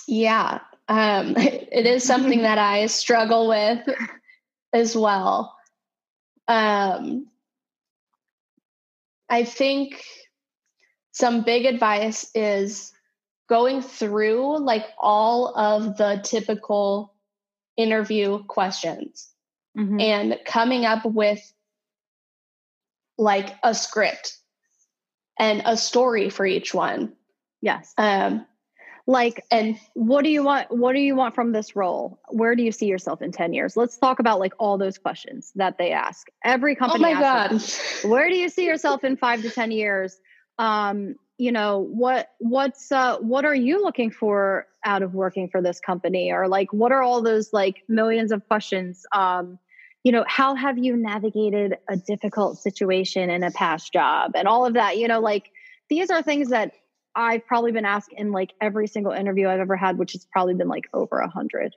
Yeah, 0.06 0.61
um, 0.89 1.35
it 1.36 1.86
is 1.86 2.05
something 2.05 2.43
that 2.43 2.59
I 2.59 2.86
struggle 2.86 3.48
with 3.48 3.89
as 4.73 4.97
well. 4.97 5.56
Um, 6.47 7.27
I 9.28 9.44
think 9.44 10.02
some 11.12 11.43
big 11.43 11.65
advice 11.65 12.31
is 12.35 12.93
going 13.48 13.82
through 13.82 14.59
like 14.59 14.85
all 14.98 15.56
of 15.56 15.97
the 15.97 16.20
typical 16.24 17.15
interview 17.77 18.43
questions 18.44 19.34
mm-hmm. 19.76 20.01
and 20.01 20.38
coming 20.44 20.84
up 20.84 21.05
with 21.05 21.40
like 23.18 23.55
a 23.62 23.74
script 23.74 24.38
and 25.38 25.62
a 25.64 25.76
story 25.76 26.30
for 26.30 26.46
each 26.46 26.74
one. 26.74 27.12
Yes. 27.60 27.92
Um 27.98 28.46
like 29.06 29.44
and 29.51 29.78
what 29.92 30.24
do 30.24 30.30
you 30.30 30.42
want 30.42 30.70
what 30.70 30.94
do 30.94 31.01
you 31.01 31.14
want 31.14 31.34
from 31.34 31.52
this 31.52 31.76
role? 31.76 32.18
Where 32.30 32.55
do 32.55 32.62
you 32.62 32.72
see 32.72 32.86
yourself 32.86 33.20
in 33.20 33.32
10 33.32 33.52
years? 33.52 33.76
Let's 33.76 33.98
talk 33.98 34.18
about 34.18 34.40
like 34.40 34.55
all 34.59 34.78
those 34.78 34.96
questions 34.96 35.52
that 35.56 35.76
they 35.76 35.92
ask. 35.92 36.28
Every 36.44 36.74
company 36.74 37.05
Oh 37.05 37.14
my 37.14 37.20
god. 37.20 37.51
Them, 37.51 38.10
where 38.10 38.28
do 38.30 38.36
you 38.36 38.48
see 38.48 38.64
yourself 38.66 39.05
in 39.05 39.16
5 39.16 39.42
to 39.42 39.51
10 39.51 39.70
years? 39.72 40.18
Um 40.59 41.16
you 41.36 41.51
know 41.51 41.80
what 41.80 42.28
what's 42.38 42.92
uh 42.92 43.18
what 43.18 43.44
are 43.44 43.55
you 43.55 43.82
looking 43.82 44.10
for 44.10 44.66
out 44.84 45.02
of 45.02 45.14
working 45.14 45.48
for 45.48 45.60
this 45.60 45.80
company 45.80 46.30
or 46.30 46.46
like 46.46 46.72
what 46.72 46.92
are 46.92 47.02
all 47.02 47.22
those 47.22 47.52
like 47.52 47.82
millions 47.88 48.30
of 48.30 48.46
questions 48.46 49.05
um 49.12 49.59
you 50.05 50.12
know 50.12 50.24
how 50.28 50.55
have 50.55 50.78
you 50.78 50.97
navigated 50.97 51.76
a 51.89 51.97
difficult 51.97 52.59
situation 52.59 53.31
in 53.31 53.43
a 53.43 53.51
past 53.51 53.93
job 53.93 54.32
and 54.36 54.47
all 54.47 54.64
of 54.64 54.74
that 54.74 54.98
you 54.98 55.09
know 55.09 55.18
like 55.18 55.51
these 55.89 56.10
are 56.10 56.22
things 56.22 56.51
that 56.51 56.72
i've 57.16 57.44
probably 57.47 57.72
been 57.72 57.85
asked 57.85 58.12
in 58.12 58.31
like 58.31 58.52
every 58.60 58.86
single 58.86 59.12
interview 59.12 59.48
i've 59.48 59.60
ever 59.60 59.76
had 59.76 59.98
which 59.98 60.12
has 60.12 60.26
probably 60.31 60.55
been 60.55 60.68
like 60.68 60.85
over 60.93 61.18
a 61.18 61.28
hundred 61.28 61.74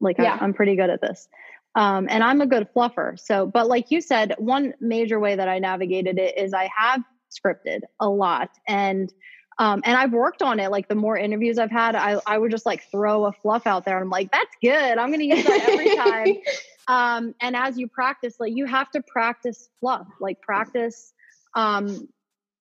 like 0.00 0.16
yeah. 0.18 0.34
I'm, 0.34 0.44
I'm 0.44 0.54
pretty 0.54 0.74
good 0.74 0.90
at 0.90 1.00
this 1.00 1.28
um, 1.76 2.08
and 2.10 2.24
i'm 2.24 2.40
a 2.40 2.46
good 2.46 2.66
fluffer 2.74 3.20
so 3.20 3.46
but 3.46 3.68
like 3.68 3.90
you 3.90 4.00
said 4.00 4.34
one 4.38 4.74
major 4.80 5.20
way 5.20 5.36
that 5.36 5.48
i 5.48 5.58
navigated 5.58 6.18
it 6.18 6.36
is 6.36 6.54
i 6.54 6.68
have 6.76 7.02
scripted 7.30 7.80
a 8.00 8.08
lot 8.08 8.50
and 8.66 9.12
um, 9.58 9.80
and 9.84 9.96
I've 9.96 10.12
worked 10.12 10.42
on 10.42 10.60
it. 10.60 10.70
Like 10.70 10.86
the 10.86 10.94
more 10.94 11.16
interviews 11.16 11.58
I've 11.58 11.70
had, 11.70 11.96
I, 11.96 12.20
I 12.26 12.36
would 12.36 12.50
just 12.50 12.66
like 12.66 12.90
throw 12.90 13.24
a 13.24 13.32
fluff 13.32 13.66
out 13.66 13.86
there. 13.86 13.96
And 13.96 14.04
I'm 14.04 14.10
like, 14.10 14.30
that's 14.30 14.54
good. 14.62 14.98
I'm 14.98 15.08
going 15.08 15.20
to 15.20 15.24
use 15.34 15.46
that 15.46 15.68
every 15.68 15.96
time. 15.96 16.42
Um, 16.88 17.34
and 17.40 17.56
as 17.56 17.78
you 17.78 17.88
practice, 17.88 18.36
like 18.38 18.52
you 18.54 18.66
have 18.66 18.90
to 18.92 19.02
practice 19.02 19.68
fluff, 19.80 20.06
like 20.20 20.40
practice. 20.40 21.12
Um, 21.54 22.08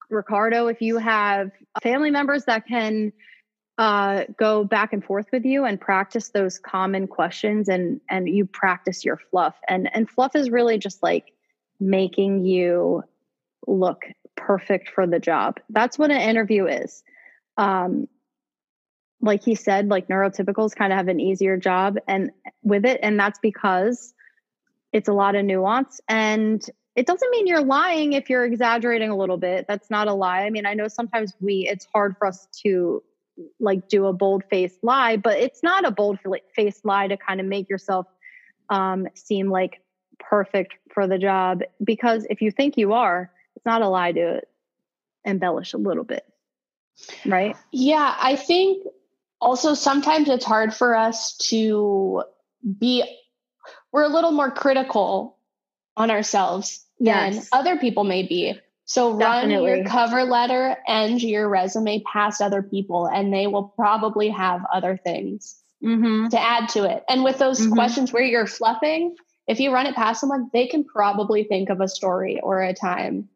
Ricardo, 0.10 0.68
if 0.68 0.82
you 0.82 0.98
have 0.98 1.52
family 1.82 2.12
members 2.12 2.46
that 2.46 2.68
can 2.68 3.12
uh, 3.78 4.24
go 4.40 4.64
back 4.64 4.94
and 4.94 5.04
forth 5.04 5.28
with 5.32 5.46
you 5.46 5.66
and 5.66 5.80
practice 5.80 6.30
those 6.30 6.60
common 6.60 7.08
questions 7.08 7.68
and 7.68 8.00
and 8.10 8.30
you 8.30 8.46
practice 8.46 9.04
your 9.04 9.20
fluff 9.32 9.56
and 9.68 9.94
and 9.94 10.10
fluff 10.10 10.36
is 10.36 10.50
really 10.50 10.78
just 10.78 11.04
like 11.04 11.34
making 11.80 12.46
you 12.46 13.04
look 13.68 14.06
perfect 14.38 14.90
for 14.90 15.06
the 15.06 15.20
job 15.20 15.60
that's 15.70 16.00
what 16.00 16.10
an 16.10 16.22
interview 16.22 16.68
is 16.68 17.04
um 17.58 18.08
like 19.22 19.44
he 19.44 19.56
said 19.56 19.90
like 19.90 20.08
neurotypicals 20.08 20.76
kind 20.76 20.94
of 20.94 20.98
have 20.98 21.10
an 21.10 21.20
easier 21.20 21.58
job 21.58 21.98
and 22.08 22.32
with 22.64 22.86
it 22.86 23.00
and 23.04 23.20
that's 23.20 23.40
because 23.40 24.14
it's 24.96 25.10
a 25.10 25.14
lot 25.14 25.36
of 25.36 25.46
nuance 25.46 26.00
and 26.08 26.70
it 26.96 27.06
doesn't 27.06 27.30
mean 27.32 27.46
you're 27.46 27.64
lying 27.64 28.14
if 28.14 28.30
you're 28.30 28.46
exaggerating 28.46 29.10
a 29.10 29.18
little 29.18 29.38
bit 29.38 29.66
that's 29.68 29.90
not 29.90 30.08
a 30.08 30.14
lie 30.14 30.42
i 30.42 30.50
mean 30.50 30.66
i 30.66 30.74
know 30.74 30.88
sometimes 30.88 31.34
we 31.40 31.68
it's 31.70 31.86
hard 31.94 32.16
for 32.18 32.28
us 32.28 32.48
to 32.64 33.04
like 33.60 33.88
do 33.88 34.06
a 34.06 34.14
bold 34.14 34.44
faced 34.50 34.84
lie, 34.84 35.18
but 35.18 35.38
it's 35.38 35.64
not 35.64 35.86
a 35.86 35.92
bold 35.92 36.20
faced 36.56 36.86
lie 36.86 37.08
to 37.08 37.18
kind 37.18 37.40
of 37.40 37.46
make 37.46 37.70
yourself 37.70 38.08
um, 38.70 39.08
seem 39.14 39.50
like 39.50 39.82
perfect 40.20 40.76
for 40.94 41.08
the 41.08 41.18
job. 41.18 41.62
Because 41.84 42.26
if 42.30 42.42
you 42.42 42.52
think 42.52 42.78
you 42.78 42.94
are, 42.94 43.32
it's 43.56 43.66
not 43.66 43.82
a 43.82 43.88
lie 43.88 44.12
to 44.14 44.42
embellish 45.26 45.74
a 45.74 45.78
little 45.78 46.04
bit. 46.04 46.26
Right? 47.26 47.56
Yeah. 47.72 48.16
I 48.20 48.36
think 48.36 48.86
also 49.42 49.74
sometimes 49.74 50.30
it's 50.30 50.46
hard 50.46 50.74
for 50.74 50.96
us 50.96 51.36
to 51.50 52.24
be, 52.80 53.04
we're 53.96 54.04
a 54.04 54.10
little 54.10 54.34
more 54.34 54.52
critical 54.52 55.38
on 55.96 56.12
ourselves 56.12 56.86
yes. 57.00 57.34
than 57.34 57.48
other 57.58 57.78
people 57.78 58.04
may 58.04 58.24
be. 58.24 58.60
So 58.84 59.18
Definitely. 59.18 59.70
run 59.70 59.78
your 59.78 59.86
cover 59.88 60.26
letter 60.26 60.76
and 60.86 61.24
your 61.24 61.48
resume 61.48 62.04
past 62.04 62.42
other 62.42 62.62
people, 62.62 63.08
and 63.08 63.34
they 63.34 63.48
will 63.48 63.64
probably 63.64 64.28
have 64.28 64.66
other 64.72 65.00
things 65.02 65.56
mm-hmm. 65.82 66.28
to 66.28 66.38
add 66.38 66.68
to 66.70 66.84
it. 66.84 67.06
And 67.08 67.24
with 67.24 67.38
those 67.38 67.62
mm-hmm. 67.62 67.72
questions 67.72 68.12
where 68.12 68.22
you're 68.22 68.48
fluffing, 68.48 69.16
if 69.48 69.62
you 69.62 69.74
run 69.74 69.86
it 69.86 69.96
past 69.96 70.20
someone, 70.20 70.50
they 70.52 70.68
can 70.68 70.84
probably 70.84 71.46
think 71.46 71.70
of 71.70 71.80
a 71.80 71.88
story 71.88 72.42
or 72.44 72.62
a 72.62 72.74
time 72.74 73.30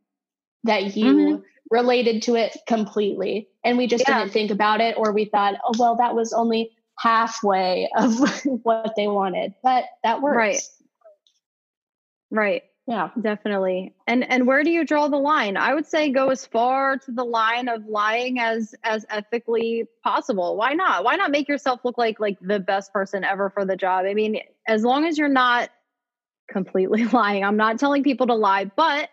that 0.65 0.97
you 0.97 1.05
mm-hmm. 1.05 1.41
related 1.71 2.23
to 2.23 2.35
it 2.35 2.57
completely. 2.67 3.47
And 3.63 3.77
we 3.77 3.87
just 3.87 4.03
yeah. 4.05 4.19
didn't 4.19 4.33
think 4.33 4.51
about 4.51 4.81
it, 4.81 4.97
or 4.97 5.13
we 5.13 5.23
thought, 5.23 5.55
oh, 5.63 5.71
well, 5.79 5.95
that 5.95 6.15
was 6.15 6.33
only 6.33 6.71
halfway 6.99 7.89
of 7.97 8.13
what 8.63 8.93
they 8.95 9.07
wanted, 9.07 9.53
but 9.63 9.85
that 10.03 10.21
works. 10.21 10.35
Right. 10.37 10.61
Right. 12.31 12.63
Yeah, 12.87 13.09
definitely. 13.21 13.93
And 14.07 14.29
and 14.29 14.47
where 14.47 14.63
do 14.63 14.71
you 14.71 14.83
draw 14.83 15.07
the 15.07 15.17
line? 15.17 15.57
I 15.57 15.75
would 15.75 15.85
say 15.85 16.09
go 16.09 16.29
as 16.29 16.45
far 16.45 16.97
to 16.97 17.11
the 17.11 17.23
line 17.23 17.67
of 17.67 17.85
lying 17.85 18.39
as 18.39 18.73
as 18.83 19.05
ethically 19.09 19.85
possible. 20.03 20.57
Why 20.57 20.73
not? 20.73 21.03
Why 21.03 21.15
not 21.15 21.29
make 21.29 21.47
yourself 21.47 21.81
look 21.83 21.99
like 21.99 22.19
like 22.19 22.37
the 22.41 22.59
best 22.59 22.91
person 22.91 23.23
ever 23.23 23.51
for 23.51 23.63
the 23.63 23.75
job? 23.75 24.05
I 24.05 24.15
mean, 24.15 24.41
as 24.67 24.83
long 24.83 25.05
as 25.05 25.19
you're 25.19 25.29
not 25.29 25.69
completely 26.47 27.05
lying. 27.13 27.43
I'm 27.43 27.57
not 27.57 27.79
telling 27.79 28.03
people 28.03 28.27
to 28.27 28.35
lie, 28.35 28.65
but 28.65 29.09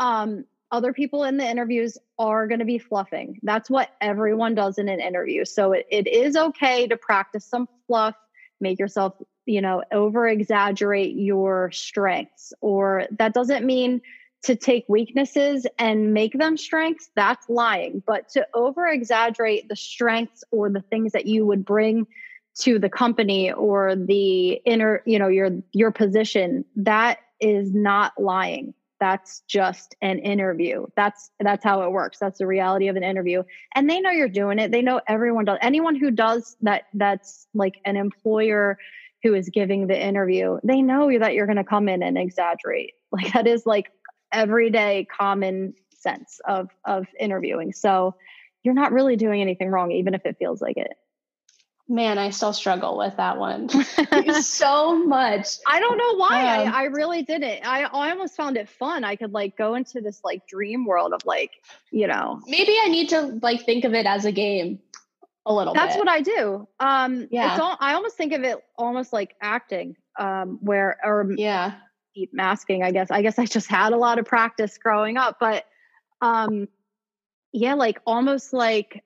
um 0.00 0.44
other 0.74 0.92
people 0.92 1.24
in 1.24 1.36
the 1.36 1.48
interviews 1.48 1.96
are 2.18 2.46
going 2.46 2.58
to 2.58 2.64
be 2.64 2.78
fluffing. 2.78 3.38
That's 3.42 3.70
what 3.70 3.90
everyone 4.00 4.54
does 4.54 4.78
in 4.78 4.88
an 4.88 5.00
interview. 5.00 5.44
So 5.44 5.72
it, 5.72 5.86
it 5.90 6.06
is 6.06 6.36
okay 6.36 6.86
to 6.88 6.96
practice 6.96 7.44
some 7.44 7.68
fluff, 7.86 8.14
make 8.60 8.78
yourself 8.78 9.14
you 9.46 9.60
know, 9.60 9.82
over 9.92 10.26
exaggerate 10.26 11.16
your 11.16 11.70
strengths, 11.72 12.52
or 12.60 13.06
that 13.18 13.34
doesn't 13.34 13.64
mean 13.64 14.00
to 14.44 14.56
take 14.56 14.84
weaknesses 14.88 15.66
and 15.78 16.12
make 16.12 16.32
them 16.38 16.56
strengths, 16.56 17.10
that's 17.16 17.48
lying. 17.48 18.02
But 18.06 18.28
to 18.30 18.46
over 18.54 18.86
exaggerate 18.86 19.68
the 19.68 19.76
strengths 19.76 20.44
or 20.50 20.70
the 20.70 20.82
things 20.82 21.12
that 21.12 21.26
you 21.26 21.46
would 21.46 21.64
bring 21.64 22.06
to 22.60 22.78
the 22.78 22.88
company 22.88 23.52
or 23.52 23.96
the 23.96 24.52
inner, 24.64 25.02
you 25.06 25.18
know, 25.18 25.28
your 25.28 25.50
your 25.72 25.90
position, 25.90 26.64
that 26.76 27.18
is 27.40 27.74
not 27.74 28.12
lying. 28.18 28.74
That's 29.00 29.40
just 29.48 29.96
an 30.02 30.18
interview. 30.20 30.86
That's 30.96 31.30
that's 31.40 31.64
how 31.64 31.82
it 31.82 31.92
works. 31.92 32.18
That's 32.18 32.38
the 32.38 32.46
reality 32.46 32.88
of 32.88 32.96
an 32.96 33.02
interview. 33.02 33.42
And 33.74 33.88
they 33.88 34.00
know 34.00 34.10
you're 34.10 34.28
doing 34.28 34.58
it. 34.58 34.70
They 34.70 34.82
know 34.82 35.00
everyone 35.08 35.44
does. 35.44 35.58
Anyone 35.62 35.96
who 35.96 36.10
does 36.10 36.56
that 36.62 36.84
that's 36.94 37.46
like 37.54 37.74
an 37.84 37.96
employer 37.96 38.78
who 39.22 39.34
is 39.34 39.48
giving 39.48 39.86
the 39.86 40.00
interview, 40.00 40.58
they 40.62 40.82
know 40.82 41.18
that 41.18 41.34
you're 41.34 41.46
going 41.46 41.56
to 41.56 41.64
come 41.64 41.88
in 41.88 42.02
and 42.02 42.18
exaggerate. 42.18 42.92
Like 43.12 43.32
that 43.32 43.46
is 43.46 43.64
like 43.64 43.92
everyday 44.32 45.06
common 45.16 45.74
sense 45.96 46.40
of 46.48 46.68
of 46.84 47.06
interviewing. 47.20 47.72
So 47.72 48.16
you're 48.64 48.74
not 48.74 48.90
really 48.92 49.14
doing 49.14 49.40
anything 49.40 49.68
wrong, 49.70 49.92
even 49.92 50.14
if 50.14 50.26
it 50.26 50.36
feels 50.38 50.60
like 50.60 50.76
it. 50.76 50.94
Man, 51.86 52.16
I 52.16 52.30
still 52.30 52.54
struggle 52.54 52.96
with 52.96 53.16
that 53.18 53.38
one 53.38 53.68
so 54.40 55.04
much. 55.04 55.48
I 55.66 55.80
don't 55.80 55.98
know 55.98 56.16
why. 56.16 56.62
Um, 56.62 56.72
I, 56.72 56.78
I 56.78 56.84
really 56.84 57.22
didn't. 57.22 57.66
I, 57.66 57.82
I 57.82 58.10
almost 58.10 58.36
found 58.36 58.56
it 58.56 58.70
fun. 58.70 59.04
I 59.04 59.16
could 59.16 59.32
like 59.32 59.56
go 59.56 59.74
into 59.74 60.00
this 60.00 60.20
like 60.24 60.46
dream 60.46 60.86
world 60.86 61.12
of 61.12 61.26
like, 61.26 61.50
you 61.90 62.06
know. 62.06 62.40
Maybe 62.46 62.74
I 62.82 62.88
need 62.88 63.10
to 63.10 63.38
like 63.42 63.66
think 63.66 63.84
of 63.84 63.92
it 63.92 64.06
as 64.06 64.24
a 64.24 64.32
game 64.32 64.78
a 65.44 65.52
little 65.52 65.74
That's 65.74 65.94
bit. 65.94 65.98
what 65.98 66.08
I 66.08 66.22
do. 66.22 66.66
Um 66.80 67.28
yeah. 67.30 67.52
It's 67.52 67.60
all, 67.60 67.76
I 67.78 67.94
almost 67.94 68.16
think 68.16 68.32
of 68.32 68.44
it 68.44 68.64
almost 68.78 69.12
like 69.12 69.34
acting, 69.42 69.96
um, 70.18 70.58
where 70.62 70.96
or 71.04 71.30
yeah, 71.36 71.74
deep 72.14 72.30
masking, 72.32 72.82
I 72.82 72.92
guess. 72.92 73.10
I 73.10 73.20
guess 73.20 73.38
I 73.38 73.44
just 73.44 73.68
had 73.68 73.92
a 73.92 73.98
lot 73.98 74.18
of 74.18 74.24
practice 74.24 74.78
growing 74.78 75.18
up, 75.18 75.36
but 75.38 75.66
um 76.22 76.66
yeah, 77.52 77.74
like 77.74 78.00
almost 78.06 78.54
like 78.54 79.04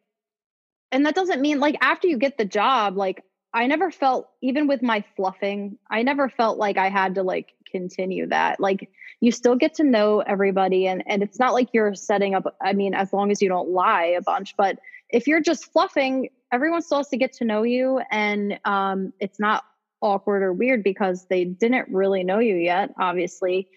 and 0.93 1.07
that 1.07 1.15
doesn't 1.15 1.41
mean 1.41 1.61
like 1.61 1.77
after 1.81 2.09
you 2.09 2.19
get 2.19 2.39
the 2.39 2.45
job, 2.45 2.97
like 2.97 3.25
I 3.53 3.67
never 3.67 3.91
felt 3.91 4.29
even 4.43 4.67
with 4.67 4.83
my 4.83 5.05
fluffing, 5.17 5.79
I 5.91 6.03
never 6.03 6.29
felt 6.29 6.59
like 6.59 6.77
I 6.79 6.89
had 6.89 7.15
to 7.17 7.23
like 7.23 7.53
continue 7.71 8.27
that. 8.29 8.61
Like 8.61 8.91
you 9.21 9.33
still 9.33 9.57
get 9.57 9.75
to 9.75 9.85
know 9.85 10.21
everybody 10.21 10.87
and 10.87 11.03
and 11.07 11.23
it's 11.23 11.39
not 11.39 11.53
like 11.55 11.69
you're 11.73 11.95
setting 11.95 12.35
up 12.35 12.57
I 12.63 12.73
mean 12.73 12.95
as 12.95 13.13
long 13.13 13.31
as 13.31 13.43
you 13.43 13.49
don't 13.49 13.71
lie 13.71 14.15
a 14.19 14.23
bunch, 14.23 14.57
but 14.57 14.79
if 15.11 15.27
you're 15.27 15.41
just 15.41 15.73
fluffing, 15.73 16.31
everyone 16.53 16.83
still 16.83 16.99
has 16.99 17.09
to 17.09 17.17
get 17.17 17.33
to 17.35 17.45
know 17.45 17.63
you, 17.63 18.01
and 18.11 18.59
um, 18.65 19.13
it's 19.21 19.41
not 19.41 19.65
awkward 20.01 20.43
or 20.43 20.53
weird 20.53 20.83
because 20.83 21.27
they 21.27 21.45
didn't 21.45 21.89
really 21.89 22.23
know 22.23 22.39
you 22.39 22.57
yet, 22.57 22.91
obviously. 22.99 23.69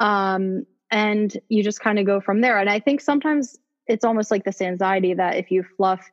Um, 0.00 0.66
and 0.90 1.36
you 1.48 1.62
just 1.62 1.80
kind 1.80 1.98
of 1.98 2.06
go 2.06 2.20
from 2.20 2.40
there. 2.40 2.58
And 2.58 2.70
I 2.70 2.80
think 2.80 3.00
sometimes 3.00 3.58
it's 3.86 4.04
almost 4.04 4.30
like 4.30 4.44
this 4.44 4.60
anxiety 4.60 5.14
that 5.14 5.36
if 5.36 5.50
you 5.50 5.64
fluff, 5.76 6.10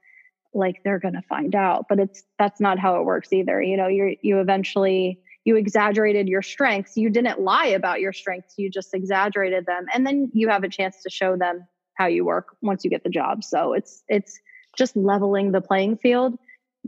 like 0.55 0.81
they're 0.83 0.99
gonna 0.99 1.23
find 1.27 1.55
out, 1.55 1.85
but 1.89 1.99
it's 1.99 2.23
that's 2.39 2.59
not 2.59 2.79
how 2.79 2.99
it 2.99 3.05
works 3.05 3.31
either. 3.33 3.61
You 3.61 3.77
know, 3.77 3.87
you 3.87 4.15
you 4.21 4.39
eventually 4.39 5.19
you 5.43 5.55
exaggerated 5.57 6.27
your 6.27 6.41
strengths. 6.41 6.97
You 6.97 7.09
didn't 7.09 7.39
lie 7.39 7.67
about 7.67 8.01
your 8.01 8.13
strengths. 8.13 8.55
You 8.57 8.69
just 8.69 8.93
exaggerated 8.93 9.65
them, 9.65 9.85
and 9.93 10.05
then 10.05 10.31
you 10.33 10.49
have 10.49 10.63
a 10.63 10.69
chance 10.69 11.03
to 11.03 11.09
show 11.09 11.37
them 11.37 11.67
how 11.95 12.07
you 12.07 12.25
work 12.25 12.57
once 12.61 12.83
you 12.83 12.89
get 12.89 13.03
the 13.03 13.09
job. 13.09 13.43
So 13.43 13.73
it's 13.73 14.03
it's 14.07 14.39
just 14.75 14.95
leveling 14.95 15.51
the 15.51 15.61
playing 15.61 15.97
field 15.97 16.37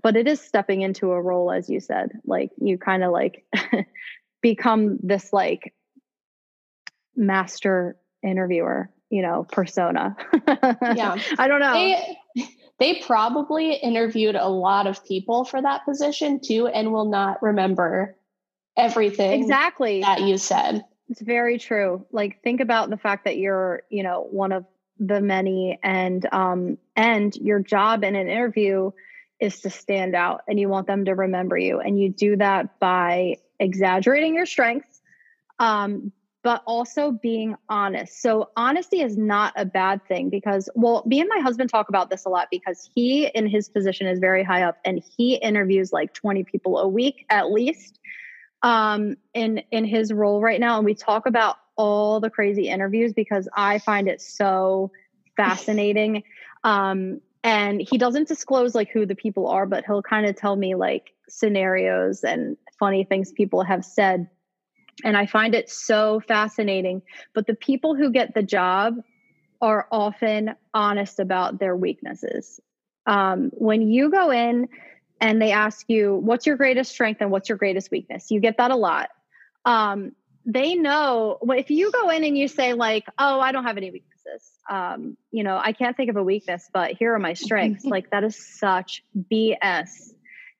but 0.02 0.16
it 0.16 0.28
is 0.28 0.40
stepping 0.40 0.82
into 0.82 1.12
a 1.12 1.22
role 1.22 1.52
as 1.52 1.70
you 1.70 1.80
said 1.80 2.12
like 2.26 2.52
you 2.60 2.78
kind 2.78 3.04
of 3.04 3.12
like 3.12 3.46
become 4.42 4.98
this 5.02 5.34
like 5.34 5.74
master 7.16 7.98
interviewer 8.24 8.90
you 9.10 9.22
know 9.22 9.46
persona 9.52 10.16
yeah 10.96 11.18
i 11.40 11.48
don't 11.48 11.60
know 11.60 11.74
they, 11.74 12.18
they 12.80 12.96
probably 12.96 13.74
interviewed 13.74 14.36
a 14.36 14.48
lot 14.48 14.88
of 14.88 15.04
people 15.06 15.46
for 15.46 15.62
that 15.62 15.86
position 15.86 16.40
too 16.40 16.68
and 16.68 16.92
will 16.92 17.10
not 17.10 17.42
remember 17.42 18.16
everything 18.78 19.42
exactly. 19.42 20.02
that 20.02 20.22
you 20.22 20.38
said. 20.38 20.84
It's 21.10 21.22
very 21.22 21.58
true. 21.58 22.06
Like 22.12 22.42
think 22.44 22.62
about 22.62 22.90
the 22.90 22.98
fact 22.98 23.26
that 23.26 23.38
you're 23.38 23.84
you 23.90 24.04
know 24.04 24.28
one 24.30 24.52
of 24.52 24.66
the 25.00 25.22
many 25.22 25.80
and 25.84 26.26
um 26.32 26.78
and 26.96 27.36
your 27.36 27.60
job 27.60 28.04
in 28.04 28.16
an 28.16 28.30
interview 28.30 28.92
is 29.40 29.62
to 29.62 29.70
stand 29.70 30.16
out 30.16 30.42
and 30.48 30.60
you 30.60 30.68
want 30.68 30.88
them 30.88 31.06
to 31.06 31.14
remember 31.14 31.58
you 31.58 31.80
and 31.80 32.00
you 32.00 32.10
do 32.10 32.36
that 32.36 32.80
by 32.80 33.36
exaggerating 33.60 34.34
your 34.34 34.48
strengths 34.48 35.02
um 35.60 36.12
but 36.48 36.64
also 36.66 37.12
being 37.12 37.58
honest. 37.68 38.22
So 38.22 38.52
honesty 38.56 39.02
is 39.02 39.18
not 39.18 39.52
a 39.58 39.66
bad 39.66 40.00
thing 40.08 40.30
because 40.30 40.70
well 40.76 41.04
me 41.06 41.20
and 41.20 41.28
my 41.28 41.42
husband 41.42 41.70
talk 41.70 41.90
about 41.90 42.10
this 42.10 42.24
a 42.24 42.30
lot 42.30 42.48
because 42.50 42.90
he 42.96 43.26
in 43.26 43.48
his 43.48 43.68
position 43.68 44.08
is 44.08 44.20
very 44.20 44.46
high 44.46 44.64
up 44.64 44.78
and 44.86 45.04
he 45.18 45.36
interviews 45.36 45.92
like 45.92 46.14
20 46.14 46.46
people 46.46 46.78
a 46.78 46.88
week 46.88 47.26
at 47.30 47.52
least 47.52 48.00
um 48.64 49.18
in 49.34 49.62
in 49.72 49.84
his 49.84 50.14
role 50.14 50.40
right 50.40 50.62
now 50.62 50.78
and 50.78 50.86
we 50.86 50.94
talk 50.94 51.26
about 51.26 51.58
all 51.76 52.22
the 52.22 52.30
crazy 52.30 52.70
interviews 52.70 53.12
because 53.12 53.50
I 53.54 53.80
find 53.80 54.08
it 54.08 54.22
so 54.22 54.92
fascinating. 55.36 56.24
Um, 56.64 57.22
and 57.44 57.80
he 57.80 57.98
doesn't 57.98 58.28
disclose 58.28 58.76
like 58.76 58.90
who 58.90 59.06
the 59.06 59.16
people 59.16 59.48
are, 59.48 59.66
but 59.66 59.86
he'll 59.86 60.02
kind 60.02 60.26
of 60.26 60.36
tell 60.36 60.56
me 60.56 60.76
like 60.76 61.14
scenarios 61.30 62.26
and 62.26 62.58
funny 62.78 63.06
things 63.06 63.32
people 63.32 63.64
have 63.64 63.86
said. 63.86 64.28
And 65.04 65.16
I 65.16 65.26
find 65.26 65.54
it 65.54 65.70
so 65.70 66.22
fascinating. 66.28 67.02
But 67.34 67.48
the 67.48 67.56
people 67.56 67.96
who 67.96 68.12
get 68.12 68.34
the 68.34 68.44
job 68.44 68.96
are 69.62 69.88
often 69.92 70.56
honest 70.74 71.20
about 71.20 71.60
their 71.60 71.76
weaknesses. 71.76 72.60
Um, 73.06 73.52
when 73.54 73.82
you 73.82 74.10
go 74.12 74.32
in 74.32 74.68
and 75.20 75.42
they 75.42 75.52
ask 75.52 75.86
you, 75.88 76.16
what's 76.16 76.46
your 76.46 76.58
greatest 76.58 76.92
strength 76.92 77.22
and 77.22 77.32
what's 77.32 77.50
your 77.50 77.58
greatest 77.58 77.90
weakness? 77.90 78.30
You 78.30 78.40
get 78.40 78.58
that 78.58 78.72
a 78.72 78.76
lot. 78.76 79.10
Um, 79.66 80.14
they 80.46 80.76
know 80.76 81.38
if 81.50 81.70
you 81.70 81.92
go 81.92 82.10
in 82.10 82.24
and 82.24 82.38
you 82.38 82.48
say, 82.48 82.74
like, 82.74 83.06
oh, 83.18 83.40
I 83.40 83.52
don't 83.52 83.66
have 83.66 83.78
any 83.78 83.92
weaknesses. 83.92 84.50
Um, 84.70 85.18
you 85.32 85.44
know, 85.44 85.60
I 85.62 85.74
can't 85.74 85.96
think 85.96 86.10
of 86.10 86.16
a 86.16 86.24
weakness, 86.24 86.70
but 86.72 86.92
here 86.92 87.14
are 87.14 87.20
my 87.20 87.34
strengths. 87.34 87.84
like, 87.86 88.12
that 88.12 88.24
is 88.24 88.38
such 88.38 89.04
BS. 89.32 90.14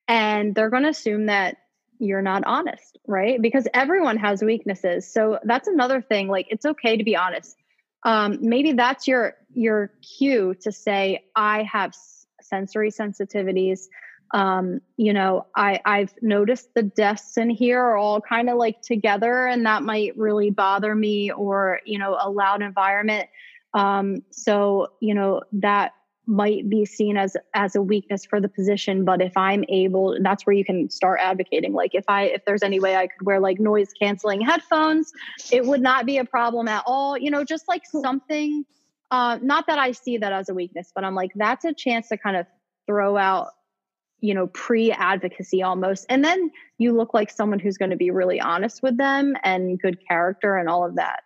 And 0.08 0.56
they're 0.56 0.70
going 0.70 0.84
to 0.84 0.90
assume 0.90 1.28
that 1.28 1.58
you're 2.00 2.22
not 2.22 2.44
honest, 2.46 2.98
right? 3.08 3.42
Because 3.42 3.68
everyone 3.74 4.18
has 4.18 4.42
weaknesses. 4.42 5.12
So 5.12 5.40
that's 5.44 5.68
another 5.68 6.02
thing. 6.02 6.28
Like, 6.28 6.48
it's 6.50 6.66
okay 6.66 6.98
to 6.98 7.04
be 7.04 7.16
honest. 7.16 7.58
Um, 8.04 8.38
maybe 8.42 8.74
that's 8.74 9.08
your 9.08 9.36
your 9.54 9.92
cue 10.02 10.56
to 10.62 10.72
say, 10.72 11.26
I 11.36 11.64
have 11.64 11.94
sensory 12.42 12.92
sensitivities 12.92 13.88
um 14.34 14.82
you 14.98 15.14
know 15.14 15.46
i 15.56 15.80
i've 15.86 16.14
noticed 16.22 16.74
the 16.74 16.84
desks 16.84 17.38
in 17.38 17.50
here 17.50 17.80
are 17.80 17.96
all 17.96 18.20
kind 18.20 18.50
of 18.50 18.58
like 18.58 18.82
together 18.82 19.48
and 19.48 19.66
that 19.66 19.84
might 19.84 20.18
really 20.18 20.50
bother 20.50 20.94
me 20.94 21.32
or 21.32 21.80
you 21.86 21.98
know 21.98 22.18
a 22.20 22.30
loud 22.30 22.62
environment 22.62 23.30
um 23.74 24.24
so 24.32 24.88
you 25.00 25.14
know 25.14 25.42
that 25.54 25.94
might 26.28 26.70
be 26.70 26.86
seen 26.86 27.18
as 27.18 27.36
as 27.54 27.76
a 27.76 27.82
weakness 27.82 28.26
for 28.26 28.42
the 28.42 28.50
position 28.50 29.06
but 29.06 29.22
if 29.22 29.36
i'm 29.38 29.64
able 29.70 30.18
that's 30.22 30.46
where 30.46 30.56
you 30.56 30.66
can 30.66 30.90
start 30.90 31.20
advocating 31.22 31.74
like 31.74 31.96
if 31.96 32.04
i 32.08 32.24
if 32.24 32.44
there's 32.46 32.64
any 32.64 32.80
way 32.80 32.96
i 32.96 33.08
could 33.08 33.26
wear 33.26 33.40
like 33.40 33.60
noise 33.60 33.90
canceling 34.00 34.42
headphones 34.42 35.12
it 35.52 35.66
would 35.66 35.82
not 35.82 36.06
be 36.06 36.18
a 36.18 36.26
problem 36.26 36.68
at 36.68 36.84
all 36.86 37.18
you 37.18 37.32
know 37.32 37.44
just 37.44 37.68
like 37.68 37.84
something 37.86 38.66
uh 39.12 39.40
not 39.42 39.66
that 39.68 39.80
i 39.80 39.92
see 39.92 40.18
that 40.18 40.34
as 40.34 40.50
a 40.50 40.54
weakness 40.54 40.92
but 40.94 41.04
i'm 41.04 41.16
like 41.16 41.32
that's 41.36 41.64
a 41.64 41.74
chance 41.74 42.10
to 42.10 42.18
kind 42.18 42.36
of 42.36 42.46
throw 42.88 43.18
out 43.18 43.52
you 44.20 44.34
know, 44.34 44.48
pre 44.48 44.92
advocacy 44.92 45.62
almost. 45.62 46.06
And 46.10 46.24
then 46.24 46.52
you 46.78 46.96
look 46.96 47.14
like 47.14 47.30
someone 47.30 47.60
who's 47.60 47.78
going 47.78 47.92
to 47.92 47.98
be 47.98 48.12
really 48.12 48.40
honest 48.42 48.82
with 48.82 48.98
them 48.98 49.36
and 49.44 49.80
good 49.80 50.00
character 50.08 50.56
and 50.56 50.68
all 50.68 50.86
of 50.86 50.96
that. 50.96 51.22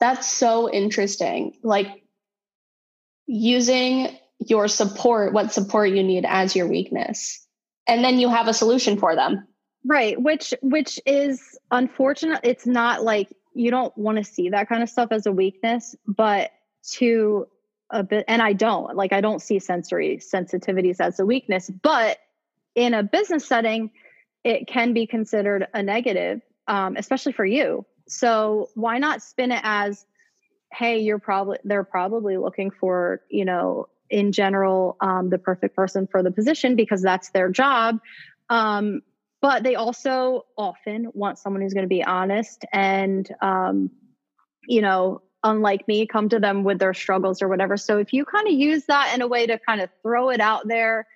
That's 0.00 0.30
so 0.30 0.70
interesting. 0.70 1.56
Like 1.62 2.03
using 3.26 4.18
your 4.38 4.68
support, 4.68 5.32
what 5.32 5.52
support 5.52 5.90
you 5.90 6.02
need 6.02 6.24
as 6.26 6.54
your 6.54 6.66
weakness. 6.66 7.46
And 7.86 8.04
then 8.04 8.18
you 8.18 8.28
have 8.28 8.48
a 8.48 8.54
solution 8.54 8.98
for 8.98 9.14
them. 9.14 9.46
Right, 9.86 10.20
which 10.20 10.54
which 10.62 10.98
is 11.04 11.58
unfortunate. 11.70 12.40
It's 12.42 12.66
not 12.66 13.02
like 13.04 13.28
you 13.52 13.70
don't 13.70 13.96
want 13.98 14.18
to 14.18 14.24
see 14.24 14.48
that 14.48 14.68
kind 14.68 14.82
of 14.82 14.88
stuff 14.88 15.08
as 15.10 15.26
a 15.26 15.32
weakness, 15.32 15.94
but 16.06 16.50
to 16.92 17.46
a 17.90 18.02
bit 18.02 18.24
and 18.28 18.42
i 18.42 18.52
don't 18.52 18.96
like 18.96 19.12
i 19.12 19.20
don't 19.20 19.40
see 19.40 19.58
sensory 19.58 20.18
sensitivities 20.18 21.00
as 21.00 21.18
a 21.20 21.26
weakness 21.26 21.70
but 21.82 22.18
in 22.74 22.94
a 22.94 23.02
business 23.02 23.46
setting 23.46 23.90
it 24.42 24.66
can 24.66 24.92
be 24.92 25.06
considered 25.06 25.66
a 25.74 25.82
negative 25.82 26.40
um, 26.66 26.96
especially 26.96 27.32
for 27.32 27.44
you 27.44 27.84
so 28.08 28.68
why 28.74 28.98
not 28.98 29.22
spin 29.22 29.52
it 29.52 29.60
as 29.62 30.06
hey 30.74 31.00
you're 31.00 31.18
probably 31.18 31.58
they're 31.64 31.84
probably 31.84 32.36
looking 32.36 32.70
for 32.70 33.22
you 33.30 33.44
know 33.44 33.88
in 34.10 34.32
general 34.32 34.96
um, 35.00 35.30
the 35.30 35.38
perfect 35.38 35.74
person 35.74 36.06
for 36.06 36.22
the 36.22 36.30
position 36.30 36.76
because 36.76 37.02
that's 37.02 37.30
their 37.30 37.50
job. 37.50 37.98
Um, 38.50 39.02
but 39.40 39.62
they 39.62 39.74
also 39.74 40.46
often 40.56 41.08
want 41.12 41.38
someone 41.38 41.62
who's 41.62 41.74
going 41.74 41.84
to 41.84 41.88
be 41.88 42.04
honest 42.04 42.64
and 42.72 43.28
um, 43.40 43.90
you 44.66 44.80
know 44.80 45.22
unlike 45.42 45.86
me 45.86 46.06
come 46.06 46.28
to 46.30 46.38
them 46.38 46.64
with 46.64 46.78
their 46.78 46.94
struggles 46.94 47.42
or 47.42 47.48
whatever. 47.48 47.76
So 47.76 47.98
if 47.98 48.12
you 48.12 48.24
kind 48.24 48.46
of 48.46 48.54
use 48.54 48.84
that 48.86 49.12
in 49.14 49.20
a 49.20 49.26
way 49.26 49.46
to 49.46 49.58
kind 49.58 49.80
of 49.80 49.90
throw 50.02 50.30
it 50.30 50.40
out 50.40 50.66
there 50.66 51.06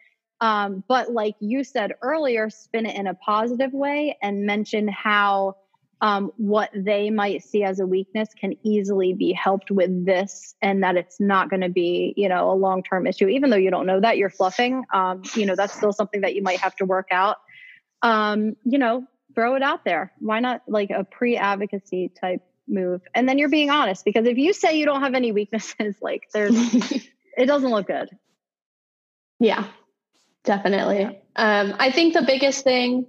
um, 0.41 0.85
but 0.87 1.11
like 1.11 1.35
you 1.41 1.65
said 1.65 1.95
earlier 2.03 2.51
spin 2.51 2.87
it 2.87 2.97
in 2.97 3.07
a 3.07 3.15
positive 3.15 3.73
way 3.73 4.17
and 4.23 4.45
mention 4.45 4.87
how 4.89 5.57
um, 6.01 6.33
what 6.37 6.71
they 6.75 7.11
might 7.11 7.43
see 7.43 7.65
as 7.65 7.81
a 7.81 7.87
weakness 7.87 8.29
can 8.39 8.55
easily 8.63 9.13
be 9.13 9.33
helped 9.33 9.71
with 9.71 10.07
this 10.07 10.55
and 10.63 10.83
that 10.83 10.97
it's 10.97 11.19
not 11.19 11.51
going 11.51 11.63
to 11.63 11.69
be 11.69 12.15
you 12.17 12.29
know 12.29 12.51
a 12.51 12.55
long-term 12.55 13.07
issue. 13.07 13.29
Even 13.29 13.51
though 13.51 13.57
you 13.57 13.71
don't 13.71 13.87
know 13.87 14.01
that 14.01 14.17
you're 14.17 14.31
fluffing 14.31 14.85
um, 14.93 15.23
you 15.35 15.47
know 15.47 15.55
that's 15.57 15.75
still 15.75 15.93
something 15.93 16.21
that 16.21 16.35
you 16.35 16.43
might 16.43 16.61
have 16.61 16.75
to 16.77 16.85
work 16.85 17.09
out. 17.11 17.37
Um, 18.03 18.57
you 18.65 18.79
know 18.79 19.07
throw 19.35 19.55
it 19.55 19.63
out 19.63 19.85
there. 19.85 20.13
Why 20.19 20.41
not 20.41 20.63
like 20.67 20.91
a 20.91 21.05
pre-advocacy 21.05 22.13
type 22.21 22.43
move? 22.67 23.03
And 23.15 23.29
then 23.29 23.39
you're 23.39 23.49
being 23.49 23.71
honest 23.71 24.05
because 24.05 24.27
if 24.27 24.37
you 24.37 24.53
say 24.53 24.79
you 24.79 24.87
don't 24.87 25.03
have 25.03 25.15
any 25.15 25.33
weaknesses 25.33 25.97
like 26.03 26.29
there's 26.33 26.55
it 27.37 27.47
doesn't 27.47 27.71
look 27.71 27.87
good. 27.87 28.09
Yeah 29.41 29.65
definitely. 30.49 31.05
Um, 31.37 31.75
i 31.79 31.91
think 31.93 32.15
the 32.15 32.23
biggest 32.23 32.65
thing 32.65 33.07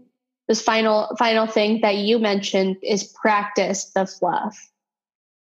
this 0.49 0.61
final 0.61 1.15
final 1.17 1.47
thing 1.47 1.79
that 1.81 1.95
you 1.95 2.19
mentioned 2.19 2.75
is 2.83 3.05
practice 3.21 3.91
the 3.95 4.05
fluff 4.05 4.69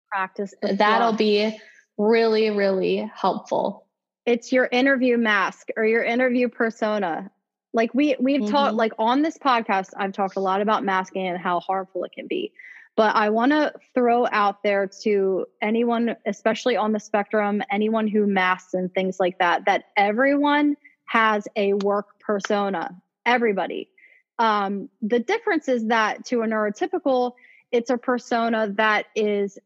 practice 0.09 0.53
that'll 0.61 1.09
fluff. 1.09 1.17
be 1.17 1.59
really 1.97 2.49
really 2.49 3.11
helpful 3.13 3.85
it's 4.25 4.53
your 4.53 4.69
interview 4.71 5.17
mask 5.17 5.67
or 5.75 5.85
your 5.85 6.03
interview 6.03 6.47
persona 6.47 7.29
like 7.73 7.93
we 7.93 8.15
we've 8.19 8.41
mm-hmm. 8.41 8.51
talked 8.51 8.75
like 8.75 8.93
on 8.97 9.21
this 9.21 9.37
podcast 9.37 9.89
i've 9.97 10.13
talked 10.13 10.37
a 10.37 10.39
lot 10.39 10.61
about 10.61 10.85
masking 10.85 11.27
and 11.27 11.37
how 11.37 11.59
harmful 11.59 12.05
it 12.05 12.11
can 12.13 12.27
be 12.27 12.53
but 12.95 13.15
I 13.15 13.29
want 13.29 13.51
to 13.53 13.73
throw 13.95 14.27
out 14.31 14.61
there 14.61 14.87
to 15.01 15.47
anyone, 15.61 16.15
especially 16.27 16.77
on 16.77 16.91
the 16.91 16.99
spectrum, 16.99 17.63
anyone 17.71 18.07
who 18.07 18.27
masks 18.27 18.75
and 18.75 18.93
things 18.93 19.19
like 19.19 19.39
that, 19.39 19.65
that 19.65 19.85
everyone 19.97 20.77
has 21.05 21.47
a 21.55 21.73
work 21.73 22.19
persona. 22.19 22.95
Everybody. 23.25 23.89
Um, 24.39 24.89
the 25.01 25.19
difference 25.19 25.67
is 25.67 25.87
that 25.87 26.25
to 26.25 26.41
a 26.41 26.47
neurotypical, 26.47 27.33
it's 27.71 27.89
a 27.89 27.97
persona 27.97 28.73
that 28.77 29.05
is 29.15 29.57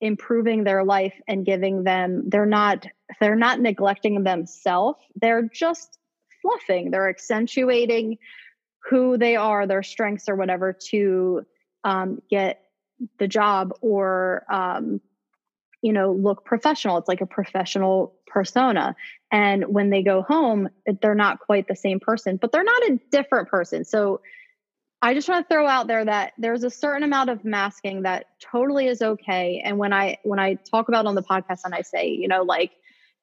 improving 0.00 0.64
their 0.64 0.84
life 0.84 1.14
and 1.28 1.46
giving 1.46 1.84
them 1.84 2.28
they're 2.28 2.44
not 2.44 2.84
they're 3.20 3.36
not 3.36 3.60
neglecting 3.60 4.24
themselves 4.24 4.98
they're 5.14 5.42
just 5.42 5.96
fluffing 6.42 6.90
they're 6.90 7.08
accentuating 7.08 8.18
who 8.90 9.16
they 9.16 9.36
are 9.36 9.64
their 9.64 9.84
strengths 9.84 10.28
or 10.28 10.34
whatever 10.34 10.72
to 10.72 11.46
um, 11.84 12.20
get 12.28 12.62
the 13.20 13.28
job 13.28 13.72
or 13.80 14.44
um, 14.50 15.00
you 15.82 15.92
know 15.92 16.12
look 16.12 16.44
professional. 16.44 16.98
It's 16.98 17.08
like 17.08 17.20
a 17.20 17.26
professional 17.26 18.14
persona. 18.26 18.96
And 19.30 19.64
when 19.68 19.90
they 19.90 20.02
go 20.02 20.22
home 20.22 20.68
they're 21.00 21.14
not 21.14 21.40
quite 21.40 21.68
the 21.68 21.76
same 21.76 22.00
person 22.00 22.36
but 22.36 22.52
they're 22.52 22.64
not 22.64 22.82
a 22.84 22.98
different 23.10 23.48
person. 23.48 23.84
So 23.84 24.20
i 25.04 25.14
just 25.14 25.28
want 25.28 25.48
to 25.48 25.52
throw 25.52 25.66
out 25.66 25.88
there 25.88 26.04
that 26.04 26.32
there's 26.38 26.62
a 26.62 26.70
certain 26.70 27.02
amount 27.02 27.28
of 27.28 27.44
masking 27.44 28.02
that 28.02 28.26
totally 28.40 28.86
is 28.86 29.02
okay. 29.02 29.60
And 29.64 29.78
when 29.78 29.92
i 29.92 30.16
when 30.22 30.38
i 30.38 30.54
talk 30.54 30.88
about 30.88 31.06
on 31.06 31.14
the 31.14 31.22
podcast 31.22 31.60
and 31.64 31.74
i 31.74 31.82
say 31.82 32.08
you 32.08 32.28
know 32.28 32.42
like 32.42 32.72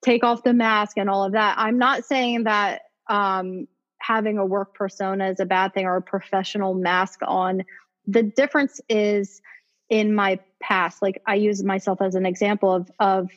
take 0.03 0.23
off 0.23 0.43
the 0.43 0.53
mask 0.53 0.97
and 0.97 1.09
all 1.09 1.25
of 1.25 1.33
that 1.33 1.55
i'm 1.57 1.77
not 1.77 2.05
saying 2.05 2.43
that 2.43 2.83
um 3.09 3.67
having 3.99 4.37
a 4.37 4.45
work 4.45 4.73
persona 4.73 5.29
is 5.29 5.39
a 5.39 5.45
bad 5.45 5.73
thing 5.73 5.85
or 5.85 5.97
a 5.97 6.01
professional 6.01 6.73
mask 6.73 7.19
on. 7.27 7.63
The 8.07 8.23
difference 8.23 8.81
is 8.89 9.41
in 9.89 10.13
my 10.13 10.39
past 10.61 11.01
like 11.01 11.21
i 11.25 11.35
use 11.35 11.63
myself 11.63 12.01
as 12.01 12.15
an 12.15 12.25
example 12.25 12.73
of 12.73 12.91
of 12.99 13.29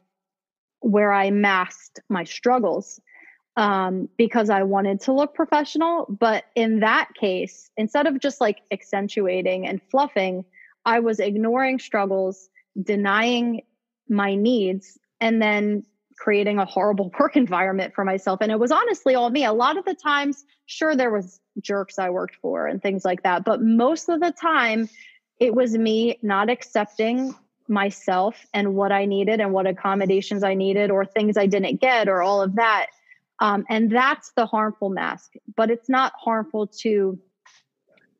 where 0.81 1.13
i 1.13 1.31
masked 1.31 2.01
my 2.09 2.25
struggles 2.25 3.01
um, 3.57 4.09
because 4.17 4.51
i 4.51 4.63
wanted 4.63 4.99
to 5.01 5.13
look 5.13 5.35
professional. 5.35 6.07
But 6.09 6.45
in 6.55 6.81
that 6.81 7.09
case 7.15 7.71
instead 7.77 8.07
of 8.07 8.19
just 8.19 8.41
like 8.41 8.61
accentuating 8.73 9.67
and 9.67 9.81
fluffing 9.91 10.45
i 10.85 11.01
was 11.01 11.21
ignoring 11.21 11.79
struggles 11.79 12.49
denying 12.83 13.63
my 14.09 14.35
needs 14.35 14.99
and 15.21 15.41
then 15.41 15.85
creating 16.17 16.59
a 16.59 16.65
horrible 16.65 17.11
work 17.19 17.37
environment 17.37 17.95
for 17.95 18.05
myself. 18.05 18.41
And 18.41 18.53
it 18.53 18.59
was 18.59 18.71
honestly 18.71 19.15
all 19.15 19.29
me. 19.29 19.45
A 19.45 19.53
lot 19.53 19.77
of 19.77 19.85
the 19.85 19.95
times 19.95 20.45
sure 20.67 20.97
there 20.97 21.11
was 21.11 21.41
jerks 21.61 21.99
i 21.99 22.09
worked 22.11 22.37
for 22.37 22.67
and 22.67 22.81
things 22.81 23.05
like 23.05 23.23
that 23.23 23.45
but 23.45 23.61
most 23.61 24.09
of 24.09 24.21
the 24.21 24.33
time 24.33 24.89
it 25.43 25.57
was 25.57 25.77
me 25.77 26.21
not 26.23 26.49
accepting 26.49 27.35
myself 27.67 28.47
and 28.55 28.77
what 28.77 28.93
I 28.93 29.07
needed 29.07 29.41
and 29.41 29.53
what 29.53 29.67
accommodations 29.67 30.45
I 30.45 30.55
needed 30.55 30.93
or 30.93 31.05
things 31.05 31.37
I 31.37 31.47
didn't 31.47 31.81
get 31.81 32.09
or 32.09 32.23
all 32.23 32.41
of 32.43 32.55
that. 32.55 32.87
Um, 33.41 33.65
and 33.69 33.91
that's 33.91 34.31
the 34.37 34.47
harmful 34.47 34.89
mask, 34.89 35.33
but 35.57 35.69
it's 35.69 35.89
not 35.89 36.13
harmful 36.17 36.69
to 36.83 37.19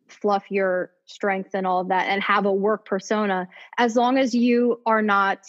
fluff 0.09 0.51
your 0.51 0.91
strength 1.07 1.51
and 1.55 1.65
all 1.65 1.83
of 1.83 1.89
that 1.89 2.09
and 2.09 2.21
have 2.25 2.45
a 2.45 2.53
work 2.53 2.87
persona 2.87 3.49
as 3.79 3.95
long 3.95 4.19
as 4.19 4.35
you 4.35 4.81
are 4.85 5.01
not 5.01 5.47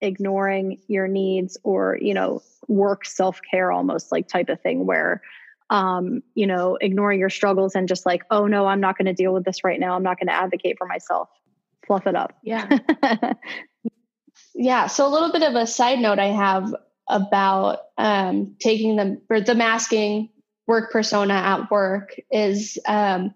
ignoring 0.00 0.78
your 0.86 1.08
needs 1.08 1.58
or 1.64 1.98
you 2.00 2.14
know 2.14 2.40
work 2.68 3.04
self-care 3.04 3.72
almost 3.72 4.12
like 4.12 4.28
type 4.28 4.48
of 4.48 4.60
thing 4.60 4.86
where 4.86 5.22
um, 5.70 6.22
you 6.34 6.46
know, 6.46 6.76
ignoring 6.80 7.20
your 7.20 7.30
struggles 7.30 7.74
and 7.74 7.88
just 7.88 8.06
like, 8.06 8.22
oh 8.30 8.46
no, 8.46 8.66
I'm 8.66 8.80
not 8.80 8.96
going 8.96 9.06
to 9.06 9.12
deal 9.12 9.32
with 9.32 9.44
this 9.44 9.64
right 9.64 9.80
now. 9.80 9.94
I'm 9.94 10.02
not 10.02 10.18
going 10.18 10.28
to 10.28 10.32
advocate 10.32 10.76
for 10.78 10.86
myself. 10.86 11.28
Fluff 11.86 12.06
it 12.06 12.14
up. 12.14 12.34
Yeah. 12.42 12.78
yeah. 14.54 14.86
So 14.86 15.06
a 15.06 15.10
little 15.10 15.32
bit 15.32 15.42
of 15.42 15.54
a 15.54 15.66
side 15.66 15.98
note 15.98 16.18
I 16.18 16.26
have 16.26 16.74
about 17.08 17.80
um, 17.98 18.56
taking 18.60 18.96
them 18.96 19.20
or 19.30 19.40
the 19.40 19.54
masking 19.54 20.30
work 20.66 20.90
persona 20.90 21.34
at 21.34 21.70
work 21.70 22.16
is 22.30 22.78
um, 22.86 23.32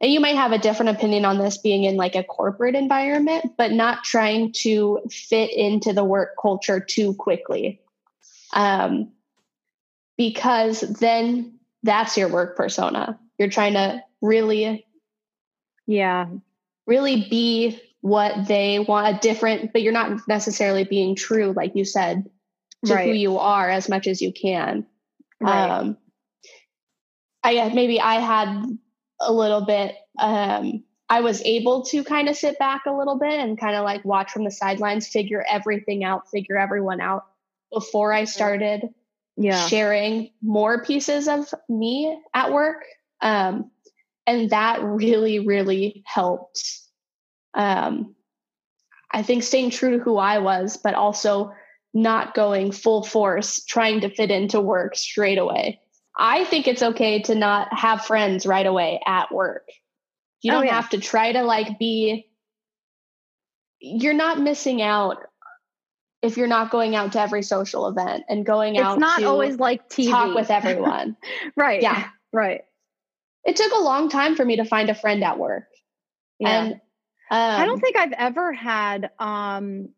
and 0.00 0.12
you 0.12 0.20
might 0.20 0.36
have 0.36 0.52
a 0.52 0.58
different 0.58 0.90
opinion 0.90 1.24
on 1.24 1.38
this 1.38 1.58
being 1.58 1.84
in 1.84 1.96
like 1.96 2.14
a 2.14 2.24
corporate 2.24 2.74
environment 2.74 3.52
but 3.56 3.72
not 3.72 4.04
trying 4.04 4.52
to 4.52 5.00
fit 5.10 5.50
into 5.52 5.92
the 5.92 6.04
work 6.04 6.34
culture 6.40 6.80
too 6.80 7.14
quickly 7.14 7.80
um, 8.52 9.10
because 10.22 10.82
then 10.82 11.58
that's 11.82 12.16
your 12.16 12.28
work 12.28 12.56
persona 12.56 13.18
you're 13.40 13.50
trying 13.50 13.72
to 13.72 14.00
really 14.20 14.86
yeah 15.88 16.28
really 16.86 17.26
be 17.28 17.76
what 18.02 18.46
they 18.46 18.78
want 18.78 19.16
a 19.16 19.18
different 19.18 19.72
but 19.72 19.82
you're 19.82 19.92
not 19.92 20.20
necessarily 20.28 20.84
being 20.84 21.16
true 21.16 21.52
like 21.56 21.74
you 21.74 21.84
said 21.84 22.30
to 22.84 22.94
right. 22.94 23.08
who 23.08 23.12
you 23.12 23.36
are 23.36 23.68
as 23.68 23.88
much 23.88 24.06
as 24.06 24.22
you 24.22 24.32
can 24.32 24.86
right. 25.40 25.70
um 25.70 25.96
i 27.42 27.68
maybe 27.70 28.00
i 28.00 28.20
had 28.20 28.64
a 29.18 29.32
little 29.32 29.62
bit 29.62 29.96
um 30.20 30.84
i 31.08 31.20
was 31.20 31.42
able 31.42 31.82
to 31.82 32.04
kind 32.04 32.28
of 32.28 32.36
sit 32.36 32.56
back 32.60 32.82
a 32.86 32.96
little 32.96 33.18
bit 33.18 33.40
and 33.40 33.58
kind 33.58 33.74
of 33.74 33.82
like 33.82 34.04
watch 34.04 34.30
from 34.30 34.44
the 34.44 34.52
sidelines 34.52 35.08
figure 35.08 35.44
everything 35.50 36.04
out 36.04 36.30
figure 36.30 36.56
everyone 36.56 37.00
out 37.00 37.26
before 37.72 38.12
i 38.12 38.22
started 38.22 38.88
yeah. 39.36 39.66
sharing 39.66 40.30
more 40.42 40.84
pieces 40.84 41.28
of 41.28 41.52
me 41.68 42.20
at 42.34 42.52
work 42.52 42.84
um 43.20 43.70
and 44.26 44.50
that 44.50 44.82
really 44.82 45.38
really 45.40 46.02
helped 46.06 46.82
um, 47.54 48.14
I 49.10 49.22
think 49.22 49.42
staying 49.42 49.70
true 49.70 49.98
to 49.98 50.02
who 50.02 50.16
I 50.16 50.38
was, 50.38 50.76
but 50.76 50.94
also 50.94 51.52
not 51.94 52.34
going 52.34 52.72
full 52.72 53.02
force 53.02 53.62
trying 53.64 54.00
to 54.00 54.08
fit 54.08 54.30
into 54.30 54.60
work 54.60 54.96
straight 54.96 55.38
away. 55.38 55.80
I 56.18 56.44
think 56.44 56.66
it's 56.66 56.82
okay 56.82 57.20
to 57.22 57.34
not 57.34 57.72
have 57.72 58.04
friends 58.04 58.46
right 58.46 58.66
away 58.66 59.00
at 59.06 59.32
work. 59.32 59.66
You 60.40 60.52
oh, 60.52 60.54
don't 60.56 60.64
oh, 60.64 60.66
yeah. 60.66 60.74
have 60.80 60.90
to 60.90 60.98
try 60.98 61.32
to 61.32 61.42
like 61.42 61.78
be 61.78 62.26
you're 63.80 64.14
not 64.14 64.40
missing 64.40 64.80
out 64.80 65.18
if 66.22 66.36
you're 66.36 66.46
not 66.46 66.70
going 66.70 66.94
out 66.94 67.12
to 67.12 67.20
every 67.20 67.42
social 67.42 67.88
event 67.88 68.24
and 68.28 68.46
going 68.46 68.76
it's 68.76 68.84
out 68.84 68.92
It's 68.94 69.00
not 69.00 69.24
always 69.24 69.58
like 69.58 69.88
TV. 69.90 70.08
talk 70.08 70.34
with 70.34 70.50
everyone. 70.50 71.16
right. 71.56 71.82
Yeah. 71.82 72.08
Right. 72.32 72.62
It 73.44 73.56
took 73.56 73.72
a 73.72 73.80
long 73.80 74.08
time 74.08 74.36
for 74.36 74.44
me 74.44 74.56
to 74.56 74.64
find 74.64 74.88
a 74.88 74.94
friend 74.94 75.22
at 75.24 75.38
work. 75.38 75.66
Yeah. 76.38 76.64
And 76.64 76.72
um, 76.74 76.80
I 77.30 77.64
don't 77.66 77.74
um, 77.74 77.80
think 77.80 77.96
I've 77.96 78.12
ever 78.12 78.52
had, 78.52 79.10
um, 79.18 79.88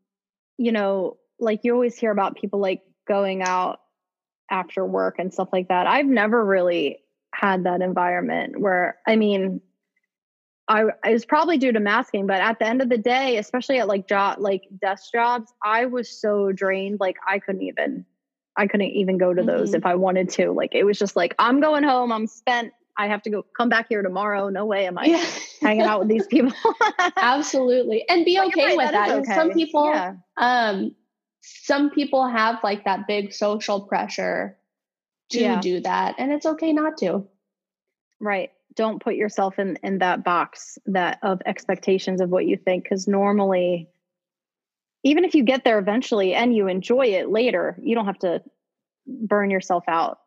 you 0.57 0.73
know, 0.73 1.19
like 1.39 1.61
you 1.63 1.75
always 1.75 1.97
hear 1.97 2.11
about 2.11 2.37
people 2.37 2.59
like 2.59 2.81
going 3.07 3.43
out 3.43 3.81
after 4.51 4.85
work 4.85 5.17
and 5.19 5.33
stuff 5.33 5.49
like 5.53 5.69
that. 5.69 5.87
I've 5.87 6.07
never 6.07 6.43
really 6.43 7.01
had 7.35 7.65
that 7.65 7.83
environment 7.83 8.59
where, 8.59 8.97
I 9.07 9.17
mean, 9.17 9.61
I 10.69 10.85
it 11.05 11.13
was 11.13 11.27
probably 11.27 11.59
due 11.59 11.73
to 11.73 11.81
masking, 11.81 12.27
but 12.27 12.41
at 12.41 12.59
the 12.59 12.67
end 12.67 12.81
of 12.81 12.89
the 12.89 12.99
day, 12.99 13.37
especially 13.37 13.79
at 13.79 13.89
like 13.89 14.09
job 14.09 14.39
like 14.39 14.63
desk 14.81 15.13
jobs, 15.13 15.53
I 15.63 15.87
was 15.87 16.09
so 16.09 16.53
drained, 16.53 17.01
like 17.01 17.17
I 17.27 17.39
couldn't 17.39 17.63
even 17.63 18.07
I 18.57 18.67
couldn't 18.67 18.89
even 18.89 19.19
go 19.19 19.35
to 19.35 19.43
those 19.43 19.71
mm-hmm. 19.71 19.77
if 19.77 19.87
I 19.87 19.95
wanted 19.97 20.31
to. 20.31 20.53
Like 20.53 20.75
it 20.75 20.85
was 20.85 20.99
just 20.99 21.17
like 21.17 21.35
I'm 21.39 21.61
going 21.61 21.85
home, 21.85 22.13
I'm 22.13 22.27
spent, 22.27 22.73
I 22.97 23.09
have 23.09 23.23
to 23.23 23.31
go 23.31 23.45
come 23.57 23.69
back 23.69 23.87
here 23.89 24.03
tomorrow. 24.03 24.49
No 24.49 24.65
way 24.65 24.87
am 24.87 24.97
I 24.97 25.05
yeah. 25.05 25.27
hanging 25.61 25.83
out 25.83 26.01
with 26.01 26.09
these 26.09 26.27
people. 26.27 26.53
Absolutely. 27.17 28.09
And 28.09 28.25
be 28.25 28.41
okay 28.41 28.67
right, 28.67 28.77
with 28.77 28.91
that. 28.93 29.09
that. 29.09 29.19
Okay. 29.19 29.35
Some 29.35 29.53
people 29.53 29.87
yeah. 29.89 30.15
um 30.39 30.95
some 31.43 31.91
people 31.91 32.27
have 32.27 32.61
like 32.65 32.85
that 32.85 33.07
big 33.07 33.35
social 33.35 33.83
pressure 33.83 34.57
to 35.31 35.41
yeah. 35.41 35.61
do 35.61 35.81
that 35.81 36.15
and 36.19 36.33
it's 36.33 36.47
okay 36.47 36.73
not 36.73 36.97
to. 36.99 37.27
Right. 38.19 38.51
Don't 38.77 39.03
put 39.03 39.15
yourself 39.15 39.59
in 39.59 39.79
in 39.83 39.99
that 39.99 40.25
box 40.25 40.79
that 40.87 41.19
of 41.23 41.41
expectations 41.47 42.21
of 42.21 42.31
what 42.31 42.47
you 42.47 42.57
think 42.57 42.89
cuz 42.89 43.07
normally 43.07 43.89
even 45.03 45.25
if 45.25 45.35
you 45.35 45.43
get 45.43 45.65
there 45.65 45.79
eventually 45.79 46.35
and 46.35 46.57
you 46.57 46.67
enjoy 46.67 47.07
it 47.07 47.29
later, 47.29 47.79
you 47.83 47.95
don't 47.95 48.07
have 48.07 48.19
to 48.21 48.43
burn 49.07 49.51
yourself 49.51 49.85
out 49.87 50.19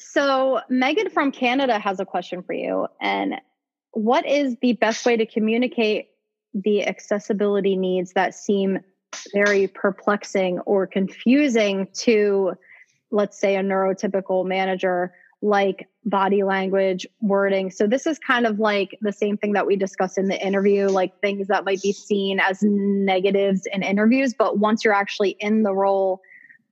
so, 0.00 0.60
Megan 0.70 1.10
from 1.10 1.30
Canada 1.30 1.78
has 1.78 2.00
a 2.00 2.06
question 2.06 2.42
for 2.42 2.54
you. 2.54 2.86
And 3.02 3.34
what 3.92 4.26
is 4.26 4.56
the 4.62 4.72
best 4.72 5.04
way 5.04 5.18
to 5.18 5.26
communicate 5.26 6.08
the 6.54 6.86
accessibility 6.86 7.76
needs 7.76 8.14
that 8.14 8.34
seem 8.34 8.80
very 9.34 9.66
perplexing 9.68 10.58
or 10.60 10.86
confusing 10.86 11.86
to, 11.92 12.54
let's 13.10 13.38
say, 13.38 13.56
a 13.56 13.60
neurotypical 13.60 14.46
manager, 14.46 15.12
like 15.42 15.88
body 16.04 16.42
language, 16.42 17.06
wording? 17.20 17.70
So, 17.70 17.86
this 17.86 18.06
is 18.06 18.18
kind 18.18 18.46
of 18.46 18.58
like 18.58 18.98
the 19.00 19.12
same 19.12 19.36
thing 19.36 19.52
that 19.54 19.66
we 19.66 19.76
discussed 19.76 20.18
in 20.18 20.26
the 20.28 20.44
interview, 20.44 20.88
like 20.88 21.18
things 21.20 21.48
that 21.48 21.64
might 21.64 21.82
be 21.82 21.92
seen 21.92 22.40
as 22.40 22.58
negatives 22.62 23.66
in 23.72 23.82
interviews. 23.82 24.34
But 24.34 24.58
once 24.58 24.84
you're 24.84 24.94
actually 24.94 25.36
in 25.40 25.62
the 25.62 25.72
role, 25.72 26.20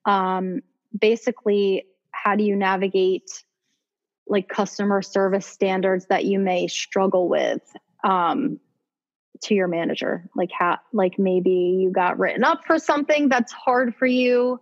um, 0.05 0.63
basically 0.99 1.87
how 2.11 2.37
do 2.37 2.45
you 2.45 2.57
navigate 2.57 3.45
like 4.27 4.49
customer 4.49 5.03
service 5.03 5.47
standards 5.47 6.07
that 6.07 6.25
you 6.25 6.39
may 6.39 6.67
struggle 6.67 7.29
with 7.29 7.63
um, 8.05 8.61
to 9.43 9.55
your 9.55 9.69
manager 9.69 10.29
like 10.35 10.51
how 10.51 10.79
like 10.93 11.19
maybe 11.19 11.51
you 11.81 11.91
got 11.91 12.19
written 12.19 12.45
up 12.45 12.65
for 12.67 12.79
something 12.79 13.29
that's 13.29 13.53
hard 13.53 13.95
for 13.95 14.07
you 14.07 14.61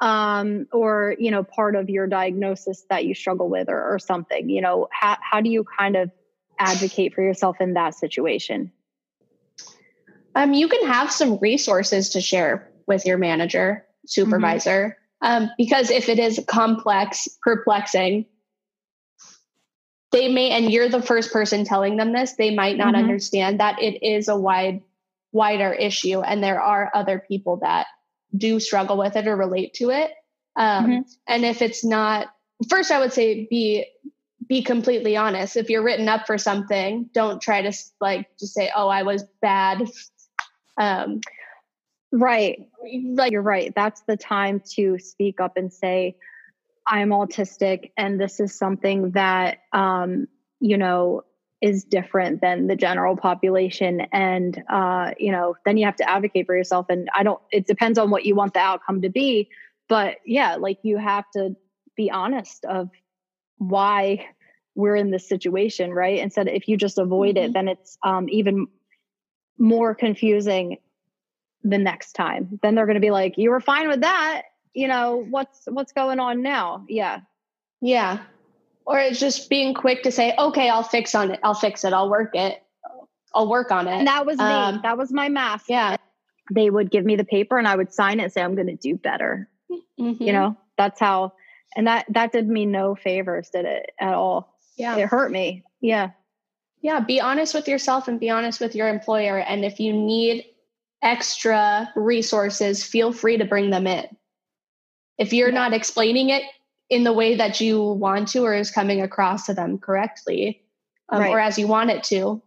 um, 0.00 0.66
or 0.72 1.14
you 1.18 1.30
know 1.30 1.42
part 1.42 1.76
of 1.76 1.88
your 1.88 2.06
diagnosis 2.06 2.84
that 2.90 3.04
you 3.04 3.14
struggle 3.14 3.48
with 3.48 3.68
or, 3.68 3.94
or 3.94 3.98
something 3.98 4.48
you 4.48 4.60
know 4.60 4.88
how, 4.92 5.16
how 5.20 5.40
do 5.40 5.50
you 5.50 5.64
kind 5.78 5.96
of 5.96 6.10
advocate 6.58 7.14
for 7.14 7.22
yourself 7.22 7.60
in 7.60 7.74
that 7.74 7.94
situation 7.94 8.70
um, 10.36 10.52
you 10.52 10.68
can 10.68 10.86
have 10.86 11.12
some 11.12 11.38
resources 11.38 12.10
to 12.10 12.20
share 12.20 12.70
with 12.86 13.06
your 13.06 13.18
manager 13.18 13.84
supervisor 14.06 14.96
um, 15.24 15.50
because 15.56 15.90
if 15.90 16.10
it 16.10 16.18
is 16.18 16.38
complex, 16.46 17.26
perplexing, 17.42 18.26
they 20.12 20.28
may, 20.28 20.50
and 20.50 20.70
you're 20.70 20.90
the 20.90 21.02
first 21.02 21.32
person 21.32 21.64
telling 21.64 21.96
them 21.96 22.12
this, 22.12 22.34
they 22.34 22.54
might 22.54 22.76
not 22.76 22.94
mm-hmm. 22.94 23.04
understand 23.04 23.58
that 23.58 23.82
it 23.82 24.06
is 24.06 24.28
a 24.28 24.36
wide, 24.36 24.82
wider 25.32 25.72
issue, 25.72 26.20
and 26.20 26.44
there 26.44 26.60
are 26.60 26.90
other 26.94 27.24
people 27.26 27.56
that 27.62 27.86
do 28.36 28.60
struggle 28.60 28.96
with 28.96 29.16
it 29.16 29.26
or 29.26 29.36
relate 29.36 29.74
to 29.74 29.90
it. 29.90 30.12
Um, 30.56 30.86
mm-hmm. 30.86 31.00
And 31.26 31.44
if 31.44 31.62
it's 31.62 31.84
not, 31.84 32.28
first, 32.68 32.90
I 32.90 32.98
would 32.98 33.12
say 33.12 33.46
be 33.50 33.86
be 34.46 34.62
completely 34.62 35.16
honest. 35.16 35.56
If 35.56 35.70
you're 35.70 35.82
written 35.82 36.08
up 36.08 36.26
for 36.26 36.36
something, 36.36 37.08
don't 37.14 37.40
try 37.40 37.62
to 37.62 37.72
like 38.00 38.28
just 38.38 38.54
say, 38.54 38.70
"Oh, 38.74 38.88
I 38.88 39.02
was 39.02 39.24
bad." 39.40 39.88
Um, 40.76 41.20
Right. 42.14 42.68
Like 43.04 43.32
you're 43.32 43.42
right. 43.42 43.72
That's 43.74 44.02
the 44.02 44.16
time 44.16 44.62
to 44.76 45.00
speak 45.00 45.40
up 45.40 45.56
and 45.56 45.72
say, 45.72 46.16
I'm 46.86 47.08
autistic 47.08 47.90
and 47.96 48.20
this 48.20 48.38
is 48.38 48.56
something 48.56 49.10
that 49.12 49.58
um, 49.72 50.28
you 50.60 50.78
know, 50.78 51.22
is 51.64 51.82
different 51.82 52.42
than 52.42 52.66
the 52.66 52.76
general 52.76 53.16
population. 53.16 54.02
And 54.12 54.62
uh, 54.68 55.12
you 55.18 55.32
know, 55.32 55.56
then 55.64 55.78
you 55.78 55.86
have 55.86 55.96
to 55.96 56.08
advocate 56.08 56.44
for 56.44 56.54
yourself. 56.54 56.86
And 56.90 57.08
I 57.14 57.22
don't 57.22 57.40
it 57.50 57.66
depends 57.66 57.98
on 57.98 58.10
what 58.10 58.26
you 58.26 58.34
want 58.34 58.52
the 58.52 58.60
outcome 58.60 59.00
to 59.00 59.08
be. 59.08 59.48
But 59.88 60.16
yeah, 60.26 60.56
like 60.56 60.78
you 60.82 60.98
have 60.98 61.24
to 61.32 61.56
be 61.96 62.10
honest 62.10 62.66
of 62.66 62.90
why 63.56 64.26
we're 64.74 64.96
in 64.96 65.10
this 65.10 65.26
situation, 65.26 65.90
right? 65.90 66.18
Instead, 66.18 66.48
if 66.48 66.68
you 66.68 66.76
just 66.76 66.98
avoid 66.98 67.36
mm-hmm. 67.36 67.46
it, 67.46 67.52
then 67.54 67.68
it's 67.68 67.96
um, 68.02 68.28
even 68.28 68.66
more 69.56 69.94
confusing 69.94 70.76
the 71.62 71.78
next 71.78 72.12
time. 72.12 72.58
Then 72.60 72.74
they're 72.74 72.84
going 72.84 72.94
to 72.96 73.00
be 73.00 73.10
like, 73.10 73.38
"You 73.38 73.50
were 73.50 73.60
fine 73.60 73.88
with 73.88 74.02
that. 74.02 74.42
You 74.74 74.88
know 74.88 75.24
what's 75.30 75.62
what's 75.66 75.92
going 75.92 76.20
on 76.20 76.42
now?" 76.42 76.84
Yeah, 76.90 77.20
yeah. 77.80 78.18
Or 78.86 78.98
it's 78.98 79.18
just 79.18 79.48
being 79.48 79.74
quick 79.74 80.02
to 80.02 80.12
say, 80.12 80.34
"Okay, 80.38 80.68
I'll 80.68 80.82
fix 80.82 81.14
on 81.14 81.30
it. 81.30 81.40
I'll 81.42 81.54
fix 81.54 81.84
it. 81.84 81.92
I'll 81.92 82.10
work 82.10 82.34
it. 82.34 82.62
I'll 83.34 83.48
work 83.48 83.70
on 83.70 83.88
it." 83.88 83.94
And 83.94 84.06
that 84.06 84.26
was 84.26 84.38
me. 84.38 84.44
Um, 84.44 84.80
that 84.82 84.98
was 84.98 85.12
my 85.12 85.28
math. 85.28 85.64
Yeah. 85.68 85.96
They 86.52 86.68
would 86.68 86.90
give 86.90 87.04
me 87.04 87.16
the 87.16 87.24
paper, 87.24 87.56
and 87.56 87.66
I 87.66 87.76
would 87.76 87.92
sign 87.92 88.20
it, 88.20 88.24
and 88.24 88.32
say, 88.32 88.42
"I'm 88.42 88.54
going 88.54 88.66
to 88.66 88.76
do 88.76 88.96
better." 88.96 89.48
Mm-hmm. 89.98 90.22
You 90.22 90.32
know, 90.32 90.56
that's 90.76 91.00
how. 91.00 91.32
And 91.76 91.86
that 91.86 92.06
that 92.10 92.32
did 92.32 92.46
me 92.46 92.66
no 92.66 92.94
favors, 92.94 93.48
did 93.50 93.64
it 93.64 93.90
at 93.98 94.14
all? 94.14 94.54
Yeah, 94.76 94.96
it 94.96 95.08
hurt 95.08 95.30
me. 95.30 95.64
Yeah. 95.80 96.10
Yeah, 96.82 97.00
be 97.00 97.18
honest 97.18 97.54
with 97.54 97.66
yourself 97.66 98.08
and 98.08 98.20
be 98.20 98.28
honest 98.28 98.60
with 98.60 98.74
your 98.74 98.88
employer. 98.88 99.38
And 99.38 99.64
if 99.64 99.80
you 99.80 99.94
need 99.94 100.44
extra 101.02 101.90
resources, 101.96 102.84
feel 102.84 103.10
free 103.10 103.38
to 103.38 103.46
bring 103.46 103.70
them 103.70 103.86
in. 103.86 104.04
If 105.16 105.32
you're 105.32 105.48
yeah. 105.48 105.54
not 105.54 105.72
explaining 105.72 106.28
it 106.28 106.42
in 106.90 107.04
the 107.04 107.12
way 107.12 107.36
that 107.36 107.60
you 107.60 107.82
want 107.82 108.28
to 108.28 108.40
or 108.40 108.54
is 108.54 108.70
coming 108.70 109.00
across 109.00 109.46
to 109.46 109.54
them 109.54 109.78
correctly, 109.78 110.62
um, 111.08 111.20
right. 111.20 111.30
or 111.30 111.38
as 111.38 111.58
you 111.58 111.66
want 111.66 111.90
it 111.90 112.04
to, 112.04 112.42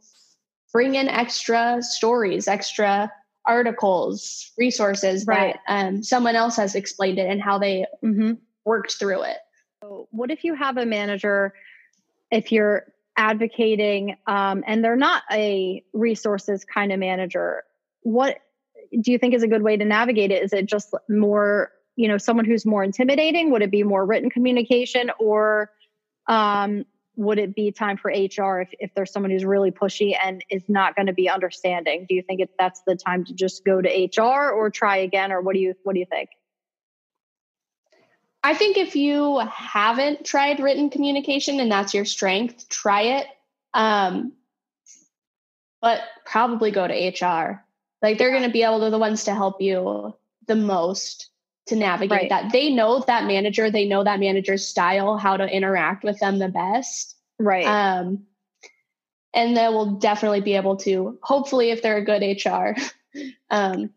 bring 0.71 0.95
in 0.95 1.07
extra 1.07 1.81
stories, 1.81 2.47
extra 2.47 3.11
articles, 3.45 4.51
resources 4.57 5.25
right. 5.25 5.57
that 5.67 5.87
um, 5.87 6.03
someone 6.03 6.35
else 6.35 6.55
has 6.57 6.75
explained 6.75 7.17
it 7.17 7.27
and 7.27 7.41
how 7.41 7.57
they 7.57 7.85
mm-hmm. 8.03 8.33
worked 8.65 8.93
through 8.99 9.23
it. 9.23 9.37
So 9.81 10.07
what 10.11 10.31
if 10.31 10.43
you 10.43 10.53
have 10.53 10.77
a 10.77 10.85
manager, 10.85 11.53
if 12.29 12.51
you're 12.51 12.85
advocating 13.15 14.17
um, 14.27 14.63
and 14.67 14.83
they're 14.83 14.95
not 14.95 15.23
a 15.31 15.83
resources 15.93 16.65
kind 16.65 16.91
of 16.91 16.99
manager, 16.99 17.63
what 18.01 18.39
do 19.01 19.11
you 19.11 19.17
think 19.17 19.33
is 19.33 19.43
a 19.43 19.47
good 19.47 19.63
way 19.63 19.77
to 19.77 19.85
navigate 19.85 20.31
it? 20.31 20.43
Is 20.43 20.53
it 20.53 20.65
just 20.65 20.93
more, 21.09 21.71
you 21.97 22.07
know, 22.07 22.17
someone 22.17 22.45
who's 22.45 22.65
more 22.65 22.83
intimidating? 22.83 23.51
Would 23.51 23.63
it 23.63 23.71
be 23.71 23.83
more 23.83 24.05
written 24.05 24.29
communication 24.29 25.11
or 25.19 25.71
um, 26.27 26.85
would 27.15 27.39
it 27.39 27.55
be 27.55 27.71
time 27.71 27.97
for 27.97 28.09
HR 28.09 28.61
if, 28.61 28.69
if 28.79 28.93
there's 28.95 29.11
someone 29.11 29.31
who's 29.31 29.43
really 29.43 29.71
pushy 29.71 30.15
and 30.23 30.45
is 30.51 30.61
not 30.67 30.95
going 30.95 31.07
to 31.07 31.13
be 31.13 31.27
understanding? 31.27 32.05
Do 32.07 32.13
you 32.13 32.21
think 32.21 32.39
it, 32.39 32.51
that's 32.59 32.81
the 32.85 32.95
time 32.95 33.25
to 33.25 33.33
just 33.33 33.65
go 33.65 33.81
to 33.81 33.89
HR 33.89 34.51
or 34.51 34.69
try 34.69 34.97
again, 34.97 35.31
or 35.31 35.41
what 35.41 35.55
do 35.55 35.59
you 35.59 35.73
what 35.83 35.93
do 35.93 35.99
you 35.99 36.05
think? 36.05 36.29
I 38.43 38.53
think 38.53 38.77
if 38.77 38.95
you 38.95 39.39
haven't 39.39 40.23
tried 40.23 40.59
written 40.59 40.91
communication 40.91 41.59
and 41.59 41.71
that's 41.71 41.95
your 41.95 42.05
strength, 42.05 42.69
try 42.69 43.01
it. 43.01 43.27
Um, 43.73 44.33
but 45.81 46.01
probably 46.25 46.69
go 46.71 46.87
to 46.87 46.93
HR. 46.93 47.65
Like 48.01 48.19
they're 48.19 48.31
going 48.31 48.43
to 48.43 48.49
be 48.49 48.63
able 48.63 48.81
to 48.81 48.91
the 48.91 48.99
ones 48.99 49.23
to 49.23 49.33
help 49.33 49.61
you 49.61 50.15
the 50.45 50.55
most 50.55 51.29
to 51.67 51.75
navigate 51.75 52.11
right. 52.11 52.29
that. 52.29 52.51
They 52.51 52.69
know 52.69 53.03
that 53.07 53.25
manager, 53.25 53.69
they 53.69 53.85
know 53.85 54.03
that 54.03 54.19
manager's 54.19 54.67
style, 54.67 55.17
how 55.17 55.37
to 55.37 55.45
interact 55.45 56.03
with 56.03 56.19
them 56.19 56.39
the 56.39 56.49
best. 56.49 57.15
Right. 57.39 57.65
Um, 57.65 58.23
and 59.33 59.55
they 59.55 59.67
will 59.67 59.97
definitely 59.97 60.41
be 60.41 60.55
able 60.55 60.77
to, 60.77 61.19
hopefully, 61.21 61.69
if 61.69 61.81
they're 61.81 61.97
a 61.97 62.05
good 62.05 62.23
HR, 62.23 62.75
um, 63.49 63.91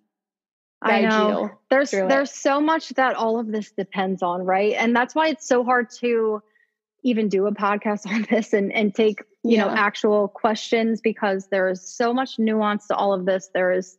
I 0.82 1.02
know 1.02 1.50
there's 1.68 1.90
there's 1.90 2.30
so 2.30 2.60
much 2.60 2.88
that 2.90 3.14
all 3.14 3.38
of 3.38 3.48
this 3.48 3.70
depends 3.72 4.22
on, 4.22 4.42
right? 4.42 4.72
And 4.72 4.96
that's 4.96 5.14
why 5.14 5.28
it's 5.28 5.46
so 5.46 5.62
hard 5.62 5.90
to 6.00 6.42
even 7.02 7.28
do 7.28 7.46
a 7.46 7.52
podcast 7.52 8.06
on 8.12 8.26
this 8.30 8.52
and 8.52 8.72
and 8.72 8.94
take 8.94 9.20
you 9.42 9.56
yeah. 9.56 9.64
know 9.64 9.70
actual 9.70 10.28
questions 10.28 11.00
because 11.00 11.48
there's 11.50 11.82
so 11.82 12.14
much 12.14 12.38
nuance 12.38 12.86
to 12.86 12.96
all 12.96 13.12
of 13.12 13.26
this. 13.26 13.50
There 13.52 13.72
is 13.72 13.98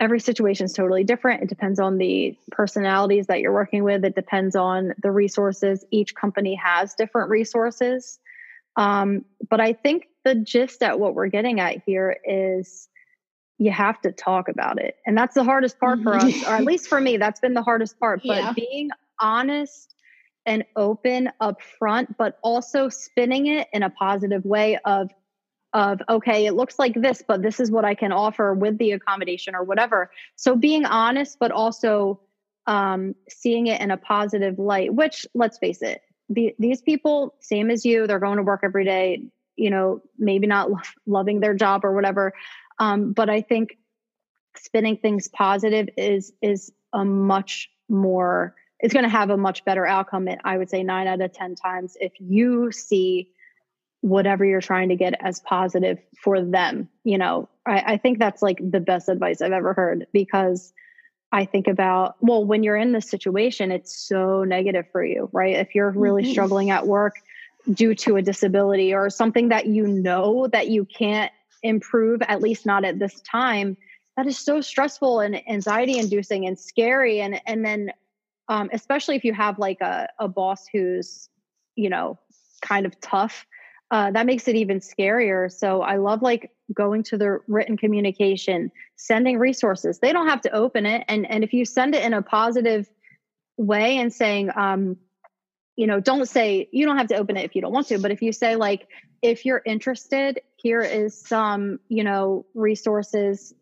every 0.00 0.20
situation 0.20 0.66
is 0.66 0.72
totally 0.72 1.04
different. 1.04 1.42
It 1.42 1.48
depends 1.48 1.80
on 1.80 1.98
the 1.98 2.36
personalities 2.50 3.28
that 3.28 3.40
you're 3.40 3.52
working 3.52 3.82
with. 3.82 4.04
It 4.04 4.14
depends 4.14 4.54
on 4.54 4.94
the 5.02 5.10
resources. 5.10 5.84
Each 5.90 6.14
company 6.14 6.54
has 6.56 6.94
different 6.94 7.30
resources. 7.30 8.18
Um, 8.76 9.24
but 9.48 9.60
I 9.60 9.72
think 9.72 10.08
the 10.24 10.34
gist 10.34 10.82
at 10.82 11.00
what 11.00 11.14
we're 11.14 11.28
getting 11.28 11.60
at 11.60 11.82
here 11.86 12.16
is 12.24 12.88
you 13.58 13.70
have 13.70 14.00
to 14.02 14.12
talk 14.12 14.48
about 14.48 14.78
it. 14.78 14.96
And 15.06 15.16
that's 15.16 15.34
the 15.34 15.44
hardest 15.44 15.78
part 15.80 16.02
for 16.02 16.14
us, 16.14 16.46
or 16.46 16.50
at 16.50 16.64
least 16.64 16.88
for 16.88 17.00
me, 17.00 17.16
that's 17.16 17.40
been 17.40 17.54
the 17.54 17.62
hardest 17.62 17.98
part. 17.98 18.20
But 18.26 18.36
yeah. 18.36 18.52
being 18.52 18.90
honest 19.18 19.94
and 20.44 20.64
open 20.76 21.30
up 21.40 21.62
front, 21.78 22.18
but 22.18 22.38
also 22.42 22.90
spinning 22.90 23.46
it 23.46 23.66
in 23.72 23.82
a 23.82 23.90
positive 23.90 24.44
way 24.44 24.78
of 24.84 25.10
of 25.76 26.00
okay 26.08 26.46
it 26.46 26.54
looks 26.54 26.78
like 26.78 26.94
this 26.94 27.22
but 27.28 27.42
this 27.42 27.60
is 27.60 27.70
what 27.70 27.84
i 27.84 27.94
can 27.94 28.10
offer 28.10 28.54
with 28.54 28.78
the 28.78 28.92
accommodation 28.92 29.54
or 29.54 29.62
whatever. 29.62 30.10
So 30.34 30.56
being 30.56 30.86
honest 30.86 31.36
but 31.38 31.52
also 31.52 32.20
um, 32.66 33.14
seeing 33.28 33.68
it 33.68 33.80
in 33.80 33.92
a 33.92 33.96
positive 33.96 34.58
light 34.58 34.92
which 34.92 35.26
let's 35.34 35.58
face 35.58 35.82
it 35.82 36.00
the, 36.30 36.54
these 36.58 36.80
people 36.80 37.34
same 37.40 37.70
as 37.70 37.84
you 37.84 38.06
they're 38.06 38.18
going 38.18 38.38
to 38.38 38.42
work 38.42 38.60
every 38.64 38.84
day 38.84 39.22
you 39.56 39.70
know 39.70 40.00
maybe 40.18 40.46
not 40.46 40.70
lo- 40.70 40.80
loving 41.06 41.40
their 41.40 41.54
job 41.54 41.84
or 41.84 41.92
whatever. 41.92 42.32
Um, 42.78 43.12
but 43.12 43.28
i 43.28 43.42
think 43.42 43.76
spinning 44.56 44.96
things 44.96 45.28
positive 45.28 45.88
is 45.98 46.32
is 46.40 46.72
a 46.94 47.04
much 47.04 47.70
more 47.88 48.54
it's 48.80 48.94
going 48.94 49.04
to 49.04 49.10
have 49.10 49.28
a 49.28 49.36
much 49.36 49.64
better 49.66 49.86
outcome 49.86 50.26
i 50.42 50.56
would 50.56 50.70
say 50.70 50.82
nine 50.82 51.06
out 51.06 51.20
of 51.20 51.32
ten 51.32 51.54
times 51.54 51.96
if 52.00 52.12
you 52.18 52.72
see 52.72 53.30
whatever 54.00 54.44
you're 54.44 54.60
trying 54.60 54.88
to 54.90 54.96
get 54.96 55.14
as 55.20 55.40
positive 55.40 55.98
for 56.22 56.42
them. 56.42 56.88
You 57.04 57.18
know, 57.18 57.48
I, 57.66 57.94
I, 57.94 57.96
think 57.96 58.18
that's 58.18 58.42
like 58.42 58.58
the 58.60 58.80
best 58.80 59.08
advice 59.08 59.40
I've 59.40 59.52
ever 59.52 59.72
heard 59.72 60.06
because 60.12 60.72
I 61.32 61.44
think 61.44 61.66
about, 61.66 62.16
well, 62.20 62.44
when 62.44 62.62
you're 62.62 62.76
in 62.76 62.92
this 62.92 63.08
situation, 63.08 63.72
it's 63.72 63.96
so 63.96 64.44
negative 64.44 64.86
for 64.92 65.04
you, 65.04 65.28
right? 65.32 65.56
If 65.56 65.74
you're 65.74 65.90
really 65.90 66.22
mm-hmm. 66.22 66.32
struggling 66.32 66.70
at 66.70 66.86
work 66.86 67.16
due 67.72 67.94
to 67.96 68.16
a 68.16 68.22
disability 68.22 68.94
or 68.94 69.10
something 69.10 69.48
that 69.48 69.66
you 69.66 69.86
know 69.86 70.46
that 70.48 70.68
you 70.68 70.84
can't 70.84 71.32
improve, 71.62 72.22
at 72.22 72.40
least 72.40 72.64
not 72.64 72.84
at 72.84 72.98
this 72.98 73.20
time, 73.22 73.76
that 74.16 74.26
is 74.26 74.38
so 74.38 74.60
stressful 74.60 75.20
and 75.20 75.46
anxiety 75.48 75.98
inducing 75.98 76.46
and 76.46 76.58
scary. 76.58 77.20
And, 77.20 77.40
and 77.46 77.64
then, 77.64 77.92
um, 78.48 78.70
especially 78.72 79.16
if 79.16 79.24
you 79.24 79.34
have 79.34 79.58
like 79.58 79.80
a, 79.80 80.08
a 80.18 80.28
boss 80.28 80.66
who's, 80.72 81.28
you 81.74 81.90
know, 81.90 82.18
kind 82.62 82.86
of 82.86 82.98
tough 83.00 83.46
uh, 83.90 84.10
that 84.10 84.26
makes 84.26 84.48
it 84.48 84.56
even 84.56 84.80
scarier. 84.80 85.50
So 85.52 85.82
I 85.82 85.96
love 85.96 86.22
like 86.22 86.50
going 86.72 87.04
to 87.04 87.16
the 87.16 87.38
written 87.46 87.76
communication, 87.76 88.72
sending 88.96 89.38
resources. 89.38 90.00
They 90.00 90.12
don't 90.12 90.28
have 90.28 90.40
to 90.42 90.50
open 90.50 90.86
it, 90.86 91.04
and 91.08 91.28
and 91.30 91.44
if 91.44 91.52
you 91.52 91.64
send 91.64 91.94
it 91.94 92.04
in 92.04 92.12
a 92.12 92.22
positive 92.22 92.90
way 93.56 93.98
and 93.98 94.12
saying, 94.12 94.50
um, 94.56 94.96
you 95.76 95.86
know, 95.86 96.00
don't 96.00 96.28
say 96.28 96.68
you 96.72 96.84
don't 96.84 96.98
have 96.98 97.08
to 97.08 97.16
open 97.16 97.36
it 97.36 97.44
if 97.44 97.54
you 97.54 97.62
don't 97.62 97.72
want 97.72 97.86
to, 97.88 97.98
but 97.98 98.10
if 98.10 98.22
you 98.22 98.32
say 98.32 98.56
like, 98.56 98.88
if 99.22 99.44
you're 99.44 99.62
interested, 99.64 100.40
here 100.56 100.80
is 100.80 101.18
some 101.18 101.78
you 101.88 102.02
know 102.02 102.44
resources 102.54 103.54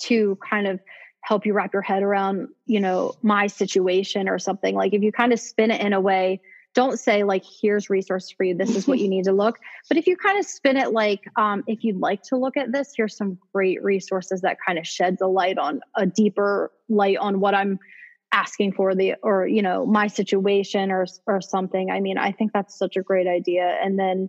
to 0.00 0.38
kind 0.48 0.66
of 0.66 0.80
help 1.20 1.44
you 1.44 1.52
wrap 1.52 1.72
your 1.72 1.82
head 1.82 2.02
around 2.02 2.48
you 2.66 2.80
know 2.80 3.12
my 3.22 3.46
situation 3.46 4.28
or 4.28 4.38
something 4.38 4.74
like 4.74 4.94
if 4.94 5.02
you 5.02 5.10
kind 5.10 5.32
of 5.32 5.40
spin 5.40 5.70
it 5.70 5.80
in 5.80 5.92
a 5.92 6.00
way 6.00 6.40
don't 6.76 6.98
say 6.98 7.24
like 7.24 7.42
here's 7.44 7.88
resource 7.88 8.30
for 8.30 8.44
you. 8.44 8.54
This 8.54 8.76
is 8.76 8.86
what 8.86 8.98
you 8.98 9.08
need 9.14 9.24
to 9.24 9.32
look. 9.32 9.58
But 9.88 9.96
if 9.96 10.06
you 10.06 10.16
kind 10.16 10.38
of 10.38 10.44
spin 10.44 10.76
it 10.76 10.92
like 10.92 11.22
um, 11.36 11.64
if 11.66 11.82
you'd 11.82 11.96
like 11.96 12.22
to 12.24 12.36
look 12.36 12.56
at 12.56 12.70
this 12.70 12.92
here's 12.94 13.16
some 13.16 13.38
great 13.52 13.82
resources 13.82 14.42
that 14.42 14.58
kind 14.64 14.78
of 14.78 14.86
sheds 14.86 15.20
a 15.20 15.26
light 15.26 15.58
on 15.58 15.80
a 15.96 16.06
deeper 16.06 16.70
light 16.88 17.16
on 17.16 17.40
what 17.40 17.54
i'm 17.54 17.80
asking 18.32 18.72
for 18.72 18.94
the 18.94 19.14
or 19.22 19.46
you 19.46 19.62
know 19.62 19.86
my 19.86 20.06
situation 20.06 20.92
or 20.92 21.06
or 21.26 21.40
something. 21.40 21.90
I 21.90 22.00
mean 22.00 22.18
i 22.18 22.30
think 22.30 22.52
that's 22.52 22.78
such 22.78 22.96
a 22.96 23.02
great 23.02 23.26
idea. 23.26 23.78
And 23.82 23.98
then 23.98 24.28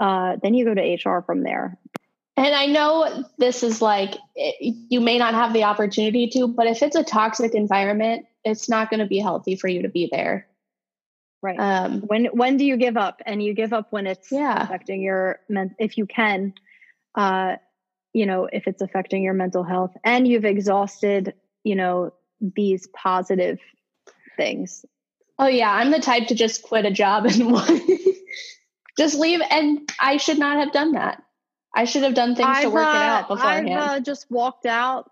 uh, 0.00 0.36
then 0.42 0.54
you 0.54 0.64
go 0.64 0.74
to 0.74 1.08
hr 1.08 1.22
from 1.22 1.44
there. 1.44 1.78
And 2.36 2.52
I 2.52 2.66
know 2.66 3.24
this 3.38 3.62
is 3.62 3.80
like, 3.80 4.16
you 4.34 5.00
may 5.00 5.18
not 5.18 5.34
have 5.34 5.52
the 5.52 5.62
opportunity 5.62 6.26
to, 6.30 6.48
but 6.48 6.66
if 6.66 6.82
it's 6.82 6.96
a 6.96 7.04
toxic 7.04 7.54
environment, 7.54 8.26
it's 8.44 8.68
not 8.68 8.90
going 8.90 8.98
to 8.98 9.06
be 9.06 9.18
healthy 9.18 9.54
for 9.54 9.68
you 9.68 9.82
to 9.82 9.88
be 9.88 10.08
there. 10.10 10.48
Right. 11.44 11.60
Um, 11.60 12.00
when 12.00 12.24
when 12.26 12.56
do 12.56 12.64
you 12.64 12.78
give 12.78 12.96
up? 12.96 13.20
And 13.26 13.42
you 13.42 13.52
give 13.52 13.74
up 13.74 13.88
when 13.90 14.06
it's 14.06 14.32
yeah. 14.32 14.62
affecting 14.62 15.02
your 15.02 15.40
men- 15.50 15.76
if 15.78 15.98
you 15.98 16.06
can, 16.06 16.54
uh, 17.14 17.56
you 18.14 18.24
know, 18.24 18.48
if 18.50 18.66
it's 18.66 18.80
affecting 18.80 19.22
your 19.22 19.34
mental 19.34 19.62
health 19.62 19.92
and 20.02 20.26
you've 20.26 20.46
exhausted, 20.46 21.34
you 21.62 21.76
know, 21.76 22.14
these 22.40 22.86
positive 22.96 23.58
things. 24.38 24.86
Oh 25.38 25.46
yeah, 25.46 25.70
I'm 25.70 25.90
the 25.90 26.00
type 26.00 26.28
to 26.28 26.34
just 26.34 26.62
quit 26.62 26.86
a 26.86 26.90
job 26.90 27.26
and 27.26 27.36
just 28.98 29.14
leave. 29.14 29.42
And 29.50 29.92
I 30.00 30.16
should 30.16 30.38
not 30.38 30.56
have 30.60 30.72
done 30.72 30.92
that. 30.92 31.22
I 31.74 31.84
should 31.84 32.04
have 32.04 32.14
done 32.14 32.36
things 32.36 32.48
I've, 32.48 32.62
to 32.62 32.70
work 32.70 32.86
uh, 32.86 32.88
it 32.88 33.02
out 33.02 33.28
beforehand. 33.28 33.68
I've 33.68 33.90
uh, 33.90 34.00
just 34.00 34.30
walked 34.30 34.64
out 34.64 35.10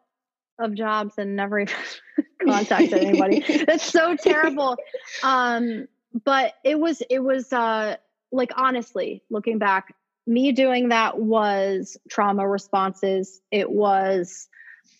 of 0.58 0.72
jobs 0.74 1.12
and 1.18 1.36
never 1.36 1.60
even 1.60 1.74
contacted 2.42 2.94
anybody. 2.94 3.64
That's 3.66 3.84
so 3.84 4.16
terrible. 4.16 4.78
Um, 5.22 5.88
but 6.24 6.54
it 6.64 6.78
was 6.78 7.02
it 7.08 7.20
was 7.20 7.52
uh 7.52 7.96
like 8.30 8.52
honestly 8.56 9.22
looking 9.30 9.58
back 9.58 9.94
me 10.26 10.52
doing 10.52 10.90
that 10.90 11.18
was 11.18 11.96
trauma 12.08 12.46
responses. 12.46 13.40
It 13.50 13.70
was 13.70 14.48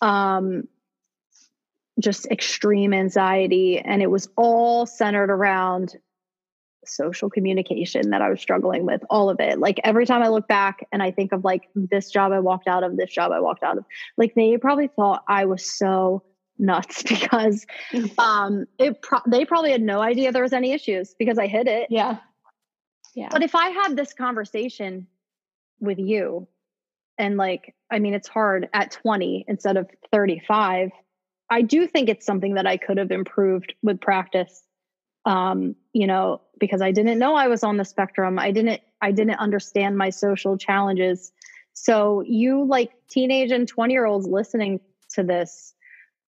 um 0.01 0.69
just 2.01 2.27
extreme 2.27 2.93
anxiety 2.93 3.79
and 3.79 4.03
it 4.03 4.11
was 4.11 4.29
all 4.37 4.87
centered 4.87 5.31
around 5.31 5.95
social 6.85 7.31
communication 7.31 8.11
that 8.11 8.23
I 8.23 8.29
was 8.29 8.41
struggling 8.41 8.85
with 8.85 9.03
all 9.09 9.31
of 9.31 9.39
it. 9.39 9.61
Like 9.61 9.79
every 9.85 10.05
time 10.05 10.23
I 10.23 10.29
look 10.29 10.49
back 10.49 10.85
and 10.91 11.01
I 11.01 11.13
think 11.13 11.31
of 11.31 11.45
like 11.45 11.69
this 11.77 12.11
job 12.11 12.33
I 12.33 12.41
walked 12.41 12.67
out 12.67 12.83
of 12.83 12.97
this 12.97 13.13
job 13.13 13.31
I 13.31 13.41
walked 13.41 13.63
out 13.63 13.79
of 13.79 13.85
like 14.17 14.35
they 14.35 14.57
probably 14.57 14.89
thought 14.89 15.23
I 15.29 15.45
was 15.45 15.65
so 15.65 16.25
nuts 16.59 17.03
because 17.09 17.67
um 18.19 18.67
it 18.79 19.03
pro- 19.03 19.21
they 19.27 19.45
probably 19.45 19.73
had 19.73 19.83
no 19.83 20.01
idea 20.01 20.33
there 20.33 20.43
was 20.43 20.53
any 20.53 20.73
issues 20.73 21.15
because 21.19 21.39
I 21.39 21.47
hid 21.47 21.69
it. 21.69 21.89
Yeah. 21.91 22.19
Yeah. 23.15 23.29
But 23.31 23.43
if 23.43 23.55
I 23.55 23.69
had 23.69 23.97
this 23.97 24.13
conversation 24.15 25.07
with 25.81 25.99
you 25.99 26.49
and 27.19 27.37
like 27.37 27.75
I 27.91 27.99
mean 27.99 28.15
it's 28.15 28.29
hard 28.29 28.69
at 28.73 28.91
20 28.93 29.45
instead 29.49 29.77
of 29.77 29.91
35, 30.13 30.91
I 31.51 31.63
do 31.63 31.87
think 31.87 32.09
it's 32.09 32.25
something 32.25 32.55
that 32.55 32.67
I 32.67 32.77
could 32.79 32.99
have 32.99 33.11
improved 33.11 33.75
with 33.83 34.01
practice. 34.01 34.63
Um, 35.25 35.77
you 35.93 36.09
know, 36.09 36.41
because 36.59 36.83
I 36.83 36.91
didn't 36.91 37.19
know 37.21 37.37
I 37.37 37.47
was 37.47 37.63
on 37.63 37.77
the 37.77 37.85
spectrum. 37.85 38.39
I 38.39 38.51
didn't 38.51 38.81
I 39.01 39.13
didn't 39.13 39.39
understand 39.39 39.99
my 39.99 40.11
social 40.11 40.57
challenges. 40.57 41.33
So 41.75 42.23
you 42.27 42.65
like 42.65 42.93
teenage 43.09 43.51
and 43.51 43.69
20 43.69 43.93
year 43.93 44.05
olds 44.05 44.27
listening 44.27 44.81
to 45.11 45.23
this 45.23 45.75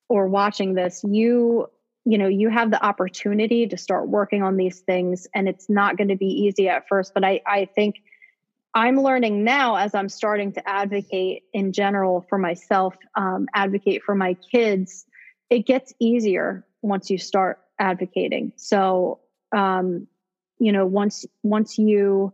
or 0.09 0.29
watching 0.29 0.75
this, 0.75 1.05
you 1.05 1.69
you 2.07 2.19
know 2.19 2.29
you 2.29 2.51
have 2.51 2.71
the 2.71 2.85
opportunity 2.85 3.67
to 3.67 3.77
start 3.79 4.09
working 4.09 4.43
on 4.43 4.59
these 4.59 4.81
things 4.81 5.27
and 5.35 5.49
it's 5.49 5.71
not 5.71 5.97
going 5.97 6.09
to 6.09 6.17
be 6.17 6.27
easy 6.27 6.69
at 6.69 6.87
first 6.87 7.15
but 7.15 7.25
i 7.25 7.41
i 7.47 7.65
think 7.65 8.03
i'm 8.75 9.01
learning 9.01 9.43
now 9.43 9.77
as 9.77 9.95
i'm 9.95 10.11
starting 10.11 10.53
to 10.53 10.69
advocate 10.69 11.45
in 11.55 11.73
general 11.73 12.21
for 12.29 12.37
myself 12.37 12.95
um, 13.15 13.49
advocate 13.55 14.03
for 14.03 14.15
my 14.15 14.35
kids 14.35 15.07
it 15.51 15.67
gets 15.67 15.95
easier 15.99 16.67
once 16.83 17.11
you 17.11 17.19
start 17.19 17.61
advocating. 17.79 18.53
So 18.57 19.21
um, 19.53 20.07
you 20.59 20.73
know 20.73 20.87
once 20.87 21.27
once 21.43 21.79
you 21.79 22.33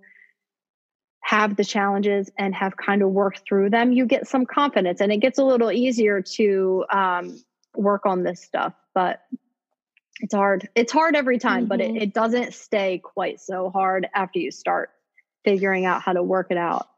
have 1.22 1.56
the 1.56 1.64
challenges 1.64 2.30
and 2.38 2.54
have 2.54 2.76
kind 2.76 3.02
of 3.02 3.10
worked 3.10 3.42
through 3.46 3.70
them 3.70 3.92
you 3.92 4.04
get 4.04 4.26
some 4.26 4.44
confidence 4.44 5.00
and 5.00 5.12
it 5.12 5.18
gets 5.18 5.38
a 5.38 5.44
little 5.44 5.70
easier 5.70 6.20
to 6.20 6.84
um, 6.90 7.38
work 7.74 8.06
on 8.06 8.22
this 8.22 8.40
stuff 8.42 8.74
but 8.94 9.22
it's 10.20 10.34
hard 10.34 10.68
it's 10.74 10.92
hard 10.92 11.16
every 11.16 11.38
time 11.38 11.62
mm-hmm. 11.62 11.68
but 11.68 11.80
it, 11.80 11.88
mm-hmm. 11.88 12.02
it 12.02 12.14
doesn't 12.14 12.54
stay 12.54 12.98
quite 12.98 13.40
so 13.40 13.70
hard 13.70 14.08
after 14.14 14.38
you 14.38 14.50
start 14.50 14.90
figuring 15.44 15.86
out 15.86 16.02
how 16.02 16.12
to 16.12 16.22
work 16.22 16.48
it 16.50 16.58
out 16.58 16.88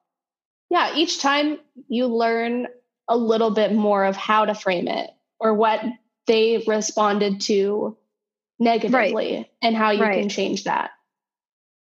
yeah 0.71 0.95
each 0.97 1.21
time 1.21 1.59
you 1.89 2.07
learn 2.07 2.67
a 3.09 3.17
little 3.17 3.51
bit 3.51 3.73
more 3.73 4.05
of 4.05 4.17
how 4.17 4.45
to 4.45 4.55
frame 4.55 4.89
it 4.89 5.11
or 5.39 5.55
what 5.55 5.81
they 6.27 6.63
responded 6.67 7.41
to 7.41 7.97
negatively 8.59 9.37
right. 9.37 9.51
and 9.61 9.77
how 9.77 9.91
you 9.91 10.03
right. 10.03 10.21
can 10.21 10.29
change 10.29 10.65
that 10.65 10.91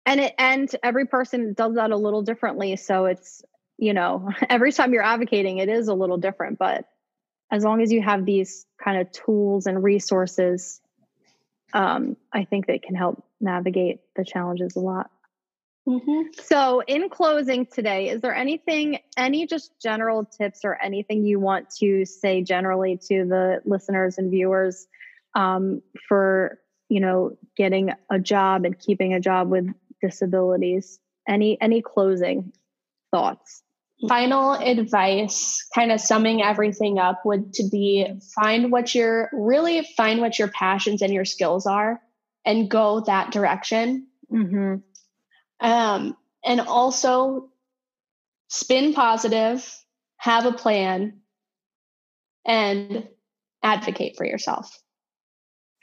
and 0.07 0.21
it 0.21 0.35
and 0.39 0.75
every 0.83 1.07
person 1.07 1.53
does 1.53 1.75
that 1.75 1.91
a 1.91 1.97
little 1.97 2.23
differently 2.23 2.77
so 2.77 3.07
it's 3.07 3.43
you 3.79 3.93
know 3.93 4.31
every 4.49 4.73
time 4.73 4.93
you're 4.93 5.03
advocating 5.03 5.59
it 5.59 5.69
is 5.69 5.89
a 5.89 5.95
little 5.95 6.19
different 6.19 6.59
but 6.59 6.87
as 7.51 7.65
long 7.65 7.83
as 7.83 7.93
you 7.93 8.01
have 8.01 8.25
these 8.25 8.67
kind 8.83 9.01
of 9.01 9.11
tools 9.13 9.67
and 9.67 9.83
resources 9.83 10.81
um, 11.73 12.17
i 12.33 12.45
think 12.45 12.67
they 12.67 12.79
can 12.79 12.95
help 12.95 13.23
navigate 13.41 14.01
the 14.17 14.25
challenges 14.25 14.77
a 14.77 14.81
lot. 14.81 15.11
Mm-hmm. 15.89 16.29
so 16.43 16.83
in 16.87 17.09
closing 17.09 17.65
today 17.67 18.11
is 18.11 18.21
there 18.21 18.35
anything 18.35 18.99
any 19.17 19.47
just 19.47 19.73
general 19.81 20.25
tips 20.25 20.61
or 20.63 20.81
anything 20.81 21.25
you 21.25 21.41
want 21.41 21.71
to 21.79 22.05
say 22.05 22.43
generally 22.43 22.99
to 23.09 23.25
the 23.25 23.63
listeners 23.65 24.19
and 24.19 24.31
viewers 24.31 24.87
um, 25.35 25.83
for 26.07 26.59
you 26.89 27.01
know 27.01 27.37
getting 27.57 27.93
a 28.11 28.19
job 28.19 28.65
and 28.65 28.79
keeping 28.79 29.15
a 29.15 29.21
job 29.21 29.49
with 29.49 29.73
disabilities? 30.03 30.99
Any 31.29 31.61
any 31.61 31.83
closing 31.83 32.53
thoughts 33.11 33.63
final 34.09 34.55
advice 34.55 35.67
kind 35.75 35.93
of 35.93 36.01
summing 36.01 36.43
everything 36.43 36.99
up 36.99 37.25
would 37.25 37.53
to 37.55 37.69
be 37.69 38.07
find 38.35 38.73
what 38.73 38.95
your 38.95 39.29
really 39.33 39.87
find 39.97 40.21
what 40.21 40.39
your 40.39 40.49
passions 40.49 41.03
and 41.03 41.13
your 41.13 41.25
skills 41.25 41.67
are 41.67 42.01
and 42.45 42.71
go 42.71 43.01
that 43.01 43.31
direction. 43.33 44.07
Mm-hmm. 44.33 44.77
um, 45.67 46.17
and 46.45 46.61
also 46.61 47.51
spin 48.49 48.95
positive 48.95 49.69
have 50.19 50.47
a 50.47 50.53
plan 50.53 51.21
and 52.47 53.09
advocate 53.63 54.17
for 54.17 54.25
yourself. 54.25 54.81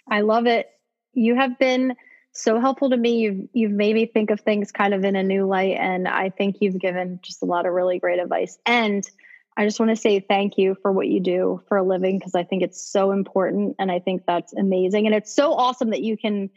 I 0.10 0.22
love 0.22 0.48
it. 0.48 0.68
You 1.14 1.35
have 1.35 1.60
been 1.60 1.95
so 2.41 2.59
helpful 2.59 2.89
to 2.89 2.97
me. 2.97 3.18
You've 3.18 3.49
you've 3.53 3.72
made 3.72 3.95
me 3.95 4.05
think 4.05 4.30
of 4.30 4.41
things 4.41 4.72
kind 4.72 4.93
of 4.93 5.03
in 5.03 5.15
a 5.15 5.23
new 5.23 5.45
light, 5.45 5.77
and 5.77 6.07
I 6.07 6.30
think 6.30 6.57
you've 6.59 6.80
given 6.80 7.19
just 7.22 7.41
a 7.41 7.45
lot 7.45 7.65
of 7.65 7.73
really 7.73 7.99
great 7.99 8.19
advice. 8.19 8.57
And 8.65 9.07
I 9.55 9.65
just 9.65 9.80
want 9.80 9.89
to 9.89 9.95
say 9.95 10.19
thank 10.19 10.57
you 10.57 10.76
for 10.81 10.91
what 10.91 11.07
you 11.07 11.19
do 11.19 11.61
for 11.68 11.77
a 11.77 11.84
living 11.84 12.19
because 12.19 12.35
I 12.35 12.43
think 12.43 12.64
it's 12.64 12.81
so 12.81 13.11
important, 13.11 13.76
and 13.80 13.91
I 13.91 13.99
think 13.99 14.23
that's 14.27 14.53
amazing, 14.53 15.05
and 15.05 15.15
it's 15.15 15.34
so 15.34 15.53
awesome 15.53 15.89
that 15.91 16.01
you 16.01 16.18
can 16.18 16.49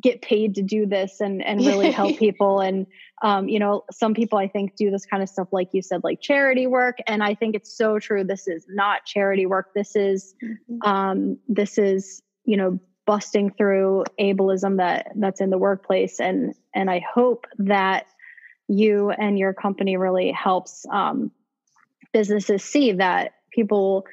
get 0.00 0.20
paid 0.20 0.54
to 0.56 0.62
do 0.62 0.86
this 0.86 1.20
and 1.20 1.42
and 1.42 1.60
really 1.60 1.90
help 1.92 2.18
people 2.18 2.60
and 2.60 2.86
um, 3.22 3.48
you 3.48 3.58
know 3.58 3.82
some 3.90 4.12
people 4.12 4.38
i 4.38 4.46
think 4.46 4.76
do 4.76 4.90
this 4.90 5.06
kind 5.06 5.22
of 5.22 5.28
stuff 5.28 5.48
like 5.52 5.68
you 5.72 5.80
said 5.80 6.04
like 6.04 6.20
charity 6.20 6.66
work 6.66 6.98
and 7.06 7.22
i 7.22 7.34
think 7.34 7.54
it's 7.54 7.74
so 7.74 7.98
true 7.98 8.22
this 8.22 8.46
is 8.46 8.66
not 8.68 9.06
charity 9.06 9.46
work 9.46 9.70
this 9.74 9.96
is 9.96 10.34
mm-hmm. 10.44 10.86
um, 10.86 11.38
this 11.48 11.78
is 11.78 12.22
you 12.44 12.56
know 12.56 12.78
busting 13.06 13.50
through 13.52 14.04
ableism 14.20 14.78
that 14.78 15.12
that's 15.16 15.40
in 15.40 15.50
the 15.50 15.58
workplace. 15.58 16.20
And 16.20 16.54
and 16.74 16.90
i 16.90 17.00
hope 17.00 17.46
that 17.58 18.06
you 18.68 19.10
and 19.10 19.38
your 19.38 19.54
company 19.54 19.96
really 19.96 20.32
helps 20.32 20.84
um, 20.90 21.30
businesses 22.12 22.64
see 22.64 22.92
that 22.92 23.34
people 23.50 24.06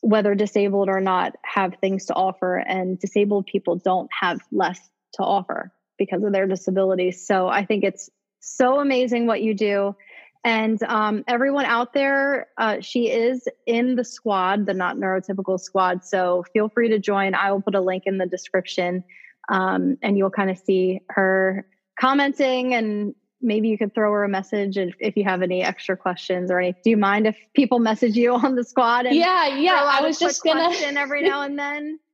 whether 0.00 0.36
disabled 0.36 0.88
or 0.88 1.00
not 1.00 1.34
have 1.42 1.74
things 1.80 2.06
to 2.06 2.14
offer 2.14 2.56
and 2.56 3.00
disabled 3.00 3.46
people 3.46 3.74
don't 3.74 4.08
have 4.12 4.40
less 4.52 4.78
to 5.14 5.22
offer 5.22 5.72
because 5.98 6.22
of 6.22 6.32
their 6.32 6.46
disabilities. 6.46 7.26
So 7.26 7.48
i 7.48 7.64
think 7.64 7.84
it's 7.84 8.08
so 8.40 8.78
amazing 8.78 9.26
what 9.26 9.42
you 9.42 9.54
do 9.54 9.96
and 10.44 10.82
um, 10.84 11.24
everyone 11.26 11.64
out 11.64 11.92
there, 11.92 12.46
uh, 12.56 12.80
she 12.80 13.10
is 13.10 13.48
in 13.66 13.96
the 13.96 14.04
squad, 14.04 14.66
the 14.66 14.74
not 14.74 14.96
neurotypical 14.96 15.58
squad. 15.58 16.04
So 16.04 16.44
feel 16.52 16.68
free 16.68 16.88
to 16.90 16.98
join. 16.98 17.34
I 17.34 17.52
will 17.52 17.60
put 17.60 17.74
a 17.74 17.80
link 17.80 18.04
in 18.06 18.18
the 18.18 18.26
description 18.26 19.04
um, 19.48 19.98
and 20.02 20.16
you'll 20.16 20.30
kind 20.30 20.50
of 20.50 20.58
see 20.58 21.00
her 21.08 21.66
commenting 21.98 22.74
and 22.74 23.14
maybe 23.40 23.68
you 23.68 23.78
could 23.78 23.94
throw 23.94 24.12
her 24.12 24.24
a 24.24 24.28
message 24.28 24.76
if, 24.76 24.94
if 25.00 25.16
you 25.16 25.24
have 25.24 25.42
any 25.42 25.62
extra 25.62 25.96
questions 25.96 26.50
or 26.50 26.60
any. 26.60 26.72
Do 26.84 26.90
you 26.90 26.96
mind 26.96 27.26
if 27.26 27.36
people 27.54 27.78
message 27.78 28.16
you 28.16 28.34
on 28.34 28.54
the 28.54 28.64
squad? 28.64 29.06
And 29.06 29.16
yeah, 29.16 29.56
yeah. 29.56 29.82
I 29.84 30.02
was 30.02 30.18
just 30.18 30.42
gonna 30.42 30.70
every 30.98 31.22
now 31.22 31.42
and 31.42 31.58
then. 31.58 31.98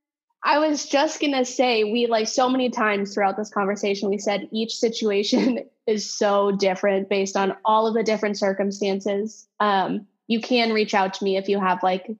I 0.46 0.59
was 0.59 0.86
just 0.86 1.20
gonna 1.20 1.44
say 1.44 1.84
we 1.84 2.06
like 2.06 2.28
so 2.28 2.48
many 2.48 2.68
times 2.68 3.14
throughout 3.14 3.36
this 3.36 3.48
conversation 3.48 4.10
we 4.10 4.18
said 4.18 4.46
each 4.52 4.76
situation 4.76 5.64
is 5.86 6.12
so 6.12 6.52
different 6.52 7.09
based 7.09 7.36
on 7.36 7.56
all 7.65 7.86
of 7.86 7.94
the 7.94 8.02
different 8.02 8.39
circumstances. 8.39 9.47
Um, 9.61 10.06
you 10.27 10.40
can 10.40 10.73
reach 10.73 10.94
out 10.94 11.15
to 11.15 11.24
me 11.24 11.36
if 11.36 11.48
you 11.48 11.61
have 11.61 11.82
like 11.82 12.11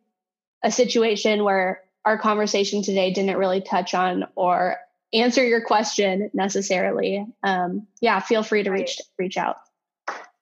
a 0.63 0.71
situation 0.71 1.45
where 1.45 1.83
our 2.05 2.19
conversation 2.19 2.83
today 2.83 3.13
didn't 3.13 3.37
really 3.37 3.63
touch 3.63 3.95
on 3.95 4.27
or 4.35 4.77
answer 5.13 5.45
your 5.45 5.63
question 5.63 6.31
necessarily. 6.35 7.27
Um, 7.43 7.87
yeah, 8.01 8.21
feel 8.21 8.43
free 8.43 8.63
to 8.63 8.71
right. 8.71 8.81
reach 8.81 9.01
reach 9.19 9.37
out. 9.37 9.57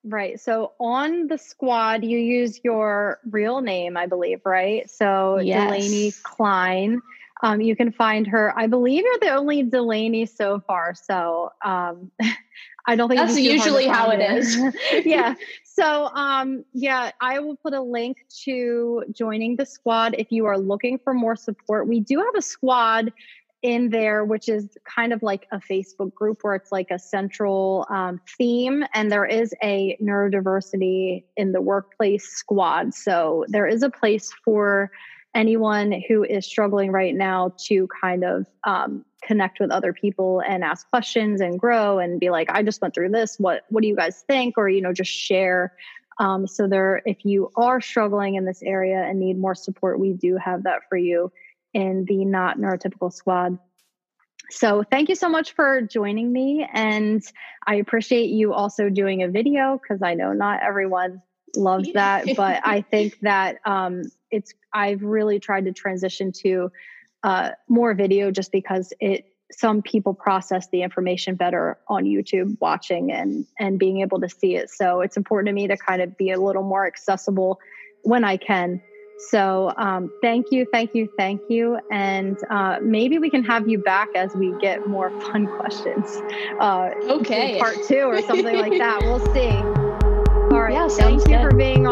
Right. 0.03 0.39
So 0.39 0.73
on 0.79 1.27
the 1.27 1.37
squad, 1.37 2.03
you 2.03 2.17
use 2.17 2.59
your 2.63 3.19
real 3.29 3.61
name, 3.61 3.95
I 3.95 4.07
believe, 4.07 4.41
right? 4.43 4.89
So 4.89 5.39
yes. 5.39 5.71
Delaney 5.71 6.13
Klein. 6.23 7.01
Um, 7.41 7.61
you 7.61 7.75
can 7.75 7.91
find 7.91 8.27
her. 8.27 8.57
I 8.57 8.67
believe 8.67 9.03
you're 9.03 9.19
the 9.19 9.35
only 9.35 9.63
Delaney 9.63 10.25
so 10.25 10.59
far. 10.59 10.93
So 10.93 11.51
um, 11.63 12.11
I 12.85 12.95
don't 12.95 13.07
think 13.07 13.19
that's 13.19 13.39
usually 13.39 13.87
how 13.87 14.09
it 14.09 14.19
is. 14.19 14.57
yeah. 15.05 15.35
So, 15.63 16.07
um, 16.07 16.65
yeah, 16.73 17.11
I 17.21 17.39
will 17.39 17.55
put 17.55 17.73
a 17.73 17.81
link 17.81 18.17
to 18.43 19.03
joining 19.11 19.55
the 19.55 19.65
squad 19.65 20.15
if 20.17 20.31
you 20.31 20.45
are 20.45 20.57
looking 20.57 20.99
for 20.99 21.13
more 21.13 21.35
support. 21.35 21.87
We 21.87 21.99
do 21.99 22.19
have 22.19 22.35
a 22.35 22.41
squad 22.41 23.11
in 23.63 23.89
there, 23.89 24.25
which 24.25 24.49
is 24.49 24.77
kind 24.83 25.13
of 25.13 25.23
like 25.23 25.47
a 25.51 25.57
Facebook 25.57 26.13
group 26.13 26.39
where 26.41 26.53
it's 26.53 26.71
like 26.71 26.91
a 26.91 26.99
central 26.99 27.87
um, 27.89 28.19
theme, 28.37 28.83
and 28.93 29.09
there 29.09 29.25
is 29.25 29.53
a 29.63 29.97
neurodiversity 30.03 31.23
in 31.37 31.53
the 31.53 31.61
workplace 31.61 32.25
squad. 32.25 32.93
So 32.93 33.45
there 33.47 33.65
is 33.65 33.81
a 33.81 33.89
place 33.89 34.31
for 34.43 34.91
anyone 35.33 36.03
who 36.07 36.23
is 36.23 36.45
struggling 36.45 36.91
right 36.91 37.15
now 37.15 37.53
to 37.65 37.87
kind 38.01 38.23
of 38.23 38.45
um, 38.65 39.05
connect 39.25 39.59
with 39.59 39.71
other 39.71 39.93
people 39.93 40.41
and 40.45 40.63
ask 40.63 40.89
questions 40.89 41.41
and 41.41 41.59
grow 41.59 41.99
and 41.99 42.19
be 42.19 42.29
like 42.29 42.49
i 42.49 42.61
just 42.61 42.81
went 42.81 42.93
through 42.93 43.09
this. 43.09 43.37
What 43.39 43.63
what 43.69 43.81
do 43.81 43.87
you 43.87 43.95
guys 43.95 44.23
think? 44.27 44.57
Or 44.57 44.69
you 44.69 44.81
know 44.81 44.93
just 44.93 45.11
share. 45.11 45.73
Um, 46.19 46.45
so 46.45 46.67
there 46.67 47.01
if 47.05 47.25
you 47.25 47.51
are 47.55 47.81
struggling 47.81 48.35
in 48.35 48.45
this 48.45 48.61
area 48.61 49.01
and 49.01 49.19
need 49.19 49.39
more 49.39 49.55
support 49.55 49.99
we 49.99 50.13
do 50.13 50.37
have 50.37 50.63
that 50.63 50.81
for 50.89 50.97
you 50.97 51.31
in 51.73 52.05
the 52.05 52.23
not 52.25 52.57
neurotypical 52.57 53.11
squad. 53.11 53.57
So 54.51 54.83
thank 54.83 55.09
you 55.09 55.15
so 55.15 55.29
much 55.29 55.53
for 55.53 55.81
joining 55.81 56.31
me 56.31 56.67
and 56.71 57.23
i 57.65 57.75
appreciate 57.75 58.29
you 58.29 58.53
also 58.53 58.89
doing 58.89 59.23
a 59.23 59.29
video 59.29 59.79
because 59.81 60.03
i 60.03 60.13
know 60.13 60.33
not 60.33 60.61
everyone 60.61 61.21
loves 61.55 61.91
that 61.93 62.25
but 62.35 62.61
i 62.63 62.81
think 62.91 63.19
that 63.21 63.57
um, 63.65 64.03
it's 64.29 64.53
i've 64.73 65.01
really 65.01 65.39
tried 65.39 65.65
to 65.65 65.71
transition 65.71 66.31
to 66.31 66.71
uh, 67.23 67.51
more 67.67 67.93
video 67.93 68.31
just 68.31 68.51
because 68.51 68.93
it 68.99 69.25
some 69.51 69.81
people 69.81 70.13
process 70.13 70.67
the 70.69 70.81
information 70.81 71.35
better 71.35 71.77
on 71.87 72.05
YouTube 72.05 72.57
watching 72.59 73.11
and 73.11 73.45
and 73.59 73.77
being 73.79 74.01
able 74.01 74.19
to 74.19 74.29
see 74.29 74.55
it. 74.55 74.69
So 74.69 75.01
it's 75.01 75.17
important 75.17 75.47
to 75.47 75.53
me 75.53 75.67
to 75.67 75.77
kind 75.77 76.01
of 76.01 76.17
be 76.17 76.31
a 76.31 76.39
little 76.39 76.63
more 76.63 76.85
accessible 76.85 77.59
when 78.03 78.23
I 78.23 78.37
can. 78.37 78.81
So 79.29 79.71
um, 79.77 80.11
thank 80.21 80.51
you, 80.51 80.65
thank 80.71 80.95
you, 80.95 81.07
thank 81.17 81.41
you, 81.47 81.79
and 81.91 82.37
uh, 82.49 82.79
maybe 82.81 83.19
we 83.19 83.29
can 83.29 83.43
have 83.43 83.69
you 83.69 83.77
back 83.77 84.09
as 84.15 84.35
we 84.35 84.53
get 84.59 84.87
more 84.87 85.09
fun 85.21 85.47
questions. 85.47 86.05
Uh, 86.59 86.89
okay, 87.03 87.59
part 87.59 87.77
two 87.87 88.01
or 88.01 88.21
something 88.21 88.57
like 88.57 88.77
that. 88.79 89.01
We'll 89.01 89.19
see. 89.33 89.49
All 90.53 90.61
right, 90.61 90.73
yeah, 90.73 90.87
thank 90.87 91.21
you 91.21 91.37
good. 91.37 91.51
for 91.51 91.55
being 91.55 91.87